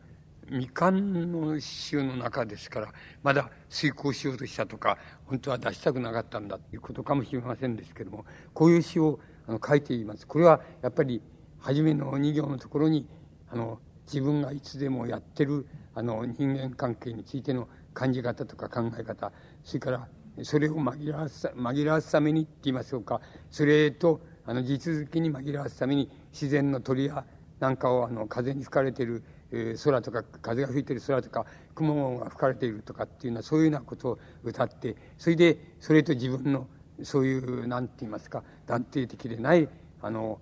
[0.48, 2.92] 未完の詩の中ですから、
[3.22, 8.24] まだ遂行しようとしたとか、本当は出したくなかったんだということかもしれませんですけども、
[8.54, 10.26] こういう詩をあの書いています。
[10.26, 11.20] これはやっぱり、
[11.58, 13.08] 初めの2行のところに、
[13.50, 19.32] あの、自分がいつでもやってる、あの、人間関係についての感じ方とか考え方、
[19.64, 20.08] それから、
[20.42, 27.24] それを紛らわす、紛らわすためにって言いましょうか、それと、あの、地続きに紛らわすために、自然の鳥や
[27.60, 36.66] なんかを、あの、風に吹かれてるえー、空とか風が吹いてる空とか雲が吹かれているとかっていうのはそういうようなことを歌ってそれでそれと自分の
[37.02, 39.68] そういうなんて言いますか断定的でない
[40.02, 40.40] あの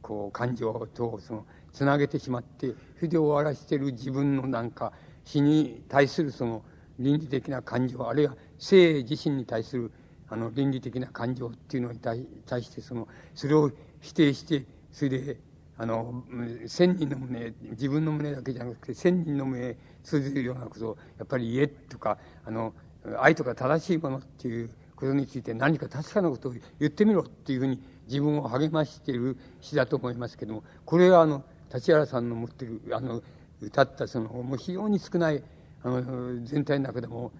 [0.00, 4.92] こう感情とそのつなげてしまってそれで終わらせてる自分のなんか
[5.24, 6.62] 死に対するその
[6.98, 9.90] 倫理的な感情あるいは生自身に対する
[10.28, 15.36] あの倫理的な感情っていうのに対してそのそれを否定してそれで
[15.80, 16.24] あの、
[16.66, 22.74] 千人の胸、自分の胸だけじゃなくて、千人の胸通じるようなことを、やっぱり言えとか、あの、
[23.18, 33.22] 愛とか正しいものっていうことについて何か確かなことを言ってみろっていうふうに自分を励ましている詩だと思いますけども、これはあの、立原さんの持ってる、あの、
[33.62, 35.42] 歌ったその、もう非常に少ない、
[35.82, 37.32] あの、全体の中でも、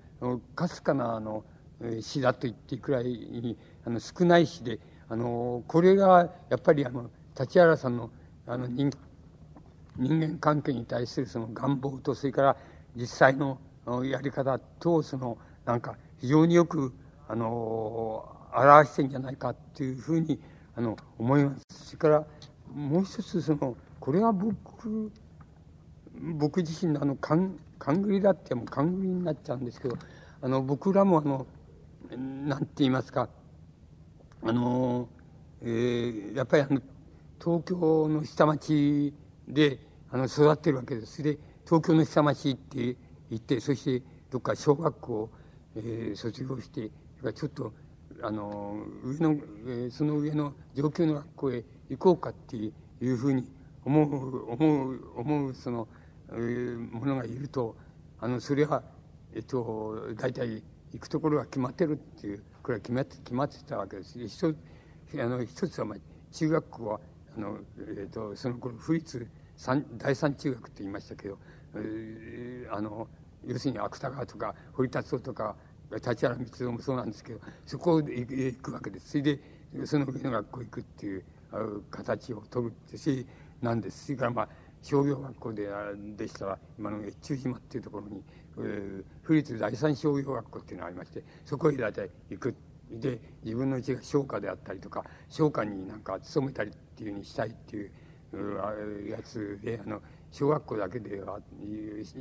[0.55, 1.45] かすかな、あの、
[2.01, 8.11] 詩だと言っていくらいに、あの、少ない詩で、あの、これが、やっぱりあの、立原さんの
[8.47, 8.91] あの人
[9.97, 12.57] 人間関係に対するその願望とそれから
[12.97, 13.59] 実際の
[14.05, 16.93] やり方とそのなんか非常によく
[17.29, 20.41] あの表してんじゃないかっていうふうに
[20.77, 21.87] あの思います。
[21.87, 22.27] それから
[22.75, 25.13] もう一つそのこれは僕
[26.21, 29.97] 僕自身のあの勘勘繰りだってもう勘繰りになっちゃうんですけど
[30.43, 31.47] あの僕らもあの
[32.17, 33.29] なんて言いますか
[34.43, 35.09] あの、
[35.63, 36.81] えー、やっぱりあの
[37.43, 39.13] 東京の下町
[39.49, 39.81] で
[40.13, 41.23] あの育ってるわけです。
[41.23, 42.97] で、東京の下町って
[43.31, 45.31] 行って、そしてどっか小学校を、
[45.77, 46.91] えー、卒業して、
[47.33, 47.73] ちょっと、
[48.23, 53.51] あの、上の、えー、その上の上級の学校へ行こうかっていうふうに
[53.85, 55.87] 思う、思う、思う、その、
[56.33, 57.77] え、ものがいると、
[58.21, 58.83] あの、それは、
[59.35, 64.19] えっと、大体行くところが決まってるっていう、これは決まって、決まってたわけです。
[64.27, 64.57] 一つ、
[65.15, 65.99] あの、一つは、まあ、
[66.33, 67.01] 中学校は
[67.37, 69.29] あの、えーと、その頃府立
[69.99, 71.39] 第三中学って言いましたけど、
[71.75, 73.09] えー、あの
[73.47, 75.57] 要するに芥川とか堀達夫とか
[75.93, 79.41] 立原光雄もそうなんですけどそこへ行くわけですそれで
[79.85, 81.25] その上の学校行くっていう
[81.91, 83.27] 形を取るってし
[83.61, 84.49] なんですそれからまあ
[84.83, 85.69] 商業学校で
[86.17, 88.23] でしたら今の越中島っていうところに、
[88.59, 92.55] えー、府立第三商業学校っていうのがありましてそこへ大体行く
[92.91, 97.91] で自分のうちが商家であったりとか商家になんか勤めたりっていうふうにしたいっていう
[99.09, 100.01] やつであの
[100.33, 101.41] 小学校だけでは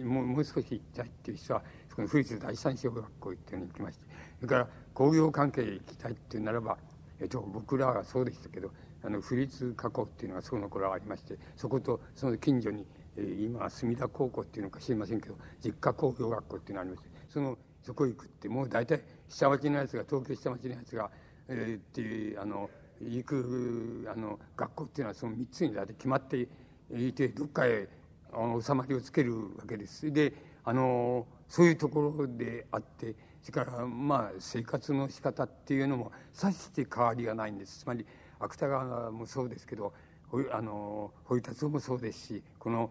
[0.03, 1.63] もうもう少し行きたいっていう人は
[1.93, 4.05] その府立第三小学校っていうのに行きまして
[4.37, 6.77] それから工業関係行きたいっていうならば、
[7.19, 8.71] えっと、僕らはそうでしたけど
[9.03, 12.85] あの府立加工っていうのがその頃ありましてそことその近所に、
[13.17, 21.09] えー、今墨田高校っていうのか知りませんけど実家工業学校っていうのがありましてそのそこ行くってもう大体下町のやつが東京下町のやつが、
[21.47, 22.69] えー、っていうあの
[23.01, 26.47] 行くあの学校っていうのはその3つに大体決まって
[26.91, 27.87] いてどっかへ
[28.33, 30.11] あの収まりをつけるわけです。
[30.11, 30.33] で
[30.65, 38.05] あのそういうところであってそれからまあ生活の仕方っていうのもさして変わりがないんですつまり
[38.39, 39.93] 芥川もそうですけど
[40.51, 42.89] あの堀達夫もそうですしこの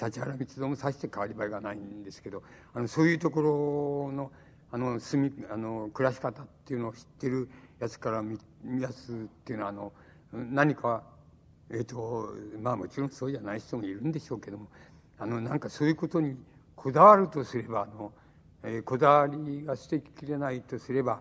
[0.00, 2.42] 立原光郎もさして変わり映えがないんですけど
[2.74, 4.30] あのそういうところの
[4.72, 7.48] あの住みあの暮らし方っていうのを知ってる
[7.80, 9.92] やつから見出すっていうのはあの
[10.32, 11.02] 何か
[11.70, 14.68] えっ、ー、とまあもちろんそうじゃない人もいるんでしょうけども
[15.18, 16.36] あのなんかそういうことに
[16.76, 18.12] こだわるとすればあの、
[18.62, 21.20] えー、こだわりが捨てきれないとすれば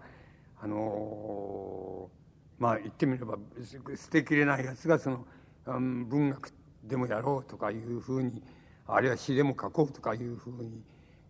[0.61, 2.09] あの
[2.59, 3.37] まあ言ってみれば
[3.95, 5.25] 捨てきれないやつがその、
[5.65, 8.43] うん、文学でもやろうとかいうふうに
[8.87, 10.63] あるいは詩でも書こうとかいうふう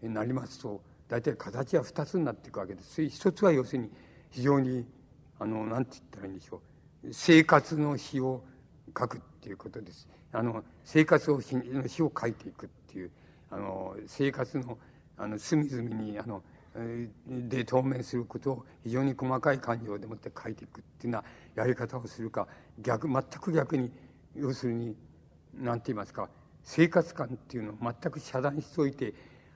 [0.01, 3.03] になりますと大体形は2つになっていくわけです。
[3.08, 3.90] 一つは要するに
[4.32, 4.85] 非常に
[5.40, 6.61] あのなんて言ったらいいんでしょ
[7.03, 8.43] う生活の詩を
[8.88, 10.08] 書くっていうことです。
[10.32, 13.11] あの生活を詩の詩を書いていくっていう
[13.49, 14.77] あの生活の
[15.17, 16.43] あの隅々にあの
[17.27, 21.19] で透明することを非常に細かい感情でもって書いていくっていうよ
[21.56, 22.48] うなやり方をするか
[22.80, 23.91] 逆全く逆に
[24.35, 24.95] 要するに
[25.56, 26.30] 何て言いますか
[26.64, 29.14] 生活感っていうのを全く遮断しといて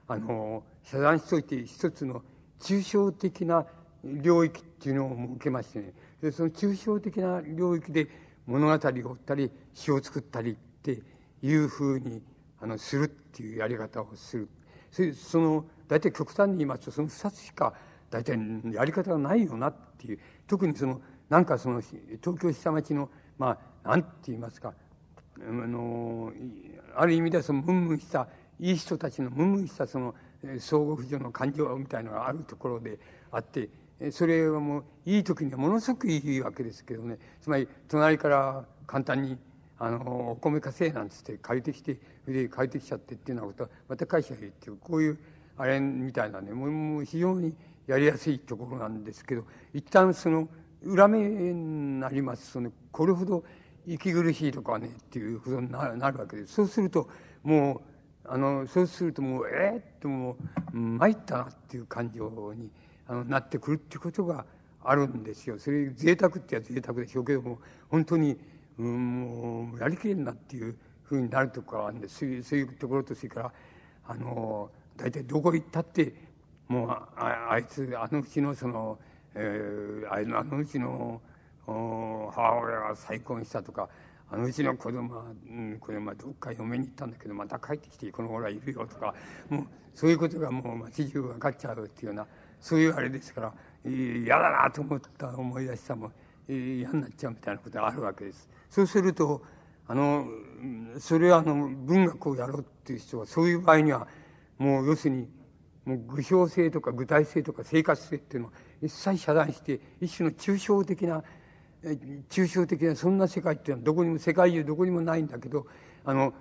[0.07, 2.23] あの遮断しといて一つの
[2.59, 3.65] 抽象的な
[4.03, 8.07] 領域っていうのを設けましてねでその抽象的な領域で
[8.47, 11.01] 物語を追ったり詩を作ったりって
[11.41, 12.21] いうふうに
[12.59, 14.49] あのするっていうやり方をする。
[15.15, 17.73] その大体極端に言いますとその2つしか
[18.09, 18.37] 大体
[18.71, 24.73] やり方がないよなっていう特にそのなんかその東京下町のまあなんて言いますか
[25.39, 26.31] あの
[26.95, 28.27] ある意味ではそのムンムンした
[28.59, 30.13] いい人たちのムンムンしたその
[30.59, 32.99] 相互扶助の感情みたいのがあるところで
[33.31, 33.69] あって
[34.11, 37.17] それはもういい時にはものすごくいいわけですけどね。
[37.41, 39.37] つまり隣から簡単に
[39.79, 41.97] あのお米稼いなんつって借りてきて
[42.27, 45.19] で借りてきちゃってっていうようなことはまた返しゃいいっていうこういう
[45.57, 47.53] あれみたいなねもう非常に
[47.87, 50.47] やりやすいところなんですけど一旦その
[50.83, 53.43] 裏目になりますそのこれほど
[53.85, 56.53] 息苦しいとかねっていうことになるわけです。
[56.53, 57.09] そうすると
[57.43, 57.81] も
[58.25, 60.37] うあのそうするともうえー、っとも
[60.73, 62.69] う参ったなっていう感情に
[63.07, 64.45] あのなってくるっていうことが
[64.83, 65.59] あるんですよ。
[65.59, 67.59] それ贅沢ってや贅沢でしょうけども
[67.89, 68.37] 本当に、
[68.79, 73.53] うん、もうやりきれんなっていうふうになるとかあるんですそういうところとそれから
[74.07, 76.13] あの大体どこ行ったって
[76.67, 78.99] もうああいつあのうちのその、
[79.35, 81.21] えー、あのうちの
[81.65, 83.89] 母親が再婚したとか
[84.31, 89.13] あのうちの子供は、うん、これまあどっか嫁に行ったんだけどまた帰ってきてこの頃はいるよとか
[89.49, 92.27] もうそういうことがもう街中分かっちゃうっていうような
[92.59, 93.53] そういうあれですから
[93.85, 96.11] 嫌だなと思った思い出したも
[96.47, 98.49] 嫌になっちゃうみたいなことがあるわけです。
[98.69, 99.41] そうすると
[99.87, 100.25] あの
[100.99, 104.07] それはあの文学をやろうっていう人はそういう場合には
[104.63, 105.27] もう要するに
[105.83, 108.51] もう具象性とか具体性とか生活性っていうのを
[108.81, 111.21] 一切遮断して一種の抽象的な
[112.29, 115.67] 抽象的なそんな世界っていうのはどこにも世界中どこにもないんだけど
[116.05, 116.33] あの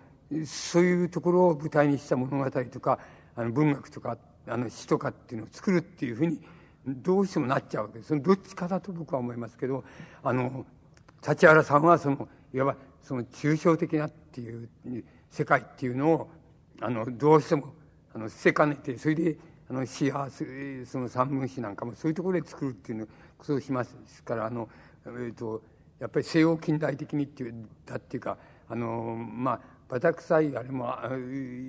[0.46, 3.00] そういうところを舞台にした物語とか
[3.34, 6.40] あの文学とかあの詩とかっていうのを作るっていうふうに
[6.86, 8.08] どうしてもなっちゃうわけです。
[8.08, 9.82] そのどっちかだと僕は思いますけど
[10.22, 10.64] あの
[11.26, 14.68] 立原さんはそのいわばその抽象的なっていう
[15.28, 16.30] 世界っていうのを
[16.80, 17.74] あのどうしても
[18.14, 19.36] あのせかねてそれで
[19.70, 20.28] あの詩や
[20.84, 23.06] その三文詩なんかもそういうところで作るっていうの
[23.38, 23.94] ことをします。
[23.94, 24.68] ですからあの、
[25.06, 25.62] えーと、
[25.98, 27.54] やっぱり西洋近代的にっていう
[27.86, 28.36] だっていうか
[28.68, 30.94] あのまあバタ臭いあれも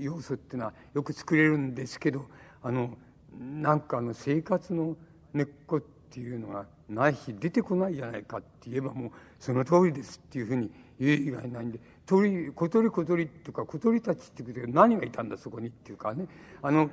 [0.01, 2.25] 要素っていうのはよく作れるんですけど
[2.61, 2.97] あの
[3.37, 4.95] なんかあの生活の
[5.33, 16.27] 根っこっていうのがないし出てこないじゃないかって言えばもうその通りですっていうふうに言う以外ないんで鳥小鳥小鳥とか小鳥たちってことで何がいたんだそこにっていうかね。
[16.61, 16.89] あの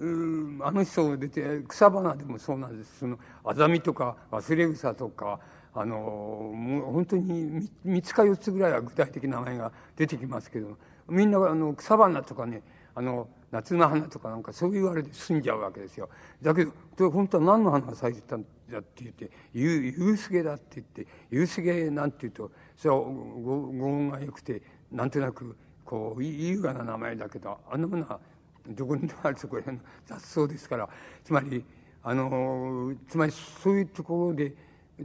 [0.00, 3.00] あの人出て草花でもそうなんです。
[3.00, 5.40] そのアザミとか忘れ草とか
[5.74, 10.78] あのもう本当に3つか4つぐらいは具体的な名前が出てきますけど
[11.08, 12.62] みんなあの草花とかね
[12.94, 16.08] あの夏の花とかなんかそういうあれで済んじゃうわけですよ。
[16.42, 28.20] だけど本当は何の花が咲いてたんだって言って「夕夕すだって言って「夕すなんて言うとそれは語音が良くてなんとなくこう優雅な名前だけどあんなものは
[28.68, 30.88] どこにでもあるところへの雑草ですから
[31.24, 31.64] つまり
[32.04, 34.54] あのつまりそういうところで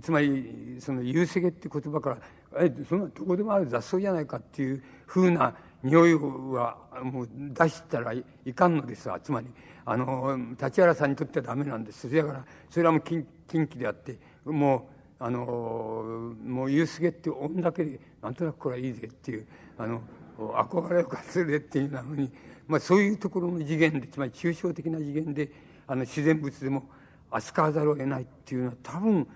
[0.02, 2.18] つまりその「夕せって言葉から
[2.58, 9.20] えそんなどこでもある雑草じゃないかっていうふうな匂いはもう出したらいかんのですわ。
[9.20, 9.48] つまり
[9.86, 12.08] あの立原さんにとってはダメなんです。
[12.08, 20.02] それだからそれはもう近近畿であってもうあのもう夕すって音だけでなんとなくこれはいいぜっていうあの
[20.38, 22.32] 憧れを感じるっていうふうに、
[22.68, 25.52] まあ、そういうところの次元でつまり抽象的な次元で
[25.88, 26.90] あの自然物でも
[27.32, 29.28] 扱わざるを得ないっていうのは多分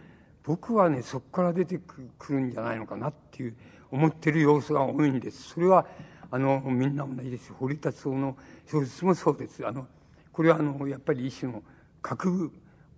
[0.44, 3.56] 僕はねそこから出てくるんじゃないのかなっていう
[3.92, 5.50] 思ってる様子が多いんです。
[5.50, 5.86] それは
[6.30, 9.88] あのみんな同じです堀達夫の小説もそうですあの
[10.32, 11.64] これはあのやっぱり一種の
[12.02, 12.34] 架空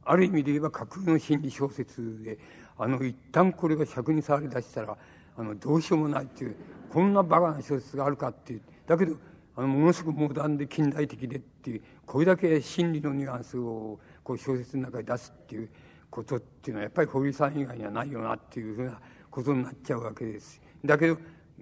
[0.04, 2.40] ある意味で言えば架空の心理小説で
[2.80, 4.98] あの一旦これが尺に触り出したら
[5.38, 6.56] あのどうしようもないっていう
[6.90, 9.16] こんなバカな小説があるかっていうだけど
[9.56, 15.70] あのものすごくモダンで近代的でっていうこれだけ心理のニュアンスをこう小説の中に出すっていう
[16.10, 19.00] ことっていうのはやっぱり堀さん以外にはないよなっていうふうな
[19.30, 20.62] ことになっちゃうわけです。
[20.84, 21.18] だけど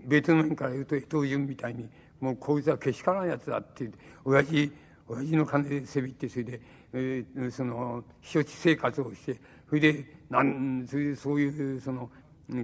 [0.06, 1.90] 別の面から言うと伊藤潤みたいに
[2.22, 4.72] もうこいつはけしからんやつだってって親父
[5.08, 6.62] 親父の金でせびってそれで、
[6.94, 12.10] えー、その避暑地生活をしてそれでなんそれでそういうその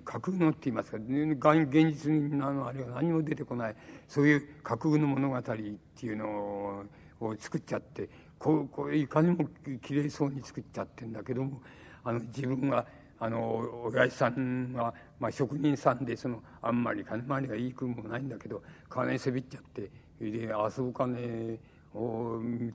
[0.06, 3.76] 架空のって言いますか現実にあのあれは何も出てこない。
[4.08, 6.86] そういう架空の物語っていうの
[7.20, 9.48] を作っちゃってこうこういかにも
[9.82, 11.62] きれいそうに作っちゃってんだけども
[12.04, 12.86] あの自分が
[13.20, 21.58] あの親父さんは、まあ、職人さんでそのあんまり金回りがいい君もないんだけど金せびっちゃってで遊ぶ金を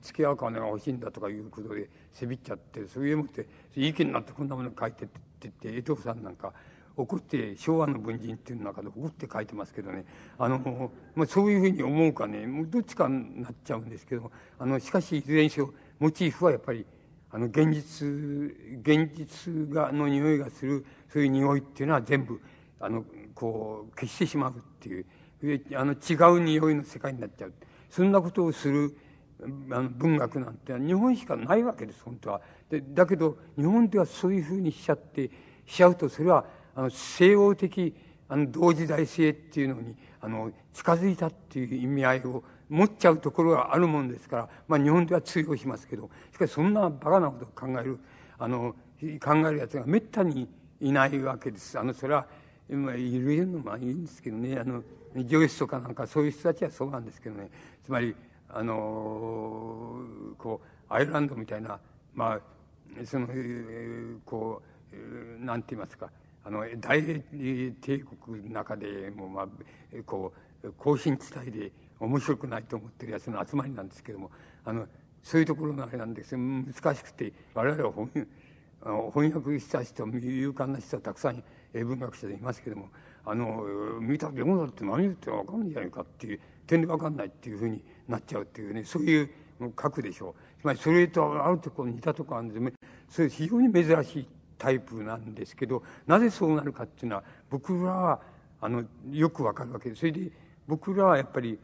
[0.01, 5.07] 付き合う金が欲しいんだとかいうことでせびっちゃってそういうもっていい気になってこんなもの書いてっ
[5.39, 6.53] てって江藤さんなんか
[6.95, 10.05] 怒って昭和の文人っていう中で怒って書いてますけどね。
[10.37, 12.45] あの、まあ、そういうふうに思うかね。
[12.45, 16.85] もうどっちかになっちゃうんですけどあのしかしいずれにしろモチーフはやっぱり
[17.31, 18.07] あの現実
[18.81, 22.41] 現実がの匂いがするそういう匂いっていうのは全部
[22.79, 25.05] あのこう消してしまうっていう。
[25.73, 27.53] あの違う匂いの世界になっちゃう。
[27.89, 28.95] そんなことをする
[29.41, 35.29] あの文学なんて日本しかないわけです本当はでだけど日本ではそういうふうにしちゃって
[35.65, 36.45] しちゃうとそれは
[36.75, 37.95] あの西欧的
[38.27, 47.99] あの同時代性っていうのにあの近づいたっていう意味合いを持っちゃうところがあるもんですから、まあ、日本では通用しますけどしかしそんなバカなことを考える
[48.37, 48.75] あの
[49.23, 50.47] 考えるやつがめったに
[50.81, 51.77] いないわけです。
[51.79, 52.25] あのそれは、
[52.69, 54.83] まあ、いるのもいいんですけどねあの
[55.25, 57.49] 上司とかなんかそういう人たちはそうなんですけどね
[57.83, 58.15] つまり
[58.51, 60.01] あの
[60.37, 61.79] こうアイルランドみたいな
[62.13, 63.27] まあその
[64.25, 64.61] こ
[64.91, 66.09] うなんて言いますか
[66.43, 67.73] あの大帝
[68.23, 69.47] 国の中でもまあ
[70.05, 74.31] こう更新地帯で面白くないと思ってるやつの集まりなんですけども
[74.65, 74.87] あの
[75.21, 76.35] そういうところのあれなんです。
[76.37, 78.27] 難しくて我々は翻
[79.13, 82.89] 翻訳した人勇敢な人はたくさん文学者でいますけども
[83.25, 83.63] あの
[83.99, 89.29] 見た読むだって何言っても分かんないじゃないかっていう点で分かんないっていうふうになっちゃうっていうねそういう
[89.61, 90.29] 書くでしょ。
[90.29, 92.73] うつまりそれとあるところ似たとこあるんです
[93.09, 98.21] それ非常に珍しいタイプなんですけどなぜそうなるかっていうのは僕らは
[98.61, 99.99] あのよくわかるわけです。
[100.01, 100.31] それで
[100.67, 101.57] 僕らはやっぱり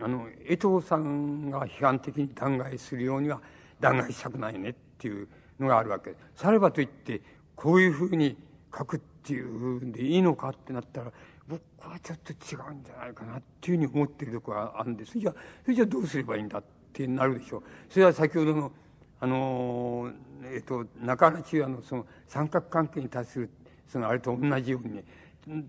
[0.00, 3.40] あの江藤さんが批判的に弾劾するようには
[3.80, 5.28] 弾劾したくないねっていう
[5.60, 6.10] のがあるわけ。
[6.10, 6.16] で。
[6.34, 7.20] さればといって
[7.54, 8.36] こういうふうに
[8.76, 11.12] 書くっていうふうでいいのかってなったら
[11.48, 17.62] 僕はちょっと違うんじゃないかなっていうふうに思ってるところがあるんですじゃあそれじゃあどうすればいいんだってなるでしょう。
[17.90, 18.72] それは先ほどの
[19.20, 20.10] あの
[20.44, 23.50] えっと中原中也のその三角関係に対する
[23.88, 25.04] そのあれと同じようにね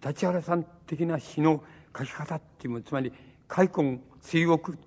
[0.04, 1.64] 立原さん的な詩の
[1.98, 3.12] 書き方っていうもつまり
[3.48, 4.78] 開墾水獄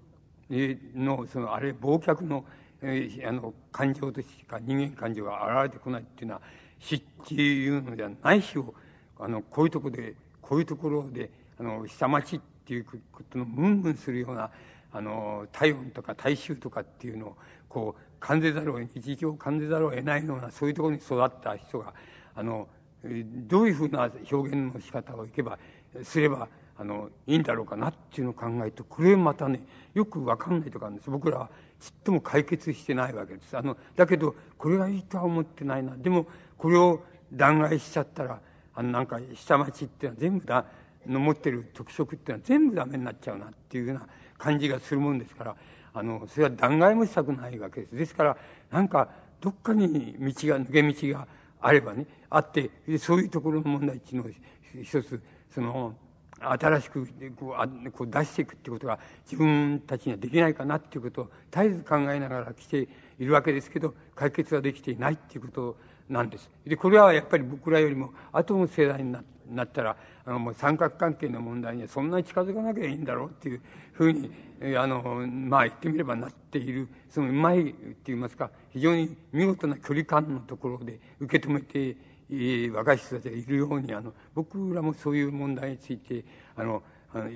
[0.51, 2.45] のそのあれ忘却の,、
[2.83, 6.41] えー、あの感情としか人間感情が現れてこないっていうのは
[6.79, 8.75] 死っていうのではないしを
[9.19, 10.15] あのこういうところで
[10.49, 14.51] こういうところであの下町っていうことのムンムンするような
[14.91, 17.37] あの体温とか体臭とかっていうのを
[17.69, 21.93] こう感じざるを日常を感じざるを得ないようなそういうところに育った人が
[22.35, 22.67] あの
[23.03, 25.59] どういうふうな表現の仕方をいけば
[26.03, 29.61] すればあのいいんだろうかなっていうのを考えるとこれまたね
[29.95, 31.11] よく分かんないとかあるんです。
[31.11, 33.57] 僕らはちっとも解決してないわけです。
[33.57, 35.97] あのだけどこれがいいとは思ってないな。
[35.97, 37.03] でもこれを
[37.33, 38.41] 弾劾しちゃったら
[38.79, 40.65] あのなんか下町っていうのは全部だ
[41.05, 44.07] の持ってる特色っていうのは全部ダメになっちゃうなっていうような
[44.39, 45.57] 感じがするもんですから
[45.93, 47.97] あのそれは弾劾もしたくないわけです。
[47.97, 48.37] ですから
[48.71, 49.09] なんか
[49.41, 51.27] どっかに道が抜け道が
[51.61, 54.33] あればねあってそういうところの問題っていうのを
[54.81, 55.21] 一つ
[55.53, 55.97] その
[56.41, 62.87] 新しくこうこう出していくっていうことが自分たちにはできないかなっていうことを絶えず考えながら来て
[63.19, 65.77] いるわけですけど解決はできていないっていうことを
[66.09, 66.51] なんです。
[66.67, 69.97] でこれはやっぱり僕らよりも後の世代にななったら
[70.27, 73.63] あのもう三角関係の問題にはそんなに近づかなきゃいいんだろうっていう
[73.93, 74.31] ふうに
[74.77, 81.97] あのまあ言ってみればなっているそのうまいって言いますか非常に見事な距離感のところで受け止めて
[82.31, 86.25] え若い人たちがいるようにあの僕らもそういう問題について
[86.57, 86.83] あの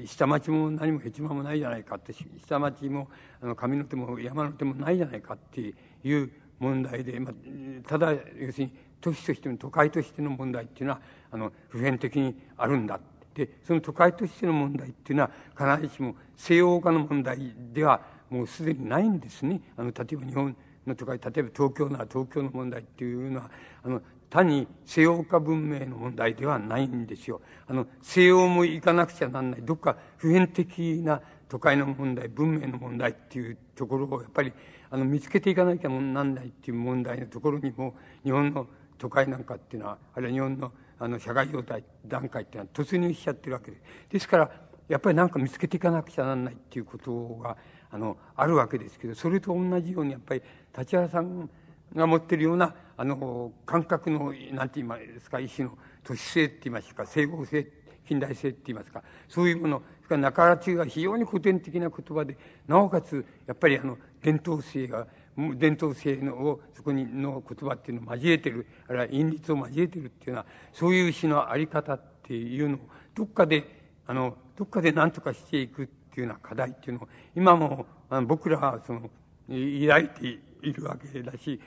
[0.04, 2.12] 下町も何もヘチマもないじゃないかって
[2.44, 3.08] 下町も
[3.40, 6.30] あの上の手も山の手もないじゃないかっていう
[6.62, 11.00] 問題で、まあ、ただ要するに都市としての都会としての問題っていうのは
[11.32, 13.00] あの普遍的にあるんだ。
[13.34, 19.60] でその都会としての問題っていうのは必ずしも西洋化の問題ではもうすでにないんですね。
[19.76, 23.50] あの例えば日本の都会例えば東京なら東京の問題っていうのは
[23.82, 27.40] あの単に西洋化文明の問題ではないんですよ。
[27.66, 29.62] あの西洋も行かなくちゃなんない。
[29.62, 34.52] どっか普遍的な都会の問題文明の問題っていうところをやっぱり
[34.92, 38.66] あの見つけていかなきゃなんないっていう問題のところにも日本の
[38.98, 43.82] 都会なんかっていうのはあるいは日本のあの社会状態段階っていうのは突入しちゃってるわけです。
[44.10, 44.50] ですから
[44.88, 47.56] やっぱり何か見つけていかなくちゃなんないっていうことが
[47.90, 50.42] あのあるわけですけどそれと同じようにやっぱり
[50.76, 51.48] 立原さん
[51.96, 57.66] が持ってるようなあの感覚のなんて言いますか一種の都市性って言いますか整合性
[58.06, 59.82] 近代性って言いますかそういうもの
[60.12, 72.78] か中原中が非常に古典的な言葉でなおかつやっぱりあの伝統性が伝統性のをそこにの言葉っていうのを交えてるあるいは韻律を交えてるっていうのはそういう詩の在り方っていうのを
[73.14, 73.64] どっかで
[74.06, 79.10] あのどっかで何とかしていくっていうような課題っていうのを今もあの僕らはその抱
[79.50, 81.58] いているわけだし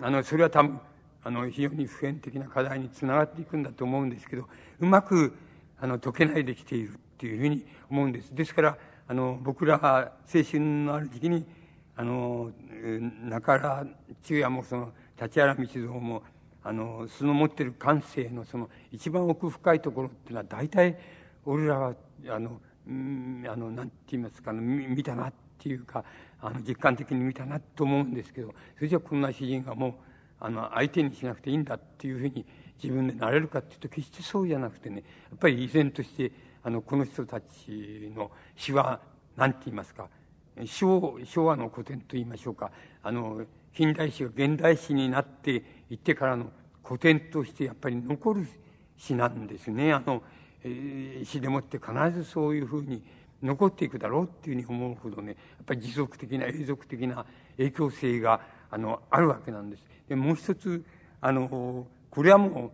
[0.00, 0.80] あのそれは多分
[1.22, 4.48] あの非常に普遍的な課題につながっていくんだと思うんですけど
[4.80, 5.36] うまく
[5.78, 6.98] あの解けないできている。
[7.20, 8.34] っていうふうに思うんです。
[8.34, 11.44] ですからあの僕らは青春のある時期に
[11.94, 12.50] あの
[13.24, 13.86] 中原
[14.22, 16.22] 中也もその立原道三も
[16.64, 20.98] あのその持ってる感性のその一番奥深いところっていうのは大体
[21.44, 21.94] 俺らは
[22.30, 22.90] あのあ
[23.56, 26.02] のなんて言いますか、見たなっていうか
[26.40, 29.92] あの実感的に見たなと思うんですけどそれじゃこんな詩人がもう
[30.40, 32.46] あの相手にしなくていいんだっていうふうに
[32.82, 36.32] 自分でなれるかっていうと決してそうじゃなくてねやっぱり依然として
[36.62, 39.00] あのこの人たちの詩は
[39.36, 40.08] 何て言いますか
[40.66, 42.70] 昭昭和の古典と言いましょうか
[43.02, 43.42] あの
[43.74, 46.50] 近代史が現代史になっていってからの
[46.84, 48.46] 古典としてやっぱり残る
[48.96, 50.22] 詩なんですねあの、
[50.64, 53.02] えー、詩でもって必ずそういうふうに
[53.42, 57.24] 残っていくだろうっていうふうに思うほどねやっぱり持続的な永続的な
[57.56, 58.40] 影響性が
[58.70, 59.84] あのあるわけなんです。
[60.08, 60.84] でもう一つ
[61.20, 62.70] あのこれはもう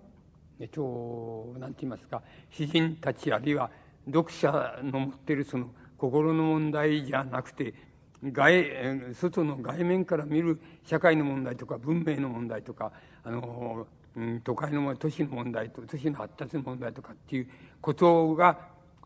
[0.58, 3.70] えっと何て言いますか詩人たちあるいは
[4.06, 7.74] 読者の持っているその心の問題じゃなくて
[8.22, 8.64] 外
[9.14, 12.92] 外の外面から見る社会の問題とか文明の問題とか
[13.24, 13.86] あの、
[14.16, 17.48] うん、都会の都市の問題と都市の発達の問題とかっていう
[17.80, 18.58] ことが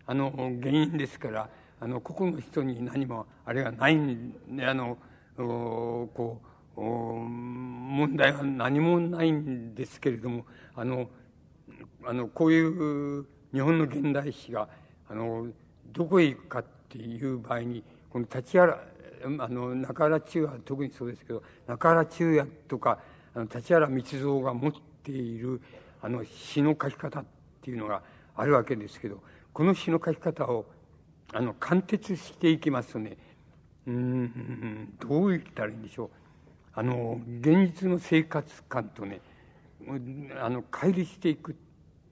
[0.06, 1.48] あの原因ですから
[1.80, 4.98] あの個々の人に何もあれがないあの
[5.36, 6.40] こ
[6.76, 11.08] う問題は何もないんですけれどもあの
[12.04, 14.68] あのこういう日本の現代史が
[15.08, 15.48] あの
[15.92, 18.80] どこへ行くかっていう場合にこの立原
[19.38, 22.98] あの中原中也特にそうですけど中原中也とか
[23.34, 25.60] あの立原道三が持っている
[26.02, 27.24] あの詩の書き方っ
[27.62, 28.02] ていうのが
[28.36, 30.64] あるわけですけどこの詩の書き方を
[31.32, 33.16] あの貫徹していきますとね
[33.86, 36.10] うんどう言ったらいいんでしょう。
[36.72, 39.20] あの現実の生活感とね
[40.40, 41.54] あの乖離していくっ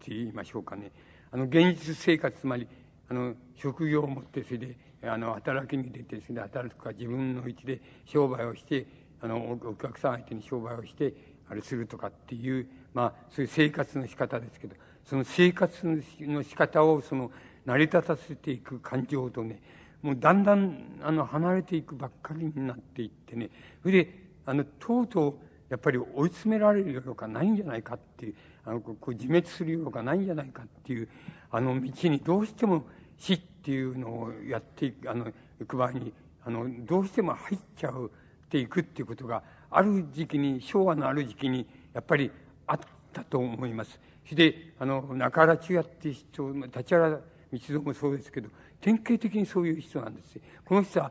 [0.00, 0.90] て言いましょうかね。
[1.30, 2.66] あの現実生活つまり
[3.08, 8.86] あの職業を持ってそれであの働きに出てそれで働くか自分のうちで商売をして
[9.20, 11.14] あのお客さん相手に商売をして
[11.48, 15.86] あれするとかっていうまあそういう生活の仕方ですけどその生活
[16.20, 17.30] の仕方をその
[17.64, 19.60] 成り立たせていく感情とね
[20.02, 23.50] もうだんだんあの離れていくばっかりになっていってね。
[23.82, 25.34] それであのとうとう
[25.68, 31.08] やっぱり追い詰められるようかないんじゃないかっていうあのこう自滅するようかないんじゃないかっていう
[31.50, 32.84] あの道にどうしても
[33.18, 36.12] 死っていうのをやっていくあのいく場合に
[36.44, 42.30] あのどうしても入っちゃうっていくっていうことがある時期に昭和のある時期にやっぱり
[42.66, 42.78] あっ
[43.12, 44.00] たと思います。
[44.24, 47.20] それであの中原中也っていう人立原道
[47.66, 51.10] 蔵もそうですけど典型的にそういう人なんですこの人は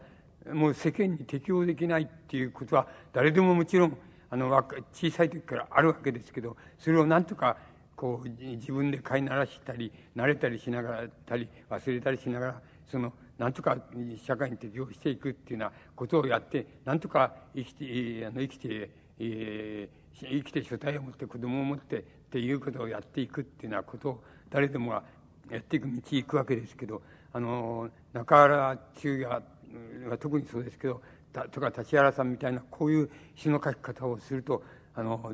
[0.53, 3.98] もう世間に適応できないっていうことは誰でももちろん
[4.30, 4.49] あの
[4.93, 7.57] 小さい時からあるわけですけどそれをなんとか
[7.95, 13.77] こう自分で飼いならしたり慣れたりしながらたり忘れたりしながらそのなんとか
[14.25, 18.89] 社会に適応していくっていうようなことをやってなんとか生きてあの生きて、
[19.19, 25.03] えー、生きて所帯を持って子供を持ってっていうことをやっていくっていうようなことを誰でもが
[25.49, 27.01] やっていく道行くわけですけど
[27.33, 31.01] あの中原中也は特にそうですけど
[31.43, 34.64] とか立原さんみたいなこういう詩の書き方をすると
[34.95, 35.33] あの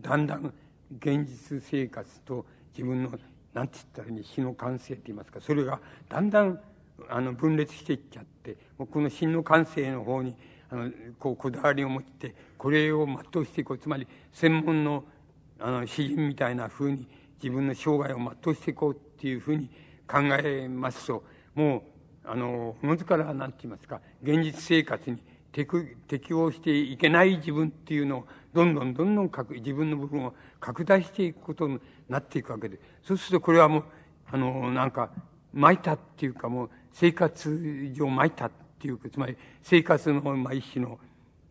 [0.00, 0.52] だんだん
[0.98, 3.10] 現実生活と自分の
[3.52, 6.60] 何て言ったらいい詩の感性っていいますかそれがだんだん
[7.08, 10.34] あの分裂していっちゃってこの詩の感性の方に
[10.70, 13.78] あのこうこだわりを持ってこれを全うしていこう。
[13.78, 15.04] つまり専門の
[15.60, 17.06] あの詩人みたいなふうに
[17.42, 19.68] 自分の生涯を全うしていこうっていうふうに
[20.06, 21.24] 考えますと
[21.54, 21.82] もう
[22.28, 25.18] あのおのずから何て言いますか現実生活に
[25.50, 33.84] 適応していけない自分っていうのをどんどんどんどん自分の部分を拡大していくことになっていくわけでそうするとこれはもう
[34.30, 35.10] あのなんか
[35.54, 40.98] 巻いたっていうかもう生活上巻いたっていうかつまり生活の、まあ、一種の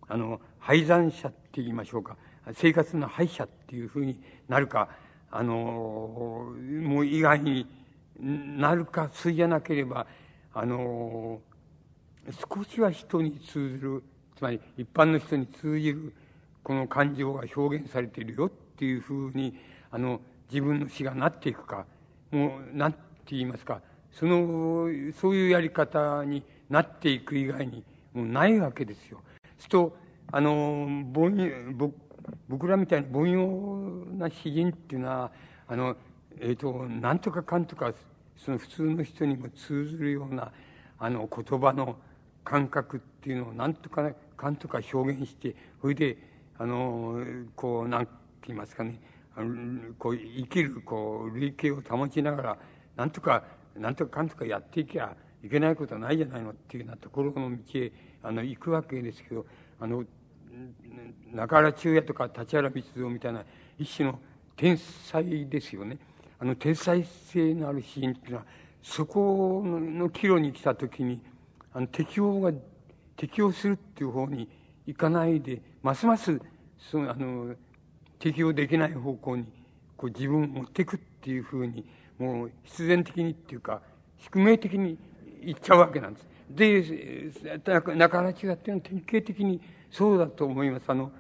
[0.08, 2.16] あの廃残者って言いましょうか
[2.54, 4.90] 生活の廃者っていうふうになるか
[5.30, 7.68] あのもう以外に
[8.20, 10.08] なるかそうじゃなければ
[10.60, 11.40] あの
[12.56, 14.04] 少しは人に通ずる
[14.36, 16.14] つまり一般の人に通じる
[16.64, 19.56] この感情が表現されているよっていうふうに
[19.92, 20.20] あの
[20.52, 21.86] 自分の死がなっていくか
[22.32, 29.22] もう何て言いますかそのそういうやり方になっていく以外にもうないわけですよ。
[29.60, 29.98] すると
[30.32, 31.30] あの凡
[32.48, 35.32] 僕らみたいな凡庸な詩人っていうのは
[35.68, 35.96] あの、
[36.40, 37.94] えーと、なんとかかんとか
[38.38, 40.52] その普通の人にも通ずるような
[41.00, 41.98] あの言葉の
[42.44, 46.18] 感覚っていうのをなんとかかんとか表現してそれで
[46.58, 47.24] あの
[47.56, 48.12] こう何て
[48.48, 49.00] 言いますかね
[49.36, 52.58] あのこう生きるこう類型を保ちながら
[52.96, 53.44] なんとか
[53.76, 57.92] なんとかかんとかやっていけばいけないことはないじゃないのっていうようなところの道へ
[58.24, 59.46] あの行くわけですけど
[59.80, 60.04] あの
[61.32, 63.44] 中原中也とか立原光蔵みたいな
[63.78, 64.20] 一種の
[64.56, 66.00] 天才ですよね。
[66.40, 68.46] あの天才性のあるシーンっていうのは
[68.82, 71.22] そこの岐路に来た時に
[71.74, 72.52] あの適応が
[73.16, 74.50] 適応するっていう方に
[74.86, 76.40] 行かないでますます
[76.78, 77.56] そのあの
[78.20, 79.46] 適応できない方向に
[79.96, 81.86] こう自分を持っていくっていうふうに
[82.20, 83.82] もう必然的にっていうか
[84.20, 84.98] 宿命的に
[85.42, 86.28] 行っちゃうわけなんです。
[86.50, 87.32] で
[87.68, 89.60] 中原中也っていうのは典型的に
[89.92, 90.84] そうだと思います。
[90.88, 91.12] あの、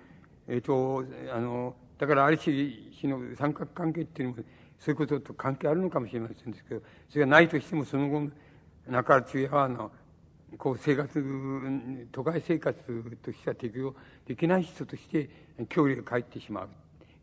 [0.47, 2.53] えっ、ー、と、あの、だからある種、
[2.91, 4.43] 日の三角関係っていうのも、
[4.79, 8.29] そういうことと関係あるのかもしれませんですけど、それがないとしても、その後、
[8.87, 9.91] 中原中也は、あの、
[10.57, 13.93] こう生活、都会生活としては適用
[14.25, 15.29] できない人として、
[15.69, 16.69] 距離が返ってしまう。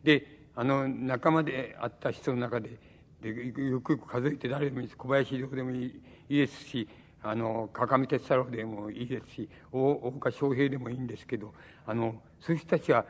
[0.03, 0.27] で、
[0.57, 2.79] あの、仲間であった人の中で、
[3.23, 4.97] でよくよく数えて誰でもいいです。
[4.99, 6.89] 小林亮でもいいですし、
[7.27, 11.55] あの川上哲太郎でもいいですし大岡翔平でもいいんですけど
[11.87, 13.07] あのそういう人たちは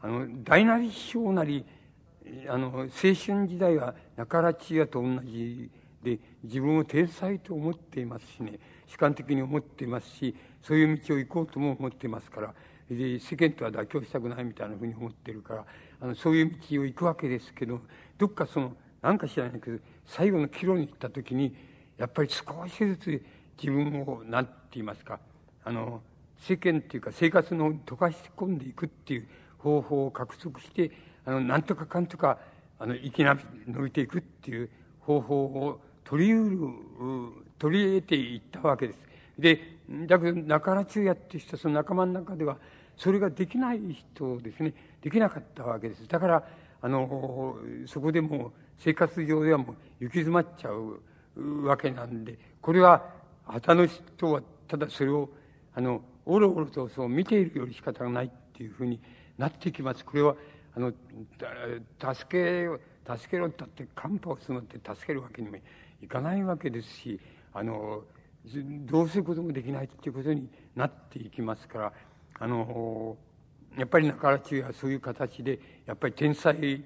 [0.00, 1.64] あの大なり小なり
[2.48, 5.70] あの青春時代は中原千也と同じ
[6.02, 8.58] で自分を天才と思っていますしね。
[8.86, 12.54] 主観的に思っていますしそういう道を行こうとも思っていますから。
[12.90, 15.64] で世間とは妥協したくないみたいなふうに思ってるから
[16.00, 17.80] あのそういう道を行くわけですけど
[18.16, 21.56] どっかその何か知らないけど最後の岐路に行った時に
[21.98, 23.24] やっぱり少しずつ
[23.60, 25.18] 自分を何て言いますか
[25.64, 26.00] あの
[26.38, 30.92] 世間っていうか生活の溶かし込んでいくっていう方法を獲得して
[31.26, 32.38] あのなんとかかんとか
[32.78, 33.38] あの生き延
[33.84, 36.58] びていくっていう方法を取りうる
[37.58, 38.98] 取り入れていったわけです。
[39.38, 42.56] でだけど中原中也っていう人その仲間の中では
[42.96, 44.72] それができない人ですね
[45.02, 46.06] できなかったわけです。
[46.08, 46.48] だから
[46.80, 47.56] あの
[47.86, 53.04] そこでもう生活上ではもう行き詰まっちゃうわけなんでこれは
[53.46, 55.28] 旗の人はただそれを
[55.74, 59.00] あのおろおろとそう見ているより仕方がないっていうふうに
[59.38, 60.34] なってきますこれは
[60.76, 60.92] あの
[62.14, 65.56] 助け助けろったって寒波を募って助けるわけにも
[66.02, 67.20] いかないわけですし
[67.54, 68.02] あの
[68.84, 71.92] どうすることもできないっていうことになっていきますから
[72.38, 73.16] あの
[73.78, 76.82] やっぱり中原中はそういう形でやっぱり天才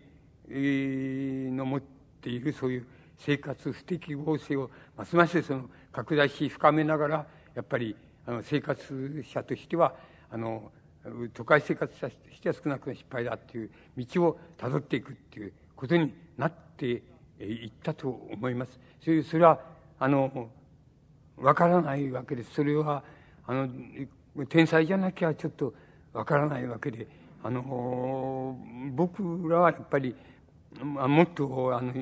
[0.48, 1.82] の持っ
[2.20, 2.86] ているそういう
[3.18, 7.96] 生活不適合性をますますその拡大し深めながらやっぱり
[8.26, 9.94] あの生活者としては
[10.30, 10.70] あの
[11.32, 17.02] 都会生活者としては少なくとも失敗だっていう道をたどっていくっていうことになって
[17.40, 18.78] いったと思います。
[19.00, 19.60] それそれは
[20.02, 20.48] あの、
[21.36, 22.54] わからないわけです。
[22.54, 23.04] それは、
[23.46, 23.68] あの、
[24.48, 25.74] 天才じゃなきゃちょっと
[26.14, 27.06] わからないわけで、
[27.42, 28.58] あの、
[28.94, 30.16] 僕らはやっぱり、
[30.98, 31.92] あ、もっと、あの、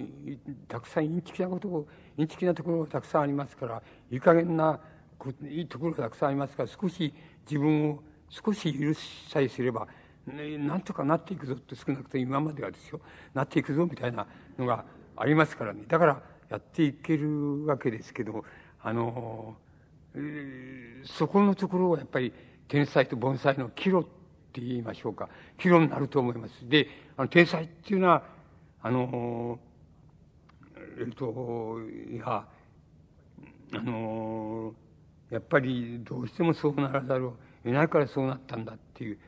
[0.69, 4.79] たくさんインチキなことを、インチキなところがたくさんありますから、いい加減な
[5.43, 7.13] いいところがたくさんありますから、少し
[7.47, 8.99] 自分を少し許し
[9.29, 9.89] さえすれば、
[10.27, 13.01] ね、なんとかなっていくぞって少なくとも今まではですよ、
[13.35, 14.27] なっていくぞみたいな
[14.59, 14.85] のが
[15.17, 15.85] ありますからね。
[15.89, 18.45] だからやっていけるわけですけど、
[18.83, 19.57] あの、
[20.15, 22.33] えー、そこのところはやっぱり
[22.69, 24.05] 天才と盆栽の岐路っ
[24.53, 25.29] て言いましょうか。
[25.59, 26.69] 岐路になると思います。
[26.69, 28.23] で、あの天才っていうのは、
[28.83, 29.59] あの、
[30.99, 31.79] えっと、
[32.11, 32.47] いや、
[33.75, 34.75] あの、
[35.31, 39.19] やっぱりどうしてもそうならざるを得ないからそうなったんだっていう、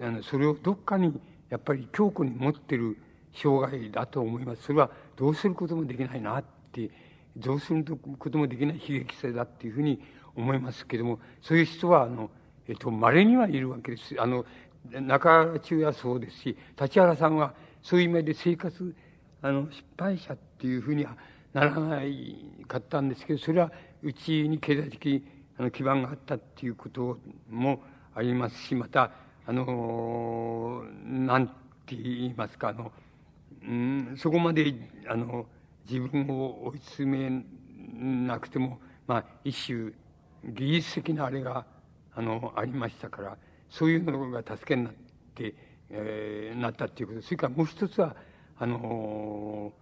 [0.00, 1.12] あの、それをどっかに
[1.48, 2.96] やっぱり強固に持ってる
[3.34, 4.62] 障害だと思います。
[4.62, 6.90] それはどうすることもできないなって、
[7.36, 7.84] どうする
[8.18, 10.00] こともできない悲劇性だっていうふうに
[10.34, 12.30] 思いますけども、そういう人は、あの、
[12.68, 14.14] えっと、稀にはいるわけです。
[14.18, 14.44] あの、
[14.90, 18.94] 中中はそうですし、立原さんはそういう意味で生活、
[19.42, 21.16] あの、失敗者っていうふうには
[21.52, 22.36] ならない
[22.66, 25.24] かったんですけど、それはうちに経済的に
[25.60, 27.18] あの基盤があったっていうこと
[27.50, 27.82] も
[28.14, 29.10] ありますし、また、
[29.46, 31.48] あの、なん
[31.84, 32.90] て言いますか、あの、
[33.68, 34.74] うん、そこまで、
[35.06, 35.44] あの、
[35.86, 37.44] 自分を追い詰め
[38.26, 39.92] なくても、まあ、一種、
[40.50, 41.66] 技術的なあれが、
[42.14, 43.36] あの、ありましたから、
[43.68, 44.92] そういうのが助けになっ
[45.34, 45.54] て、
[45.90, 47.20] えー、なったっていうこと。
[47.20, 48.16] それからもう一つは、
[48.58, 49.72] あの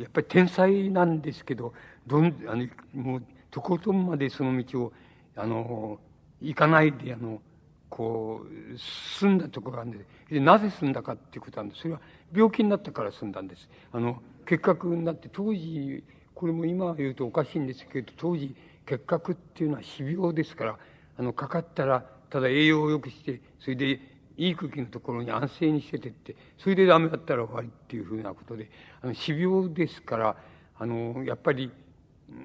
[0.00, 1.74] やっぱり天才なんですけど、
[2.06, 4.92] どん、あの、もう、とことんまでその道を、
[5.36, 5.98] あの、
[6.40, 7.40] 行かないで、あの、
[7.88, 10.06] こう、進んだところがあるんです。
[10.30, 11.82] で、なぜ進んだかっていうことなんです。
[11.82, 12.00] それは
[12.32, 13.68] 病気になったから進んだんです。
[13.92, 16.04] あの、結核になって、当時、
[16.34, 18.54] これも今言うとおかしいんですけど、当時、
[18.86, 20.78] 結核っていうのは死病ですから、
[21.18, 24.00] あの、かかったら、ただ栄養を良くして、それで、
[24.38, 28.70] いい空気のところに安静にしててって、それでダメだったら終わりっていうふうなことで、
[29.02, 30.36] あの、死病ですから、
[30.78, 31.72] あの、やっぱり、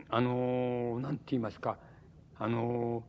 [0.09, 1.77] あの、なんて言いますか、
[2.39, 3.03] あの、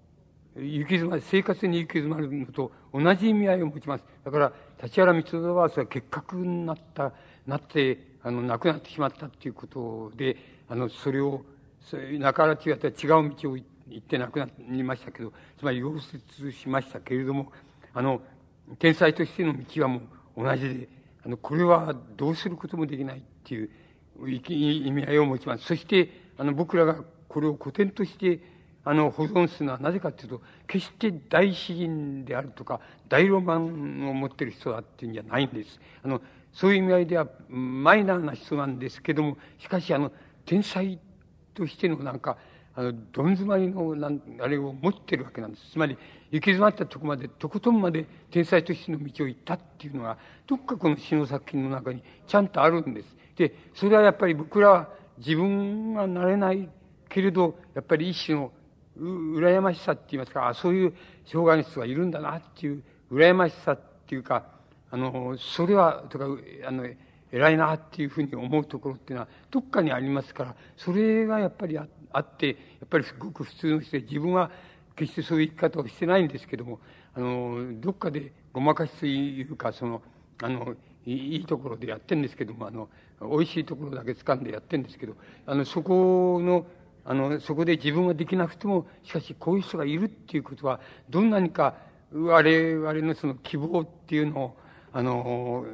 [0.56, 4.04] 行き詰まり、生活に行き詰まるのと同じ意味合いを持ちます。
[4.24, 7.12] だから、立原光沢はそれは結核になった、
[7.46, 10.36] なって、あの、亡くなってしまったっていうことで、
[10.68, 11.44] あの、それを、
[11.80, 13.64] それ中原違った違う道を行
[13.98, 17.52] って亡くなりましたけど、つまり溶接しましたけれども、
[17.92, 18.20] あの、
[18.78, 20.00] 天才としての道はも
[20.36, 20.88] う同じで、
[21.24, 23.70] あの、これはどうすることもできないっていう
[24.30, 25.64] 意味合いを持ちます。
[25.64, 26.96] そして、あの、僕らが
[27.28, 28.40] これを古典として、
[28.84, 35.80] あの、保存するのはなぜかというと、決して大詩人であるとか、大ロマンを持ってる人だっていうんじゃないんです。
[36.02, 36.20] あの、
[36.52, 40.12] そういう意味合いでは、マイナーな人なんですけども、しかし、あの、
[40.44, 40.98] 天才
[41.54, 42.36] としてのなんか、
[42.76, 45.70] あの、どん詰まりの、なん、あれを持ってるわけなんです。
[45.72, 45.96] つまり、
[46.30, 53.16] 行き詰まったとこまで、とことんまで天才としての道を行ったっていうのが、どっかこの詩の作品の中にちゃんとあるんです。
[53.36, 56.68] で、それはやっぱり僕らは自分がなれない
[57.08, 58.52] けれど、やっぱり一種の、
[58.96, 60.94] 羨ましさって言いますか、あそういう
[61.26, 64.46] 障害の人がいるんだなっていう、羨ましさっていうか、
[64.90, 66.26] あの、それは、とか、
[66.66, 66.86] あの、
[67.32, 71.86] 偉いなっていうふうに思うところっていうのは、どっかにありますから、それがやっぱりあ
[72.20, 74.50] って、やっぱりすごく普通の人で、自分は
[74.94, 76.78] 決してそういう生き方をしてないんですけども、
[77.14, 80.02] あの、どっかでごまかしというか、その、
[80.42, 80.76] あの、
[81.06, 82.88] いいところでやってるんですけども、あの、
[83.28, 86.66] 美味しいところだけ掴んでやってるんですけど、あの、そこの、
[87.04, 90.80] あの、そこで自分ができなくても、しかしこういう人がいるっていうことは、
[91.10, 91.76] どんなにか
[92.12, 94.56] 我々のその希望っていうのを、
[94.92, 95.66] あの、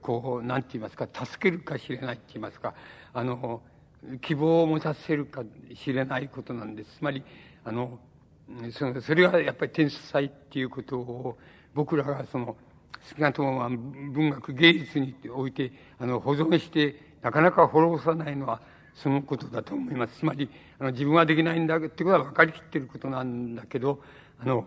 [0.00, 2.74] こう、なんて言いますか、助けるかしれないって言いますか、
[3.12, 3.60] あの、
[4.20, 5.42] 希望を持たせるか
[5.74, 6.98] しれないことなんです。
[6.98, 7.22] つまり、
[7.64, 7.98] あの、
[8.70, 11.38] そのそれがやっぱり天才っていうことを、
[11.74, 12.56] 僕らがその、
[13.02, 18.60] 少なくとも文学芸術において、あの、保存して、なかなか滅ぼさないのは、
[18.94, 20.18] そのことだと思います。
[20.18, 20.48] つまり、
[20.78, 24.02] あの、自分はできないんだってことは分かりきってることなんだけど、
[24.38, 24.66] あの、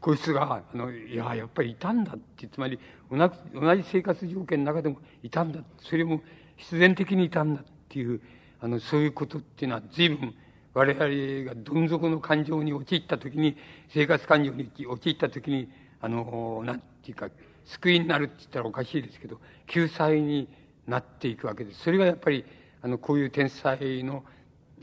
[0.00, 2.78] こいつが、あの、いや、やっぱりいたんだって、つまり、
[3.10, 5.60] 同じ、同じ生活条件の中でもいたんだ。
[5.78, 6.22] それも
[6.56, 8.20] 必然的にいたんだっていう、
[8.60, 10.34] あの、そういうことっていうのは随分、
[10.74, 13.56] 我々がどん底の感情に陥ったときに、
[13.88, 15.68] 生活感情に陥ったときに、
[16.02, 17.30] あの、なんていうか、
[17.64, 20.48] 救いになるって言ったらおかしいですけど、救済に
[20.86, 21.82] なっていくわけです。
[21.82, 22.44] それがやっぱり、
[22.82, 24.24] あの、こういう天才の、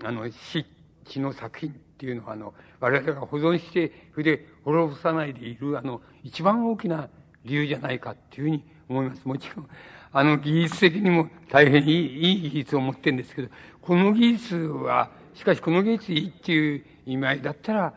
[0.04, 0.66] あの、詩、
[1.06, 7.10] 詩の作品っていうのは、あの、我々が保存して、それで滅ぼさないでいる、あの、一番大きな
[7.44, 9.26] 理由じゃないかっていうふうに思います。
[9.26, 9.70] もちろん、
[10.12, 13.50] あの技術的にも大変いいいい技術を持ってるんですけど、
[13.82, 17.94] この技術は、しかしこの技術いいっていう意味合いだったら、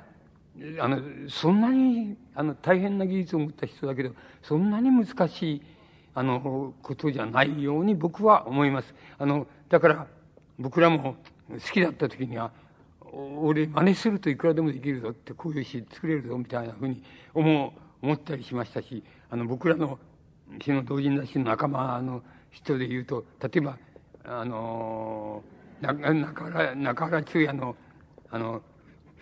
[0.80, 5.62] あの、そんなに、あの、大変な技術を持った人だけど、そんなに難しい、
[6.14, 8.94] あの、ことじゃないように僕は思います。
[9.18, 10.06] あの、だから、
[10.58, 11.16] 僕らも
[11.48, 12.52] 好きだった時には、
[13.12, 17.02] 俺真似するといくらでもできるぞってこういう詩作れるぞみたいなふうに
[17.34, 19.98] 思思ったりしましたしあの僕らの
[20.60, 23.78] 詩の同人雑誌の仲間の人で言うと例えば
[24.24, 25.42] あの
[25.80, 27.76] 中原中原中也の
[28.30, 28.62] あの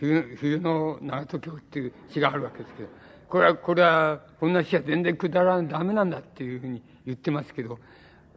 [0.00, 2.88] 冬冬の長門京っていう詩があるわけですけど
[3.28, 7.78] これはこれはこんな詩は全然くだらんダメなんだっていうふうに言ってますけど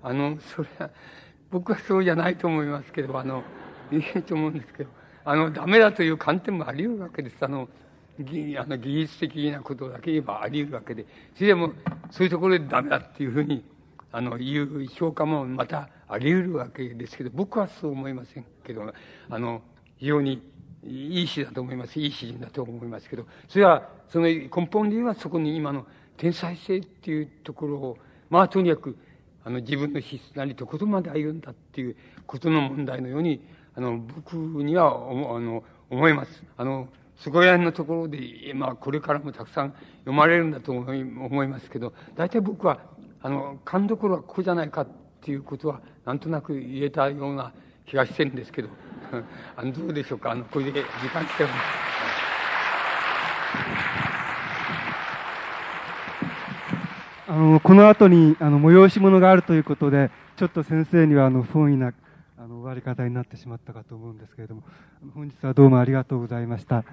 [0.01, 0.90] あのそれは
[1.50, 3.43] 僕はそうじゃないと思いますけどあの
[3.92, 5.03] いいと思うんですけど。
[5.25, 7.38] あの、ダメだという観点もあり得るわけです。
[7.42, 7.69] あの、
[8.19, 11.74] 技あの技術的なことだけ言えばあり得るわけで、それでも、
[12.11, 13.64] そういうところでダメだっていうふうに、
[14.11, 18.93] あの、言う評価もまたあり得るわけですけど、僕はそう思いませんけど、
[19.30, 19.61] あの、
[19.98, 20.42] 非常に
[20.85, 21.99] いい詩だと思います。
[21.99, 25.85] いい詩人だと思いますけど、それは、その根本理由はそこに今の
[26.17, 27.97] 天才性っていうところを、
[28.29, 28.97] まあとにかく、
[29.45, 33.41] あの自分の質なりとことまで歩んだっていうことの問題のように
[33.75, 34.89] あの、僕には、あ
[35.39, 36.43] の、思います。
[36.57, 36.87] あの、
[37.17, 42.79] そこら辺のところで、まあ、これからもたくさん読まれるんだと思い思いますけど、大体僕は、
[43.21, 44.87] あの、勘どころはここじゃないかっ
[45.21, 47.53] ていうことは、なんとなく言えたような
[47.85, 48.69] 気がしてるんですけど、
[49.55, 50.31] あの、どうでしょうか？
[50.31, 51.53] あの、これで時間来てます。
[57.25, 61.91] あのこの後にあの催し物があるということでちょっと先生にはあの不本意な
[62.37, 64.61] あの終わり方になってしまったかと思うんですけれども
[65.15, 66.83] 本日はどうもありがとうございました。